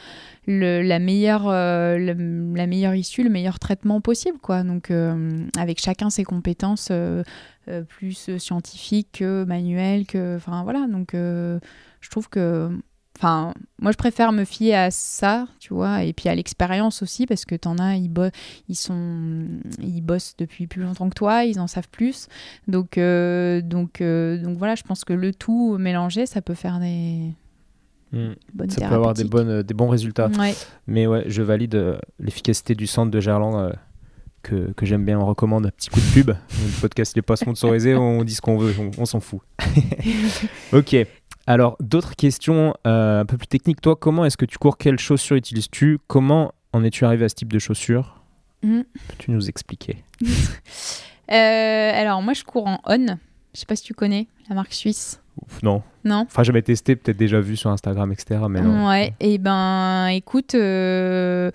la 0.48 1.00
meilleure, 1.00 1.48
la, 1.48 2.68
meilleure 2.68 2.96
issue, 2.96 3.24
le 3.24 3.30
meilleur 3.30 3.60
traitement 3.60 4.02
possible, 4.02 4.40
quoi. 4.40 4.64
Donc 4.64 4.92
avec 5.58 5.80
chacun 5.80 6.10
ses 6.10 6.23
compétences 6.24 6.90
euh, 6.92 7.24
euh, 7.68 7.84
plus 7.84 8.38
scientifiques 8.38 9.20
que 9.20 9.44
manuelles, 9.44 10.06
que, 10.06 10.38
enfin 10.38 10.64
voilà. 10.64 10.88
Donc 10.88 11.14
euh, 11.14 11.60
je 12.02 12.10
trouve 12.10 12.30
que 12.30 12.70
Enfin, 13.16 13.54
moi, 13.80 13.92
je 13.92 13.98
préfère 13.98 14.32
me 14.32 14.44
fier 14.44 14.74
à 14.74 14.90
ça, 14.90 15.48
tu 15.60 15.72
vois, 15.72 16.04
et 16.04 16.14
puis 16.14 16.30
à 16.30 16.36
l'expérience 16.36 17.04
aussi, 17.04 17.28
parce 17.28 17.46
que 17.46 17.54
t'en 17.54 17.78
as, 17.78 17.96
ils, 17.96 18.12
ils, 18.68 18.76
sont... 18.76 19.46
ils 19.80 20.02
bossent 20.02 20.34
depuis 20.36 20.66
plus 20.66 20.82
longtemps 20.82 21.08
que 21.10 21.14
toi, 21.14 21.46
ils 21.46 21.60
en 21.60 21.68
savent 21.68 21.88
plus. 21.90 22.28
Donc, 22.68 22.98
donc, 22.98 24.02
donc 24.02 24.58
voilà, 24.58 24.74
je 24.74 24.82
pense 24.82 25.06
que 25.06 25.14
le 25.14 25.32
tout 25.32 25.78
mélangé, 25.78 26.26
ça 26.26 26.42
peut 26.42 26.56
faire 26.56 26.80
des. 26.80 27.30
Hmm. 28.12 28.34
ça 28.68 28.90
peut 28.90 28.96
avoir 28.96 29.14
des, 29.14 29.26
bonnes, 29.26 29.62
des 29.62 29.74
bons 29.76 29.90
résultats. 29.90 30.32
Mais 30.88 31.06
ouais, 31.06 31.24
je 31.28 31.44
valide 31.44 32.00
l'efficacité 32.20 32.74
du 32.74 32.88
centre 32.88 33.12
de 33.12 33.20
Gerland 33.20 33.74
que, 34.44 34.72
que 34.74 34.86
j'aime 34.86 35.06
bien, 35.06 35.20
on 35.20 35.26
recommande, 35.26 35.66
un 35.66 35.70
petit 35.70 35.90
coup 35.90 36.00
de 36.00 36.14
pub. 36.14 36.28
Le 36.28 36.82
podcast 36.82 37.16
n'est 37.16 37.22
pas 37.22 37.36
sponsorisé, 37.36 37.96
on 37.96 38.24
dit 38.24 38.36
ce 38.36 38.42
qu'on 38.42 38.58
veut, 38.58 38.76
on, 38.98 39.06
s'en 39.06 39.20
fout. 39.20 39.42
ok. 40.74 40.96
Alors, 41.48 41.76
d'autres 41.80 42.16
questions 42.16 42.74
euh, 42.86 43.22
un 43.22 43.26
peu 43.26 43.38
plus 43.38 43.48
techniques. 43.48 43.82
Toi, 43.82 43.96
comment 43.96 44.26
est-ce 44.26 44.38
que 44.38 44.46
tu 44.46 44.58
cours? 44.58 44.78
Quelles 44.78 45.00
chaussures 45.00 45.36
utilises-tu? 45.36 46.00
Comment 46.08 46.54
en 46.74 46.84
es-tu 46.84 47.06
arrivé 47.06 47.26
à 47.26 47.30
ce 47.30 47.36
type 47.36 47.52
de 47.52 47.60
chaussures? 47.60 48.22
Mm. 48.62 48.82
Peux-tu 49.08 49.32
nous 49.32 49.50
expliquer? 49.50 50.04
Euh, 51.32 51.92
Alors, 51.96 52.22
moi, 52.22 52.34
je 52.34 52.44
cours 52.44 52.68
en 52.68 52.80
On. 52.86 53.18
Je 53.54 53.60
sais 53.60 53.66
pas 53.66 53.78
si 53.78 53.84
tu 53.84 53.94
connais 53.94 54.28
la 54.50 54.56
marque 54.56 54.74
suisse. 54.74 55.23
Non. 55.62 55.82
Non. 56.06 56.26
Enfin, 56.28 56.44
j'avais 56.44 56.62
testé, 56.62 56.96
peut-être 56.96 57.18
déjà 57.18 57.40
vu 57.40 57.56
sur 57.56 57.70
Instagram, 57.70 58.12
etc. 58.12 58.42
Mais 58.50 58.62
non. 58.62 58.88
Ouais, 58.88 59.14
et 59.20 59.38
ben 59.38 60.08
écoute, 60.08 60.56
euh, 60.56 61.50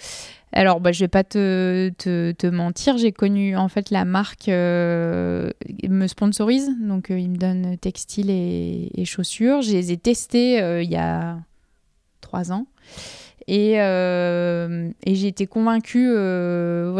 alors, 0.53 0.81
bah, 0.81 0.93
je 0.93 1.01
vais 1.01 1.09
pas 1.09 1.25
te, 1.25 1.91
te, 1.91 2.47
mentir, 2.47 2.97
j'ai 2.97 3.13
connu 3.13 3.57
en 3.57 3.69
fait 3.69 3.91
la 3.91 4.05
marque 4.05 4.49
euh, 4.49 5.51
me 5.89 6.07
sponsorise, 6.07 6.71
donc 6.81 7.11
euh, 7.11 7.19
il 7.19 7.31
me 7.31 7.37
donne 7.37 7.77
textile 7.79 8.31
et, 8.31 9.05
chaussures. 9.05 9.63
Je 9.63 9.73
les 9.73 9.93
ai 9.93 9.99
testés 9.99 10.61
euh, 10.61 10.83
il 10.83 10.91
y 10.91 10.97
a 10.97 11.39
trois 12.21 12.51
ans 12.53 12.67
et, 13.47 13.75
et 13.75 15.15
j'ai 15.15 15.29
été 15.29 15.47
convaincue. 15.47 16.11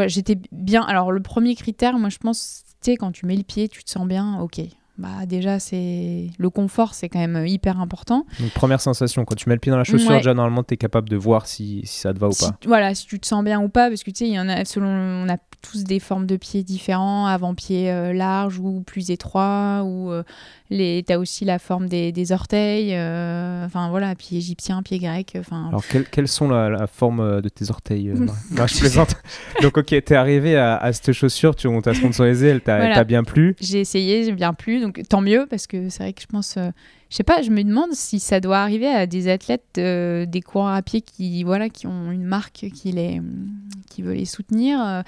j'étais 0.07 0.39
bien. 0.53 0.83
Alors, 0.83 1.13
le 1.13 1.21
premier 1.21 1.55
critère, 1.55 1.99
moi 1.99 2.09
je 2.11 2.19
pense, 2.19 2.65
tu 2.83 2.93
sais, 2.93 2.97
quand 2.97 3.13
tu 3.13 3.27
mets 3.27 3.37
le 3.37 3.43
pied, 3.43 3.69
tu 3.69 3.83
te 3.83 3.91
sens 3.91 4.07
bien, 4.07 4.39
ok, 4.41 4.61
bah 4.99 5.27
déjà 5.27 5.61
c'est 5.61 6.31
le 6.37 6.51
confort 6.51 6.95
c'est 6.95 7.09
quand 7.09 7.21
même 7.21 7.47
hyper 7.47 7.81
important. 7.81 8.27
Donc 8.41 8.51
première 8.51 8.81
sensation 8.81 9.25
quand 9.25 9.37
tu 9.37 9.49
mets 9.49 9.55
le 9.55 9.61
pied 9.61 9.71
dans 9.71 9.79
la 9.79 9.85
chaussure 9.85 10.17
déjà 10.17 10.35
normalement 10.35 10.65
tu 10.65 10.75
es 10.75 10.77
capable 10.77 11.09
de 11.09 11.17
voir 11.17 11.47
si, 11.47 11.83
si, 11.85 12.01
ça 12.01 12.13
te 12.13 12.19
va 12.19 12.29
ou 12.29 12.33
pas. 12.33 12.59
voilà, 12.67 12.95
si 12.95 13.07
tu 13.07 13.21
te 13.21 13.27
sens 13.27 13.45
bien 13.45 13.61
ou 13.61 13.69
pas 13.69 13.89
parce 13.89 14.03
que 14.03 14.11
tu 14.11 14.19
sais 14.19 14.29
il 14.29 14.35
y 14.35 14.41
en 14.41 14.49
a 14.49 14.65
selon 14.65 14.89
on 14.89 15.29
a 15.29 15.37
tous 15.63 15.85
des 15.85 16.01
formes 16.01 16.27
de 16.27 16.37
pieds 16.37 16.63
différents, 16.63 17.27
avant-pied 17.27 17.91
euh, 17.91 18.13
large 18.13 18.59
ou 18.59 18.83
plus 18.87 19.11
étroit 19.11 19.83
ou 19.85 20.11
euh, 20.11 20.23
les 20.71 21.03
tu 21.07 21.13
as 21.13 21.19
aussi 21.19 21.45
la 21.45 21.59
forme 21.59 21.89
des, 21.89 22.13
des 22.13 22.33
orteils 22.33 22.95
euh, 22.95 23.65
enfin 23.65 23.91
voilà, 23.91 24.15
pied 24.15 24.39
égyptien, 24.39 24.83
pied 24.83 24.99
grec 24.99 25.37
enfin. 25.39 25.69
Alors 25.69 25.85
quelles 25.87 26.29
sont 26.29 26.49
la, 26.49 26.87
forme 26.87 27.41
de 27.41 27.49
tes 27.49 27.71
orteils 27.71 28.13
Je 28.51 28.79
plaisante. 28.79 29.17
Donc 29.63 29.79
OK, 29.79 29.87
tu 29.87 29.97
es 29.97 30.15
arrivé 30.15 30.57
à, 30.57 30.77
à, 30.77 30.93
cette 30.93 31.13
chaussure, 31.13 31.57
tu 31.57 31.69
as 31.69 31.95
sponsorisé, 31.95 32.49
elle 32.49 32.61
t'a 32.61 33.05
bien 33.05 33.25
plu. 33.25 33.57
J'ai 33.61 33.81
essayé, 33.81 34.25
j'ai 34.25 34.33
bien 34.33 34.53
plu 34.53 34.81
donc 34.81 35.03
tant 35.09 35.21
mieux 35.21 35.47
parce 35.49 35.67
que 35.67 35.89
c'est 35.89 36.03
vrai 36.03 36.13
que 36.13 36.23
je 36.23 36.27
pense 36.27 36.57
euh, 36.57 36.71
je 37.11 37.17
sais 37.17 37.23
pas 37.23 37.43
je 37.43 37.51
me 37.51 37.63
demande 37.63 37.93
si 37.93 38.21
ça 38.21 38.41
doit 38.41 38.59
arriver 38.59 38.89
à 38.89 39.07
des 39.07 39.29
athlètes 39.29 39.79
euh, 39.79 40.27
des 40.27 40.43
coureurs 40.43 40.75
à 40.75 40.83
pied 40.83 41.01
qui 41.01 41.43
voilà 41.43 41.69
qui 41.69 41.87
ont 41.87 42.11
une 42.11 42.25
marque 42.25 42.67
qui 42.75 42.93
les 42.93 43.21
qui 43.89 44.03
veut 44.03 44.15
les 44.15 44.27
soutenir 44.27 44.81
euh, 44.85 45.03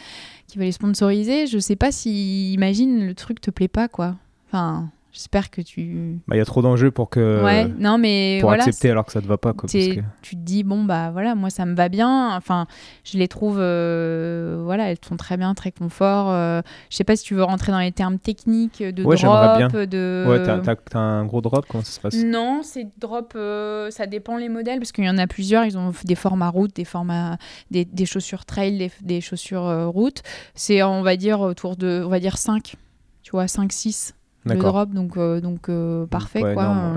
qui 0.47 0.59
veut 0.59 0.65
les 0.65 0.73
sponsoriser. 0.73 1.47
Je 1.47 1.59
sais 1.59 1.77
pas 1.77 1.93
si 1.93 2.53
imagine 2.53 3.07
le 3.07 3.15
truc 3.15 3.41
te 3.41 3.51
plaît 3.51 3.69
pas 3.69 3.89
quoi. 3.89 4.17
Enfin 4.49 4.91
J'espère 5.13 5.51
que 5.51 5.61
tu. 5.61 6.21
Bah, 6.29 6.37
il 6.37 6.39
y 6.39 6.43
a 6.43 6.45
trop 6.45 6.63
d'enjeux 6.63 6.93
pour 6.93 7.11
que. 7.11 7.43
Ouais, 7.43 7.67
non, 7.67 7.99
mais. 7.99 8.39
Pour 8.41 8.53
accepter 8.53 8.91
alors 8.91 9.05
que 9.05 9.11
ça 9.11 9.21
te 9.21 9.27
va 9.27 9.39
pas. 9.39 9.53
Quoi, 9.53 9.69
Tu 9.69 9.97
te 9.97 10.37
dis, 10.37 10.63
bon, 10.63 10.85
bah 10.85 11.11
voilà, 11.11 11.35
moi 11.35 11.51
ça 11.51 11.67
me 11.67 11.75
va 11.75 11.89
bien. 11.89 12.37
Enfin, 12.37 12.67
je 13.03 13.19
les 13.19 13.27
trouve. 13.27 13.59
Euh, 13.59 14.61
voilà, 14.65 14.91
elles 14.91 14.99
sont 15.07 15.17
très 15.17 15.37
bien, 15.37 15.53
très 15.55 15.73
confort. 15.73 16.31
Euh, 16.31 16.63
je 16.91 16.97
sais 16.97 17.03
pas 17.03 17.17
si 17.17 17.25
tu 17.25 17.35
veux 17.35 17.43
rentrer 17.43 17.73
dans 17.73 17.81
les 17.81 17.91
termes 17.91 18.19
techniques 18.19 18.83
de 18.83 19.03
ouais, 19.03 19.17
drop. 19.17 19.57
Bien. 19.57 19.69
De... 19.69 20.27
Ouais, 20.29 20.43
t'as, 20.45 20.99
un 20.99 21.25
gros 21.25 21.41
drop, 21.41 21.67
comment 21.69 21.83
ça 21.83 21.91
se 21.91 22.01
passe? 22.01 22.15
Non, 22.15 22.61
c'est 22.63 22.87
drop. 22.99 23.33
Euh, 23.35 23.91
ça 23.91 24.07
dépend 24.07 24.37
les 24.37 24.49
modèles 24.49 24.79
parce 24.79 24.93
qu'il 24.93 25.05
y 25.05 25.11
en 25.11 25.19
a 25.19 25.27
plusieurs. 25.27 25.65
Ils 25.65 25.77
ont 25.77 25.93
des 26.05 26.15
formats 26.15 26.51
route, 26.51 26.77
des 26.77 26.85
formats. 26.85 27.37
des, 27.73 27.85
des 27.85 28.07
chaussures 28.07 28.45
trail, 28.45 28.79
des, 28.79 28.93
des 29.03 29.21
chaussures 29.21 29.89
route. 29.93 30.23
C'est, 30.55 30.85
on 30.85 31.03
va 31.03 31.17
dire, 31.17 31.41
autour 31.41 31.77
de. 31.77 32.03
On 32.07 32.11
va 32.11 32.21
dire 32.21 32.39
5. 32.39 32.77
Tu 33.23 33.33
vois, 33.33 33.47
5-6 33.47 34.13
le 34.45 34.57
drop, 34.57 34.91
donc, 34.91 35.17
euh, 35.17 35.41
donc 35.41 35.69
euh, 35.69 36.07
parfait 36.07 36.41
quoi. 36.41 36.95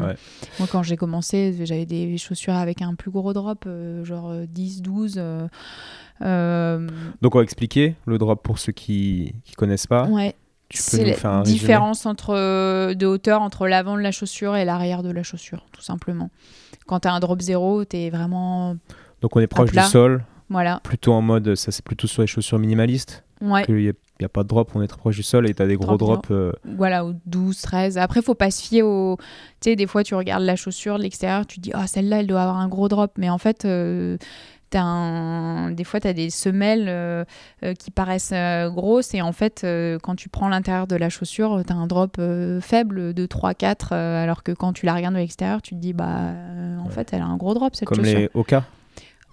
Moi 0.59 0.67
quand 0.71 0.83
j'ai 0.83 0.97
commencé, 0.97 1.55
j'avais 1.63 1.85
des 1.85 2.17
chaussures 2.17 2.53
avec 2.53 2.81
un 2.81 2.95
plus 2.95 3.11
gros 3.11 3.33
drop, 3.33 3.65
euh, 3.67 4.03
genre 4.05 4.33
10, 4.47 4.81
12. 4.81 5.15
Donc 5.15 5.21
on 6.21 7.37
va 7.37 7.43
expliquer 7.43 7.95
le 8.05 8.17
drop 8.17 8.41
pour 8.43 8.59
ceux 8.59 8.71
qui 8.71 9.35
ne 9.49 9.55
connaissent 9.55 9.87
pas. 9.87 10.05
Ouais. 10.07 10.35
C'est 10.75 11.05
la 11.23 11.43
différence 11.43 12.07
entre, 12.07 12.93
de 12.93 13.05
hauteur 13.05 13.41
entre 13.41 13.67
l'avant 13.67 13.95
de 13.95 14.01
la 14.01 14.11
chaussure 14.11 14.55
et 14.55 14.65
l'arrière 14.65 15.03
de 15.03 15.11
la 15.11 15.21
chaussure, 15.21 15.67
tout 15.71 15.83
simplement. 15.83 16.31
Quand 16.87 17.01
tu 17.01 17.07
as 17.07 17.13
un 17.13 17.19
drop 17.19 17.41
zéro, 17.41 17.85
tu 17.85 17.97
es 17.97 18.09
vraiment. 18.09 18.75
Donc 19.21 19.35
on 19.35 19.39
est 19.39 19.47
proche 19.47 19.71
du 19.71 19.79
sol. 19.81 20.23
Voilà. 20.53 20.81
Plutôt 20.83 21.13
en 21.13 21.21
mode, 21.21 21.55
ça 21.55 21.71
c'est 21.71 21.83
plutôt 21.83 22.05
sur 22.05 22.21
les 22.21 22.27
chaussures 22.27 22.59
minimalistes. 22.59 23.23
Ouais. 23.41 23.65
Il 23.67 23.75
n'y 23.75 23.89
a, 24.25 24.29
pas 24.29 24.43
de 24.43 24.47
drop, 24.47 24.69
on 24.75 24.83
est 24.83 24.87
très 24.87 24.99
proche 24.99 25.15
du 25.15 25.23
sol 25.23 25.49
et 25.49 25.53
tu 25.55 25.63
as 25.63 25.65
des 25.65 25.75
gros 25.75 25.97
drops. 25.97 26.29
Euh, 26.29 26.53
voilà, 26.77 27.03
au 27.03 27.13
12, 27.25 27.59
13. 27.59 27.97
Après, 27.97 28.21
faut 28.21 28.35
pas 28.35 28.51
se 28.51 28.61
fier 28.61 28.83
au. 28.83 29.17
Tu 29.61 29.71
sais, 29.71 29.75
des 29.75 29.87
fois, 29.87 30.03
tu 30.03 30.13
regardes 30.13 30.43
la 30.43 30.55
chaussure 30.55 30.99
de 30.99 31.03
l'extérieur, 31.03 31.47
tu 31.47 31.59
dis, 31.59 31.71
ah, 31.73 31.87
celle-là, 31.87 32.19
elle 32.19 32.27
doit 32.27 32.43
avoir 32.43 32.57
un 32.57 32.67
gros 32.67 32.87
drop. 32.87 33.13
Mais 33.17 33.29
en 33.29 33.39
fait. 33.39 33.65
Euh, 33.65 34.17
un... 34.75 35.69
Des 35.69 35.83
fois, 35.83 35.99
tu 35.99 36.07
as 36.07 36.13
des 36.13 36.31
semelles 36.31 36.87
euh, 36.87 37.25
qui 37.77 37.91
paraissent 37.91 38.33
grosses 38.73 39.13
et 39.13 39.21
en 39.21 39.31
fait, 39.31 39.63
quand 40.01 40.15
tu 40.15 40.29
prends 40.29 40.49
l'intérieur 40.49 40.87
de 40.87 40.95
la 40.95 41.09
chaussure, 41.09 41.61
tu 41.63 41.71
as 41.71 41.75
un 41.75 41.85
drop 41.85 42.19
faible 42.59 43.13
de 43.13 43.27
3-4 43.27 43.93
alors 43.93 44.41
que 44.41 44.51
quand 44.51 44.73
tu 44.73 44.87
la 44.87 44.95
regardes 44.95 45.13
de 45.13 45.19
l'extérieur, 45.19 45.61
tu 45.61 45.75
te 45.75 45.79
dis, 45.79 45.93
bah, 45.93 46.31
en 46.83 46.89
fait, 46.89 47.13
elle 47.13 47.21
a 47.21 47.25
un 47.25 47.37
gros 47.37 47.53
drop 47.53 47.75
cette 47.75 47.87
Comme 47.87 47.99
chaussure. 47.99 48.15
Comme 48.15 48.21
les 48.23 48.29
Oka 48.33 48.63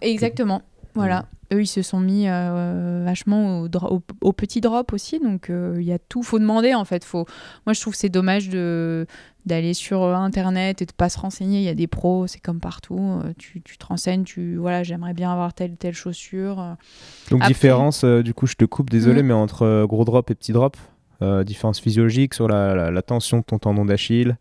Exactement. 0.03 0.61
Voilà. 0.95 1.27
Eux, 1.53 1.63
ils 1.63 1.67
se 1.67 1.83
sont 1.83 1.99
mis 1.99 2.29
euh, 2.29 3.03
vachement 3.05 3.63
au, 3.63 4.03
au, 4.21 4.33
petit 4.33 4.61
drop 4.61 4.93
aussi. 4.93 5.19
Donc, 5.19 5.51
euh, 5.51 5.77
il 5.79 5.85
y 5.85 5.93
a 5.93 5.99
tout. 5.99 6.23
faut 6.23 6.39
demander, 6.39 6.75
en 6.75 6.85
fait. 6.85 7.05
Faut... 7.05 7.27
Moi, 7.67 7.73
je 7.73 7.81
trouve 7.81 7.95
que 7.95 7.99
c'est 7.99 8.09
dommage 8.09 8.49
de 8.49 9.07
d'aller 9.47 9.73
sur 9.73 10.05
Internet 10.05 10.83
et 10.83 10.87
de 10.87 10.93
pas 10.93 11.09
se 11.09 11.19
renseigner. 11.19 11.59
Il 11.59 11.65
y 11.65 11.69
a 11.69 11.75
des 11.75 11.87
pros, 11.87 12.27
c'est 12.27 12.41
comme 12.41 12.61
partout. 12.61 13.21
Euh, 13.25 13.33
tu, 13.39 13.63
tu, 13.63 13.79
te 13.79 13.87
renseignes, 13.87 14.23
tu... 14.23 14.57
Voilà, 14.57 14.83
j'aimerais 14.83 15.15
bien 15.15 15.33
avoir 15.33 15.55
telle 15.55 15.77
telle 15.77 15.95
chaussure. 15.95 16.77
Donc, 17.31 17.45
différence, 17.47 18.05
du 18.05 18.35
coup, 18.35 18.47
je 18.47 18.55
te 18.55 18.65
coupe, 18.65 18.91
désolé, 18.91 19.23
mhm. 19.23 19.29
mais 19.29 19.35
entre 19.35 19.87
gros 19.87 20.05
drop 20.05 20.31
et 20.31 20.35
petit 20.35 20.53
drop 20.53 20.77
Différence 21.45 21.81
physiologique 21.81 22.33
sur 22.33 22.49
la, 22.49 22.91
la 22.91 23.03
tension 23.03 23.39
de 23.39 23.43
ton 23.43 23.59
tendon 23.59 23.85
d'Achille 23.85 24.37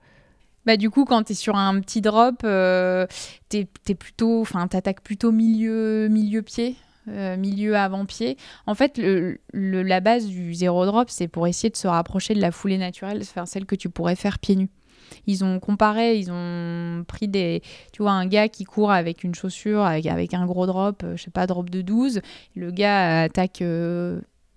bah, 0.70 0.78
du 0.78 0.92
coup, 0.92 1.04
quand 1.04 1.24
tu 1.24 1.32
es 1.32 1.36
sur 1.36 1.56
un 1.56 1.80
petit 1.82 2.00
drop, 2.00 2.42
euh, 2.44 3.08
tu 3.50 3.66
plutôt, 3.96 4.46
t'attaques 4.70 5.02
plutôt 5.02 5.32
milieu, 5.32 6.08
milieu 6.10 6.44
pied. 6.44 6.76
Euh, 7.08 7.38
milieu 7.38 7.76
avant-pied. 7.76 8.38
En 8.68 8.76
fait, 8.76 9.00
le, 9.00 9.40
la 9.52 10.00
base 10.00 10.28
du 10.28 10.54
zéro 10.54 10.86
drop, 10.86 11.10
c'est 11.10 11.28
pour 11.28 11.48
essayer 11.48 11.72
de 11.72 11.76
se 11.76 11.88
rapprocher 11.88 12.36
de 12.36 12.40
la 12.40 12.52
foulée 12.52 12.78
naturelle, 12.78 13.24
faire 13.24 13.48
celle 13.48 13.66
que 13.66 13.74
tu 13.74 13.90
pourrais 13.90 14.16
faire 14.16 14.38
pieds 14.38 14.58
nus. 14.58 14.70
Ils 15.26 15.44
ont 15.44 15.60
comparé, 15.60 16.20
ils 16.20 16.30
ont 16.32 17.04
pris 17.08 17.28
des. 17.28 17.64
Tu 17.92 18.04
vois, 18.04 18.12
un 18.12 18.28
gars 18.28 18.48
qui 18.48 18.64
court 18.64 18.92
avec 18.92 19.24
une 19.24 19.34
chaussure, 19.34 19.82
avec, 19.82 20.36
un 20.36 20.46
gros 20.46 20.68
drop, 20.68 21.02
euh, 21.04 21.18
je 21.18 21.24
sais 21.24 21.32
pas, 21.32 21.48
drop 21.48 21.72
de 21.72 21.82
12. 21.82 22.22
Le 22.56 22.70
gars 22.70 23.24
attaque 23.24 23.64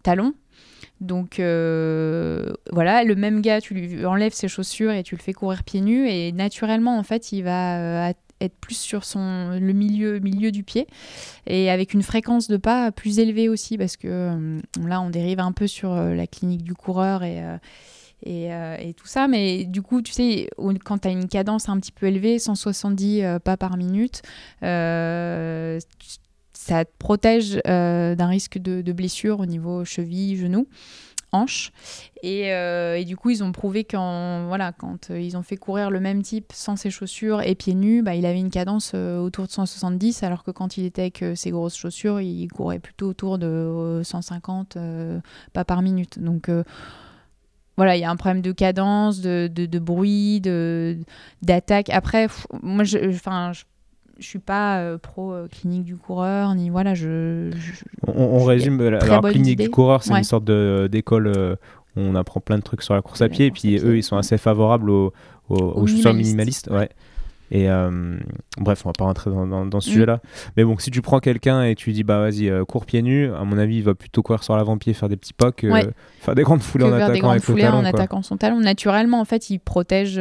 talon. 0.02 0.34
Donc 1.02 1.40
euh, 1.40 2.52
voilà, 2.70 3.02
le 3.02 3.16
même 3.16 3.42
gars, 3.42 3.60
tu 3.60 3.74
lui 3.74 4.06
enlèves 4.06 4.32
ses 4.32 4.46
chaussures 4.46 4.92
et 4.92 5.02
tu 5.02 5.16
le 5.16 5.20
fais 5.20 5.32
courir 5.32 5.64
pieds 5.64 5.80
nus 5.80 6.08
et 6.08 6.30
naturellement 6.30 6.96
en 6.96 7.02
fait 7.02 7.32
il 7.32 7.42
va 7.42 8.06
euh, 8.08 8.12
être 8.40 8.54
plus 8.60 8.76
sur 8.76 9.04
son, 9.04 9.58
le 9.60 9.72
milieu, 9.72 10.20
milieu 10.20 10.52
du 10.52 10.62
pied 10.62 10.86
et 11.48 11.70
avec 11.70 11.92
une 11.92 12.04
fréquence 12.04 12.46
de 12.46 12.56
pas 12.56 12.92
plus 12.92 13.18
élevée 13.18 13.48
aussi 13.48 13.76
parce 13.76 13.96
que 13.96 14.60
là, 14.80 15.00
on 15.00 15.10
dérive 15.10 15.40
un 15.40 15.52
peu 15.52 15.66
sur 15.66 15.92
la 15.92 16.26
clinique 16.26 16.62
du 16.62 16.74
coureur 16.74 17.24
et. 17.24 17.42
Et, 18.24 18.50
et, 18.78 18.94
tout 18.94 19.08
ça. 19.08 19.26
Mais 19.26 19.64
du 19.64 19.82
coup, 19.82 20.00
tu 20.00 20.12
sais, 20.12 20.48
quand 20.84 20.98
tu 20.98 21.08
as 21.08 21.10
une 21.10 21.26
cadence 21.26 21.68
un 21.68 21.76
petit 21.80 21.90
peu 21.90 22.06
élevée, 22.06 22.38
170 22.38 23.40
pas 23.42 23.56
par 23.56 23.76
minute, 23.76 24.22
euh, 24.62 25.80
ça 26.62 26.84
te 26.84 26.90
protège 26.96 27.60
euh, 27.66 28.14
d'un 28.14 28.28
risque 28.28 28.58
de, 28.58 28.92
blessure 28.92 29.40
au 29.40 29.46
niveau 29.46 29.84
cheville, 29.84 30.36
genou, 30.36 30.68
hanche. 31.32 31.72
Et, 32.22 32.52
euh, 32.52 32.96
et, 32.96 33.04
du 33.04 33.16
coup, 33.16 33.30
ils 33.30 33.42
ont 33.42 33.50
prouvé 33.50 33.82
qu'en 33.82 34.46
voilà, 34.46 34.70
quand 34.70 35.10
euh, 35.10 35.20
ils 35.20 35.36
ont 35.36 35.42
fait 35.42 35.56
courir 35.56 35.90
le 35.90 35.98
même 35.98 36.22
type 36.22 36.52
sans 36.54 36.76
ses 36.76 36.90
chaussures 36.90 37.42
et 37.42 37.56
pieds 37.56 37.74
nus, 37.74 38.02
bah, 38.02 38.14
il 38.14 38.24
avait 38.26 38.38
une 38.38 38.50
cadence 38.50 38.94
autour 38.94 39.46
de 39.46 39.50
170, 39.50 40.22
alors 40.22 40.44
que 40.44 40.52
quand 40.52 40.76
il 40.76 40.84
était 40.84 41.02
avec 41.02 41.24
ses 41.34 41.50
grosses 41.50 41.76
chaussures, 41.76 42.20
il 42.20 42.46
courait 42.48 42.78
plutôt 42.78 43.08
autour 43.08 43.38
de 43.38 44.02
150 44.04 44.78
pas 45.52 45.64
par 45.64 45.82
minute. 45.82 46.20
Donc 46.20 46.48
voilà, 47.76 47.96
il 47.96 48.00
y 48.00 48.04
a 48.04 48.10
un 48.10 48.16
problème 48.16 48.42
de 48.42 48.52
cadence, 48.52 49.20
de, 49.20 49.50
de, 49.52 49.66
de 49.66 49.78
bruit, 49.80 50.40
d'attaque. 51.42 51.90
Après, 51.90 52.28
moi, 52.62 52.84
je 52.84 52.98
je 54.22 54.28
suis 54.28 54.38
pas 54.38 54.78
euh, 54.78 54.98
pro 54.98 55.32
euh, 55.32 55.48
clinique 55.48 55.84
du 55.84 55.96
coureur 55.96 56.54
ni 56.54 56.70
voilà 56.70 56.94
je, 56.94 57.50
on, 58.06 58.44
résume 58.44 58.80
alors 58.80 59.22
clinique 59.22 59.58
du 59.58 59.70
coureur 59.70 60.02
c'est 60.02 60.14
une 60.16 60.24
sorte 60.24 60.44
d'école 60.44 61.26
euh, 61.26 61.56
où 61.96 62.00
on 62.00 62.14
apprend 62.14 62.40
plein 62.40 62.56
de 62.56 62.62
trucs 62.62 62.82
sur 62.82 62.94
la 62.94 63.02
course 63.02 63.20
à 63.20 63.28
pied 63.28 63.46
et 63.46 63.50
puis 63.50 63.76
eux 63.78 63.96
ils 63.96 64.02
sont 64.02 64.16
assez 64.16 64.38
favorables 64.38 64.90
aux, 64.90 65.12
aux, 65.48 65.86
chaussures 65.86 66.14
minimalistes. 66.14 66.70
ouais. 66.70 66.88
et 67.50 67.66
bref 68.58 68.82
on 68.86 68.88
va 68.88 68.92
pas 68.96 69.04
rentrer 69.04 69.30
dans, 69.30 69.66
dans, 69.66 69.80
ce 69.80 69.90
mm. 69.90 69.92
sujet 69.92 70.06
là 70.06 70.20
mais 70.56 70.64
bon 70.64 70.78
si 70.78 70.90
tu 70.90 71.02
prends 71.02 71.18
quelqu'un 71.18 71.64
et 71.64 71.74
tu 71.74 71.92
dis 71.92 72.04
bah 72.04 72.20
vas-y 72.20 72.50
cours 72.66 72.86
pieds 72.86 73.02
nus 73.02 73.30
à 73.34 73.44
mon 73.44 73.58
avis 73.58 73.78
il 73.78 73.82
va 73.82 73.94
plutôt 73.94 74.22
courir 74.22 74.42
sur 74.44 74.56
l'avant-pied 74.56 74.94
faire 74.94 75.08
des 75.08 75.16
petits 75.16 75.34
pocs 75.34 75.66
faire 76.20 76.34
des 76.34 76.42
grandes 76.44 76.62
foulées 76.62 76.84
en 76.84 76.92
attaquant 76.92 77.30
avec 77.30 77.44
talon, 77.44 77.78
en 77.78 77.84
attaquant 77.84 78.22
son 78.22 78.36
talon. 78.36 78.60
Naturellement 78.60 79.20
en 79.20 79.24
fait 79.24 79.50
il 79.50 79.58
protège 79.58 80.20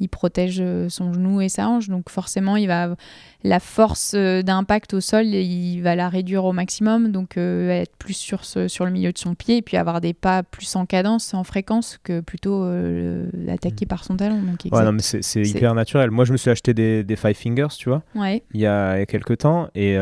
il 0.00 0.08
protège 0.08 0.58
euh, 0.60 0.88
son 0.88 1.12
genou 1.12 1.40
et 1.40 1.48
sa 1.48 1.68
hanche. 1.68 1.88
Donc 1.88 2.08
forcément, 2.08 2.56
il 2.56 2.66
va 2.66 2.96
la 3.44 3.60
force 3.60 4.12
euh, 4.14 4.42
d'impact 4.42 4.94
au 4.94 5.00
sol, 5.00 5.26
il 5.26 5.80
va 5.80 5.94
la 5.94 6.08
réduire 6.08 6.44
au 6.44 6.52
maximum. 6.52 7.12
Donc 7.12 7.36
euh, 7.36 7.70
être 7.70 7.94
plus 7.96 8.14
sur, 8.14 8.44
sur 8.44 8.84
le 8.84 8.90
milieu 8.90 9.12
de 9.12 9.18
son 9.18 9.34
pied 9.34 9.58
et 9.58 9.62
puis 9.62 9.76
avoir 9.76 10.00
des 10.00 10.14
pas 10.14 10.42
plus 10.42 10.74
en 10.74 10.86
cadence, 10.86 11.34
en 11.34 11.44
fréquence 11.44 11.98
que 12.02 12.20
plutôt 12.20 12.64
l'attaquer 12.64 13.84
mm. 13.84 13.88
par 13.88 14.04
son 14.04 14.16
talon. 14.16 14.40
Donc, 14.40 14.60
ouais, 14.72 14.84
non, 14.84 14.92
mais 14.92 15.02
c'est 15.02 15.42
hyper 15.42 15.74
naturel. 15.74 16.10
Moi, 16.10 16.24
je 16.24 16.32
me 16.32 16.38
suis 16.38 16.50
acheté 16.50 16.72
des, 16.72 17.04
des 17.04 17.16
Five 17.16 17.34
Fingers, 17.34 17.74
tu 17.76 17.90
vois, 17.90 18.02
ouais. 18.14 18.42
il, 18.54 18.60
y 18.60 18.66
a, 18.66 18.96
il 18.96 19.00
y 19.00 19.02
a 19.02 19.06
quelques 19.06 19.38
temps. 19.38 19.68
Et, 19.74 19.96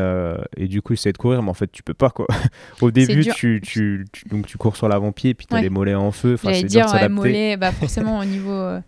et 0.57 0.67
du 0.67 0.81
coup, 0.81 0.95
j'essayais 0.95 1.13
de 1.13 1.17
courir, 1.17 1.43
mais 1.43 1.49
en 1.49 1.53
fait, 1.53 1.71
tu 1.71 1.83
peux 1.83 1.93
pas. 1.93 2.09
Quoi. 2.09 2.27
au 2.81 2.91
début, 2.91 3.25
tu, 3.35 3.59
tu, 3.61 4.05
donc, 4.29 4.47
tu 4.47 4.57
cours 4.57 4.77
sur 4.77 4.87
l'avant-pied 4.87 5.31
et 5.31 5.33
puis 5.33 5.45
tu 5.45 5.55
as 5.55 5.61
les 5.61 5.69
mollets 5.69 5.95
en 5.95 6.11
feu. 6.11 6.35
Enfin, 6.35 6.53
c'est 6.53 6.63
dire, 6.63 6.87
ouais, 6.93 7.09
mollets, 7.09 7.57
bah, 7.57 7.71
forcément, 7.71 8.19
au 8.19 8.25
niveau 8.25 8.79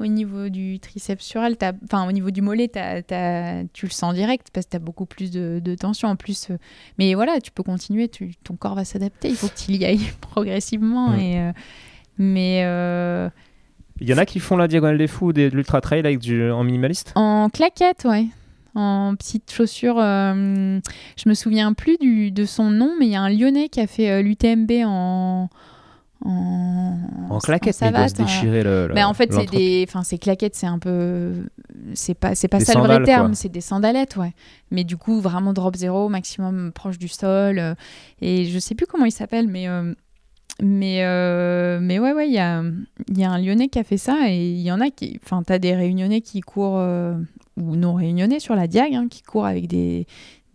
au 0.00 0.06
niveau 0.06 0.48
du 0.48 0.78
triceps 0.78 1.24
sural, 1.24 1.56
enfin 1.84 2.08
au 2.08 2.12
niveau 2.12 2.30
du 2.30 2.40
mollet, 2.40 2.68
tu 2.68 3.86
le 3.86 3.90
sens 3.90 4.14
direct 4.14 4.48
parce 4.52 4.66
que 4.66 4.70
tu 4.70 4.76
as 4.76 4.80
beaucoup 4.80 5.06
plus 5.06 5.30
de, 5.30 5.74
tension 5.74 6.08
en 6.08 6.16
plus. 6.16 6.48
Euh, 6.50 6.56
mais 6.98 7.14
voilà, 7.14 7.40
tu 7.40 7.50
peux 7.50 7.62
continuer, 7.62 8.08
ton 8.08 8.56
corps 8.56 8.74
va 8.74 8.84
s'adapter. 8.84 9.28
Il 9.28 9.36
faut 9.36 9.48
que 9.48 9.56
tu 9.56 9.72
y 9.72 9.84
ailles 9.84 10.12
progressivement. 10.20 11.14
Et, 11.14 11.38
euh, 11.38 11.52
mais. 12.16 12.62
Euh, 12.64 13.28
il 14.00 14.08
y 14.08 14.14
en 14.14 14.18
a 14.18 14.26
qui 14.26 14.38
font 14.38 14.56
la 14.56 14.68
diagonale 14.68 14.98
des 14.98 15.08
fous, 15.08 15.32
de 15.32 15.48
l'ultra 15.48 15.80
trail 15.80 16.00
avec 16.00 16.20
du, 16.20 16.50
en 16.50 16.62
minimaliste? 16.62 17.12
En 17.16 17.50
claquette, 17.50 18.04
ouais. 18.04 18.26
En 18.76 19.16
petites 19.16 19.50
chaussures. 19.50 19.96
je 19.98 21.28
me 21.28 21.34
souviens 21.34 21.72
plus 21.72 21.96
du, 21.98 22.30
de 22.30 22.44
son 22.44 22.70
nom, 22.70 22.92
mais 23.00 23.06
il 23.06 23.12
y 23.12 23.16
a 23.16 23.22
un 23.22 23.28
Lyonnais 23.28 23.68
qui 23.68 23.80
a 23.80 23.88
fait 23.88 24.22
l'UTMB 24.22 24.70
en 24.86 25.48
en, 26.24 26.98
en 27.30 27.38
claquettes, 27.38 27.76
mais 27.80 27.88
il 27.88 27.92
doit 27.92 28.08
se 28.08 28.14
déchirer 28.14 28.62
le. 28.64 28.90
mais 28.94 29.04
en 29.04 29.14
fait, 29.14 29.32
c'est 29.32 29.50
des, 29.50 29.84
enfin, 29.88 30.02
ces 30.02 30.18
claquettes, 30.18 30.56
c'est 30.56 30.66
un 30.66 30.78
peu, 30.78 31.32
c'est 31.94 32.14
pas, 32.14 32.34
c'est 32.34 32.48
pas 32.48 32.60
ça 32.60 32.74
le 32.74 32.80
vrai 32.80 33.02
terme, 33.04 33.34
c'est 33.34 33.48
des 33.48 33.60
sandalettes, 33.60 34.16
ouais. 34.16 34.32
Mais 34.70 34.84
du 34.84 34.96
coup, 34.96 35.20
vraiment 35.20 35.52
drop 35.52 35.76
zéro, 35.76 36.08
maximum 36.08 36.72
proche 36.72 36.98
du 36.98 37.08
sol. 37.08 37.58
Euh, 37.58 37.74
et 38.20 38.46
je 38.46 38.58
sais 38.58 38.74
plus 38.74 38.86
comment 38.86 39.04
il 39.04 39.12
s'appelle, 39.12 39.48
mais. 39.48 39.68
Euh, 39.68 39.94
mais, 40.60 41.04
euh, 41.04 41.78
mais 41.80 42.00
ouais, 42.00 42.12
ouais, 42.12 42.26
il 42.26 42.34
y 42.34 42.40
a, 42.40 42.64
y 43.14 43.22
a 43.22 43.30
un 43.30 43.38
Lyonnais 43.38 43.68
qui 43.68 43.78
a 43.78 43.84
fait 43.84 43.96
ça 43.96 44.28
et 44.28 44.50
il 44.50 44.60
y 44.60 44.72
en 44.72 44.80
a 44.80 44.90
qui. 44.90 45.20
Enfin, 45.24 45.44
t'as 45.46 45.60
des 45.60 45.76
Réunionnais 45.76 46.20
qui 46.20 46.40
courent, 46.40 46.82
ou 47.56 47.76
non 47.76 47.94
Réunionnais 47.94 48.40
sur 48.40 48.56
la 48.56 48.66
Diag, 48.66 48.92
hein, 48.92 49.06
qui 49.08 49.22
courent 49.22 49.46
avec 49.46 49.68
des, 49.68 50.08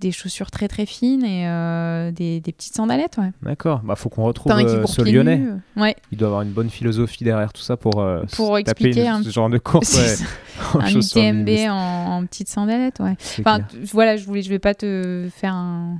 des 0.04 0.12
chaussures 0.12 0.51
très 0.51 0.68
très 0.68 0.86
fines 0.86 1.24
et 1.24 1.47
euh, 1.47 2.12
des, 2.12 2.41
des, 2.41 2.51
petites 2.51 2.76
sandalettes. 2.76 3.18
Ouais. 3.18 3.32
D'accord, 3.41 3.82
bah 3.84 3.95
faut 3.95 4.10
qu'on 4.10 4.24
retrouve 4.24 4.51
euh, 4.51 4.86
ce 4.86 5.01
lyonnais. 5.01 5.41
Euh. 5.41 5.82
Ouais. 5.82 5.95
Il 6.12 6.18
doit 6.18 6.28
avoir 6.28 6.41
une 6.41 6.51
bonne 6.51 6.70
philosophie 6.70 7.24
derrière 7.24 7.54
tout 7.54 7.62
ça 7.62 7.78
pour, 7.78 8.06
pour 8.36 8.58
expliquer 8.58 9.08
un... 9.08 9.24
ce 9.24 9.30
genre 9.30 9.49
de 9.49 9.58
course. 9.58 9.97
un 10.76 10.89
UTMB 10.89 11.49
en, 11.70 12.18
en 12.18 12.26
petites 12.26 12.49
sandalettes. 12.49 12.99
Ouais. 12.99 13.16
Enfin, 13.39 13.60
voilà, 13.91 14.18
je 14.18 14.26
voulais, 14.26 14.41
je 14.41 14.49
vais 14.49 14.60
pas 14.60 14.76
te 14.76 15.28
faire 15.34 15.54
un. 15.54 15.97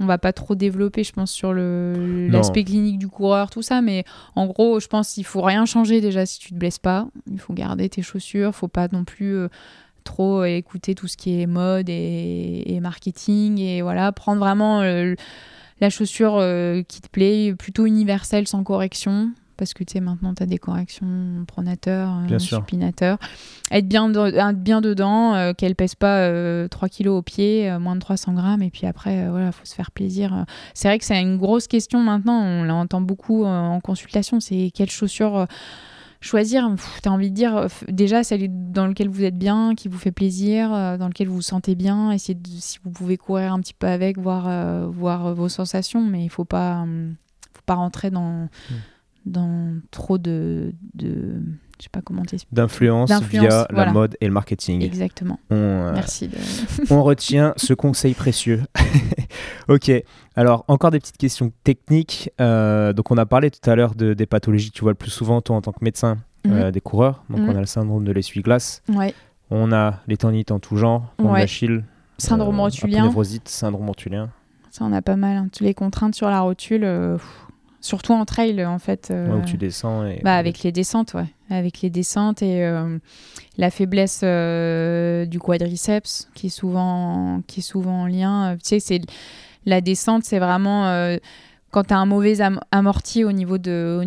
On 0.00 0.06
va 0.06 0.16
pas 0.16 0.32
trop 0.32 0.54
développer, 0.54 1.02
je 1.02 1.12
pense, 1.12 1.32
sur 1.32 1.52
l'aspect 1.52 2.62
clinique 2.62 2.98
du 2.98 3.08
coureur, 3.08 3.50
tout 3.50 3.62
ça, 3.62 3.80
mais 3.80 4.04
en 4.36 4.46
gros, 4.46 4.78
je 4.78 4.86
pense 4.86 5.14
qu'il 5.14 5.24
faut 5.24 5.42
rien 5.42 5.66
changer 5.66 6.00
déjà 6.00 6.24
si 6.24 6.38
tu 6.38 6.50
te 6.50 6.54
blesses 6.54 6.78
pas. 6.78 7.08
Il 7.28 7.40
faut 7.40 7.52
garder 7.52 7.88
tes 7.88 8.02
chaussures, 8.02 8.54
faut 8.54 8.68
pas 8.68 8.86
non 8.92 9.02
plus 9.02 9.48
trop 10.08 10.44
écouter 10.44 10.94
tout 10.94 11.06
ce 11.06 11.16
qui 11.16 11.40
est 11.40 11.46
mode 11.46 11.88
et, 11.88 12.78
marketing 12.80 13.58
et 13.58 13.82
voilà, 13.82 14.10
prendre 14.12 14.40
vraiment 14.40 14.80
euh, 14.80 15.14
la 15.80 15.90
chaussure 15.90 16.36
euh, 16.38 16.82
qui 16.82 17.00
te 17.00 17.08
plaît, 17.08 17.54
plutôt 17.54 17.86
universelle 17.86 18.48
sans 18.48 18.64
correction. 18.64 19.30
Parce 19.58 19.74
que 19.74 19.82
tu 19.82 19.94
sais, 19.94 20.00
maintenant, 20.00 20.34
tu 20.34 20.42
as 20.44 20.46
des 20.46 20.58
corrections 20.58 21.44
pronateurs, 21.48 22.12
euh, 22.30 22.38
supinateurs. 22.38 23.18
Être 23.72 23.88
bien, 23.88 24.08
bien 24.52 24.80
dedans, 24.80 25.52
qu'elle 25.54 25.74
pèse 25.74 25.96
pas 25.96 26.68
3 26.68 26.88
kilos 26.88 27.18
au 27.18 27.22
pied, 27.22 27.68
moins 27.80 27.96
de 27.96 28.00
300 28.00 28.34
grammes. 28.34 28.62
Et 28.62 28.70
puis 28.70 28.86
après, 28.86 29.28
voilà, 29.28 29.50
faut 29.50 29.64
se 29.64 29.74
faire 29.74 29.90
plaisir. 29.90 30.44
C'est 30.74 30.86
vrai 30.86 31.00
que 31.00 31.04
c'est 31.04 31.20
une 31.20 31.38
grosse 31.38 31.66
question 31.66 31.98
maintenant. 31.98 32.40
On 32.40 32.62
l'entend 32.62 33.00
beaucoup 33.00 33.44
en 33.44 33.80
consultation. 33.80 34.38
C'est 34.38 34.70
quelle 34.72 34.90
chaussure 34.90 35.48
choisir, 36.20 36.68
tu 37.02 37.08
as 37.08 37.12
envie 37.12 37.30
de 37.30 37.34
dire 37.34 37.56
euh, 37.56 37.68
déjà 37.88 38.24
celle 38.24 38.48
dans 38.72 38.86
lequel 38.86 39.08
vous 39.08 39.24
êtes 39.24 39.38
bien, 39.38 39.74
qui 39.74 39.88
vous 39.88 39.98
fait 39.98 40.12
plaisir, 40.12 40.72
euh, 40.72 40.96
dans 40.96 41.08
lequel 41.08 41.28
vous 41.28 41.36
vous 41.36 41.42
sentez 41.42 41.74
bien, 41.74 42.10
essayez 42.10 42.34
de, 42.34 42.48
si 42.48 42.78
vous 42.82 42.90
pouvez 42.90 43.16
courir 43.16 43.52
un 43.52 43.60
petit 43.60 43.74
peu 43.74 43.86
avec, 43.86 44.18
voir, 44.18 44.48
euh, 44.48 44.86
voir 44.88 45.34
vos 45.34 45.48
sensations, 45.48 46.02
mais 46.02 46.24
il 46.24 46.30
faut 46.30 46.44
pas, 46.44 46.84
faut 47.54 47.62
pas 47.66 47.74
rentrer 47.74 48.10
dans, 48.10 48.44
mmh. 48.44 48.74
dans 49.26 49.80
trop 49.90 50.18
de, 50.18 50.74
de 50.94 51.40
je 51.78 51.84
sais 51.84 51.90
pas 51.90 52.00
comment 52.02 52.22
D'influence 52.50 53.12
via 53.22 53.66
la 53.70 53.92
mode 53.92 54.16
et 54.20 54.26
le 54.26 54.32
marketing. 54.32 54.82
Exactement. 54.82 55.38
On, 55.50 55.92
Merci. 55.92 56.28
on 56.90 57.02
retient 57.02 57.54
ce 57.56 57.72
conseil 57.72 58.14
précieux. 58.14 58.62
ok. 59.68 59.92
Alors, 60.34 60.64
encore 60.68 60.90
des 60.90 60.98
petites 60.98 61.18
questions 61.18 61.52
techniques. 61.62 62.30
Euh, 62.40 62.92
donc, 62.92 63.10
on 63.10 63.16
a 63.16 63.26
parlé 63.26 63.50
tout 63.50 63.70
à 63.70 63.76
l'heure 63.76 63.94
de, 63.94 64.14
des 64.14 64.26
pathologies 64.26 64.70
que 64.70 64.76
tu 64.76 64.82
vois 64.82 64.92
le 64.92 64.96
plus 64.96 65.10
souvent, 65.10 65.40
toi, 65.40 65.56
en 65.56 65.60
tant 65.60 65.72
que 65.72 65.82
médecin 65.84 66.18
euh, 66.46 66.66
mhm. 66.66 66.70
des 66.72 66.80
coureurs. 66.80 67.22
Donc, 67.30 67.40
on 67.40 67.52
mhm. 67.52 67.56
a 67.56 67.60
le 67.60 67.66
syndrome 67.66 68.04
de 68.04 68.12
l'essuie-glace. 68.12 68.82
Ouais. 68.88 69.14
On 69.50 69.72
a 69.72 70.00
les 70.08 70.16
tendinites 70.16 70.50
en 70.50 70.58
tout 70.58 70.76
genre, 70.76 71.14
ouais. 71.20 71.40
d'Achille. 71.40 71.84
Syndrome 72.18 72.58
euh, 72.58 72.62
rotulien. 72.62 73.12
syndrome 73.44 73.88
rotulien. 73.88 74.30
Ça, 74.70 74.84
on 74.84 74.92
a 74.92 75.00
pas 75.00 75.16
mal. 75.16 75.36
Hein. 75.36 75.48
Toutes 75.52 75.66
les 75.66 75.74
contraintes 75.74 76.16
sur 76.16 76.28
la 76.28 76.40
rotule. 76.40 76.84
Surtout 77.80 78.12
en 78.12 78.24
trail 78.24 78.64
en 78.64 78.78
fait. 78.78 79.12
où 79.12 79.44
tu 79.44 79.56
descends. 79.56 80.06
Et... 80.06 80.20
Bah, 80.22 80.36
avec 80.36 80.62
les 80.62 80.72
descentes, 80.72 81.14
ouais. 81.14 81.26
Avec 81.50 81.80
les 81.80 81.90
descentes 81.90 82.42
et 82.42 82.68
la 83.56 83.70
faiblesse 83.70 84.22
du 84.22 85.38
quadriceps 85.38 86.28
qui 86.34 86.46
est 86.46 86.50
souvent, 86.50 87.42
qui 87.46 87.60
est 87.60 87.62
souvent 87.62 88.02
en 88.02 88.06
lien. 88.06 88.56
Tu 88.56 88.68
sais, 88.68 88.80
c'est 88.80 89.00
la 89.68 89.80
descente, 89.80 90.24
c'est 90.24 90.38
vraiment 90.38 90.88
euh, 90.88 91.18
quand 91.70 91.84
tu 91.84 91.94
as 91.94 91.98
un 91.98 92.06
mauvais 92.06 92.38
amorti 92.70 93.24
au 93.24 93.32
niveau, 93.32 93.58
de, 93.58 94.00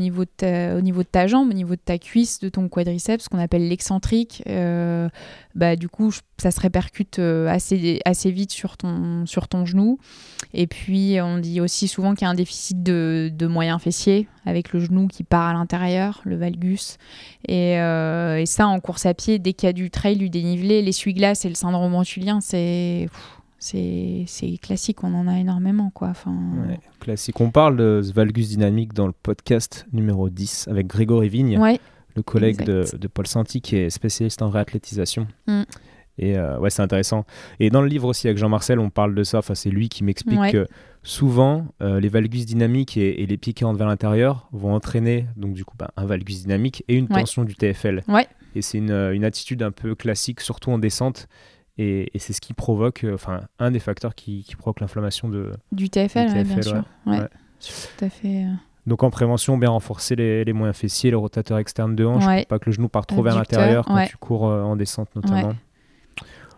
ta, 1.11 1.27
jambe, 1.27 1.49
au 1.49 1.53
niveau 1.53 1.75
de 1.75 1.81
ta 1.83 1.99
cuisse, 1.99 2.39
de 2.39 2.49
ton 2.49 2.67
quadriceps, 2.67 3.25
ce 3.25 3.29
qu'on 3.29 3.37
appelle 3.37 3.67
l'excentrique, 3.67 4.43
euh, 4.47 5.09
bah, 5.53 5.75
du 5.75 5.87
coup, 5.87 6.11
ça 6.37 6.49
se 6.49 6.59
répercute 6.59 7.19
euh, 7.19 7.47
assez, 7.47 8.31
vite 8.31 8.51
sur 8.51 8.77
ton, 8.77 9.25
genou. 9.65 9.99
Et 10.55 10.65
puis, 10.65 11.17
on 11.21 11.37
dit 11.37 11.61
aussi 11.61 11.87
souvent 11.87 12.15
qu'il 12.15 12.25
y 12.25 12.27
a 12.27 12.31
un 12.31 12.35
déficit 12.35 12.81
de, 12.81 13.31
de 13.31 13.47
moyens 13.47 13.79
fessiers, 13.79 14.27
avec 14.47 14.73
le 14.73 14.79
genou 14.79 15.07
qui 15.07 15.23
part 15.23 15.49
à 15.49 15.53
l'intérieur, 15.53 16.21
le 16.23 16.37
valgus. 16.37 16.97
Et, 17.47 17.73
et, 17.73 18.45
ça, 18.47 18.67
en 18.67 18.79
course 18.79 19.05
à 19.05 19.13
pied, 19.13 19.37
dès 19.37 19.53
qu'il 19.53 19.67
y 19.67 19.69
a 19.69 19.73
du 19.73 19.91
trail, 19.91 20.17
du 20.17 20.31
dénivelé, 20.31 20.81
l'essuie-glace 20.81 21.45
et 21.45 21.49
le 21.49 21.55
syndrome 21.55 21.93
rotulien, 21.93 22.41
c'est 22.41 23.07
c'est 23.61 24.57
classique, 24.59 25.03
on 25.03 25.13
en 25.13 25.27
a 25.27 25.37
énormément. 25.37 25.91
Quoi. 25.91 26.09
Enfin... 26.09 26.35
classique. 26.99 27.39
On 27.39 27.51
parle 27.51 27.77
de 27.77 28.01
valgus 28.13 28.49
dynamique 28.49 28.93
dans 28.93 29.05
le 29.05 29.13
podcast 29.13 29.85
numéro 29.93 30.29
10 30.29 30.67
avec 30.67 30.87
Grégory 30.87 31.29
Vigne, 31.29 31.59
le 32.15 32.23
collègue 32.23 32.63
de, 32.63 33.07
Paul 33.07 33.27
Santi 33.27 33.61
qui 33.61 33.75
est 33.75 33.91
spécialiste 33.91 34.41
en 34.41 34.49
réathlétisation. 34.49 35.27
Mm. 35.47 35.61
Et 36.17 36.37
euh, 36.37 36.57
ouais, 36.59 36.71
c'est 36.71 36.81
intéressant. 36.81 37.25
Et 37.59 37.69
dans 37.69 37.81
le 37.81 37.87
livre 37.87 38.07
aussi 38.07 38.27
avec 38.27 38.37
Jean-Marcel, 38.37 38.79
on 38.79 38.89
parle 38.89 39.13
de 39.13 39.23
ça. 39.23 39.37
Enfin, 39.37 39.55
c'est 39.55 39.69
lui 39.69 39.89
qui 39.89 40.03
m'explique 40.03 40.39
Ouais. 40.39 40.51
que 40.51 40.67
souvent, 41.03 41.67
euh, 41.81 41.99
les 41.99 42.09
valgus 42.09 42.45
dynamiques 42.45 42.97
et, 42.97 43.21
et 43.21 43.25
les 43.27 43.39
rentrent 43.63 43.77
vers 43.77 43.87
l'intérieur 43.87 44.49
vont 44.51 44.73
entraîner 44.73 45.25
donc 45.35 45.53
du 45.53 45.65
coup 45.65 45.75
bah, 45.77 45.91
un 45.97 46.05
valgus 46.05 46.41
dynamique 46.41 46.83
et 46.87 46.95
une 46.95 47.07
tension 47.07 47.43
du 47.43 47.55
TFL. 47.55 48.03
Et 48.55 48.61
c'est 48.61 48.79
une, 48.79 48.91
une 48.91 49.23
attitude 49.23 49.61
un 49.61 49.71
peu 49.71 49.95
classique, 49.95 50.41
surtout 50.41 50.71
en 50.71 50.79
descente. 50.79 51.27
Et, 51.77 52.11
et 52.13 52.19
c'est 52.19 52.33
ce 52.33 52.41
qui 52.41 52.53
provoque, 52.53 53.03
euh, 53.05 53.13
enfin, 53.13 53.41
un 53.59 53.71
des 53.71 53.79
facteurs 53.79 54.13
qui, 54.15 54.43
qui 54.43 54.55
provoque 54.55 54.79
l'inflammation 54.81 55.29
de. 55.29 55.51
Du 55.71 55.89
TFL, 55.89 56.27
Du 56.29 56.33
ouais, 56.37 56.43
bien 56.43 56.61
sûr. 56.61 56.83
ouais. 57.05 57.27
Tout 57.97 58.05
à 58.05 58.09
fait. 58.09 58.43
euh, 58.45 58.53
Donc 58.87 59.03
en 59.03 59.09
prévention, 59.09 59.57
bien 59.57 59.69
renforcer 59.69 60.15
les, 60.15 60.43
les 60.43 60.53
moyens 60.53 60.75
fessiers, 60.77 61.11
le 61.11 61.17
rotateur 61.17 61.57
externe 61.59 61.95
de 61.95 62.03
hanche, 62.05 62.25
pour 62.25 62.47
pas 62.47 62.59
que 62.59 62.65
le 62.65 62.71
genou 62.73 62.89
parte 62.89 63.09
trop 63.09 63.23
vers 63.23 63.35
l'intérieur 63.35 63.85
quand 63.85 63.95
tu 64.07 64.17
cours 64.17 64.47
euh, 64.47 64.63
en 64.63 64.75
descente 64.75 65.09
notamment. 65.15 65.53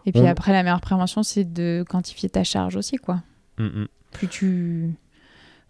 Et 0.05 0.11
puis 0.11 0.21
On- 0.21 0.27
après, 0.27 0.51
la 0.51 0.63
meilleure 0.63 0.81
prévention, 0.81 1.23
c'est 1.23 1.45
de 1.45 1.85
quantifier 1.87 2.29
ta 2.29 2.43
charge 2.43 2.75
aussi, 2.75 2.97
quoi. 2.97 3.21
Mm, 3.57 3.63
mm. 3.65 3.87
Plus 4.11 4.27
tu. 4.27 4.93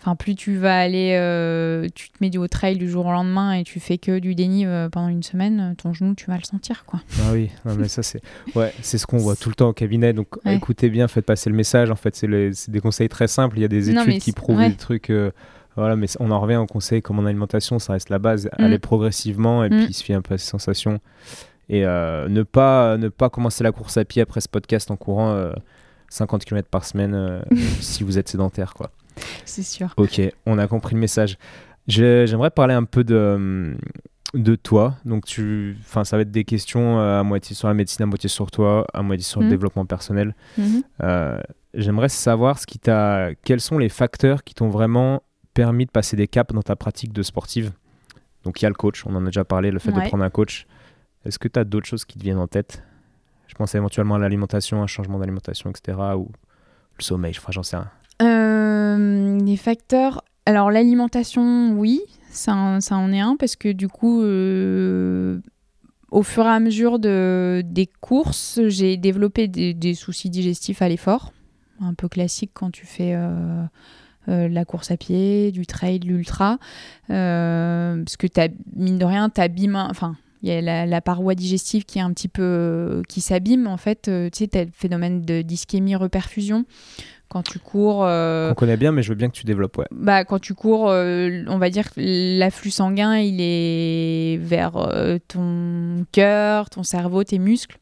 Enfin, 0.06 0.18
plus 0.18 0.36
tu 0.36 0.58
vas 0.58 0.78
aller, 0.78 1.16
euh, 1.18 1.88
tu 1.95 2.10
te 2.10 2.18
mets 2.20 2.30
du 2.30 2.38
haut 2.38 2.49
trail 2.49 2.78
du 2.78 2.89
jour 2.89 3.06
au 3.06 3.12
lendemain 3.14 3.54
et 3.54 3.64
tu 3.64 3.80
fais 3.80 3.97
que 3.97 4.20
du 4.20 4.36
déni 4.36 4.66
euh, 4.66 4.89
pendant 4.89 5.08
une 5.08 5.24
semaine, 5.24 5.76
ton 5.82 5.93
genou, 5.93 6.14
tu 6.14 6.26
vas 6.26 6.36
le 6.36 6.43
sentir, 6.43 6.84
quoi. 6.86 6.99
Ah 7.22 7.32
oui, 7.32 7.49
non, 7.64 7.76
mais 7.76 7.88
ça 7.88 8.04
c'est 8.04 8.20
ouais, 8.54 8.74
c'est 8.82 8.97
ce 8.97 9.08
qu'on 9.08 9.18
voit 9.18 9.38
tout 9.38 9.47
le 9.47 9.56
temps 9.56 9.70
au 9.70 9.74
cabinet. 9.74 10.12
Donc 10.12 10.28
Ouais. 10.45 10.56
écoutez 10.58 10.89
bien, 10.89 11.08
faites 11.08 11.26
passer 11.26 11.49
le 11.49 11.56
message. 11.56 11.89
En 11.89 11.95
fait, 11.95 12.16
c'est 12.18 12.28
des 12.28 12.80
conseils 12.82 13.08
très 13.08 13.28
simples. 13.30 13.58
Il 13.58 13.62
y 13.62 13.66
a 13.66 13.70
des 13.70 13.89
études 13.91 14.20
qui 14.20 14.34
prouvent 14.34 14.58
ouais. 14.58 14.70
des 14.72 14.76
trucs. 14.76 15.10
euh, 15.10 15.32
voilà, 15.78 15.95
mais 15.95 16.08
on 16.20 16.30
en 16.32 16.39
revient 16.41 16.58
au 16.58 16.68
conseil 16.68 17.01
comme 17.01 17.18
en 17.20 17.26
alimentation, 17.26 17.80
ça 17.80 17.93
reste 17.93 18.10
la 18.10 18.20
base. 18.20 18.49
Mm. 18.60 18.64
Aller 18.64 18.80
progressivement 18.80 19.64
et 19.64 19.70
Mm. 19.70 19.78
puis 19.78 19.86
il 19.89 19.93
se 19.93 20.04
fie 20.04 20.14
un 20.14 20.22
peu 20.22 20.34
à 20.34 20.38
ses 20.38 20.47
sensations. 20.49 20.99
Et 21.70 21.86
euh, 21.86 22.28
ne 22.28 22.43
pas 22.43 22.97
ne 22.97 23.08
pas 23.08 23.30
commencer 23.30 23.64
la 23.64 23.72
course 23.72 23.95
à 23.95 24.04
pied 24.04 24.22
après 24.22 24.41
ce 24.41 24.49
podcast 24.49 24.91
en 24.91 24.97
courant 24.97 25.32
euh, 25.32 25.54
50 26.10 26.43
km 26.43 26.68
par 26.68 26.84
semaine 26.84 27.14
euh, 27.16 27.41
si 27.80 28.04
vous 28.04 28.18
êtes 28.20 28.28
sédentaire, 28.28 28.74
quoi. 28.74 28.91
C'est 29.45 29.64
sûr. 29.64 29.93
Ok, 29.97 30.22
on 30.45 30.57
a 30.57 30.68
compris 30.68 30.95
le 30.95 31.01
message. 31.01 31.38
Je- 31.88 32.26
J'aimerais 32.26 32.49
parler 32.51 32.74
un 32.74 32.84
peu 32.86 33.03
de, 33.03 33.76
de 34.34 34.55
toi. 34.55 34.95
Donc, 35.05 35.26
tu, 35.26 35.78
ça 35.86 36.03
va 36.18 36.22
être 36.22 36.32
des 36.32 36.43
questions 36.45 36.99
euh, 36.99 37.20
à 37.20 37.24
moitié 37.24 37.55
sur 37.55 37.68
la 37.68 37.74
médecine, 37.74 38.03
à 38.03 38.05
moitié 38.05 38.30
sur 38.30 38.49
toi, 38.51 38.86
à 38.93 39.01
moitié 39.01 39.24
sur 39.24 39.39
le 39.41 39.45
Mhm. 39.47 39.51
développement 39.51 39.86
personnel. 39.86 40.36
Mhm. 40.57 40.84
Euh, 41.03 41.39
J'aimerais 41.76 42.09
savoir 42.09 42.59
ce 42.59 42.68
qui 42.68 42.78
t'a, 42.78 43.30
quels 43.43 43.59
sont 43.59 43.80
les 43.80 43.89
facteurs 43.89 44.43
qui 44.43 44.53
t'ont 44.53 44.70
vraiment 44.70 45.24
permis 45.55 45.88
de 45.88 45.91
passer 45.91 46.16
des 46.16 46.28
caps 46.28 46.53
dans 46.53 46.61
ta 46.61 46.76
pratique 46.76 47.11
de 47.14 47.24
sportive? 47.24 47.72
Donc, 48.43 48.61
il 48.61 48.66
y 48.66 48.68
a 48.68 48.70
le 48.70 48.76
coach, 48.76 49.05
on 49.07 49.16
en 49.16 49.24
a 49.24 49.26
déjà 49.26 49.43
parlé, 49.43 49.72
le 49.72 49.80
fait 49.80 49.91
de 49.91 49.99
prendre 50.07 50.24
un 50.24 50.30
coach. 50.30 50.68
Est-ce 51.26 51.39
que 51.39 51.47
tu 51.47 51.57
as 51.59 51.64
d'autres 51.64 51.88
choses 51.88 52.05
qui 52.05 52.18
te 52.20 52.24
viennent 52.24 52.38
en 52.38 52.47
tête? 52.47 52.84
Je 53.47 53.55
pense 53.55 53.74
éventuellement 53.74 54.16
à 54.16 54.20
l'alimentation, 54.20 54.84
un 54.84 54.88
changement 54.88 55.18
d'alimentation, 55.18 55.72
etc. 55.72 55.97
Ou 56.16 56.30
le 56.99 57.03
sommeil, 57.03 57.34
enfin, 57.38 57.51
j'en 57.51 57.64
sais 57.64 57.78
rien. 57.78 57.89
Euh, 58.22 58.53
les 58.98 59.58
facteurs. 59.58 60.24
Alors, 60.46 60.72
l'alimentation, 60.72 61.74
oui, 61.78 62.02
ça, 62.30 62.54
en- 62.56 62.80
est 63.14 63.20
un 63.20 63.36
parce 63.38 63.56
que 63.56 63.72
du 63.72 63.88
coup, 63.88 64.22
euh, 64.22 65.39
au 66.12 66.24
fur 66.24 66.46
et 66.46 66.50
à 66.50 66.60
mesure 66.60 67.00
de, 67.00 67.64
des 67.66 67.88
courses, 68.02 68.60
j'ai 68.68 68.98
développé 68.98 69.48
des, 69.48 69.94
soucis 69.94 70.30
digestifs 70.30 70.82
à 70.82 70.89
l'effort. 70.89 71.34
Un 71.82 71.94
peu 71.94 72.08
classique 72.08 72.52
quand 72.54 72.72
tu 72.72 72.86
fais. 72.86 73.14
euh, 73.16 73.64
euh, 74.30 74.48
la 74.48 74.64
course 74.64 74.89
à 74.89 74.96
pied, 74.96 75.52
du 75.52 75.66
trail, 75.66 76.00
de 76.00 76.08
l'ultra, 76.08 76.58
Euh, 77.10 78.02
parce 78.04 78.16
que 78.16 78.28
t'as- 78.28 78.48
mine 78.76 78.98
de 78.98 79.04
rien, 79.06 79.28
t'abîmes, 79.30 79.76
enfin, 79.76 80.16
il 80.41 80.50
y 80.50 80.52
a 80.54 80.86
la, 80.86 81.02
paroi 81.02 81.36
digestive 81.36 81.84
qui 81.84 82.00
est 82.00 82.02
un 82.02 82.14
petit 82.14 82.30
peu, 82.30 83.02
qui 83.10 83.20
s'abîme 83.20 83.68
en 83.68 83.76
fait. 83.78 84.08
Euh, 84.08 84.30
tu 84.32 84.39
sais, 84.39 84.48
t'as 84.48 84.64
le 84.64 84.72
phénomène 84.74 85.24
de 85.24 85.41
d'ischémie 85.41 85.96
reperfusion 85.98 86.64
quand 87.30 87.41
tu 87.43 87.59
cours. 87.59 88.03
euh, 88.05 88.51
On 88.51 88.53
connaît 88.55 88.78
bien, 88.78 88.91
mais 88.91 89.01
je 89.03 89.09
veux 89.09 89.15
bien 89.15 89.30
que 89.30 89.36
tu 89.36 89.45
développes, 89.45 89.78
ouais. 89.78 89.88
bah, 89.91 90.24
quand 90.24 90.39
tu 90.39 90.53
cours, 90.53 90.89
euh, 90.89 91.43
on 91.47 91.57
va 91.57 91.69
dire 91.69 91.91
que 91.91 91.99
l'afflux 92.39 92.71
sanguin, 92.71 93.17
il 93.17 93.38
est 93.39 94.38
vers 94.38 94.78
euh, 94.78 95.17
ton 95.28 96.05
cœur, 96.11 96.69
ton 96.69 96.84
cerveau, 96.84 97.24
tes 97.24 97.39
muscles, 97.39 97.78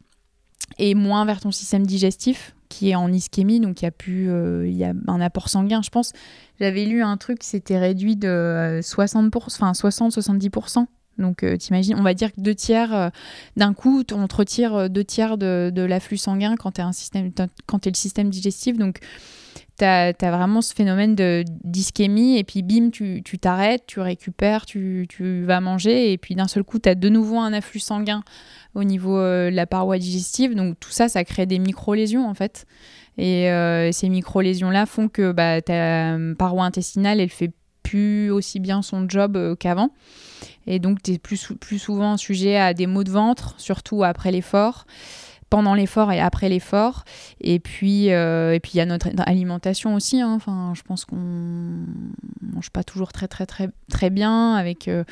et 0.77 0.95
moins 0.95 1.25
vers 1.25 1.41
ton 1.41 1.51
système 1.51 1.85
digestif, 1.85 2.55
qui 2.69 2.91
est 2.91 2.95
en 2.95 3.11
ischémie, 3.11 3.59
donc 3.59 3.81
il 3.81 3.85
y 3.85 3.87
a 3.87 3.91
plus, 3.91 4.31
euh, 4.31 4.65
il 4.65 4.75
y 4.77 4.85
a 4.85 4.93
un 5.07 5.19
apport 5.19 5.49
sanguin. 5.49 5.81
Je 5.81 5.89
pense, 5.89 6.13
j'avais 6.59 6.85
lu 6.85 7.03
un 7.03 7.17
truc 7.17 7.39
qui 7.39 7.47
s'était 7.47 7.77
réduit 7.77 8.15
de 8.15 8.29
euh, 8.29 8.79
60%, 8.79 9.29
enfin 9.47 9.73
60-70%. 9.73 10.85
Donc, 11.17 11.43
euh, 11.43 11.57
t'imagines, 11.57 11.95
on 11.97 12.03
va 12.03 12.13
dire 12.13 12.33
que 12.33 12.41
deux 12.41 12.55
tiers, 12.55 12.93
euh, 12.93 13.09
d'un 13.55 13.73
coup, 13.73 14.03
on 14.11 14.27
te 14.27 14.35
retire 14.35 14.75
euh, 14.75 14.87
deux 14.87 15.03
tiers 15.03 15.37
de, 15.37 15.71
l'afflux 15.75 16.17
sanguin 16.17 16.55
quand 16.57 16.71
tu 16.71 16.81
es 16.81 17.91
le 17.91 17.95
système 17.95 18.29
digestif. 18.29 18.77
Donc, 18.77 18.99
tu 19.77 19.85
as, 19.85 20.13
vraiment 20.19 20.61
ce 20.61 20.73
phénomène 20.73 21.15
de 21.15 21.43
d'ischémie 21.63 22.37
et 22.37 22.43
puis 22.43 22.61
bim, 22.61 22.89
tu 22.91 23.21
t'arrêtes, 23.39 23.85
tu 23.87 23.99
récupères, 23.99 24.65
tu, 24.65 25.07
vas 25.45 25.59
manger 25.59 26.11
et 26.11 26.17
puis 26.17 26.35
d'un 26.35 26.47
seul 26.47 26.63
coup, 26.63 26.79
tu 26.79 26.89
as 26.89 26.95
de 26.95 27.09
nouveau 27.09 27.39
un 27.39 27.51
afflux 27.51 27.79
sanguin 27.79 28.23
au 28.75 28.83
niveau 28.83 29.17
de 29.17 29.49
la 29.49 29.65
paroi 29.65 29.97
digestive. 29.97 30.55
Donc 30.55 30.79
tout 30.79 30.91
ça, 30.91 31.09
ça 31.09 31.23
crée 31.23 31.47
des 31.47 31.57
micro-lésions 31.57 32.29
en 32.29 32.35
fait. 32.35 32.67
Et 33.17 33.49
ces 33.91 34.07
micro-lésions-là 34.07 34.85
font 34.85 35.07
que 35.09 35.31
bah, 35.31 35.63
ta 35.63 36.15
paroi 36.37 36.63
intestinale, 36.63 37.19
elle 37.19 37.29
fait 37.29 37.51
plus 37.81 38.29
aussi 38.29 38.59
bien 38.59 38.83
son 38.83 39.09
job 39.09 39.57
qu'avant. 39.59 39.89
Et 40.67 40.79
donc, 40.79 41.01
tu 41.01 41.11
es 41.11 41.17
plus, 41.17 41.53
plus 41.59 41.79
souvent 41.79 42.17
sujet 42.17 42.57
à 42.57 42.73
des 42.73 42.87
maux 42.87 43.03
de 43.03 43.11
ventre, 43.11 43.55
surtout 43.57 44.03
après 44.03 44.31
l'effort, 44.31 44.85
pendant 45.51 45.75
l'effort 45.75 46.11
et 46.13 46.19
après 46.19 46.47
l'effort. 46.49 47.03
Et 47.41 47.59
puis, 47.59 48.11
euh, 48.11 48.53
et 48.55 48.59
puis 48.61 48.71
il 48.75 48.77
y 48.77 48.81
a 48.81 48.85
notre 48.85 49.09
alimentation 49.27 49.93
aussi. 49.93 50.21
hein. 50.21 50.33
Enfin, 50.33 50.71
je 50.75 50.81
pense 50.81 51.03
qu'on 51.05 51.17
mange 52.41 52.69
pas 52.71 52.83
toujours 52.83 53.11
très 53.11 53.27
très 53.27 53.45
très 53.45 53.69
très 53.89 54.09
bien 54.09 54.55
avec 54.55 54.87
euh, 54.87 55.03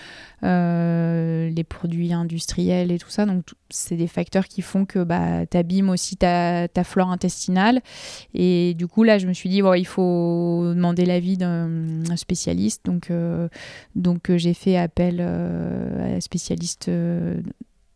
euh, 0.44 1.50
les 1.50 1.64
produits 1.66 2.14
industriels 2.14 2.90
et 2.92 2.98
tout 2.98 3.10
ça. 3.10 3.26
Donc 3.26 3.44
c'est 3.70 3.98
des 3.98 4.08
facteurs 4.08 4.48
qui 4.48 4.62
font 4.62 4.86
que 4.86 5.04
bah, 5.04 5.46
tu 5.46 5.58
abîmes 5.58 5.90
aussi 5.90 6.16
ta, 6.16 6.70
ta 6.70 6.86
flore 6.86 7.12
intestinale. 7.12 7.82
Et 8.34 8.76
du 8.76 8.88
coup 8.88 9.04
là, 9.04 9.18
je 9.18 9.28
me 9.28 9.34
suis 9.34 9.50
dit 9.50 9.62
il 9.76 9.88
faut 9.88 10.72
demander 10.74 11.06
l'avis 11.06 11.36
d'un 11.38 11.70
un 12.10 12.16
spécialiste. 12.16 12.86
Donc 12.86 13.12
donc 13.96 14.34
j'ai 14.38 14.54
fait 14.54 14.78
appel 14.78 15.20
à 15.20 16.16
un 16.16 16.22
spécialiste. 16.22 16.90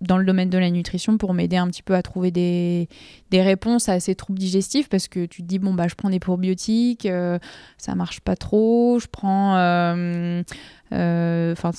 Dans 0.04 0.18
le 0.18 0.26
domaine 0.26 0.50
de 0.50 0.58
la 0.58 0.70
nutrition 0.70 1.18
pour 1.18 1.34
m'aider 1.34 1.58
un 1.58 1.68
petit 1.68 1.84
peu 1.84 1.96
à 1.96 2.02
trouver 2.02 2.32
des, 2.32 2.88
des 3.32 3.42
réponses 3.42 3.90
à 3.90 4.00
ces 4.00 4.16
troubles 4.16 4.40
digestifs 4.40 4.90
parce 4.90 5.08
que 5.08 5.26
tu 5.26 5.42
te 5.42 5.48
dis 5.48 5.60
bon 5.60 5.74
bah 5.74 5.88
je 5.88 5.96
prends 5.96 6.10
des 6.10 6.20
probiotiques 6.20 7.06
euh, 7.06 7.40
ça 7.78 7.96
marche 7.96 8.20
pas 8.22 8.36
trop 8.36 9.00
je 9.00 9.08
prends 9.08 9.56
euh, 9.58 10.44
euh, 10.92 11.54
enfin 11.54 11.72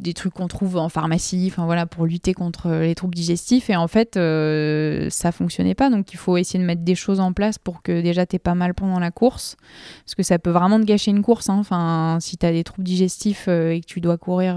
des 0.00 0.14
trucs 0.14 0.32
qu'on 0.34 0.48
trouve 0.48 0.76
en 0.78 0.88
pharmacie 0.88 1.48
enfin 1.50 1.66
voilà 1.66 1.86
pour 1.86 2.06
lutter 2.06 2.32
contre 2.32 2.70
les 2.70 2.94
troubles 2.94 3.14
digestifs 3.14 3.70
et 3.70 3.76
en 3.76 3.86
fait 3.86 4.16
euh, 4.16 5.08
ça 5.10 5.30
fonctionnait 5.30 5.74
pas 5.74 5.90
donc 5.90 6.12
il 6.12 6.16
faut 6.16 6.36
essayer 6.36 6.58
de 6.58 6.64
mettre 6.64 6.82
des 6.82 6.94
choses 6.94 7.20
en 7.20 7.32
place 7.32 7.58
pour 7.58 7.82
que 7.82 8.00
déjà 8.00 8.26
t'es 8.26 8.38
pas 8.38 8.54
mal 8.54 8.74
pendant 8.74 8.98
la 8.98 9.10
course 9.10 9.56
parce 10.04 10.14
que 10.14 10.22
ça 10.22 10.38
peut 10.38 10.50
vraiment 10.50 10.80
te 10.80 10.84
gâcher 10.84 11.10
une 11.10 11.22
course 11.22 11.50
hein. 11.50 11.58
enfin 11.58 12.18
si 12.20 12.36
t'as 12.36 12.52
des 12.52 12.64
troubles 12.64 12.84
digestifs 12.84 13.46
euh, 13.48 13.72
et 13.72 13.80
que 13.80 13.86
tu 13.86 14.00
dois 14.00 14.16
courir 14.16 14.56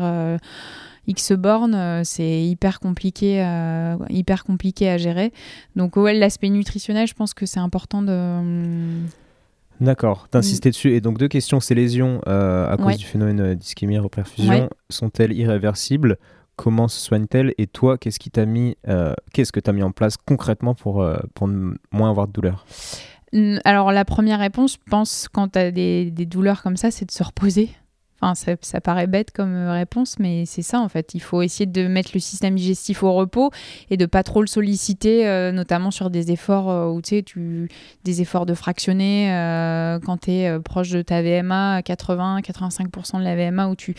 X 1.08 1.34
bornes, 1.34 1.76
euh, 1.76 2.01
c'est 2.04 2.43
hyper 2.43 2.80
compliqué, 2.80 3.43
euh, 3.43 3.95
hyper 4.10 4.43
compliqué 4.43 4.89
à 4.89 4.97
gérer. 4.97 5.34
Donc 5.76 5.95
ouais, 5.97 6.14
l'aspect 6.14 6.49
nutritionnel, 6.49 7.08
je 7.08 7.14
pense 7.14 7.34
que 7.34 7.45
c'est 7.45 7.60
important 7.60 8.01
de. 8.01 8.12
hum, 8.12 9.08
D'accord, 9.82 10.30
t'insistais 10.30 10.70
dessus. 10.70 10.93
Et 10.93 11.01
donc, 11.01 11.18
deux 11.18 11.28
questions. 11.28 11.60
Ces 11.60 11.76
lésions, 11.76 12.22
euh, 12.28 12.72
à 12.72 12.78
cause 12.78 12.86
Ouais. 12.86 12.95
du 12.95 13.06
phénomène 13.06 13.56
d'ischémie 13.56 13.97
reperfusion, 13.97 14.54
Ouais. 14.54 14.70
sont-elles 14.89 15.34
irréversibles? 15.34 16.18
Comment 16.56 16.88
se 16.88 16.99
soignent-elles? 16.99 17.54
Et 17.58 17.66
toi, 17.68 17.97
qu'est-ce 17.97 18.20
qui 18.20 18.30
t'a 18.30 18.45
mis, 18.45 18.78
euh, 18.88 19.14
qu'est-ce 19.34 19.51
que 19.51 19.60
tu 19.60 19.70
as 19.70 19.74
mis 19.74 19.82
en 19.84 19.91
place 19.91 20.16
concrètement 20.16 20.76
pour, 20.76 21.01
euh, 21.01 21.18
pour 21.34 21.49
moins 21.91 22.10
avoir 22.12 22.28
de 22.28 22.32
douleur? 22.32 22.66
Alors 23.66 23.91
la 23.91 24.06
première 24.06 24.39
réponse, 24.39 24.74
je 24.74 24.89
pense, 24.91 25.28
quand 25.34 25.54
tu 25.54 25.60
as 25.60 25.72
des, 25.72 26.12
des 26.12 26.28
douleurs 26.28 26.62
comme 26.62 26.78
ça, 26.78 26.91
c'est 26.91 27.06
de 27.06 27.12
se 27.12 27.24
reposer. 27.24 27.72
Ça, 28.36 28.82
paraît 28.82 29.07
bête 29.07 29.32
comme 29.32 29.53
euh, 29.53 29.74
réponse, 29.74 30.17
mais 30.19 30.45
c'est 30.45 30.61
ça 30.61 30.80
en 30.80 30.88
fait. 30.88 31.13
Il 31.13 31.19
faut 31.19 31.41
essayer 31.41 31.65
de 31.65 31.88
mettre 31.88 32.11
le 32.13 32.19
système 32.19 32.55
digestif 32.55 33.03
au 33.03 33.13
repos 33.13 33.51
et 33.89 33.97
de 33.97 34.05
pas 34.05 34.24
trop 34.24 34.41
le 34.41 34.47
solliciter, 34.47 35.28
euh, 35.28 35.51
notamment 35.51 35.91
sur 35.91 36.09
des 36.09 36.32
efforts 36.32 36.69
euh, 36.69 36.88
où 36.88 37.01
tu 37.01 37.17
sais, 37.17 37.24
tu, 37.24 37.69
des 38.03 38.21
efforts 38.21 38.45
de 38.45 38.53
fractionner 38.53 39.30
quand 40.05 40.17
tu 40.21 40.32
es 40.32 40.59
proche 40.59 40.89
de 40.91 41.01
ta 41.01 41.21
VMA, 41.21 41.82
80-85% 41.82 43.19
de 43.19 43.24
la 43.24 43.36
VMA, 43.36 43.67
où 43.67 43.76
tu, 43.76 43.95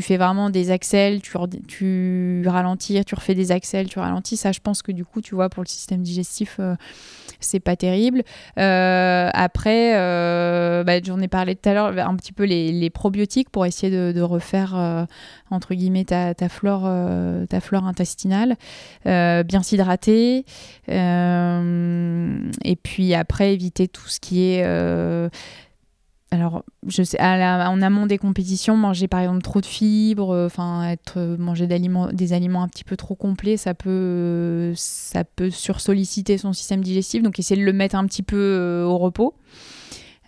fais 0.00 0.16
vraiment 0.16 0.50
des 0.50 0.70
accels, 0.70 1.20
tu, 1.22 2.42
ralentis, 2.46 3.04
tu 3.04 3.14
refais 3.14 3.34
des 3.34 3.52
accels, 3.52 3.88
tu 3.88 3.98
ralentis. 3.98 4.36
Ça, 4.36 4.52
je 4.52 4.60
pense 4.60 4.82
que 4.82 4.92
du 4.92 5.04
coup, 5.04 5.20
tu 5.20 5.34
vois, 5.34 5.48
pour 5.48 5.62
le 5.62 5.68
système 5.68 6.02
digestif, 6.02 6.60
c'est 7.40 7.60
pas 7.60 7.76
terrible. 7.76 8.22
Après, 8.56 9.92
bah, 10.84 11.02
j'en 11.02 11.20
ai 11.20 11.28
parlé 11.28 11.54
tout 11.54 11.68
à 11.68 11.74
l'heure, 11.74 11.98
un 11.98 12.16
petit 12.16 12.32
peu 12.32 12.44
les, 12.44 12.72
les 12.72 12.90
probiotiques 12.90 13.50
pour 13.50 13.61
essayer 13.66 14.12
de, 14.12 14.22
refaire 14.22 15.06
entre 15.50 15.74
guillemets 15.74 16.04
ta, 16.04 16.34
ta 16.34 16.48
flore, 16.48 16.88
ta 17.48 17.60
flore 17.60 17.86
intestinale, 17.86 18.56
bien 19.04 19.62
s'hydrater, 19.62 20.44
et 20.88 22.76
puis 22.82 23.14
après 23.14 23.54
éviter 23.54 23.88
tout 23.88 24.08
ce 24.08 24.20
qui 24.20 24.44
est 24.44 24.62
alors, 26.32 26.64
je 26.86 27.02
sais, 27.02 27.20
en 27.20 27.82
amont 27.82 28.06
des 28.06 28.16
compétitions, 28.16 28.74
manger 28.74 29.06
par 29.06 29.20
exemple 29.20 29.42
trop 29.42 29.60
de 29.60 29.66
fibres, 29.66 30.30
euh, 30.30 30.46
enfin 30.46 30.88
être 30.88 31.18
euh, 31.18 31.36
manger 31.36 31.66
des 31.66 32.32
aliments 32.32 32.62
un 32.62 32.68
petit 32.68 32.84
peu 32.84 32.96
trop 32.96 33.14
complets, 33.14 33.58
ça 33.58 33.74
peut, 33.74 34.72
ça 34.74 35.24
peut 35.24 35.50
sursolliciter 35.50 36.38
son 36.38 36.54
système 36.54 36.80
digestif. 36.80 37.22
Donc, 37.22 37.38
essayer 37.38 37.60
de 37.60 37.66
le 37.66 37.74
mettre 37.74 37.96
un 37.96 38.06
petit 38.06 38.22
peu 38.22 38.38
euh, 38.38 38.84
au 38.84 38.96
repos. 38.96 39.34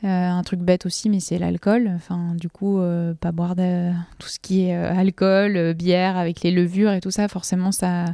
Euh, 0.05 0.09
un 0.09 0.43
truc 0.43 0.61
bête 0.61 0.85
aussi, 0.85 1.09
mais 1.09 1.19
c'est 1.19 1.39
l'alcool. 1.39 1.91
Enfin, 1.95 2.35
du 2.35 2.51
coup, 2.51 2.79
euh, 2.79 3.15
pas 3.15 3.33
boire 3.33 3.57
de, 3.57 3.91
tout 4.19 4.29
ce 4.29 4.39
qui 4.39 4.67
est 4.67 4.77
euh, 4.77 4.93
alcool, 4.95 5.73
bière 5.73 6.19
avec 6.19 6.43
les 6.43 6.51
levures 6.51 6.93
et 6.93 7.01
tout 7.01 7.11
ça, 7.11 7.27
forcément, 7.27 7.73
ça, 7.73 8.05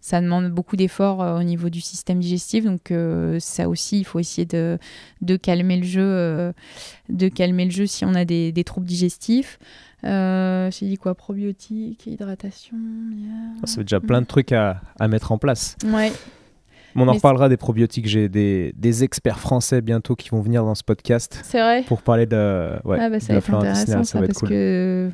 ça 0.00 0.22
demande 0.22 0.48
beaucoup 0.48 0.76
d'efforts 0.76 1.18
au 1.18 1.42
niveau 1.42 1.68
du 1.68 1.82
système 1.82 2.18
digestif. 2.18 2.64
Donc, 2.64 2.92
ça 3.40 3.68
aussi, 3.68 3.98
il 3.98 4.04
faut 4.04 4.20
essayer 4.20 4.46
de, 4.46 4.78
de 5.20 5.36
calmer 5.36 5.76
le 5.76 5.84
jeu, 5.84 6.54
de 7.10 7.28
calmer 7.28 7.66
le 7.66 7.70
jeu 7.70 7.86
si 7.86 8.06
on 8.06 8.14
a 8.14 8.24
des, 8.24 8.50
des 8.50 8.64
troubles 8.64 8.86
digestifs. 8.86 9.58
J'ai 10.02 10.86
dit 10.86 10.96
quoi? 10.96 11.14
Probiotiques, 11.14 12.06
hydratation. 12.06 12.76
Ça 13.64 13.76
fait 13.76 13.84
déjà 13.84 14.00
plein 14.00 14.22
de 14.22 14.26
trucs 14.26 14.52
à, 14.52 14.80
à 14.98 15.08
mettre 15.08 15.30
en 15.32 15.38
place. 15.38 15.76
Ouais 15.84 16.12
on 16.96 17.08
en 17.08 17.12
reparlera 17.12 17.48
des 17.48 17.56
probiotiques. 17.56 18.06
J'ai 18.06 18.28
des, 18.28 19.04
experts 19.04 19.40
français 19.40 19.80
bientôt 19.80 20.14
qui 20.14 20.30
vont 20.30 20.40
venir 20.40 20.64
dans 20.64 20.74
ce 20.74 20.84
podcast. 20.84 21.40
C'est 21.42 21.60
vrai. 21.60 21.82
Pour 21.82 22.02
parler 22.02 22.26
de, 22.26 22.76
ouais, 22.84 22.98
ah 23.00 23.10
bah 23.10 23.18
ça 23.18 23.34
intéressant, 23.34 24.04
ça, 24.04 24.20
va 24.20 24.26
être 24.26 24.34
cool. 24.34 24.48
que 24.48 25.10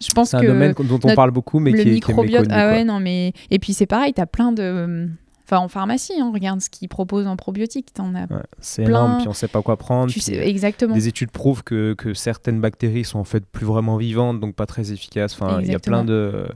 je 0.00 0.12
pense 0.12 0.30
c'est 0.30 0.38
un 0.38 0.42
domaine 0.42 0.72
dont 0.72 0.98
on 1.04 1.14
parle 1.14 1.30
beaucoup, 1.30 1.60
mais 1.60 1.72
qui, 1.72 1.88
microbiote, 1.88 2.48
est, 2.48 2.52
Ah 2.52 2.68
ouais, 2.68 2.84
non, 2.84 2.98
mais 2.98 3.32
et 3.50 3.58
puis 3.58 3.72
c'est 3.72 3.86
pareil, 3.86 4.12
tu 4.12 4.20
as 4.20 4.26
plein 4.26 4.52
de 4.52 5.08
Enfin, 5.48 5.58
en 5.58 5.68
pharmacie, 5.68 6.14
on 6.20 6.32
regarde 6.32 6.60
ce 6.60 6.68
qu'ils 6.68 6.88
proposent 6.88 7.28
en 7.28 7.36
probiotiques. 7.36 7.94
T'en 7.94 8.16
as 8.16 8.26
c'est 8.58 8.82
énorme, 8.82 9.18
puis 9.18 9.28
on 9.28 9.32
sait 9.32 9.46
pas 9.46 9.62
quoi 9.62 9.76
prendre. 9.76 10.12
Tu 10.12 10.18
sais, 10.18 10.34
exactement. 10.48 10.92
Des 10.92 11.06
études 11.06 11.30
prouvent 11.30 11.62
que, 11.62 11.94
que, 11.94 12.14
certaines 12.14 12.60
bactéries 12.60 13.04
sont 13.04 13.20
en 13.20 13.24
fait 13.24 13.46
plus 13.46 13.64
vraiment 13.64 13.96
vivantes, 13.96 14.40
donc 14.40 14.56
pas 14.56 14.66
très 14.66 14.90
efficaces. 14.90 15.40
Enfin, 15.40 15.60
il 15.60 15.70
y 15.70 15.74
a 15.74 15.78
plein 15.78 16.04
de 16.04 16.48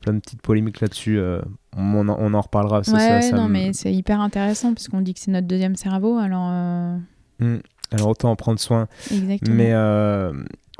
plein 0.00 0.14
de 0.14 0.20
petites 0.20 0.42
polémiques 0.42 0.80
là-dessus. 0.80 1.18
Euh, 1.18 1.40
on, 1.76 2.08
on, 2.08 2.34
en 2.34 2.40
reparlera. 2.40 2.78
Ouais, 2.78 3.22
ça, 3.22 3.36
non, 3.36 3.48
mais 3.48 3.72
c'est 3.72 3.92
hyper 3.92 4.20
intéressant 4.20 4.74
parce 4.74 4.88
qu'on 4.88 5.00
dit 5.00 5.14
que 5.14 5.20
c'est 5.20 5.30
notre 5.30 5.46
deuxième 5.46 5.76
cerveau. 5.76 6.18
Alors, 6.18 6.48
euh, 6.50 6.96
hmm. 7.38 7.58
alors 7.92 8.08
autant 8.08 8.30
en 8.30 8.36
prendre 8.36 8.58
soin. 8.58 8.88
Exactement. 9.10 9.56
Mais 9.56 9.72
euh, 9.72 10.32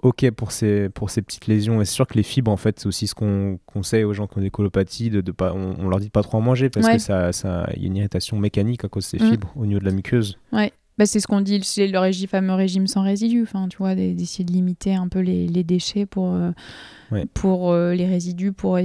ok 0.03 0.31
pour 0.31 0.53
ces, 0.53 0.89
pour 0.89 1.11
ces 1.11 1.23
petites 1.23 1.47
lésions. 1.47 1.81
Et 1.81 1.85
c'est 1.85 1.95
sûr 1.95 2.07
que 2.07 2.15
les 2.15 2.23
fibres, 2.23 2.51
en 2.51 2.57
fait, 2.57 2.81
c'est 2.81 2.87
aussi 2.87 3.07
ce 3.07 3.15
qu'on 3.15 3.59
conseille 3.67 4.05
aux 4.05 4.15
gens 4.15 4.27
qui 4.27 4.39
ont 4.39 4.43
des 4.43 4.51
colopathies. 4.51 5.11
De, 5.11 5.21
de 5.21 5.33
pas, 5.33 5.53
on, 5.53 5.89
leur 5.89 6.01
dit 6.01 6.07
de 6.07 6.13
pas 6.13 6.23
trop 6.23 6.39
en 6.39 6.43
manger 6.43 6.71
parce 6.71 6.89
que 6.89 6.99
ça, 6.99 7.33
ça 7.33 7.69
y 7.77 7.85
a 7.85 7.87
une 7.87 7.97
irritation 7.97 8.39
mécanique 8.39 8.85
à 8.85 8.89
cause 8.89 9.05
de 9.11 9.19
ces 9.19 9.25
hmm. 9.25 9.31
fibres 9.31 9.53
au 9.57 9.67
niveau 9.67 9.81
de 9.81 9.87
la 9.87 9.93
muqueuse. 9.93 10.39
Ouais. 10.53 10.73
Bah, 11.01 11.07
c'est 11.07 11.19
ce 11.19 11.27
qu'on 11.27 11.41
dit, 11.41 11.61
c'est 11.65 11.89
le 11.89 11.99
régime, 11.99 12.29
fameux 12.29 12.53
régime 12.53 12.87
sans 12.87 13.03
résidus. 13.03 13.43
Enfin, 13.43 13.67
tu 13.67 13.79
vois, 13.79 13.97
d'essayer 13.97 14.45
de 14.45 14.53
limiter 14.53 14.95
un 14.95 15.09
peu 15.09 15.19
les, 15.19 15.49
les 15.49 15.65
déchets 15.65 16.07
pour, 16.07 16.39
pour 17.35 17.75
les 17.75 18.07
résidus, 18.07 18.53
pour 18.53 18.79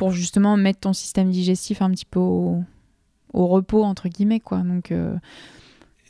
pour 0.00 0.12
justement 0.12 0.56
mettre 0.56 0.80
ton 0.80 0.94
système 0.94 1.28
digestif 1.28 1.82
un 1.82 1.90
petit 1.90 2.06
peu 2.06 2.20
au, 2.20 2.64
repos, 3.34 3.84
entre 3.84 4.08
guillemets. 4.08 4.40
Quoi. 4.40 4.60
Donc, 4.60 4.92
euh, 4.92 5.14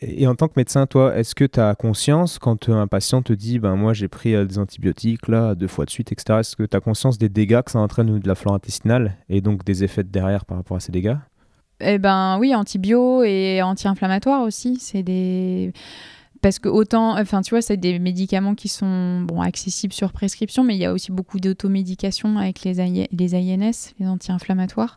Et 0.01 0.29
en 0.29 0.37
tant 0.37 0.47
que 0.47 0.53
médecin, 0.57 0.87
toi, 0.87 1.17
est-ce 1.17 1.35
que 1.35 1.43
tu 1.45 1.59
as 1.59 1.75
conscience 1.75 2.39
quand 2.39 2.69
un 2.69 2.87
patient 2.87 3.21
te 3.21 3.33
dit 3.33 3.59
ben, 3.59 3.75
Moi, 3.75 3.93
j'ai 3.93 4.07
pris 4.07 4.37
euh, 4.37 4.45
des 4.45 4.61
antibiotiques 4.61 5.27
là, 5.27 5.57
deux 5.57 5.67
fois 5.67 5.87
de 5.87 5.91
suite, 5.91 6.13
etc. 6.13 6.39
Est-ce 6.39 6.55
que 6.55 6.63
tu 6.63 6.77
as 6.77 6.81
conscience 6.81 7.19
des 7.19 7.29
dégâts 7.29 7.63
que 7.63 7.73
ça 7.73 7.81
entraîne 7.81 8.21
de 8.21 8.29
la 8.29 8.37
flore 8.37 8.55
intestinale 8.55 9.17
et 9.29 9.41
donc 9.41 9.65
des 9.65 9.83
effets 9.83 10.05
derrière 10.05 10.45
par 10.45 10.59
rapport 10.59 10.77
à 10.77 10.81
ces 10.81 10.93
dégâts? 10.93 11.17
Eh 11.81 11.99
ben 11.99 12.39
oui, 12.39 12.55
antibio 12.55 13.23
et 13.25 13.63
anti-inflammatoire 13.63 14.43
aussi. 14.43 14.79
C'est 14.81 15.03
des 15.03 15.73
parce 16.43 16.59
que 16.59 16.69
autant, 16.69 17.19
enfin 17.21 17.43
tu 17.43 17.51
vois, 17.51 17.61
c'est 17.61 17.77
des 17.77 17.99
médicaments 17.99 18.55
qui 18.55 18.69
sont 18.69 19.21
bon 19.21 19.43
accessibles 19.43 19.93
sur 19.93 20.13
prescription, 20.13 20.65
mais 20.65 20.75
il 20.75 20.81
y 20.81 20.87
a 20.87 20.93
aussi 20.93 21.13
beaucoup 21.13 21.39
d'automédication 21.39 22.39
avec 22.39 22.63
les, 22.65 23.09
les 23.13 23.35
INS, 23.35 23.93
les 23.99 24.07
anti-inflammatoires. 24.07 24.97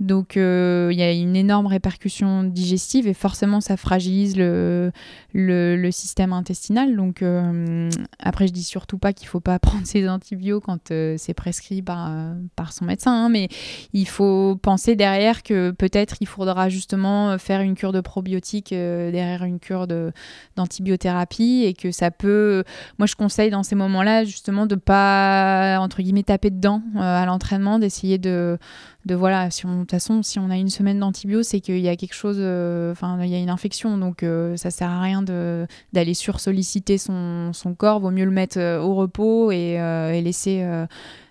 Donc 0.00 0.36
euh, 0.36 0.88
il 0.92 0.98
y 0.98 1.02
a 1.02 1.12
une 1.12 1.36
énorme 1.36 1.66
répercussion 1.66 2.42
digestive 2.42 3.06
et 3.06 3.14
forcément 3.14 3.60
ça 3.60 3.76
fragilise 3.76 4.36
le, 4.36 4.90
le, 5.32 5.90
système 5.90 6.32
intestinal. 6.32 6.96
Donc 6.96 7.22
euh, 7.22 7.88
après 8.18 8.48
je 8.48 8.52
dis 8.52 8.64
surtout 8.64 8.98
pas 8.98 9.12
qu'il 9.12 9.28
faut 9.28 9.40
pas 9.40 9.58
prendre 9.60 9.86
ses 9.86 10.08
antibiotiques 10.08 10.40
quand 10.64 10.90
euh, 10.90 11.16
c'est 11.18 11.34
prescrit 11.34 11.82
par, 11.82 12.10
par 12.56 12.72
son 12.72 12.86
médecin, 12.86 13.12
hein, 13.12 13.28
mais 13.28 13.48
il 13.92 14.08
faut 14.08 14.56
penser 14.56 14.96
derrière 14.96 15.42
que 15.42 15.70
peut-être 15.70 16.16
il 16.20 16.26
faudra 16.26 16.68
justement 16.68 17.36
faire 17.38 17.60
une 17.60 17.74
cure 17.74 17.92
de 17.92 18.00
probiotiques 18.00 18.70
derrière 18.70 19.44
une 19.44 19.60
cure 19.60 19.86
d'antibiotiques 19.86 20.79
biothérapie 20.80 21.64
et 21.64 21.74
que 21.74 21.90
ça 21.90 22.10
peut. 22.10 22.64
Moi, 22.98 23.06
je 23.06 23.14
conseille 23.14 23.50
dans 23.50 23.62
ces 23.62 23.74
moments-là 23.74 24.24
justement 24.24 24.66
de 24.66 24.74
pas 24.74 25.78
entre 25.80 26.02
guillemets 26.02 26.22
taper 26.22 26.50
dedans 26.50 26.82
euh, 26.96 27.00
à 27.00 27.26
l'entraînement, 27.26 27.78
d'essayer 27.78 28.18
de, 28.18 28.58
de 29.06 29.14
voilà. 29.14 29.50
Si 29.50 29.66
on, 29.66 29.74
de 29.74 29.80
toute 29.80 29.90
façon, 29.90 30.22
si 30.22 30.38
on 30.38 30.50
a 30.50 30.56
une 30.56 30.68
semaine 30.68 30.98
d'antibio, 30.98 31.42
c'est 31.42 31.60
qu'il 31.60 31.78
y 31.78 31.88
a 31.88 31.96
quelque 31.96 32.14
chose. 32.14 32.36
Euh, 32.38 32.92
enfin, 32.92 33.18
il 33.22 33.30
y 33.30 33.34
a 33.34 33.38
une 33.38 33.50
infection, 33.50 33.98
donc 33.98 34.22
euh, 34.22 34.56
ça 34.56 34.70
sert 34.70 34.90
à 34.90 35.00
rien 35.00 35.22
d'aller 35.22 36.14
sursolliciter 36.14 36.98
son, 36.98 37.52
son 37.52 37.74
corps. 37.74 38.00
Vaut 38.00 38.10
mieux 38.10 38.24
le 38.24 38.30
mettre 38.30 38.58
au 38.58 38.94
repos 38.94 39.52
et, 39.52 39.74
et 39.74 40.20
laisser. 40.22 40.64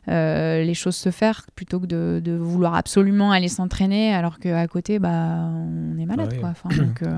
les 0.08 0.74
choses 0.74 0.96
se 0.96 1.12
faire 1.12 1.46
plutôt 1.56 1.80
que 1.80 1.86
de, 1.86 2.22
de 2.24 2.34
vouloir 2.34 2.76
absolument 2.76 3.32
aller 3.32 3.48
s'entraîner 3.48 4.12
alors 4.14 4.40
qu'à 4.40 4.68
côté 4.68 4.98
bah 4.98 5.52
on 5.52 6.00
est 6.00 6.06
malade 6.06 6.36
quoi. 6.40 6.54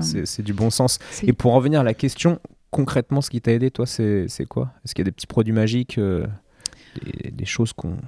c'est 0.00 0.42
du 0.42 0.52
bon 0.52 0.68
sens 0.68 0.98
et 1.22 1.32
pour 1.32 1.52
en 1.52 1.56
revenir 1.56 1.80
à 1.80 1.84
la 1.84 1.94
question 1.94 2.38
concrètement, 2.72 3.20
ce 3.20 3.30
qui 3.30 3.40
t'a 3.40 3.52
aidé, 3.52 3.70
toi, 3.70 3.86
c'est 3.86 4.26
quoi? 4.48 4.72
Est-ce 4.84 4.94
qu'il 4.94 5.02
y 5.02 5.06
a 5.06 5.10
des 5.10 5.12
petits 5.12 5.28
produits 5.28 5.52
magiques, 5.52 5.98
euh, 5.98 6.26
des, 7.30 7.44
choses 7.44 7.72
qu'on 7.72 7.98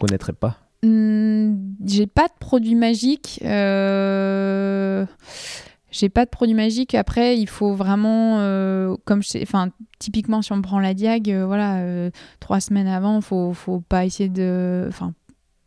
connaîtrait 0.00 0.32
pas? 0.32 0.58
Mmh, 0.84 1.76
J'ai 1.84 2.06
pas 2.06 2.28
de 2.28 2.34
produits 2.38 2.74
magiques. 2.74 3.40
Euh, 3.44 5.06
j'ai 5.90 6.08
pas 6.08 6.24
de 6.24 6.30
produits 6.30 6.54
magiques. 6.54 6.94
Après, 6.94 7.38
il 7.38 7.48
faut 7.48 7.74
vraiment, 7.74 8.40
euh, 8.40 8.96
comme 9.04 9.22
je 9.22 9.28
sais, 9.28 9.42
enfin, 9.42 9.70
typiquement, 9.98 10.42
si 10.42 10.52
on 10.52 10.62
prend 10.62 10.80
la 10.80 10.94
diag, 10.94 11.30
voilà, 11.46 12.10
trois 12.40 12.60
semaines 12.60 12.88
avant, 12.88 13.20
faut, 13.20 13.52
faut 13.52 13.80
pas 13.80 14.04
essayer 14.04 14.28
de, 14.28 14.86
enfin, 14.88 15.12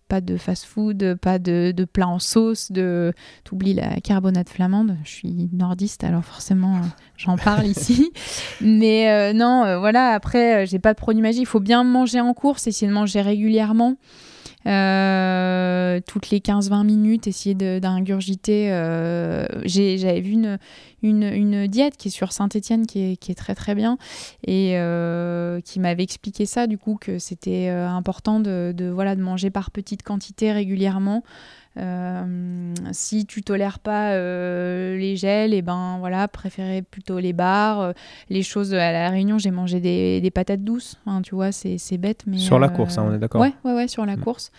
pas 0.07 0.21
de 0.21 0.37
fast-food, 0.37 1.15
pas 1.21 1.39
de, 1.39 1.73
de, 1.75 1.85
plat 1.85 2.07
en 2.07 2.19
sauce, 2.19 2.71
de 2.71 3.13
t'oublies 3.43 3.73
la 3.73 3.99
carbonate 3.99 4.49
flamande. 4.49 4.97
Je 5.03 5.09
suis 5.09 5.49
nordiste, 5.53 6.03
alors 6.03 6.23
forcément 6.23 6.75
euh, 6.77 6.87
j'en 7.17 7.37
parle 7.37 7.65
ici. 7.67 8.11
Mais 8.61 9.09
euh, 9.09 9.33
non, 9.33 9.63
euh, 9.65 9.79
voilà. 9.79 10.09
Après, 10.09 10.65
j'ai 10.65 10.79
pas 10.79 10.93
de 10.93 10.99
produit 10.99 11.21
magique. 11.21 11.41
Il 11.41 11.47
faut 11.47 11.59
bien 11.59 11.83
manger 11.83 12.21
en 12.21 12.33
course, 12.33 12.67
essayer 12.67 12.87
de 12.87 12.93
manger 12.93 13.21
régulièrement. 13.21 13.95
Euh, 14.65 15.99
toutes 16.07 16.29
les 16.29 16.39
15-20 16.39 16.85
minutes, 16.85 17.27
essayer 17.27 17.55
d'ingurgiter. 17.55 18.71
Euh, 18.71 19.45
J'avais 19.65 20.21
vu 20.21 20.31
une, 20.31 20.57
une, 21.03 21.23
une, 21.23 21.67
diète 21.67 21.95
qui 21.97 22.07
est 22.07 22.11
sur 22.11 22.31
Saint-Etienne 22.33 22.85
qui 22.85 23.11
est, 23.11 23.17
qui 23.17 23.31
est, 23.31 23.35
très 23.35 23.55
très 23.55 23.75
bien 23.75 23.97
et 24.45 24.73
euh, 24.77 25.61
qui 25.61 25.79
m'avait 25.79 26.03
expliqué 26.03 26.45
ça, 26.45 26.67
du 26.67 26.77
coup, 26.77 26.97
que 26.99 27.19
c'était 27.19 27.69
euh, 27.69 27.87
important 27.87 28.39
de, 28.39 28.73
de, 28.75 28.89
voilà, 28.89 29.15
de 29.15 29.21
manger 29.21 29.49
par 29.49 29.71
petites 29.71 30.03
quantités 30.03 30.51
régulièrement. 30.51 31.23
Euh, 31.77 32.73
si 32.91 33.25
tu 33.25 33.41
tolères 33.43 33.79
pas 33.79 34.11
euh, 34.13 34.97
les 34.97 35.15
gels, 35.15 35.53
et 35.53 35.57
eh 35.57 35.61
ben 35.61 35.97
voilà, 35.99 36.27
préférez 36.27 36.81
plutôt 36.81 37.19
les 37.19 37.33
bars, 37.33 37.81
euh, 37.81 37.91
les 38.29 38.43
choses. 38.43 38.73
À 38.73 38.91
la 38.91 39.09
Réunion, 39.09 39.37
j'ai 39.37 39.51
mangé 39.51 39.79
des, 39.79 40.19
des, 40.21 40.31
patates 40.31 40.63
douces. 40.63 40.97
Hein, 41.05 41.21
tu 41.21 41.35
vois, 41.35 41.51
c'est 41.51 41.97
bête, 41.97 42.23
mais 42.25 42.37
sur 42.37 42.59
la 42.59 42.69
course, 42.69 42.97
hein, 42.97 43.05
on 43.09 43.13
est 43.13 43.19
d'accord. 43.19 43.41
Ouais, 43.41 43.53
ouais, 43.63 43.73
ouais, 43.73 43.87
sur 43.87 44.05
la 44.05 44.17
mm. 44.17 44.21
course. 44.21 44.51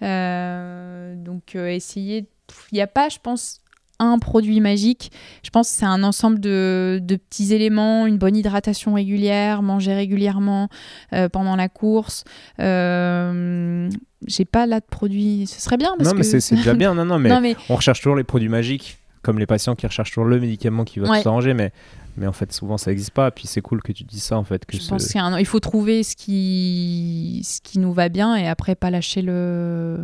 donc 0.00 1.54
essayer. 1.54 2.26
Il 2.72 2.76
n'y 2.76 2.80
a 2.80 2.86
pas, 2.86 3.08
je 3.08 3.18
pense, 3.22 3.60
un 3.98 4.18
produit 4.18 4.60
magique. 4.60 5.10
Je 5.42 5.50
pense 5.50 5.70
que 5.70 5.76
c'est 5.76 5.86
un 5.86 6.02
ensemble 6.02 6.40
de, 6.40 7.00
de, 7.02 7.16
petits 7.16 7.52
éléments, 7.52 8.06
une 8.06 8.18
bonne 8.18 8.36
hydratation 8.36 8.94
régulière, 8.94 9.62
manger 9.62 9.94
régulièrement 9.94 10.68
euh, 11.12 11.28
pendant 11.28 11.56
la 11.56 11.68
course. 11.68 12.24
Euh, 12.60 13.90
j'ai 14.26 14.44
pas 14.44 14.66
là 14.66 14.80
de 14.80 14.86
produits, 14.88 15.46
ce 15.46 15.60
serait 15.60 15.76
bien. 15.76 15.94
non, 15.98 16.12
mais 16.14 16.22
c'est 16.22 16.54
déjà 16.54 16.74
bien. 16.74 16.94
Non, 16.94 17.04
non, 17.04 17.18
mais, 17.18 17.56
on 17.68 17.76
recherche 17.76 18.00
toujours 18.00 18.16
les 18.16 18.24
produits 18.24 18.48
magiques, 18.48 18.98
comme 19.22 19.38
les 19.38 19.46
patients 19.46 19.74
qui 19.74 19.86
recherchent 19.86 20.10
toujours 20.10 20.28
le 20.28 20.40
médicament 20.40 20.84
qui 20.84 21.00
va 21.00 21.08
tout 21.08 21.22
s'arranger, 21.22 21.54
mais 21.54 21.72
mais 22.16 22.26
en 22.26 22.32
fait 22.32 22.52
souvent 22.52 22.78
ça 22.78 22.90
n'existe 22.90 23.12
pas 23.12 23.30
puis 23.30 23.46
c'est 23.46 23.60
cool 23.60 23.80
que 23.80 23.92
tu 23.92 24.02
dis 24.02 24.18
ça 24.18 24.36
en 24.36 24.42
fait 24.42 24.66
que 24.66 24.76
je 24.76 24.88
pense 24.88 25.06
qu'il 25.06 25.46
faut 25.46 25.60
trouver 25.60 26.02
ce 26.02 26.16
qui 26.16 27.42
ce 27.44 27.60
qui 27.60 27.78
nous 27.78 27.92
va 27.92 28.08
bien 28.08 28.34
et 28.34 28.48
après 28.48 28.74
pas 28.74 28.90
lâcher 28.90 29.22
le 29.22 30.00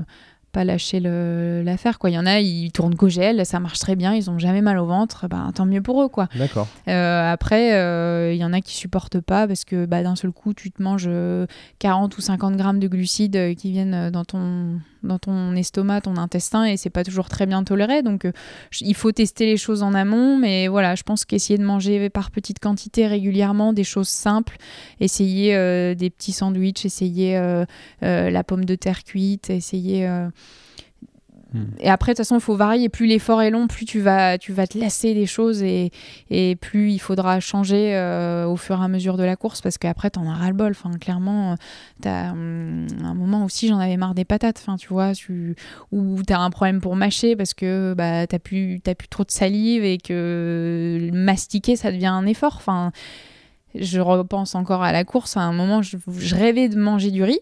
pas 0.55 0.64
lâcher 0.64 1.01
l'affaire. 1.01 1.98
quoi. 1.98 2.09
Il 2.09 2.14
y 2.14 2.18
en 2.18 2.24
a, 2.24 2.40
ils 2.40 2.70
tournent 2.72 2.94
qu'au 2.94 3.09
gel, 3.09 3.44
ça 3.44 3.60
marche 3.60 3.78
très 3.81 3.97
bien, 3.97 4.14
ils 4.14 4.31
ont 4.31 4.39
jamais 4.39 4.62
mal 4.62 4.78
au 4.78 4.86
ventre, 4.86 5.26
bah, 5.28 5.51
tant 5.55 5.66
mieux 5.66 5.82
pour 5.82 6.02
eux. 6.02 6.09
quoi. 6.09 6.28
D'accord. 6.36 6.68
Euh, 6.89 7.32
après, 7.32 7.74
euh, 7.74 8.32
il 8.32 8.39
y 8.39 8.44
en 8.44 8.52
a 8.52 8.60
qui 8.60 8.74
supportent 8.74 9.20
pas 9.20 9.47
parce 9.47 9.64
que 9.64 9.85
bah, 9.85 10.02
d'un 10.02 10.16
seul 10.16 10.31
coup, 10.31 10.55
tu 10.55 10.70
te 10.70 10.82
manges 10.82 11.09
euh, 11.09 11.47
40 11.81 12.16
ou 12.16 12.20
50 12.20 12.56
grammes 12.56 12.78
de 12.78 12.89
glucides 12.89 13.36
euh, 13.36 13.55
qui 13.55 13.72
viennent 13.72 13.94
euh, 13.94 14.10
dans 14.10 14.24
ton, 14.24 14.78
dans 15.05 15.18
ton 15.18 15.55
estomac, 15.55 16.02
ton 16.02 16.16
intestin, 16.16 16.64
et 16.64 16.76
c'est 16.76 16.90
pas 16.90 17.05
toujours 17.05 17.28
très 17.28 17.47
bien 17.47 17.62
toléré. 17.64 18.02
Donc, 18.02 18.24
euh, 18.24 18.32
il 18.81 18.94
faut 18.94 19.12
tester 19.12 19.47
les 19.47 19.56
choses 19.56 19.82
en 19.82 19.94
amont. 19.94 20.39
Mais 20.39 20.68
voilà, 20.68 20.94
je 20.94 21.02
pense 21.02 21.24
qu'essayer 21.24 21.59
de 21.59 21.64
manger 21.64 22.10
par 22.10 22.31
petites 22.31 22.59
quantités 22.59 23.06
régulièrement 23.06 23.72
des 23.72 23.85
choses 23.85 24.09
simples, 24.09 24.56
essayer 25.01 25.55
euh, 25.55 25.94
des 25.94 26.10
petits 26.10 26.32
sandwichs, 26.32 26.85
essayer 26.85 27.36
euh, 27.36 27.64
la 28.01 28.44
pomme 28.44 28.64
de 28.64 28.74
terre 28.74 29.05
cuite, 29.05 29.51
essayer. 29.51 30.09
Hmm. 31.55 31.66
Et 31.78 31.89
après, 31.89 32.12
de 32.12 32.16
toute 32.16 32.26
façon, 32.26 32.35
il 32.35 32.40
faut 32.40 32.56
varier. 32.56 32.89
Plus 32.89 33.06
l'effort 33.06 33.40
est 33.40 33.51
long, 33.51 33.68
plus 33.68 33.85
tu 33.85 34.01
vas, 34.01 34.39
tu 34.39 34.52
vas 34.52 34.66
te 34.66 34.76
lasser 34.76 35.14
des 35.14 35.26
choses 35.26 35.62
et, 35.62 35.93
et 36.28 36.56
plus 36.56 36.90
il 36.90 36.98
faudra 36.98 37.39
changer 37.39 37.94
euh, 37.94 38.47
au 38.47 38.56
fur 38.56 38.81
et 38.81 38.85
à 38.85 38.89
mesure 38.89 39.16
de 39.16 39.22
la 39.22 39.36
course 39.36 39.60
parce 39.60 39.78
qu'après, 39.78 40.10
t'en 40.10 40.28
as 40.28 40.35
ras-le-bol. 40.35 40.72
Enfin, 40.72 40.90
clairement, 40.98 41.52
euh, 41.52 41.56
t'as 42.02 42.32
hum, 42.32 42.89
un 43.02 43.14
moment 43.14 43.44
aussi, 43.44 43.68
j'en 43.68 43.78
avais 43.78 43.97
marre 43.97 44.14
des 44.14 44.24
patates. 44.24 44.59
Enfin, 44.60 44.76
tu 44.76 44.89
vois, 44.89 45.14
tu, 45.14 45.55
ou 45.93 46.20
t'as 46.26 46.40
un 46.40 46.51
problème 46.51 46.81
pour 46.81 46.97
mâcher 46.97 47.36
parce 47.36 47.55
que 47.55 47.94
bah, 47.97 48.26
t'as 48.26 48.40
plus, 48.40 48.81
plus 48.81 49.09
trop 49.09 49.22
de 49.22 49.31
salive 49.31 49.85
et 49.85 49.98
que 49.98 51.09
mastiquer, 51.12 51.76
ça 51.76 51.93
devient 51.93 52.06
un 52.06 52.26
effort. 52.26 52.56
Enfin, 52.56 52.90
je 53.76 54.01
repense 54.01 54.56
encore 54.56 54.82
à 54.82 54.90
la 54.90 55.05
course. 55.05 55.36
À 55.36 55.40
un 55.43 55.52
moment, 55.52 55.82
je 55.82 56.35
rêvais 56.35 56.68
de 56.68 56.78
manger 56.78 57.12
du 57.12 57.22
riz 57.22 57.40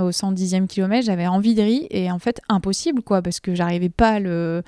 au 0.00 0.10
110e 0.10 0.66
kilomètre, 0.66 1.06
j'avais 1.06 1.26
envie 1.26 1.54
de 1.54 1.62
riz 1.62 1.86
et 1.90 2.10
en 2.10 2.18
fait 2.18 2.40
impossible 2.48 3.02
quoi 3.02 3.20
parce 3.22 3.40
que 3.40 3.54
j'arrivais 3.54 3.90
pas 3.90 4.10
à 4.10 4.20
le 4.20 4.62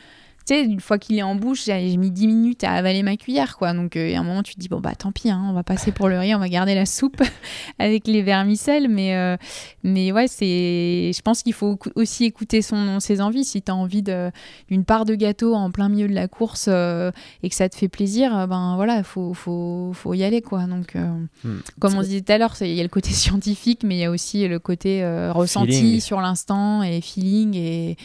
tu 0.46 0.54
sais 0.54 0.62
une 0.62 0.80
fois 0.80 0.98
qu'il 0.98 1.18
est 1.18 1.22
en 1.22 1.34
bouche 1.34 1.64
j'ai 1.64 1.96
mis 1.96 2.10
10 2.10 2.26
minutes 2.26 2.64
à 2.64 2.72
avaler 2.72 3.02
ma 3.02 3.16
cuillère 3.16 3.56
quoi 3.56 3.72
donc 3.72 3.96
euh, 3.96 4.08
il 4.08 4.12
y 4.12 4.14
a 4.14 4.20
un 4.20 4.24
moment 4.24 4.42
tu 4.42 4.54
te 4.54 4.60
dis 4.60 4.68
bon 4.68 4.80
bah 4.80 4.94
tant 4.94 5.12
pis 5.12 5.30
hein, 5.30 5.42
on 5.48 5.52
va 5.52 5.62
passer 5.62 5.90
pour 5.92 6.08
le 6.08 6.18
riz 6.18 6.34
on 6.34 6.38
va 6.38 6.48
garder 6.48 6.74
la 6.74 6.86
soupe 6.86 7.22
avec 7.78 8.06
les 8.06 8.22
vermicelles 8.22 8.88
mais 8.88 9.16
euh, 9.16 9.36
mais 9.82 10.12
ouais 10.12 10.26
c'est 10.28 11.12
je 11.14 11.22
pense 11.22 11.42
qu'il 11.42 11.52
faut 11.54 11.78
aussi 11.94 12.24
écouter 12.24 12.62
son 12.62 13.00
ses 13.00 13.20
envies 13.20 13.44
si 13.44 13.62
tu 13.62 13.70
as 13.70 13.74
envie 13.74 14.02
d'une 14.02 14.84
part 14.84 15.04
de 15.04 15.14
gâteau 15.14 15.54
en 15.54 15.70
plein 15.70 15.88
milieu 15.88 16.08
de 16.08 16.14
la 16.14 16.28
course 16.28 16.66
euh, 16.68 17.10
et 17.42 17.48
que 17.48 17.54
ça 17.54 17.68
te 17.68 17.76
fait 17.76 17.88
plaisir 17.88 18.36
euh, 18.36 18.46
ben 18.46 18.76
voilà 18.76 19.02
faut 19.02 19.34
faut 19.34 19.92
faut 19.94 20.14
y 20.14 20.24
aller 20.24 20.42
quoi 20.42 20.66
donc 20.66 20.96
Hmm. 21.44 21.58
comme 21.78 21.94
on 21.96 22.02
disait 22.02 22.20
tout 22.20 22.32
à 22.32 22.38
l'heure, 22.38 22.54
il 22.60 22.74
y 22.74 22.80
a 22.80 22.82
le 22.82 22.88
côté 22.88 23.10
scientifique, 23.12 23.82
mais 23.84 23.96
il 23.96 24.00
y 24.00 24.04
a 24.04 24.10
aussi 24.10 24.46
le 24.48 24.58
côté 24.58 25.04
ressenti 25.30 25.72
Feeling. 25.72 26.00
sur 26.00 26.20
l'instant 26.20 26.82
et 26.82 27.00
feeling 27.00 27.54
et, 27.54 27.96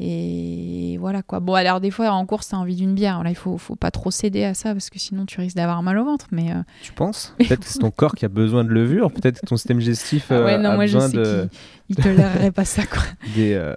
et 0.00 0.96
voilà 0.98 1.22
quoi. 1.22 1.40
Bon, 1.40 1.54
alors 1.54 1.80
des 1.80 1.90
fois 1.90 2.10
en 2.10 2.26
course, 2.26 2.48
t'as 2.48 2.56
envie 2.56 2.74
d'une 2.76 2.94
bière. 2.94 3.22
Là, 3.22 3.30
il 3.30 3.36
faut, 3.36 3.58
faut 3.58 3.76
pas 3.76 3.90
trop 3.90 4.10
céder 4.10 4.44
à 4.44 4.54
ça 4.54 4.72
parce 4.72 4.90
que 4.90 4.98
sinon 4.98 5.24
tu 5.26 5.40
risques 5.40 5.56
d'avoir 5.56 5.82
mal 5.82 5.98
au 5.98 6.04
ventre. 6.04 6.26
Mais 6.32 6.50
euh, 6.50 6.62
Tu 6.82 6.92
penses? 6.92 7.34
Peut-être 7.38 7.60
que 7.60 7.66
c'est 7.66 7.78
ton 7.78 7.90
corps 7.90 8.14
qui 8.14 8.24
a 8.24 8.28
besoin 8.28 8.64
de 8.64 8.70
levure, 8.70 9.12
peut-être 9.12 9.40
que 9.40 9.46
ton 9.46 9.56
système 9.56 9.78
digestif 9.78 10.26
ah 10.30 10.34
euh, 10.34 10.44
ouais, 10.44 10.58
non, 10.58 10.70
a 10.70 10.74
moi 10.74 10.86
je 10.86 10.94
besoin 10.98 11.08
sais 11.10 11.16
de, 11.16 11.48
il 11.88 11.96
tolérerait 11.96 12.50
pas 12.50 12.64
ça 12.64 12.84
quoi. 12.86 13.02
des, 13.36 13.54
euh, 13.54 13.74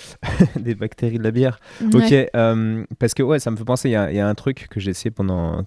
des 0.56 0.74
bactéries 0.74 1.18
de 1.18 1.22
la 1.24 1.30
bière. 1.30 1.60
Ouais. 1.80 2.28
Ok, 2.32 2.90
parce 2.98 3.14
que 3.14 3.22
ouais, 3.22 3.38
ça 3.38 3.50
me 3.50 3.56
fait 3.56 3.64
penser, 3.64 3.88
il 3.88 3.92
y, 3.92 3.96
a- 3.96 4.10
il 4.10 4.16
y 4.16 4.20
a 4.20 4.28
un 4.28 4.34
truc 4.34 4.66
que 4.70 4.80
j'ai 4.80 4.90
essayé 4.90 5.10
pendant 5.10 5.64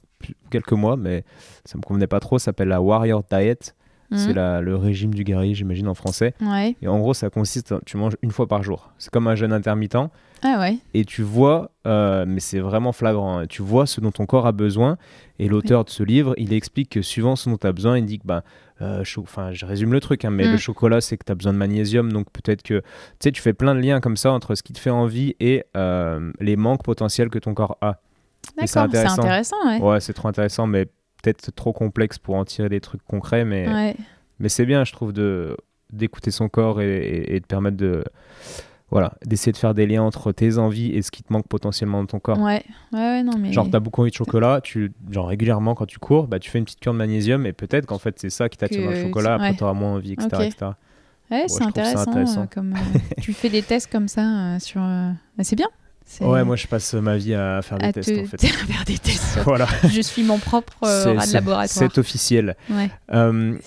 quelques 0.49 0.71
mois, 0.73 0.97
mais 0.97 1.23
ça 1.63 1.77
me 1.77 1.83
convenait 1.83 2.07
pas 2.07 2.19
trop, 2.19 2.37
ça 2.39 2.45
s'appelle 2.45 2.67
la 2.69 2.81
Warrior 2.81 3.23
Diet. 3.31 3.73
C'est 4.11 4.35
Mhm. 4.35 4.59
le 4.61 4.75
régime 4.75 5.13
du 5.13 5.23
guerrier, 5.23 5.55
j'imagine, 5.55 5.87
en 5.87 5.95
français. 5.95 6.33
Ouais. 6.41 6.75
Et 6.81 6.87
en 6.87 6.99
gros, 6.99 7.13
ça 7.15 7.29
consiste, 7.29 7.73
tu 7.85 7.97
manges 7.97 8.17
une 8.21 8.31
fois 8.31 8.47
par 8.47 8.61
jour. 8.63 8.91
C'est 8.99 9.09
comme 9.11 9.27
un 9.27 9.35
jeûne 9.35 9.51
intermittent. 9.51 9.97
Ah 10.43 10.59
ouais. 10.59 10.77
Et 10.93 11.05
tu 11.05 11.23
vois, 11.23 11.71
euh, 11.87 12.23
mais 12.27 12.39
c'est 12.39 12.59
vraiment 12.59 12.91
flagrant, 12.91 13.39
hein, 13.39 13.45
tu 13.47 13.63
vois 13.63 13.87
ce 13.87 13.99
dont 14.01 14.11
ton 14.11 14.27
corps 14.27 14.45
a 14.45 14.51
besoin. 14.51 14.97
Et 15.39 15.47
l'auteur 15.47 15.85
de 15.85 15.89
ce 15.89 16.03
livre, 16.03 16.35
il 16.37 16.53
explique 16.53 16.89
que 16.91 17.01
suivant 17.01 17.35
ce 17.35 17.49
dont 17.49 17.57
tu 17.57 17.65
as 17.65 17.71
besoin, 17.71 17.97
il 17.97 18.05
dit 18.05 18.19
que, 18.19 18.27
ben, 18.27 18.43
euh, 18.81 19.03
je 19.03 19.65
résume 19.65 19.91
le 19.91 19.99
truc, 19.99 20.23
hein, 20.23 20.29
mais 20.29 20.47
Mm. 20.47 20.51
le 20.51 20.57
chocolat, 20.57 21.01
c'est 21.01 21.17
que 21.17 21.23
tu 21.25 21.31
as 21.31 21.35
besoin 21.35 21.53
de 21.53 21.57
magnésium. 21.57 22.11
Donc 22.11 22.27
peut-être 22.31 22.61
que, 22.61 22.79
tu 22.81 22.85
sais, 23.19 23.31
tu 23.31 23.41
fais 23.41 23.53
plein 23.53 23.73
de 23.73 23.79
liens 23.79 24.01
comme 24.01 24.17
ça 24.17 24.31
entre 24.33 24.53
ce 24.53 24.61
qui 24.61 24.73
te 24.73 24.79
fait 24.79 24.91
envie 24.91 25.35
et 25.39 25.63
euh, 25.75 26.31
les 26.39 26.57
manques 26.57 26.83
potentiels 26.83 27.29
que 27.29 27.39
ton 27.39 27.53
corps 27.55 27.77
a. 27.81 27.97
D'accord, 28.55 28.67
c'est 28.69 28.77
intéressant. 28.79 29.21
intéressant. 29.23 29.55
ouais. 29.65 29.79
Ouais, 29.81 29.99
c'est 29.99 30.13
trop 30.13 30.27
intéressant, 30.27 30.67
mais 30.67 30.85
peut-être 31.33 31.51
trop 31.55 31.73
complexe 31.73 32.17
pour 32.19 32.35
en 32.35 32.45
tirer 32.45 32.69
des 32.69 32.79
trucs 32.81 33.03
concrets. 33.03 33.45
Mais, 33.45 33.67
Ouais. 33.67 33.95
mais 34.39 34.49
c'est 34.49 34.65
bien, 34.65 34.83
je 34.83 34.91
trouve, 34.93 35.11
de 35.13 35.57
d'écouter 35.93 36.31
son 36.31 36.49
corps 36.49 36.81
et, 36.81 36.97
et- 36.97 37.35
et 37.35 37.39
de 37.39 37.45
permettre 37.45 37.77
de 37.77 38.03
voilà 38.91 39.13
d'essayer 39.25 39.51
de 39.51 39.57
faire 39.57 39.73
des 39.73 39.85
liens 39.87 40.01
entre 40.03 40.31
tes 40.31 40.57
envies 40.57 40.91
et 40.91 41.01
ce 41.01 41.11
qui 41.11 41.23
te 41.23 41.31
manque 41.33 41.47
potentiellement 41.47 42.01
dans 42.01 42.07
ton 42.07 42.19
corps. 42.19 42.39
Ouais. 42.39 42.63
ouais, 42.93 42.99
ouais, 42.99 43.23
non 43.23 43.37
mais. 43.37 43.51
Genre, 43.53 43.69
t'as 43.69 43.79
beaucoup 43.79 44.01
envie 44.01 44.11
de 44.11 44.15
chocolat, 44.15 44.61
tu, 44.61 44.91
genre 45.11 45.27
régulièrement 45.27 45.73
quand 45.75 45.85
tu 45.85 45.99
cours, 45.99 46.27
bah, 46.27 46.39
tu 46.39 46.49
fais 46.49 46.57
une 46.59 46.65
petite 46.65 46.79
cure 46.79 46.93
de 46.93 46.97
magnésium 46.97 47.45
et 47.45 47.53
peut-être 47.53 47.85
qu'en 47.85 47.97
fait 47.99 48.17
c'est 48.19 48.29
ça 48.29 48.49
qui 48.49 48.57
t'attire 48.57 48.83
dans 48.83 48.91
le 48.91 49.01
chocolat, 49.01 49.35
après 49.35 49.51
ouais. 49.51 49.55
t'auras 49.55 49.73
moins 49.73 49.93
envie, 49.93 50.13
etc. 50.13 50.27
Etc. 50.43 50.65
Ouais, 51.31 51.45
c'est 51.47 51.59
ça 51.59 51.65
intéressant. 51.65 52.01
intéressant. 52.11 52.41
euh, 52.43 52.45
comme 52.53 52.73
euh, 52.73 52.99
tu 53.21 53.33
fais 53.33 53.49
des 53.49 53.61
tests 53.63 53.91
comme 53.91 54.07
ça 54.07 54.55
euh, 54.55 54.59
sur. 54.59 54.81
euh, 54.81 55.09
bah, 55.37 55.43
c'est 55.43 55.55
bien. 55.55 55.67
Ouais, 56.21 56.43
moi 56.43 56.55
je 56.55 56.67
passe 56.67 56.93
ma 56.93 57.17
vie 57.17 57.33
à 57.33 57.61
faire 57.61 57.77
des 57.77 57.85
à 57.87 57.93
tests 57.93 58.09
te- 58.13 58.21
en 58.21 58.25
fait. 58.25 58.43
à 58.45 58.47
faire 58.47 58.85
des 58.85 58.97
tests. 58.97 59.39
voilà, 59.43 59.67
Je 59.89 60.01
suis 60.01 60.23
mon 60.23 60.37
propre 60.37 60.73
euh, 60.83 61.13
rat 61.13 61.25
de 61.27 61.33
laboratoire. 61.33 61.67
c'est 61.67 61.97
officiel. 61.97 62.55
Ouais. 62.69 62.89
Euh, 63.13 63.57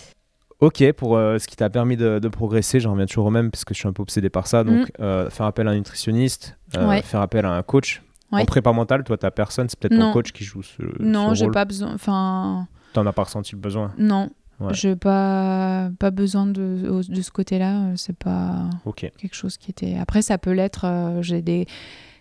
ok, 0.61 0.93
pour 0.93 1.17
euh, 1.17 1.39
ce 1.39 1.47
qui 1.49 1.57
t'a 1.57 1.69
permis 1.71 1.97
de, 1.97 2.19
de 2.19 2.29
progresser, 2.29 2.81
j'en 2.81 2.93
reviens 2.93 3.07
toujours 3.07 3.27
au 3.27 3.31
même 3.31 3.51
parce 3.51 3.65
que 3.65 3.75
je 3.75 3.81
suis 3.81 3.89
un 3.89 3.93
peu 3.93 4.03
obsédé 4.03 4.31
par 4.31 4.47
ça. 4.47 4.65
Donc, 4.65 4.91
euh, 5.01 5.29
faire 5.31 5.47
appel 5.47 5.67
à 5.69 5.73
un 5.73 5.75
nutritionniste, 5.75 6.57
euh, 6.77 6.85
Mm. 6.85 6.89
Ouais. 6.89 7.03
faire 7.03 7.21
appel 7.21 7.45
à 7.45 7.51
un 7.53 7.63
coach. 7.63 8.03
En 8.31 8.37
Ouais. 8.39 8.45
prépa 8.45 8.73
mentale, 8.73 9.05
toi, 9.05 9.17
t'as 9.17 9.31
personne, 9.31 9.69
c'est 9.71 9.79
peut-être 9.79 9.99
ton 9.99 10.13
coach 10.13 10.33
qui 10.33 10.45
joue 10.45 10.63
ce, 10.63 10.83
Non, 11.01 11.33
j'ai 11.35 11.49
pas 11.51 11.65
besoin. 11.65 11.95
Enfin, 11.95 12.69
T'en 12.93 13.07
as 13.07 13.13
pas 13.13 13.23
ressenti 13.25 13.53
le 13.53 13.59
besoin? 13.61 13.93
non. 13.99 14.31
Ouais. 14.61 14.75
J'ai 14.75 14.97
pas, 14.97 15.89
pas 16.01 16.11
besoin 16.11 16.45
de, 16.45 17.01
de 17.09 17.23
ce 17.23 17.31
côté-là. 17.31 17.93
C'est 17.95 18.17
pas 18.19 18.69
quelque 18.97 19.35
chose 19.35 19.57
qui 19.57 19.71
était. 19.71 19.97
Après, 20.01 20.21
ça 20.21 20.37
peut 20.37 20.51
l'être. 20.51 20.85
J'ai 21.21 21.43
des 21.43 21.67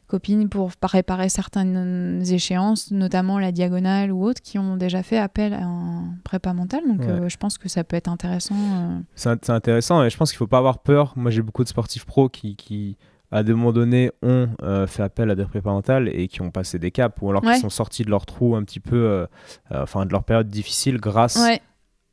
copines 0.08 0.50
pour 0.50 0.72
préparer 0.78 1.30
certaines 1.30 2.24
échéances, 2.32 2.92
notamment 2.92 3.40
la 3.40 3.52
diagonale 3.52 4.12
ou 4.12 4.24
autres, 4.26 4.42
qui 4.42 4.58
ont 4.58 4.78
déjà 4.78 5.04
fait 5.04 5.18
appel 5.18 5.54
à 5.54 5.64
un 5.66 6.16
prépa 6.24 6.54
mental. 6.54 6.82
Donc, 6.88 7.00
Ouais. 7.02 7.08
euh, 7.10 7.30
je 7.30 7.38
pense 7.38 7.58
que 7.58 7.70
ça 7.70 7.84
peut 7.84 7.96
être 7.96 8.08
intéressant. 8.10 8.56
euh. 8.56 9.00
C'est 9.16 9.30
int- 9.30 9.40
c'est 9.42 9.52
intéressant 9.52 10.04
et 10.04 10.10
je 10.10 10.18
pense 10.18 10.32
qu'il 10.32 10.38
faut 10.38 10.48
pas 10.48 10.60
avoir 10.60 10.80
peur. 10.80 11.14
Moi, 11.16 11.30
j'ai 11.32 11.42
beaucoup 11.42 11.64
de 11.64 11.70
sportifs 11.70 12.06
pros 12.06 12.30
qui, 12.30 12.56
qui 12.56 12.98
à 13.30 13.44
des 13.44 13.54
moments 13.54 13.74
donnés, 13.74 14.10
ont 14.24 14.48
euh, 14.64 14.88
fait 14.88 15.04
appel 15.04 15.30
à 15.30 15.36
des 15.36 15.44
prépas 15.44 15.72
mentales 15.72 16.08
et 16.14 16.30
qui 16.30 16.42
ont 16.42 16.50
passé 16.50 16.80
des 16.80 16.92
caps 16.92 17.18
ou 17.22 17.30
alors 17.30 17.44
Ouais. 17.44 17.56
qui 17.56 17.60
sont 17.60 17.70
sortis 17.70 18.04
de 18.04 18.10
leur 18.10 18.26
trou 18.26 18.56
un 18.56 18.64
petit 18.64 18.80
peu, 18.80 19.28
enfin 19.70 20.06
de 20.06 20.12
leur 20.14 20.24
période 20.24 20.48
difficile 20.48 20.98
grâce 20.98 21.36
Ouais. 21.36 21.60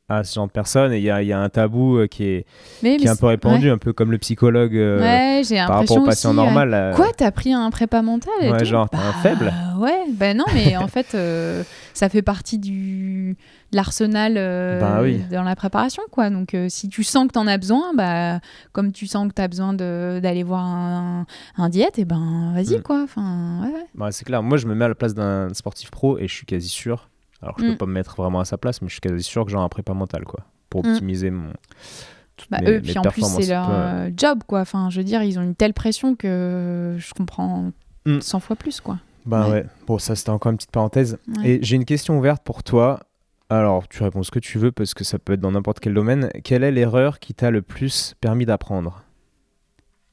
À 0.07 0.23
ce 0.23 0.35
genre 0.35 0.47
de 0.47 0.51
personnes. 0.51 0.93
Et 0.93 0.97
il 0.97 1.03
y 1.03 1.09
a, 1.09 1.21
il 1.21 1.27
y 1.27 1.33
a 1.33 1.39
un 1.39 1.49
tabou 1.49 1.97
euh, 1.97 2.07
qui 2.07 2.23
est, 2.25 2.45
Mais, 2.83 2.97
qui 2.97 3.05
est 3.05 3.09
un 3.09 3.15
peu 3.15 3.25
répandu, 3.27 3.69
un 3.71 3.77
peu 3.77 3.91
comme 3.93 4.11
le 4.11 4.17
psychologue 4.19 4.75
euh, 4.75 4.99
Ouais, 5.01 5.41
par 5.67 5.79
rapport 5.79 5.97
au 5.97 6.05
patient 6.05 6.29
aussi, 6.31 6.39
ouais. 6.39 6.45
normal. 6.45 6.73
euh, 6.73 6.93
Quoi, 6.93 7.07
t'as 7.17 7.31
pris 7.31 7.53
un 7.53 7.69
prépa 7.71 8.01
mental 8.01 8.33
et 8.41 8.51
Ouais, 8.51 8.57
tout 8.59 8.65
genre, 8.65 8.89
t'es 8.89 8.97
un 8.97 9.11
Bah, 9.11 9.17
faible. 9.23 9.53
Ouais, 9.79 10.03
ben 10.13 10.37
non, 10.37 10.45
mais 10.53 10.77
en 10.77 10.87
fait, 10.87 11.15
euh, 11.15 11.63
ça 11.93 12.09
fait 12.09 12.21
partie 12.21 12.59
du 12.59 13.35
de 13.71 13.77
l'arsenal 13.77 14.35
Bah 14.79 14.99
oui. 15.01 15.21
dans 15.31 15.41
la 15.43 15.55
préparation, 15.55 16.03
quoi. 16.11 16.29
Donc, 16.29 16.55
si 16.69 16.87
tu 16.87 17.03
sens 17.03 17.27
que 17.27 17.33
t'en 17.33 17.47
as 17.47 17.57
besoin, 17.57 17.93
bah, 17.95 18.39
comme 18.73 18.91
tu 18.91 19.07
sens 19.07 19.27
que 19.27 19.33
t'as 19.33 19.47
besoin 19.47 19.73
d'aller 19.73 20.43
voir 20.43 20.63
un, 20.63 21.25
un 21.57 21.69
diète, 21.69 21.97
et 21.99 22.05
ben, 22.05 22.51
vas-y, 22.53 22.77
Mm. 22.77 22.81
quoi. 22.83 23.01
Enfin, 23.03 23.61
ouais, 23.97 24.11
c'est 24.11 24.23
clair. 24.25 24.43
Moi, 24.43 24.57
je 24.57 24.67
me 24.67 24.75
mets 24.75 24.85
à 24.85 24.89
la 24.89 24.95
place 24.95 25.13
d'un 25.15 25.51
sportif 25.53 25.89
pro 25.91 26.17
et 26.19 26.27
je 26.27 26.33
suis 26.33 26.45
quasi 26.45 26.69
sûr. 26.69 27.09
Alors, 27.41 27.55
je 27.59 27.65
Mm. 27.65 27.71
peux 27.71 27.77
pas 27.77 27.85
me 27.85 27.93
mettre 27.93 28.15
vraiment 28.15 28.39
à 28.39 28.45
sa 28.45 28.57
place, 28.57 28.81
mais 28.81 28.87
je 28.87 28.93
suis 28.93 29.01
quasi 29.01 29.23
sûr 29.23 29.45
que 29.45 29.51
j'ai 29.51 29.57
un 29.57 29.69
prépa 29.69 29.93
mental, 29.93 30.23
quoi, 30.23 30.41
pour 30.69 30.85
Mm. 30.85 30.89
optimiser 30.91 31.29
mon. 31.31 31.51
toutes 32.37 32.49
Bah, 32.51 32.59
mes- 32.61 32.67
eux, 32.69 32.73
mes 32.75 32.81
puis 32.81 32.97
en 32.97 33.01
plus, 33.03 33.23
c'est 33.25 33.45
leur 33.47 33.69
euh, 33.71 34.09
job, 34.15 34.39
quoi. 34.45 34.59
Enfin, 34.59 34.89
je 34.89 34.97
veux 34.99 35.05
dire, 35.05 35.23
ils 35.23 35.39
ont 35.39 35.41
une 35.41 35.55
telle 35.55 35.73
pression 35.73 36.15
que 36.17 36.95
je 36.99 37.13
comprends 37.13 37.71
Mm. 38.05 38.19
100 38.19 38.39
fois 38.41 38.57
plus, 38.57 38.81
quoi. 38.81 38.99
Bah 39.25 39.45
Ouais. 39.45 39.51
ouais. 39.53 39.65
Bon, 39.87 39.97
ça 39.99 40.15
c'était 40.17 40.31
encore 40.31 40.51
une 40.51 40.57
petite 40.57 40.71
parenthèse. 40.71 41.17
Ouais. 41.37 41.49
Et 41.49 41.59
j'ai 41.63 41.77
une 41.77 41.85
question 41.85 42.17
ouverte 42.19 42.43
pour 42.43 42.61
toi. 42.61 42.99
Alors, 43.49 43.87
tu 43.87 44.03
réponds 44.03 44.21
ce 44.21 44.31
que 44.31 44.39
tu 44.39 44.57
veux 44.59 44.71
parce 44.73 44.93
que 44.93 45.03
ça 45.05 45.17
peut 45.17 45.33
être 45.33 45.39
dans 45.39 45.51
n'importe 45.51 45.79
quel 45.79 45.93
domaine. 45.93 46.29
Quelle 46.43 46.63
est 46.63 46.71
l'erreur 46.71 47.19
qui 47.19 47.33
t'a 47.33 47.51
le 47.51 47.61
plus 47.61 48.15
permis 48.19 48.45
d'apprendre? 48.45 49.03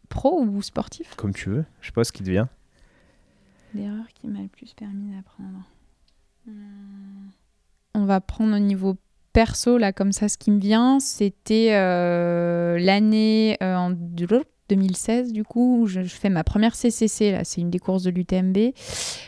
Pro 0.08 0.42
ou 0.42 0.62
sportif? 0.62 1.14
Comme 1.16 1.34
tu 1.34 1.48
veux. 1.50 1.64
Je 1.80 1.86
sais 1.86 1.92
pas 1.92 2.04
ce 2.04 2.12
qui 2.12 2.22
te 2.22 2.30
vient. 2.30 2.48
L'erreur 3.74 4.04
qui 4.14 4.28
m'a 4.28 4.40
le 4.40 4.48
plus 4.48 4.72
permis 4.74 5.10
d'apprendre. 5.14 5.64
Hmm. 6.46 7.30
On 7.94 8.04
va 8.04 8.20
prendre 8.20 8.56
au 8.56 8.58
niveau 8.58 8.96
perso, 9.32 9.78
là, 9.78 9.92
comme 9.92 10.12
ça, 10.12 10.28
ce 10.28 10.38
qui 10.38 10.50
me 10.50 10.58
vient, 10.58 11.00
c'était 11.00 11.70
euh, 11.72 12.78
l'année 12.78 13.56
euh, 13.62 13.76
en 13.76 13.90
2016 14.68 15.32
du 15.32 15.44
coup, 15.44 15.86
je, 15.86 16.02
je 16.02 16.14
fais 16.14 16.28
ma 16.28 16.44
première 16.44 16.74
CCC, 16.74 17.32
là, 17.32 17.44
c'est 17.44 17.60
une 17.60 17.70
des 17.70 17.78
courses 17.78 18.02
de 18.02 18.10
l'UTMB. 18.10 18.72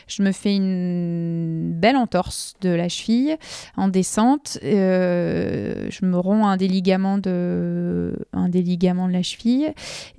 Je 0.07 0.23
me 0.23 0.31
fais 0.31 0.55
une 0.55 1.71
belle 1.73 1.95
entorse 1.97 2.53
de 2.61 2.69
la 2.69 2.89
cheville 2.89 3.37
en 3.75 3.87
descente. 3.87 4.57
Euh, 4.63 5.87
je 5.89 6.05
me 6.05 6.17
romps 6.17 6.47
un 6.47 6.57
des 6.57 6.67
ligaments 6.67 7.17
de, 7.17 8.15
un 8.33 8.49
de 8.49 9.11
la 9.11 9.23
cheville. 9.23 9.73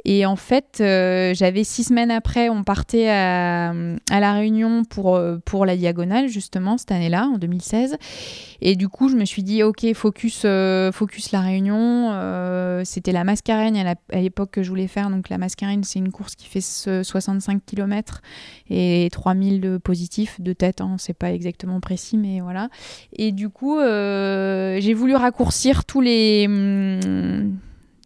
Et 0.04 0.26
en 0.26 0.36
fait, 0.36 0.78
euh, 0.80 1.34
j'avais 1.34 1.64
six 1.64 1.84
semaines 1.84 2.10
après, 2.10 2.48
on 2.48 2.64
partait 2.64 3.08
à, 3.08 3.72
La 4.10 4.32
Réunion 4.32 4.84
pour, 4.84 5.16
euh, 5.16 5.38
pour 5.44 5.66
la 5.66 5.76
diagonale, 5.76 6.28
justement, 6.28 6.78
cette 6.78 6.92
année-là, 6.92 7.28
en 7.32 7.38
2016. 7.38 7.96
Et 8.60 8.74
du 8.74 8.88
coup, 8.88 9.08
je 9.08 9.16
me 9.16 9.24
suis 9.24 9.42
dit, 9.42 9.62
ok, 9.62 9.92
focus, 9.94 10.46
focus 10.92 11.32
La 11.32 11.40
Réunion. 11.40 12.12
C'était 12.84 13.12
la 13.12 13.24
la- 13.84 13.94
à 14.12 14.20
l'époque 14.20 14.50
que 14.50 14.62
je 14.62 14.68
voulais 14.70 14.86
faire. 14.86 15.05
Donc 15.10 15.28
la 15.28 15.38
Mascareigne, 15.38 15.82
c'est 15.84 15.98
une 15.98 16.12
course 16.12 16.34
qui 16.34 16.46
fait 16.46 16.60
ce 16.60 17.02
65 17.02 17.62
km 17.64 18.22
et 18.70 19.08
3000 19.12 19.60
de 19.60 19.78
positifs 19.78 20.40
de 20.40 20.52
tête. 20.52 20.80
Hein, 20.80 20.96
c'est 20.98 21.14
pas 21.14 21.32
exactement 21.32 21.80
précis, 21.80 22.16
mais 22.16 22.40
voilà. 22.40 22.68
Et 23.12 23.32
du 23.32 23.48
coup, 23.48 23.78
euh, 23.78 24.78
j'ai 24.80 24.94
voulu 24.94 25.14
raccourcir 25.14 25.84
tous 25.84 26.00
les 26.00 26.46
hum, 26.48 27.56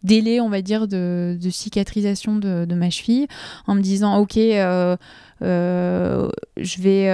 délais, 0.03 0.39
on 0.39 0.49
va 0.49 0.61
dire, 0.61 0.87
de, 0.87 1.37
cicatrisation 1.49 2.35
de, 2.35 2.75
ma 2.75 2.89
cheville 2.89 3.27
en 3.67 3.75
me 3.75 3.81
disant, 3.81 4.17
ok. 4.17 4.37
euh, 4.37 4.95
euh, 5.43 6.29
je 6.57 6.81
vais, 6.81 7.07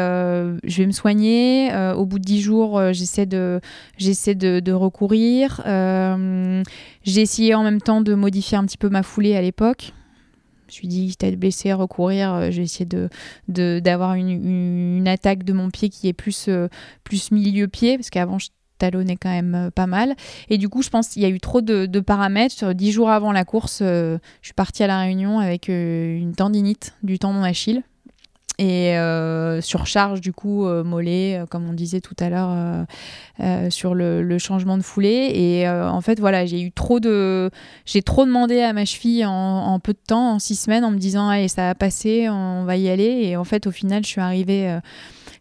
je 0.64 0.78
vais 0.78 0.86
me 0.86 0.92
soigner. 0.92 1.72
Au 1.96 2.06
bout 2.06 2.20
de 2.20 2.26
10 2.26 2.42
jours, 2.42 2.94
j'essaie 2.94 3.26
de, 3.26 3.62
j'essaie 3.98 4.36
de, 4.36 4.60
de 4.60 4.72
recourir. 4.74 5.62
J'ai 7.08 7.22
essayé 7.22 7.56
en 7.56 7.64
même 7.64 7.80
temps 7.82 8.02
de 8.02 8.14
modifier 8.14 8.58
un 8.58 8.66
petit 8.66 8.78
peu 8.78 8.90
ma 8.90 9.02
foulée 9.02 9.38
à 9.38 9.42
l'époque. 9.42 9.94
Je 10.64 10.66
me 10.66 10.72
suis 10.74 10.88
dit, 10.90 11.08
quitte 11.08 11.24
à 11.24 11.28
être 11.28 11.40
blessé, 11.40 11.72
à 11.72 11.78
recourir, 11.78 12.34
euh, 12.34 12.52
je 12.52 12.58
vais 12.58 12.64
essayer 12.64 12.86
de, 12.86 13.80
d'avoir 13.80 14.16
une, 14.16 14.28
une, 14.98 15.08
attaque 15.08 15.44
de 15.44 15.54
mon 15.54 15.70
pied 15.70 15.88
qui 15.88 16.10
est 16.10 16.14
plus, 16.14 16.50
euh, 16.50 16.68
plus 17.06 17.32
milieu-pied, 17.32 17.98
parce 17.98 18.10
qu'avant, 18.10 18.40
je 18.40 18.50
talonnais 18.78 19.16
quand 19.16 19.30
même 19.30 19.56
euh, 19.56 19.72
pas 19.72 19.88
mal. 19.88 20.18
Et 20.50 20.58
du 20.58 20.68
coup, 20.68 20.82
je 20.82 20.90
pense 20.90 21.08
qu'il 21.08 21.22
y 21.22 21.26
a 21.26 21.30
eu 21.30 21.40
trop 21.40 21.62
de, 21.62 21.86
de 21.86 22.00
paramètres. 22.02 22.74
Dix 22.74 22.92
jours 22.92 23.10
avant 23.10 23.32
la 23.32 23.46
course, 23.46 23.80
je 23.80 24.20
suis 24.42 24.54
partie 24.54 24.84
à 24.84 24.88
La 24.88 25.00
Réunion 25.00 25.40
avec 25.40 25.70
une 25.70 26.34
tendinite 26.36 26.94
du 27.04 27.20
tendon 27.20 27.44
d'Achille 27.44 27.84
et 28.60 28.98
euh, 28.98 29.62
surcharge 29.62 30.20
du 30.20 30.34
coup 30.34 30.66
euh, 30.66 30.84
mollet, 30.84 31.38
euh, 31.38 31.46
comme 31.46 31.70
on 31.70 31.74
disait 31.74 32.02
tout 32.02 32.16
à 32.20 32.30
l'heure 32.30 32.50
euh, 33.40 33.70
sur 33.70 33.94
le, 33.94 34.38
changement 34.40 34.78
de 34.78 34.84
foulée. 34.84 35.32
Et 35.34 35.70
en 35.70 36.02
fait, 36.02 36.20
voilà, 36.20 36.46
j'ai 36.46 36.62
eu 36.62 36.72
trop 36.72 37.00
de, 37.00 37.50
j'ai 37.86 38.02
trop 38.02 38.26
demandé 38.26 38.62
à 38.62 38.74
ma 38.74 38.86
cheville 38.86 39.26
en, 39.26 39.80
peu 39.80 39.94
de 39.94 40.00
temps, 40.06 40.34
en 40.34 40.40
six 40.40 40.56
semaines, 40.56 40.84
en 40.84 40.92
me 40.92 40.98
disant 40.98 41.30
allez, 41.30 41.48
ça 41.48 41.64
va 41.64 41.76
passer, 41.76 42.30
on 42.30 42.66
va 42.66 42.78
y 42.78 42.90
aller. 42.90 43.22
Et 43.24 43.38
en 43.38 43.44
fait, 43.44 43.68
au 43.68 43.72
final, 43.72 44.04
je 44.04 44.10
suis 44.10 44.22
arrivée. 44.22 44.78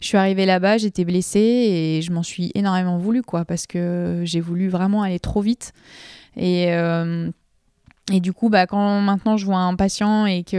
je 0.01 0.06
suis 0.06 0.16
arrivée 0.16 0.47
là-bas, 0.47 0.78
j'étais 0.78 1.05
blessée 1.05 1.38
et 1.40 2.02
je 2.02 2.12
m'en 2.12 2.22
suis 2.22 2.52
énormément 2.55 2.98
voulu, 2.98 3.22
quoi, 3.22 3.44
parce 3.44 3.66
que 3.66 4.22
j'ai 4.24 4.40
voulu 4.40 4.68
vraiment 4.68 5.02
aller 5.02 5.20
trop 5.20 5.40
vite. 5.40 5.72
Et, 6.36 6.66
et 8.12 8.20
du 8.20 8.33
coup, 8.33 8.49
bah, 8.49 8.66
quand 8.66 9.01
maintenant 9.01 9.37
je 9.37 9.45
vois 9.45 9.59
un 9.59 9.74
patient 9.74 10.27
et 10.27 10.45
qu'il 10.45 10.59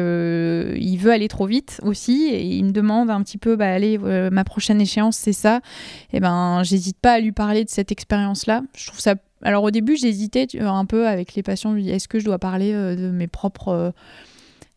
veut 0.99 1.11
aller 1.11 1.29
trop 1.29 1.45
vite 1.45 1.79
aussi, 1.83 2.27
et 2.29 2.43
il 2.43 2.65
me 2.65 2.71
demande 2.71 3.09
un 3.09 3.21
petit 3.23 3.37
peu, 3.37 3.55
bah, 3.55 3.71
allez, 3.71 3.97
euh, 4.03 4.29
ma 4.29 4.43
prochaine 4.43 4.81
échéance, 4.81 5.15
c'est 5.15 5.33
ça, 5.33 5.61
et 6.11 6.19
ben, 6.19 6.61
j'hésite 6.63 6.99
pas 6.99 7.13
à 7.13 7.19
lui 7.19 7.31
parler 7.31 7.63
de 7.63 7.69
cette 7.69 7.91
expérience-là. 7.91 8.63
Je 8.75 8.87
trouve 8.87 8.99
ça. 8.99 9.15
Alors 9.43 9.63
au 9.63 9.71
début, 9.71 9.95
j'hésitais 9.95 10.47
vois, 10.59 10.71
un 10.71 10.85
peu 10.85 11.07
avec 11.07 11.35
les 11.35 11.43
patients. 11.43 11.71
Je 11.71 11.77
me 11.77 11.81
dis, 11.81 11.89
est-ce 11.91 12.07
que 12.07 12.19
je 12.19 12.25
dois 12.25 12.39
parler 12.39 12.73
euh, 12.73 12.95
de 12.95 13.11
mes 13.11 13.27
propres, 13.27 13.69
euh, 13.69 13.91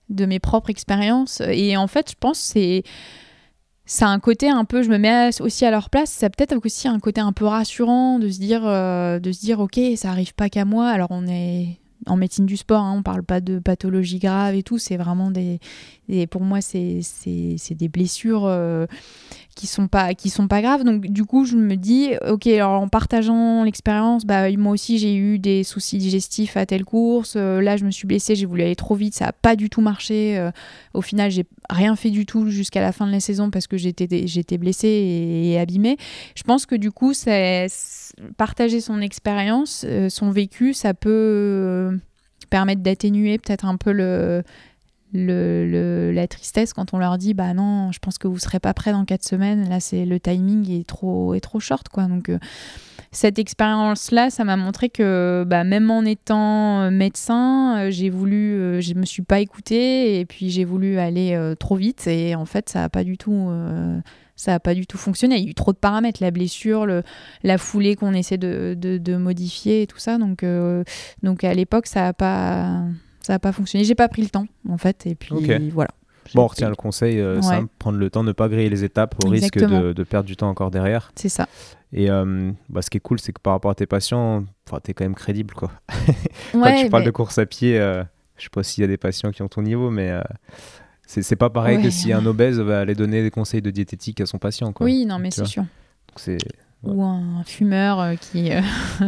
de 0.08 0.26
mes 0.26 0.38
propres 0.38 0.70
expériences? 0.70 1.42
Et 1.48 1.76
en 1.76 1.86
fait, 1.88 2.10
je 2.10 2.16
pense 2.20 2.38
que 2.38 2.44
c'est 2.44 2.82
ça 3.90 4.06
a 4.06 4.10
un 4.10 4.20
côté 4.20 4.48
un 4.48 4.64
peu, 4.64 4.84
je 4.84 4.88
me 4.88 4.98
mets 4.98 5.30
aussi 5.40 5.64
à 5.64 5.72
leur 5.72 5.90
place, 5.90 6.10
ça 6.10 6.30
peut-être 6.30 6.64
aussi 6.64 6.86
un 6.86 7.00
côté 7.00 7.20
un 7.20 7.32
peu 7.32 7.46
rassurant 7.46 8.20
de 8.20 8.28
se 8.30 8.38
dire, 8.38 8.64
euh, 8.64 9.18
de 9.18 9.32
se 9.32 9.40
dire, 9.40 9.58
ok, 9.58 9.80
ça 9.96 10.10
arrive 10.10 10.32
pas 10.34 10.48
qu'à 10.48 10.64
moi. 10.64 10.88
Alors 10.88 11.08
on 11.10 11.26
est 11.26 11.80
en 12.06 12.16
médecine 12.16 12.46
du 12.46 12.56
sport, 12.56 12.82
hein, 12.82 12.94
on 12.96 13.02
parle 13.02 13.22
pas 13.22 13.40
de 13.40 13.58
pathologie 13.58 14.18
grave 14.18 14.54
et 14.54 14.62
tout, 14.62 14.78
c'est 14.78 14.96
vraiment 14.96 15.30
des, 15.30 15.58
des- 16.08 16.26
pour 16.26 16.42
moi 16.42 16.60
c'est 16.60 17.00
des 17.70 17.88
blessures 17.88 18.44
euh, 18.46 18.86
qui 19.60 19.66
sont 19.66 19.88
pas 19.88 20.14
qui 20.14 20.30
sont 20.30 20.48
pas 20.48 20.62
graves. 20.62 20.84
Donc 20.84 21.02
du 21.02 21.24
coup 21.26 21.44
je 21.44 21.54
me 21.54 21.76
dis, 21.76 22.12
ok, 22.26 22.46
alors 22.46 22.80
en 22.80 22.88
partageant 22.88 23.62
l'expérience, 23.62 24.24
bah 24.24 24.50
moi 24.56 24.72
aussi 24.72 24.98
j'ai 24.98 25.14
eu 25.14 25.38
des 25.38 25.64
soucis 25.64 25.98
digestifs 25.98 26.56
à 26.56 26.64
telle 26.64 26.84
course. 26.84 27.34
Euh, 27.36 27.60
là 27.60 27.76
je 27.76 27.84
me 27.84 27.90
suis 27.90 28.06
blessée, 28.06 28.34
j'ai 28.34 28.46
voulu 28.46 28.62
aller 28.62 28.76
trop 28.76 28.94
vite, 28.94 29.14
ça 29.14 29.26
a 29.26 29.32
pas 29.32 29.56
du 29.56 29.68
tout 29.68 29.82
marché. 29.82 30.38
Euh, 30.38 30.50
au 30.94 31.02
final 31.02 31.30
j'ai 31.30 31.44
rien 31.68 31.94
fait 31.94 32.08
du 32.08 32.24
tout 32.24 32.48
jusqu'à 32.48 32.80
la 32.80 32.92
fin 32.92 33.06
de 33.06 33.12
la 33.12 33.20
saison 33.20 33.50
parce 33.50 33.66
que 33.66 33.76
j'étais 33.76 34.26
j'étais 34.26 34.56
blessée 34.56 34.88
et, 34.88 35.58
abîmée. 35.58 35.98
Je 36.34 36.42
pense 36.42 36.64
que 36.64 36.74
du 36.74 36.90
coup, 36.90 37.12
c'est 37.12 37.66
partager 38.38 38.80
son 38.80 39.02
expérience, 39.02 39.84
euh, 39.86 40.08
son 40.08 40.30
vécu, 40.30 40.72
ça 40.72 40.94
peut 40.94 41.98
permettre 42.48 42.80
d'atténuer 42.82 43.36
peut-être 43.36 43.66
un 43.66 43.76
peu 43.76 43.92
le, 43.92 44.42
le, 45.12 46.12
la 46.12 46.28
tristesse 46.28 46.72
quand 46.72 46.94
on 46.94 46.98
leur 46.98 47.18
dit 47.18 47.34
bah 47.34 47.54
non, 47.54 47.92
je 47.92 47.98
pense 47.98 48.18
que 48.18 48.28
vous 48.28 48.38
serez 48.38 48.60
pas 48.60 48.74
prêt 48.74 48.92
dans 48.92 49.04
quatre 49.04 49.24
semaines. 49.24 49.68
Là, 49.68 49.80
c'est 49.80 50.04
le 50.04 50.20
timing 50.20 50.70
est 50.70 50.86
trop 50.86 51.34
est 51.34 51.40
trop 51.40 51.60
short 51.60 51.88
quoi. 51.88 52.04
Donc 52.04 52.28
euh, 52.28 52.38
cette 53.12 53.38
expérience-là, 53.38 54.30
ça 54.30 54.44
m'a 54.44 54.56
montré 54.56 54.88
que 54.88 55.44
bah, 55.46 55.64
même 55.64 55.90
en 55.90 56.02
étant 56.02 56.82
euh, 56.82 56.90
médecin, 56.90 57.78
euh, 57.78 57.90
j'ai 57.90 58.08
voulu, 58.08 58.80
je 58.80 58.94
me 58.94 59.04
suis 59.04 59.22
pas 59.22 59.40
écoutée 59.40 60.20
et 60.20 60.24
puis 60.24 60.50
j'ai 60.50 60.64
voulu 60.64 60.98
aller 60.98 61.38
trop 61.58 61.76
vite 61.76 62.06
et 62.06 62.34
en 62.34 62.44
fait, 62.44 62.68
ça 62.68 62.84
a 62.84 62.88
pas 62.88 63.02
du 63.04 63.18
tout, 63.18 63.50
ça 64.36 64.54
a 64.54 64.60
pas 64.60 64.74
du 64.74 64.86
tout 64.86 64.98
fonctionné. 64.98 65.36
Il 65.36 65.44
y 65.44 65.46
a 65.46 65.50
eu 65.50 65.54
trop 65.54 65.72
de 65.72 65.78
paramètres, 65.78 66.22
la 66.22 66.30
blessure, 66.30 66.86
le, 66.86 67.02
la 67.42 67.58
foulée 67.58 67.96
qu'on 67.96 68.14
essaie 68.14 68.38
de, 68.38 68.76
de, 68.78 69.16
modifier 69.16 69.82
et 69.82 69.86
tout 69.86 69.98
ça. 69.98 70.18
Donc, 70.18 70.44
donc 71.22 71.44
à 71.44 71.54
l'époque, 71.54 71.86
ça 71.86 72.08
a 72.08 72.12
pas, 72.12 72.84
ça 73.22 73.34
a 73.34 73.38
pas 73.38 73.52
fonctionné. 73.52 73.84
J'ai 73.84 73.94
pas 73.94 74.08
pris 74.08 74.22
le 74.22 74.28
temps 74.28 74.46
en 74.68 74.78
fait 74.78 75.06
et 75.06 75.14
puis 75.14 75.34
voilà. 75.70 75.90
Bon, 76.34 76.42
on 76.42 76.46
retient 76.46 76.68
le 76.68 76.76
conseil 76.76 77.18
euh, 77.18 77.36
Ouais. 77.36 77.42
simple, 77.42 77.68
prendre 77.78 77.98
le 77.98 78.08
temps, 78.08 78.22
ne 78.22 78.30
pas 78.32 78.48
griller 78.48 78.68
les 78.68 78.84
étapes 78.84 79.16
au 79.24 79.28
risque 79.28 79.58
de, 79.58 79.92
de 79.92 80.02
perdre 80.04 80.26
du 80.26 80.36
temps 80.36 80.48
encore 80.48 80.70
derrière. 80.70 81.10
C'est 81.16 81.28
ça. 81.28 81.48
Et 81.92 82.08
euh, 82.08 82.52
bah, 82.68 82.82
ce 82.82 82.90
qui 82.90 82.98
est 82.98 83.00
cool, 83.00 83.18
c'est 83.18 83.32
que 83.32 83.40
par 83.40 83.52
rapport 83.54 83.70
à 83.72 83.74
tes 83.74 83.86
patients, 83.86 84.44
tu 84.84 84.90
es 84.90 84.94
quand 84.94 85.04
même 85.04 85.16
crédible. 85.16 85.54
Quoi. 85.54 85.72
Quand 86.52 86.60
Ouais, 86.60 86.84
tu 86.84 86.90
parles 86.90 87.04
de 87.04 87.10
course 87.10 87.38
à 87.38 87.46
pied, 87.46 87.80
euh, 87.80 88.04
je 88.36 88.44
sais 88.44 88.50
pas 88.50 88.62
s'il 88.62 88.82
y 88.82 88.84
a 88.84 88.86
des 88.86 88.96
patients 88.96 89.32
qui 89.32 89.42
ont 89.42 89.48
ton 89.48 89.62
niveau, 89.62 89.90
mais 89.90 90.10
euh, 90.10 90.20
c'est 91.06 91.34
pas 91.36 91.50
pareil 91.50 91.82
que 91.82 91.90
si 91.90 92.12
un 92.12 92.24
obèse 92.26 92.60
va 92.60 92.80
aller 92.80 92.94
donner 92.94 93.22
des 93.22 93.30
conseils 93.30 93.62
de 93.62 93.70
diététique 93.70 94.20
à 94.20 94.26
son 94.26 94.38
patient. 94.38 94.72
Quoi. 94.72 94.86
Oui, 94.86 95.06
non, 95.06 95.18
mais 95.18 95.32
c'est 95.32 95.46
sûr. 95.46 95.64
Ou 96.82 97.02
un 97.02 97.42
fumeur 97.44 98.00
euh, 98.00 98.14
qui, 98.14 98.50
euh, 98.52 98.62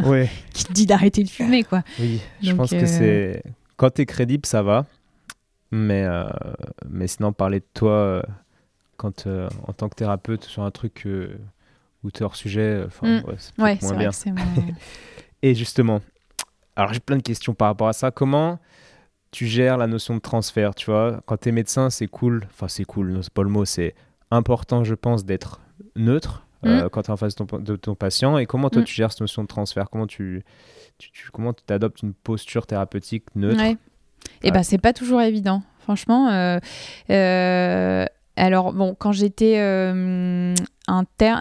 ouais. 0.05 0.29
qui 0.53 0.65
te 0.65 0.73
dit 0.73 0.85
d'arrêter 0.85 1.23
de 1.23 1.29
fumer, 1.29 1.63
quoi. 1.63 1.81
Oui, 1.99 2.21
je 2.41 2.51
pense 2.51 2.71
euh, 2.73 2.79
que 2.79 2.85
c'est. 2.85 3.43
Quand 3.77 3.89
t'es 3.91 4.05
crédible, 4.05 4.45
ça 4.45 4.61
va. 4.63 4.85
Mais, 5.71 6.03
euh, 6.05 6.25
mais 6.87 7.07
sinon, 7.07 7.33
parler 7.33 7.59
de 7.59 7.65
toi 7.73 7.91
euh, 7.91 8.21
quand, 8.97 9.25
euh, 9.27 9.49
en 9.67 9.73
tant 9.73 9.89
que 9.89 9.95
thérapeute 9.95 10.43
sur 10.43 10.63
un 10.63 10.71
truc 10.71 11.07
où 12.03 12.11
t'es 12.11 12.23
hors 12.23 12.35
sujet, 12.35 12.85
Mm. 13.01 13.07
ouais, 13.25 13.35
c'est 13.37 13.61
Ouais, 13.61 13.77
moins 13.81 13.97
bien. 13.97 14.09
moins... 14.31 14.45
Et 15.41 15.55
justement, 15.55 16.01
alors 16.75 16.93
j'ai 16.93 16.99
plein 16.99 17.17
de 17.17 17.21
questions 17.23 17.53
par 17.53 17.67
rapport 17.69 17.87
à 17.87 17.93
ça. 17.93 18.11
Comment 18.11 18.59
tu 19.31 19.47
gères 19.47 19.77
la 19.77 19.87
notion 19.87 20.13
de 20.15 20.19
transfert 20.19 20.75
Tu 20.75 20.91
vois, 20.91 21.21
quand 21.25 21.37
t'es 21.37 21.51
médecin, 21.51 21.89
c'est 21.89 22.07
cool. 22.07 22.45
Enfin, 22.51 22.67
c'est 22.67 22.85
cool, 22.85 23.19
c'est 23.23 23.33
pas 23.33 23.43
le 23.43 23.49
mot. 23.49 23.65
C'est 23.65 23.95
important, 24.31 24.83
je 24.83 24.93
pense, 24.95 25.25
d'être 25.25 25.59
neutre 25.95 26.42
euh, 26.65 26.89
quand 26.89 27.03
t'es 27.03 27.11
en 27.11 27.17
face 27.17 27.35
de 27.35 27.43
ton, 27.43 27.59
de 27.59 27.75
ton 27.75 27.95
patient. 27.95 28.37
Et 28.37 28.45
comment 28.45 28.69
toi, 28.69 28.81
Mm. 28.81 28.85
tu 28.85 28.93
gères 28.95 29.11
cette 29.11 29.21
notion 29.21 29.41
de 29.43 29.47
transfert? 29.47 29.89
Comment 29.89 30.07
tu, 30.07 30.43
tu, 30.97 31.11
tu- 31.11 31.29
comment 31.31 31.53
tu 31.53 31.63
adoptes 31.73 32.01
une 32.01 32.13
posture 32.13 32.65
thérapeutique 32.67 33.25
neutre? 33.35 33.59
Ouais. 33.61 33.77
Et 34.41 34.47
Ouais. 34.47 34.51
ben 34.51 34.63
c'est 34.63 34.77
pas 34.77 34.93
toujours 34.93 35.21
évident, 35.21 35.63
franchement. 35.79 36.29
euh, 36.29 36.59
euh, 37.09 38.05
alors 38.35 38.73
bon, 38.73 38.95
quand 38.97 39.11
j'étais 39.11 39.59
euh, 39.59 40.53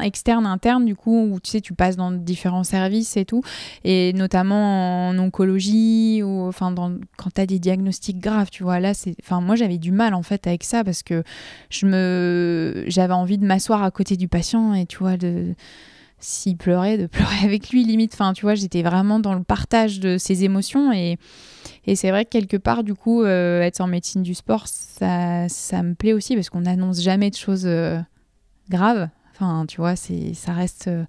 externe, 0.02 0.46
interne, 0.46 0.84
du 0.84 0.94
coup, 0.94 1.28
où 1.30 1.40
tu 1.40 1.50
sais, 1.50 1.60
tu 1.60 1.74
passes 1.74 1.96
dans 1.96 2.10
différents 2.12 2.64
services 2.64 3.16
et 3.16 3.24
tout, 3.24 3.42
et 3.84 4.12
notamment 4.12 5.08
en 5.08 5.18
oncologie 5.18 6.22
ou 6.22 6.42
enfin 6.42 6.70
dans, 6.70 6.92
quand 7.16 7.30
tu 7.34 7.40
as 7.40 7.46
des 7.46 7.58
diagnostics 7.58 8.20
graves, 8.20 8.50
tu 8.50 8.62
vois, 8.62 8.78
là, 8.80 8.94
c'est, 8.94 9.14
enfin 9.22 9.40
moi 9.40 9.56
j'avais 9.56 9.78
du 9.78 9.92
mal 9.92 10.14
en 10.14 10.22
fait 10.22 10.46
avec 10.46 10.64
ça 10.64 10.84
parce 10.84 11.02
que 11.02 11.22
je 11.70 11.86
me, 11.86 12.84
j'avais 12.86 13.14
envie 13.14 13.38
de 13.38 13.46
m'asseoir 13.46 13.82
à 13.82 13.90
côté 13.90 14.16
du 14.16 14.28
patient 14.28 14.74
et 14.74 14.86
tu 14.86 14.98
vois 14.98 15.16
de 15.16 15.54
s'il 16.22 16.56
pleurait, 16.56 16.98
de 16.98 17.06
pleurer 17.08 17.44
avec 17.44 17.70
lui 17.70 17.84
limite. 17.84 18.14
Enfin, 18.14 18.32
tu 18.32 18.42
vois, 18.42 18.54
j'étais 18.54 18.82
vraiment 18.82 19.20
dans 19.20 19.34
le 19.34 19.42
partage 19.42 20.00
de 20.00 20.18
ses 20.18 20.44
émotions 20.44 20.92
et 20.92 21.18
et 21.84 21.96
c'est 21.96 22.10
vrai 22.10 22.24
que 22.24 22.30
quelque 22.30 22.56
part, 22.56 22.84
du 22.84 22.94
coup, 22.94 23.22
euh, 23.22 23.60
être 23.60 23.80
en 23.80 23.88
médecine 23.88 24.22
du 24.22 24.34
sport, 24.34 24.68
ça, 24.68 25.48
ça 25.48 25.82
me 25.82 25.94
plaît 25.94 26.12
aussi 26.12 26.36
parce 26.36 26.48
qu'on 26.48 26.60
n'annonce 26.60 27.00
jamais 27.00 27.30
de 27.30 27.34
choses 27.34 27.66
euh, 27.66 27.98
graves. 28.70 29.08
Enfin, 29.34 29.64
tu 29.66 29.78
vois, 29.78 29.96
c'est, 29.96 30.34
ça 30.34 30.52
reste 30.52 30.88
euh, 30.88 31.04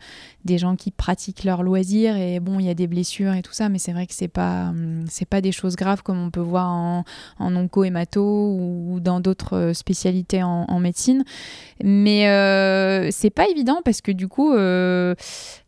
des 0.45 0.57
gens 0.57 0.75
qui 0.75 0.91
pratiquent 0.91 1.43
leur 1.43 1.61
loisir 1.61 2.15
et 2.15 2.39
bon, 2.39 2.59
il 2.59 2.65
y 2.65 2.69
a 2.69 2.73
des 2.73 2.87
blessures 2.87 3.33
et 3.33 3.41
tout 3.41 3.53
ça, 3.53 3.69
mais 3.69 3.79
c'est 3.79 3.91
vrai 3.91 4.07
que 4.07 4.13
c'est 4.13 4.27
pas, 4.29 4.69
hum, 4.69 5.05
c'est 5.09 5.27
pas 5.27 5.41
des 5.41 5.51
choses 5.51 5.75
graves 5.75 6.03
comme 6.03 6.19
on 6.19 6.29
peut 6.29 6.39
voir 6.39 6.69
en, 6.69 7.03
en 7.39 7.55
onco-hémato 7.55 8.23
ou 8.23 8.99
dans 9.01 9.19
d'autres 9.19 9.57
euh, 9.57 9.73
spécialités 9.73 10.41
en, 10.43 10.79
médecine. 10.79 11.23
Mais 11.83 12.27
euh, 12.27 13.09
c'est 13.11 13.29
pas 13.29 13.47
évident 13.47 13.81
parce 13.85 14.01
que 14.01 14.11
du 14.11 14.27
coup, 14.27 14.53
euh, 14.53 15.15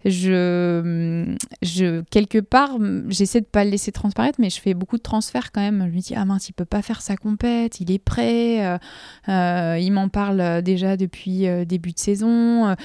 je, 0.06 1.36
je, 1.64 2.02
quelque 2.11 2.38
part, 2.38 2.77
j'essaie 3.10 3.41
de 3.41 3.45
pas 3.45 3.65
le 3.65 3.72
laisser 3.72 3.91
transparaître, 3.91 4.40
mais 4.40 4.52
je 4.52 4.61
fais 4.61 4.76
beaucoup 4.76 4.98
de 4.98 5.02
transferts 5.02 5.52
quand 5.52 5.61
même. 5.61 5.88
Je 5.90 5.95
me 5.95 5.99
dis, 5.99 6.14
ah 6.15 6.26
mince, 6.26 6.48
il 6.48 6.53
peut 6.53 6.64
pas 6.64 6.84
faire 6.84 7.02
sa 7.02 7.18
compète, 7.18 7.80
il 7.80 7.91
est 7.91 7.99
prêt, 7.99 8.64
euh, 8.64 8.77
euh, 9.30 9.80
il 9.80 9.91
m'en 9.91 10.10
parle 10.10 10.40
euh, 10.41 10.61
déjà 10.61 10.95
depuis 10.95 11.48
début 11.65 11.91
de 11.91 11.99
saison. 11.99 12.76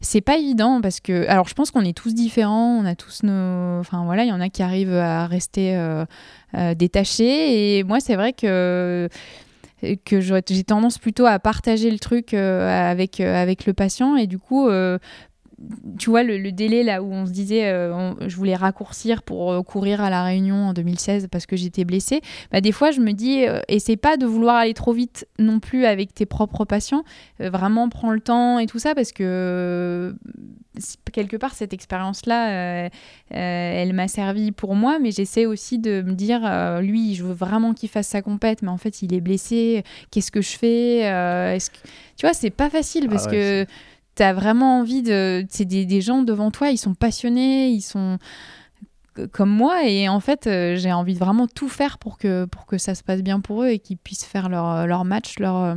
C'est 0.00 0.22
pas 0.22 0.38
évident 0.38 0.80
parce 0.80 1.00
que, 1.00 1.28
alors 1.28 1.46
je 1.46 1.52
pense 1.52 1.70
qu'on 1.70 1.84
est 1.84 1.96
tous 1.96 2.14
différents, 2.14 2.78
on 2.80 2.86
a 2.86 2.94
tous 2.94 3.22
nos. 3.24 3.78
Enfin 3.80 4.04
voilà, 4.06 4.24
il 4.24 4.28
y 4.28 4.32
en 4.32 4.40
a 4.40 4.48
qui 4.48 4.62
arrivent 4.62 4.94
à 4.94 5.26
rester 5.26 5.78
détachés. 6.76 7.78
Et 7.78 7.84
moi, 7.84 8.00
c'est 8.00 8.16
vrai 8.16 8.32
que 8.32 9.10
que 10.04 10.20
j'ai 10.20 10.64
tendance 10.64 10.98
plutôt 10.98 11.24
à 11.24 11.38
partager 11.38 11.90
le 11.90 11.98
truc 11.98 12.32
avec, 12.32 13.20
avec 13.20 13.66
le 13.66 13.72
patient 13.72 14.16
et 14.16 14.26
du 14.26 14.38
coup 14.38 14.68
tu 15.98 16.08
vois 16.08 16.22
le, 16.22 16.38
le 16.38 16.52
délai 16.52 16.82
là 16.82 17.02
où 17.02 17.12
on 17.12 17.26
se 17.26 17.32
disait 17.32 17.66
euh, 17.68 17.92
on- 17.94 18.16
je 18.28 18.34
voulais 18.36 18.56
raccourcir 18.56 19.22
pour 19.22 19.52
euh, 19.52 19.62
courir 19.62 20.00
à 20.00 20.08
la 20.08 20.24
Réunion 20.24 20.56
en 20.68 20.72
2016 20.72 21.28
parce 21.30 21.44
que 21.44 21.54
j'étais 21.54 21.84
blessée 21.84 22.22
bah, 22.50 22.62
des 22.62 22.72
fois 22.72 22.90
je 22.92 23.00
me 23.00 23.12
dis 23.12 23.46
euh, 23.46 23.60
essaie 23.68 23.96
pas 23.98 24.16
de 24.16 24.24
vouloir 24.24 24.56
aller 24.56 24.72
trop 24.72 24.92
vite 24.94 25.26
non 25.38 25.60
plus 25.60 25.84
avec 25.84 26.14
tes 26.14 26.24
propres 26.24 26.64
patients 26.64 27.04
vraiment 27.38 27.90
prends 27.90 28.10
le 28.10 28.20
temps 28.20 28.58
et 28.58 28.64
tout 28.66 28.78
ça 28.78 28.94
parce 28.94 29.12
que 29.12 30.14
quelque 31.12 31.36
part 31.36 31.52
cette 31.54 31.72
expérience 31.74 32.24
là 32.26 32.88
elle 33.28 33.92
m'a 33.92 34.08
servi 34.08 34.52
pour 34.52 34.74
moi 34.74 34.98
mais 34.98 35.10
j'essaie 35.10 35.44
aussi 35.46 35.78
de 35.78 36.00
me 36.02 36.12
dire 36.14 36.40
lui 36.80 37.14
je 37.14 37.24
veux 37.24 37.34
vraiment 37.34 37.74
qu'il 37.74 37.88
fasse 37.88 38.08
sa 38.08 38.22
compète 38.22 38.62
mais 38.62 38.68
en 38.70 38.78
fait 38.78 39.02
il 39.02 39.12
est 39.14 39.20
blessé. 39.20 39.82
Qu'est-ce 40.10 40.30
que 40.30 40.40
je 40.40 40.56
fais 40.56 40.98
est-ce 41.00 41.70
que... 41.70 41.76
tu 42.16 42.24
vois 42.26 42.32
c'est 42.32 42.50
pas 42.50 42.70
facile 42.70 43.08
parce 43.08 43.26
Ah 43.26 43.30
ouais, 43.30 43.36
que 43.66 43.66
tu 44.24 44.34
vraiment 44.34 44.80
envie 44.80 45.02
de 45.02 45.44
c'est 45.48 45.64
des, 45.64 46.00
gens 46.00 46.22
devant 46.22 46.50
toi 46.50 46.70
ils 46.70 46.78
sont 46.78 46.94
passionnés 46.94 47.68
ils 47.68 47.82
sont 47.82 48.18
comme 49.32 49.50
moi 49.50 49.84
et 49.84 50.08
en 50.08 50.20
fait 50.20 50.46
euh, 50.46 50.76
j'ai 50.76 50.92
envie 50.92 51.14
de 51.14 51.18
vraiment 51.18 51.46
tout 51.46 51.68
faire 51.68 51.98
pour 51.98 52.16
que 52.18 52.44
pour 52.46 52.66
que 52.66 52.78
ça 52.78 52.94
se 52.94 53.02
passe 53.02 53.22
bien 53.22 53.40
pour 53.40 53.62
eux 53.64 53.68
et 53.68 53.78
qu'ils 53.78 53.98
puissent 53.98 54.24
faire 54.24 54.48
leur 54.48 54.86
leur 54.86 55.04
match 55.04 55.38
leur 55.38 55.56
euh, 55.56 55.74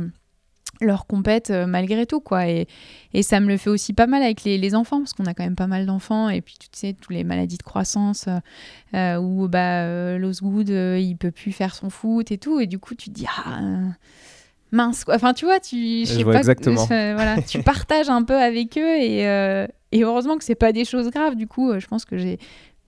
leur 0.80 1.06
compète 1.06 1.50
euh, 1.50 1.66
malgré 1.66 2.06
tout 2.06 2.20
quoi. 2.20 2.48
Et, 2.48 2.66
et 3.12 3.22
ça 3.22 3.40
me 3.40 3.48
le 3.48 3.56
fait 3.56 3.70
aussi 3.70 3.92
pas 3.92 4.06
mal 4.06 4.22
avec 4.22 4.44
les, 4.44 4.74
enfants 4.74 4.98
parce 4.98 5.12
qu'on 5.12 5.26
a 5.26 5.34
quand 5.34 5.44
même 5.44 5.56
pas 5.56 5.66
mal 5.66 5.86
d'enfants 5.86 6.28
et 6.28 6.40
puis 6.40 6.56
tu 6.58 6.68
sais 6.72 6.94
tous 6.94 7.12
les 7.12 7.22
maladies 7.22 7.58
de 7.58 7.62
croissance 7.62 8.26
euh, 8.28 8.38
euh, 8.94 9.16
où 9.20 9.46
bah 9.48 9.82
euh, 9.82 10.18
l'Osgood 10.18 10.70
euh, 10.70 10.98
il 10.98 11.16
peut 11.16 11.30
plus 11.30 11.52
faire 11.52 11.74
son 11.74 11.90
foot 11.90 12.32
et 12.32 12.38
tout 12.38 12.60
et 12.60 12.66
du 12.66 12.78
coup 12.78 12.94
tu 12.94 13.10
te 13.10 13.14
dis 13.14 13.26
ah 13.28 13.60
euh, 13.60 13.88
mince 14.74 15.04
quoi. 15.04 15.14
Enfin 15.14 15.32
tu 15.32 15.44
vois 15.46 15.60
tu 15.60 16.04
je 16.04 16.12
Je 16.12 16.16
sais 16.18 16.22
vois 16.22 16.34
pas 16.34 16.38
exactement. 16.40 16.82
euh, 16.90 17.12
voilà 17.14 17.40
tu 17.42 17.62
partages 17.62 18.08
un 18.10 18.22
peu 18.22 18.34
avec 18.36 18.76
eux 18.76 18.96
et, 19.00 19.26
euh, 19.26 19.66
et 19.92 20.02
heureusement 20.02 20.36
que 20.36 20.44
c'est 20.44 20.54
pas 20.54 20.72
des 20.72 20.84
choses 20.84 21.08
graves. 21.10 21.36
Du 21.36 21.46
coup 21.46 21.70
euh, 21.70 21.80
je 21.80 21.86
pense 21.86 22.04
que 22.04 22.18
j'ai 22.18 22.38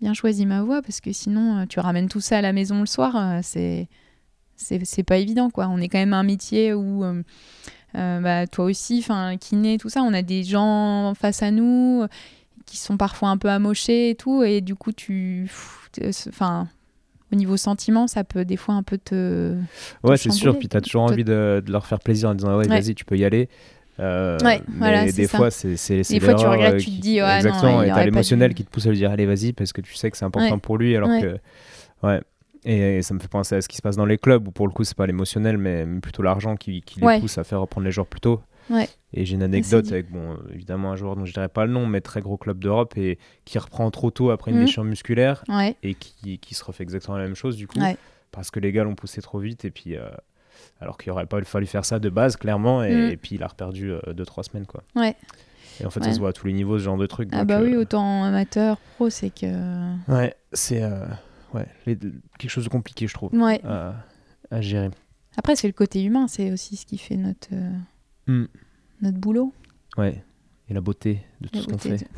bien 0.00 0.12
choisi 0.12 0.44
ma 0.44 0.62
voie 0.62 0.82
parce 0.82 1.00
que 1.00 1.12
sinon 1.12 1.58
euh, 1.60 1.64
tu 1.66 1.80
ramènes 1.80 2.08
tout 2.08 2.20
ça 2.20 2.38
à 2.38 2.40
la 2.42 2.52
maison 2.52 2.80
le 2.80 2.86
soir 2.86 3.40
c'est 3.42 3.88
c'est 4.56 5.02
pas 5.04 5.16
évident 5.18 5.48
quoi. 5.50 5.68
On 5.68 5.78
est 5.78 5.88
quand 5.88 5.98
même 5.98 6.14
un 6.14 6.22
métier 6.22 6.74
où 6.74 7.04
bah, 7.94 8.46
toi 8.46 8.64
aussi 8.66 8.98
enfin 8.98 9.36
kiné 9.38 9.78
tout 9.78 9.88
ça 9.88 10.02
on 10.02 10.12
a 10.12 10.22
des 10.22 10.44
gens 10.44 11.14
face 11.14 11.42
à 11.42 11.50
nous 11.50 12.04
qui 12.66 12.78
sont 12.78 12.96
parfois 12.96 13.28
un 13.28 13.36
peu 13.38 13.48
amochés 13.48 14.10
et 14.10 14.14
tout. 14.16 14.42
Et 14.42 14.60
du 14.60 14.74
coup 14.74 14.92
tu 14.92 15.48
enfin 16.28 16.68
au 17.32 17.36
niveau 17.36 17.56
sentiment 17.56 18.06
ça 18.06 18.24
peut 18.24 18.44
des 18.44 18.56
fois 18.56 18.74
un 18.74 18.82
peu 18.82 18.98
te 18.98 19.56
Ouais, 20.04 20.16
c'est 20.16 20.30
sûr. 20.30 20.58
Puis 20.58 20.68
t'as 20.68 20.80
toujours 20.80 21.06
Te- 21.06 21.12
envie 21.12 21.24
de, 21.24 21.62
de 21.64 21.72
leur 21.72 21.86
faire 21.86 21.98
plaisir 22.00 22.30
en 22.30 22.34
disant 22.34 22.56
ouais, 22.56 22.68
Ouais. 22.68 22.80
vas-y, 22.80 22.94
tu 22.94 23.04
peux 23.04 23.16
y 23.16 23.24
aller. 23.24 23.48
Euh, 23.98 24.38
Ouais, 24.44 24.60
mais 24.68 24.78
voilà, 24.78 25.10
des 25.10 25.26
fois, 25.26 25.50
c'est 25.50 25.74
Des 26.08 26.20
fois, 26.20 26.34
tu 26.34 26.46
regrettes, 26.46 26.74
euh, 26.74 26.78
tu 26.78 26.90
te 26.90 27.00
dis, 27.00 27.20
ouais, 27.22 27.28
non, 27.28 27.36
exactement. 27.36 27.82
il 27.82 27.88
et 27.88 27.92
t'as 27.92 28.04
l'émotionnel 28.04 28.54
qui 28.54 28.64
te 28.64 28.70
pousse 28.70 28.86
à 28.86 28.90
lui 28.90 28.98
dire 28.98 29.10
allez, 29.10 29.26
vas-y, 29.26 29.52
parce 29.52 29.72
que 29.72 29.80
tu 29.80 29.94
sais 29.94 30.10
que 30.10 30.16
c'est 30.16 30.24
important 30.24 30.58
pour 30.58 30.78
lui. 30.78 30.96
Alors 30.96 31.08
que, 31.08 31.38
ouais. 32.02 32.20
Et, 32.64 33.00
ça 33.02 33.14
me 33.14 33.20
fait 33.20 33.28
penser 33.28 33.54
à 33.54 33.60
ce 33.62 33.68
qui 33.68 33.76
se 33.76 33.82
passe 33.82 33.96
dans 33.96 34.06
les 34.06 34.18
clubs 34.18 34.46
où 34.48 34.50
pour 34.50 34.66
le 34.66 34.72
coup, 34.72 34.82
c'est 34.84 34.96
pas 34.96 35.06
l'émotionnel, 35.06 35.56
mais 35.56 35.86
plutôt 36.02 36.22
l'argent 36.22 36.56
qui, 36.56 36.82
qui 36.82 37.00
les 37.00 37.20
pousse 37.20 37.38
à 37.38 37.44
faire 37.44 37.60
reprendre 37.60 37.84
les 37.84 37.92
joueurs 37.92 38.06
plus 38.06 38.20
tôt. 38.20 38.40
Ouais. 38.70 38.88
Et 39.12 39.24
j'ai 39.24 39.34
une 39.34 39.42
anecdote 39.42 39.84
dit. 39.84 39.92
avec, 39.92 40.10
bon, 40.10 40.32
euh, 40.32 40.36
évidemment, 40.52 40.92
un 40.92 40.96
joueur 40.96 41.16
dont 41.16 41.24
je 41.24 41.32
dirais 41.32 41.48
pas 41.48 41.64
le 41.66 41.72
nom, 41.72 41.86
mais 41.86 42.00
très 42.00 42.20
gros 42.20 42.36
club 42.36 42.58
d'Europe 42.58 42.96
et 42.98 43.18
qui 43.44 43.58
reprend 43.58 43.90
trop 43.90 44.10
tôt 44.10 44.30
après 44.30 44.50
une 44.50 44.56
Mhm. 44.58 44.62
blessure 44.64 44.84
musculaire 44.84 45.44
ouais 45.48 45.76
et 45.82 45.94
qui, 45.94 46.38
qui 46.38 46.54
se 46.54 46.64
refait 46.64 46.82
exactement 46.82 47.16
la 47.16 47.24
même 47.24 47.34
chose 47.36 47.56
du 47.56 47.66
coup 47.66 47.78
Ouais. 47.80 47.96
parce 48.32 48.50
que 48.50 48.58
les 48.60 48.72
gars 48.72 48.84
l'ont 48.84 48.94
poussé 48.96 49.22
trop 49.22 49.38
vite 49.38 49.64
et 49.64 49.70
puis 49.70 49.96
euh, 49.96 50.08
alors 50.80 50.98
qu'il 50.98 51.12
aurait 51.12 51.26
pas 51.26 51.40
fallu 51.42 51.66
faire 51.66 51.84
ça 51.84 51.98
de 51.98 52.08
base 52.10 52.36
clairement 52.36 52.82
et, 52.82 52.94
Mm. 52.94 53.10
et 53.10 53.16
puis 53.16 53.34
il 53.36 53.42
a 53.42 53.46
reperdu 53.46 53.92
2-3 54.08 54.42
semaines 54.42 54.66
quoi 54.66 54.82
Ouais. 54.96 55.14
et 55.80 55.86
en 55.86 55.90
fait 55.90 56.02
ça 56.02 56.12
se 56.12 56.18
voit 56.18 56.30
à 56.30 56.32
tous 56.32 56.46
les 56.46 56.52
niveaux 56.52 56.78
ce 56.78 56.84
genre 56.84 56.96
de 56.96 57.06
truc 57.06 57.28
ah 57.32 57.44
bah 57.44 57.60
oui 57.62 57.74
euh, 57.74 57.80
autant 57.82 58.24
amateur 58.24 58.78
pro 58.96 59.08
c'est 59.10 59.30
que 59.30 59.46
ouais 60.10 60.34
c'est 60.52 60.82
euh, 60.82 61.06
ouais, 61.54 61.66
les- 61.86 61.96
quelque 62.38 62.50
chose 62.50 62.64
de 62.64 62.68
compliqué 62.70 63.06
je 63.06 63.14
trouve 63.14 63.30
à, 63.40 63.94
gérer 64.60 64.90
après 65.36 65.56
c'est 65.56 65.66
le 65.68 65.72
côté 65.74 66.02
humain 66.02 66.26
c'est 66.28 66.50
aussi 66.52 66.76
ce 66.76 66.84
qui 66.86 66.98
fait 66.98 67.16
notre 67.16 67.48
euh, 67.52 67.70
Mm. 68.26 68.44
notre 69.02 69.18
boulot 69.18 69.52
ouais 69.98 70.22
et 70.68 70.74
la 70.74 70.80
beauté 70.80 71.20
de 71.40 71.48
tout 71.48 71.56
La 71.58 71.62
ce 71.62 71.66
qu'on 71.68 71.78
fait 71.78 72.08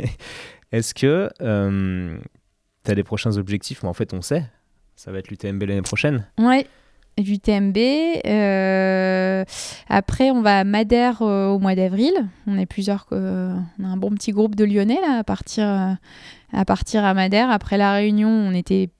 est-ce 0.72 0.94
que 0.94 1.28
tu 1.38 2.90
as 2.90 2.94
des 2.94 3.02
prochains 3.02 3.36
objectifs? 3.36 3.82
Mais 3.82 3.88
en 3.88 3.92
fait 3.94 4.14
on 4.14 4.22
sait 4.22 4.44
ça 4.96 5.10
va 5.12 5.18
être 5.18 5.28
l'UTMB 5.30 5.62
l'année 5.62 5.82
prochaine 5.82 6.26
Ouais, 6.38 6.66
du 7.18 7.38
TMB. 7.38 7.76
euh, 8.26 9.44
après, 9.88 10.30
on 10.30 10.42
va 10.42 10.58
à 10.60 10.64
Madère 10.64 11.22
euh, 11.22 11.48
au 11.48 11.58
mois 11.58 11.74
d'avril. 11.74 12.12
On 12.46 12.58
est 12.58 12.66
plusieurs, 12.66 13.06
euh, 13.12 13.54
on 13.78 13.84
a 13.84 13.88
un 13.88 13.96
bon 13.96 14.10
petit 14.10 14.32
groupe 14.32 14.54
de 14.54 14.64
Lyonnais 14.64 14.98
là, 15.00 15.18
à 15.18 15.24
partir, 15.24 15.66
euh, 15.66 15.92
à 16.52 16.64
partir 16.66 17.04
à 17.04 17.14
Madère. 17.14 17.50
Après 17.50 17.78
la 17.78 17.94
Réunion, 17.94 18.28
on 18.28 18.52
était 18.52 18.90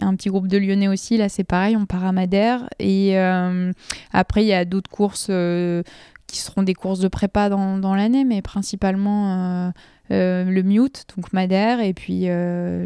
un 0.00 0.14
petit 0.16 0.28
groupe 0.28 0.48
de 0.48 0.58
Lyonnais 0.58 0.88
aussi. 0.88 1.16
Là, 1.16 1.28
c'est 1.28 1.44
pareil, 1.44 1.76
on 1.76 1.86
part 1.86 2.04
à 2.04 2.12
Madère. 2.12 2.68
Et 2.78 3.18
euh, 3.18 3.72
après, 4.12 4.44
il 4.44 4.48
y 4.48 4.52
a 4.52 4.64
d'autres 4.64 4.90
courses 4.90 5.28
euh, 5.30 5.82
qui 6.26 6.38
seront 6.38 6.62
des 6.62 6.74
courses 6.74 7.00
de 7.00 7.08
prépa 7.08 7.48
dans, 7.48 7.78
dans 7.78 7.94
l'année, 7.94 8.24
mais 8.24 8.42
principalement 8.42 9.66
euh, 9.66 9.70
euh, 10.10 10.44
le 10.44 10.62
Mute, 10.62 11.04
donc 11.16 11.32
Madère, 11.32 11.80
et 11.80 11.94
puis 11.94 12.26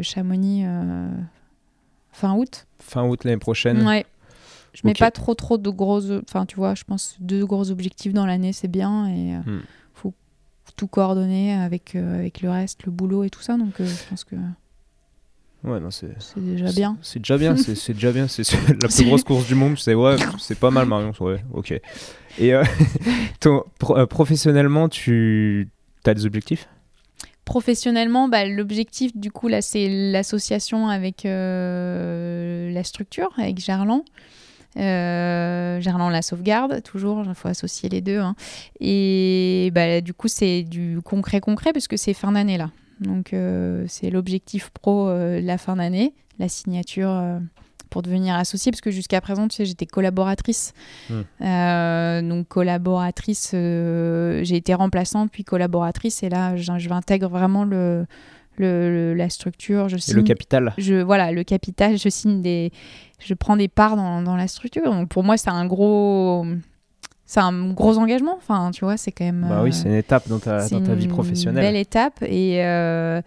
Chamonix 0.03 0.63
fin 2.11 2.33
août. 2.35 2.67
fin 2.79 3.03
août 3.07 3.23
l'année 3.23 3.37
prochaine 3.37 3.85
Ouais. 3.85 4.05
Je 4.73 4.81
mets 4.85 4.93
pas 4.93 5.11
trop 5.11 5.33
trop 5.35 5.57
de 5.57 5.69
gros. 5.69 5.99
Enfin, 6.29 6.45
tu 6.45 6.55
vois, 6.55 6.75
je 6.75 6.85
pense 6.85 7.17
deux 7.19 7.45
gros 7.45 7.71
objectifs 7.71 8.13
dans 8.13 8.25
l'année, 8.25 8.53
c'est 8.53 8.69
bien. 8.69 9.07
Et 9.07 9.35
Hmm. 9.45 9.59
faut 9.93 10.13
tout 10.77 10.87
coordonner 10.87 11.53
avec, 11.53 11.95
avec 11.95 12.41
le 12.41 12.49
reste, 12.49 12.83
le 12.85 12.91
boulot 12.91 13.25
et 13.25 13.29
tout 13.29 13.41
ça. 13.41 13.57
Donc, 13.57 13.73
je 13.79 14.09
pense 14.09 14.23
que 14.23 14.35
ouais 15.63 15.79
non 15.79 15.91
c'est 15.91 16.07
déjà 16.37 16.71
bien. 16.71 16.97
C'est 17.01 17.19
déjà 17.19 17.37
bien, 17.37 17.55
c'est 17.55 17.93
déjà 17.93 18.11
bien. 18.11 18.27
C'est 18.27 18.43
la 18.81 18.87
plus 18.87 19.05
grosse 19.05 19.23
course 19.23 19.47
du 19.47 19.55
monde. 19.55 19.77
C'est 19.77 19.93
ouais, 19.93 20.15
c'est 20.39 20.57
pas 20.59 20.71
mal, 20.71 20.87
Marion. 20.87 21.11
Ouais, 21.19 21.43
ok. 21.53 21.71
Et 22.39 22.53
euh, 22.53 22.63
ton- 23.39 23.63
pro- 23.79 23.97
euh, 23.97 24.05
professionnellement, 24.05 24.89
tu 24.89 25.69
as 26.05 26.13
des 26.13 26.25
objectifs? 26.25 26.67
Professionnellement, 27.45 28.29
bah, 28.29 28.45
l'objectif, 28.45 29.15
du 29.17 29.29
coup, 29.31 29.47
là, 29.49 29.61
c'est 29.61 29.89
l'association 30.11 30.87
avec 30.87 31.25
euh, 31.25 32.71
la 32.71 32.83
structure, 32.83 33.29
avec 33.37 33.59
Gerland. 33.59 34.03
Euh, 34.77 35.81
Gerland 35.81 36.11
la 36.11 36.21
sauvegarde, 36.21 36.81
toujours, 36.83 37.23
il 37.27 37.35
faut 37.35 37.49
associer 37.49 37.89
les 37.89 37.99
deux. 37.99 38.19
hein. 38.19 38.35
Et 38.79 39.69
bah, 39.73 39.99
du 39.99 40.13
coup, 40.13 40.27
c'est 40.29 40.63
du 40.63 40.99
concret 41.03 41.41
concret 41.41 41.73
parce 41.73 41.87
que 41.89 41.97
c'est 41.97 42.13
fin 42.13 42.31
d'année 42.31 42.57
là. 42.57 42.69
Donc 43.01 43.33
euh, 43.33 43.83
c'est 43.87 44.09
l'objectif 44.09 44.69
pro 44.69 45.09
euh, 45.09 45.41
de 45.41 45.45
la 45.45 45.57
fin 45.57 45.75
d'année, 45.75 46.13
la 46.39 46.47
signature 46.47 47.09
euh, 47.09 47.39
pour 47.89 48.03
devenir 48.03 48.35
associée, 48.35 48.71
parce 48.71 48.79
que 48.81 48.91
jusqu'à 48.91 49.19
présent, 49.19 49.47
tu 49.47 49.55
sais, 49.57 49.65
j'étais 49.65 49.85
collaboratrice. 49.85 50.73
Hmm. 51.09 51.21
Euh, 51.41 52.21
donc 52.21 52.47
collaboratrice, 52.47 53.51
euh, 53.53 54.41
j'ai 54.43 54.55
été 54.55 54.73
remplaçante 54.73 55.29
puis 55.31 55.43
collaboratrice, 55.43 56.23
et 56.23 56.29
là, 56.29 56.55
je, 56.55 56.89
m'intègre 56.89 57.27
vraiment 57.27 57.65
le, 57.65 58.05
le- 58.55 58.89
le- 58.89 59.13
la 59.13 59.29
structure. 59.29 59.89
Je 59.89 59.97
Et 59.97 59.99
signe 59.99 60.15
le 60.15 60.23
capital 60.23 60.73
je 60.77 60.95
voilà 61.01 61.31
le 61.31 61.43
capital 61.43 61.97
je 61.97 62.07
signe 62.07 62.41
des 62.41 62.71
je 63.19 63.33
prends 63.33 63.57
des 63.57 63.67
parts 63.67 63.95
dans, 63.95 64.21
dans 64.21 64.35
la 64.35 64.47
structure 64.47 64.83
donc 64.85 65.09
pour 65.09 65.23
moi 65.23 65.37
c'est 65.37 65.49
un 65.49 65.65
gros 65.65 66.45
c'est 67.33 67.39
un 67.39 67.71
gros 67.71 67.97
engagement 67.97 68.35
enfin 68.37 68.71
tu 68.73 68.83
vois 68.83 68.97
c'est 68.97 69.13
quand 69.13 69.23
même 69.23 69.45
Bah 69.47 69.61
oui, 69.63 69.69
euh, 69.69 69.71
c'est 69.71 69.87
une 69.87 69.95
étape 69.95 70.27
dans 70.27 70.39
ta, 70.39 70.67
dans 70.67 70.81
ta 70.81 70.93
vie 70.95 71.05
une 71.05 71.09
professionnelle. 71.11 71.63
belle 71.63 71.77
étape 71.77 72.21
et 72.23 72.63
euh, 72.65 73.21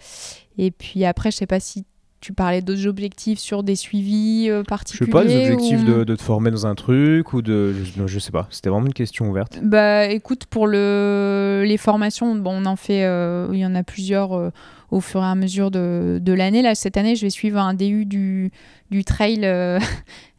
et 0.59 0.71
puis 0.71 1.07
après 1.07 1.31
je 1.31 1.37
sais 1.39 1.47
pas 1.47 1.59
si 1.59 1.87
tu 2.21 2.33
parlais 2.35 2.61
d'autres 2.63 2.87
objectifs 2.87 3.39
sur 3.39 3.63
des 3.63 3.77
suivis 3.77 4.49
euh, 4.51 4.61
Je 4.61 4.65
particuliers 4.67 5.07
sais 5.07 5.11
pas, 5.13 5.25
des 5.25 5.37
objectifs 5.37 5.81
ou- 5.83 5.85
de, 5.85 6.05
de 6.05 6.17
te 6.17 6.23
former 6.23 6.51
dans 6.51 6.67
un 6.67 6.75
truc 6.75 7.33
ou 7.35 7.41
de. 7.43 7.75
Je, 7.75 8.07
je 8.07 8.19
sais 8.19 8.31
pas, 8.33 8.47
c'était 8.51 8.71
vraiment 8.71 8.87
une 8.87 8.95
question 8.95 9.29
ouverte. 9.29 9.59
Bah 9.63 10.07
écoute, 10.07 10.47
pour 10.47 10.67
le... 10.67 11.65
les 11.67 11.77
formations, 11.77 12.35
bon, 12.35 12.63
on 12.63 12.65
en 12.65 12.77
fait, 12.77 13.05
euh, 13.05 13.49
il 13.53 13.59
y 13.59 13.67
en 13.67 13.75
a 13.75 13.83
plusieurs 13.83 14.53
au 14.91 15.01
fur 15.01 15.21
et 15.23 15.27
à 15.27 15.35
mesure 15.35 15.71
de, 15.71 16.19
de 16.19 16.33
l'année. 16.33 16.63
Là, 16.63 16.75
cette 16.75 16.97
année, 16.97 17.15
je 17.15 17.27
vais 17.27 17.31
suivre 17.31 17.59
un 17.59 17.75
DU 17.75 18.07
du, 18.07 18.53
du 18.91 19.05
trail. 19.05 19.41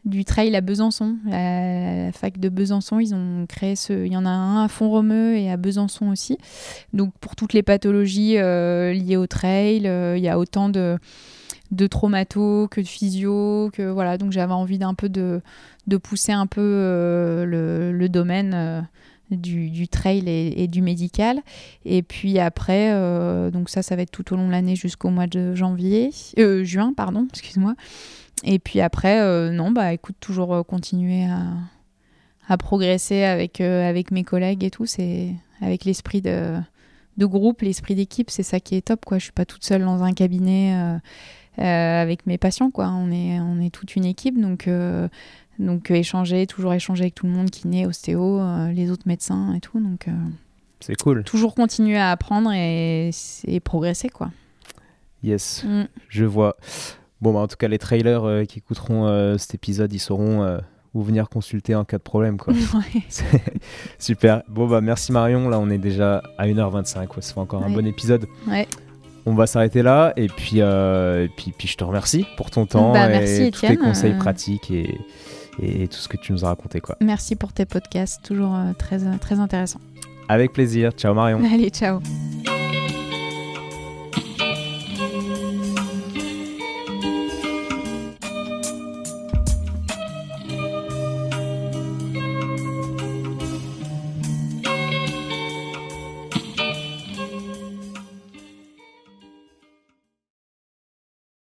Du 0.05 0.23
trail 0.23 0.55
à 0.55 0.61
Besançon, 0.61 1.17
la, 1.25 2.11
fac 2.11 2.39
de 2.39 2.49
Besançon, 2.49 2.99
ils 2.99 3.15
ont 3.15 3.45
créé 3.47 3.75
ce, 3.75 4.05
il 4.05 4.13
y 4.13 4.17
en 4.17 4.25
a 4.25 4.29
un 4.29 4.63
à 4.63 4.67
Font-Romeu 4.67 5.35
et 5.35 5.51
à 5.51 5.57
Besançon 5.57 6.09
aussi. 6.09 6.37
Donc 6.93 7.11
pour 7.19 7.35
toutes 7.35 7.53
les 7.53 7.63
pathologies 7.63 8.37
euh, 8.37 8.93
liées 8.93 9.17
au 9.17 9.25
trail, 9.25 9.87
euh, 9.87 10.15
il 10.15 10.23
y 10.23 10.29
a 10.29 10.37
autant 10.37 10.69
de, 10.69 10.99
de 11.71 11.87
traumato 11.87 12.67
que 12.69 12.81
de 12.81 12.87
physio, 12.87 13.71
que 13.73 13.89
voilà. 13.89 14.19
Donc 14.19 14.31
j'avais 14.31 14.53
envie 14.53 14.77
d'un 14.77 14.93
peu 14.93 15.09
de, 15.09 15.41
de 15.87 15.97
pousser 15.97 16.31
un 16.31 16.45
peu 16.45 16.61
euh, 16.61 17.45
le, 17.45 17.91
le 17.91 18.07
domaine 18.07 18.87
du, 19.31 19.71
du 19.71 19.87
trail 19.87 20.23
et, 20.29 20.67
du 20.67 20.83
médical. 20.83 21.41
Et 21.83 22.03
puis 22.03 22.37
après, 22.37 22.91
donc 23.51 23.69
ça, 23.69 23.81
ça 23.81 23.95
va 23.95 24.03
être 24.03 24.11
tout 24.11 24.33
au 24.33 24.37
long 24.37 24.45
de 24.45 24.51
l'année 24.51 24.75
jusqu'au 24.75 25.09
mois 25.09 25.25
de 25.25 25.55
janvier, 25.55 26.11
juin, 26.61 26.93
pardon, 26.95 27.25
excuse-moi. 27.31 27.73
Et 28.43 28.59
puis 28.59 28.81
après, 28.81 29.21
euh, 29.21 29.51
non, 29.51 29.71
bah 29.71 29.93
écoute, 29.93 30.15
toujours 30.19 30.53
euh, 30.53 30.63
continuer 30.63 31.25
à, 31.25 31.41
à 32.47 32.57
progresser 32.57 33.23
avec, 33.23 33.61
euh, 33.61 33.87
avec 33.89 34.11
mes 34.11 34.23
collègues 34.23 34.63
et 34.63 34.71
tout. 34.71 34.85
C'est 34.85 35.31
avec 35.61 35.85
l'esprit 35.85 36.21
de, 36.21 36.55
de 37.17 37.25
groupe, 37.25 37.61
l'esprit 37.61 37.95
d'équipe, 37.95 38.29
c'est 38.29 38.43
ça 38.43 38.59
qui 38.59 38.75
est 38.75 38.81
top, 38.81 39.05
quoi. 39.05 39.17
Je 39.17 39.23
suis 39.23 39.31
pas 39.33 39.45
toute 39.45 39.63
seule 39.63 39.83
dans 39.83 40.03
un 40.03 40.13
cabinet. 40.13 40.73
euh, 40.75 40.97
avec 41.57 42.25
mes 42.27 42.37
patients 42.37 42.69
quoi 42.69 42.89
on 42.89 43.09
est 43.11 43.39
on 43.39 43.61
est 43.61 43.69
toute 43.69 43.95
une 43.95 44.03
équipe 44.03 44.37
donc 44.41 44.67
donc 45.57 45.89
échanger 45.89 46.45
toujours 46.47 46.73
échanger 46.73 47.03
avec 47.03 47.15
tout 47.15 47.27
le 47.27 47.31
monde 47.31 47.49
kiné 47.49 47.85
ostéo 47.87 48.41
les 48.73 48.91
autres 48.91 49.07
médecins 49.07 49.53
et 49.53 49.61
tout 49.61 49.79
donc 49.79 50.07
C'est 50.81 50.99
cool. 51.01 51.23
toujours 51.23 51.55
continuer 51.55 51.95
à 51.95 52.11
apprendre 52.11 52.51
et, 52.51 53.09
et 53.47 53.59
progresser 53.61 54.09
quoi 54.09 54.31
Yes, 55.23 55.63
Mm. 55.63 55.83
je 56.09 56.25
vois. 56.25 56.57
Bon, 57.21 57.33
bah, 57.33 57.39
en 57.39 57.47
tout 57.47 57.55
cas, 57.57 57.67
les 57.67 57.79
trailers 57.79 58.23
euh, 58.25 58.43
qui 58.45 58.59
écouteront 58.59 59.07
euh, 59.07 59.37
cet 59.37 59.55
épisode, 59.55 59.91
ils 59.93 59.99
sauront 59.99 60.43
euh, 60.43 60.57
où 60.93 61.01
venir 61.01 61.29
consulter 61.29 61.73
en 61.75 61.83
cas 61.85 61.97
de 61.97 62.03
problème. 62.03 62.37
Quoi. 62.37 62.53
Ouais. 62.73 63.01
Super. 63.99 64.43
Bon, 64.49 64.67
bah, 64.67 64.81
merci 64.81 65.11
Marion. 65.11 65.49
Là, 65.49 65.59
on 65.59 65.69
est 65.69 65.77
déjà 65.77 66.21
à 66.37 66.45
1h25. 66.47 67.07
quoi. 67.07 67.21
Ça 67.21 67.33
fait 67.33 67.39
encore 67.39 67.63
un 67.63 67.67
Ouais. 67.69 67.73
bon 67.75 67.87
épisode. 67.87 68.25
Ouais. 68.47 68.67
On 69.25 69.33
va 69.33 69.47
s'arrêter 69.47 69.81
là. 69.81 70.13
Et 70.17 70.27
puis, 70.27 70.59
et 70.59 71.29
puis, 71.35 71.51
puis, 71.57 71.67
je 71.67 71.77
te 71.77 71.83
remercie 71.83 72.25
pour 72.37 72.51
ton 72.51 72.65
temps 72.65 72.93
Bah, 72.93 73.07
et 73.07 73.19
merci, 73.19 73.51
tous 73.51 73.61
tes 73.61 73.67
Étienne. 73.73 73.77
conseils 73.79 74.13
pratiques 74.13 74.69
et, 74.69 74.99
et 75.59 75.87
tout 75.87 75.97
ce 75.97 76.07
que 76.07 76.17
tu 76.17 76.31
nous 76.31 76.45
as 76.45 76.49
raconté. 76.49 76.79
Quoi. 76.79 76.95
merci 77.01 77.35
pour 77.35 77.51
tes 77.53 77.65
podcasts 77.65 78.21
toujours 78.23 78.55
très 78.77 78.99
très 79.19 79.39
intéressant 79.39 79.79
Avec 80.29 80.53
plaisir. 80.53 80.91
Ciao 80.91 81.13
Marion. 81.15 81.39
allez 81.43 81.69
ciao 81.69 82.01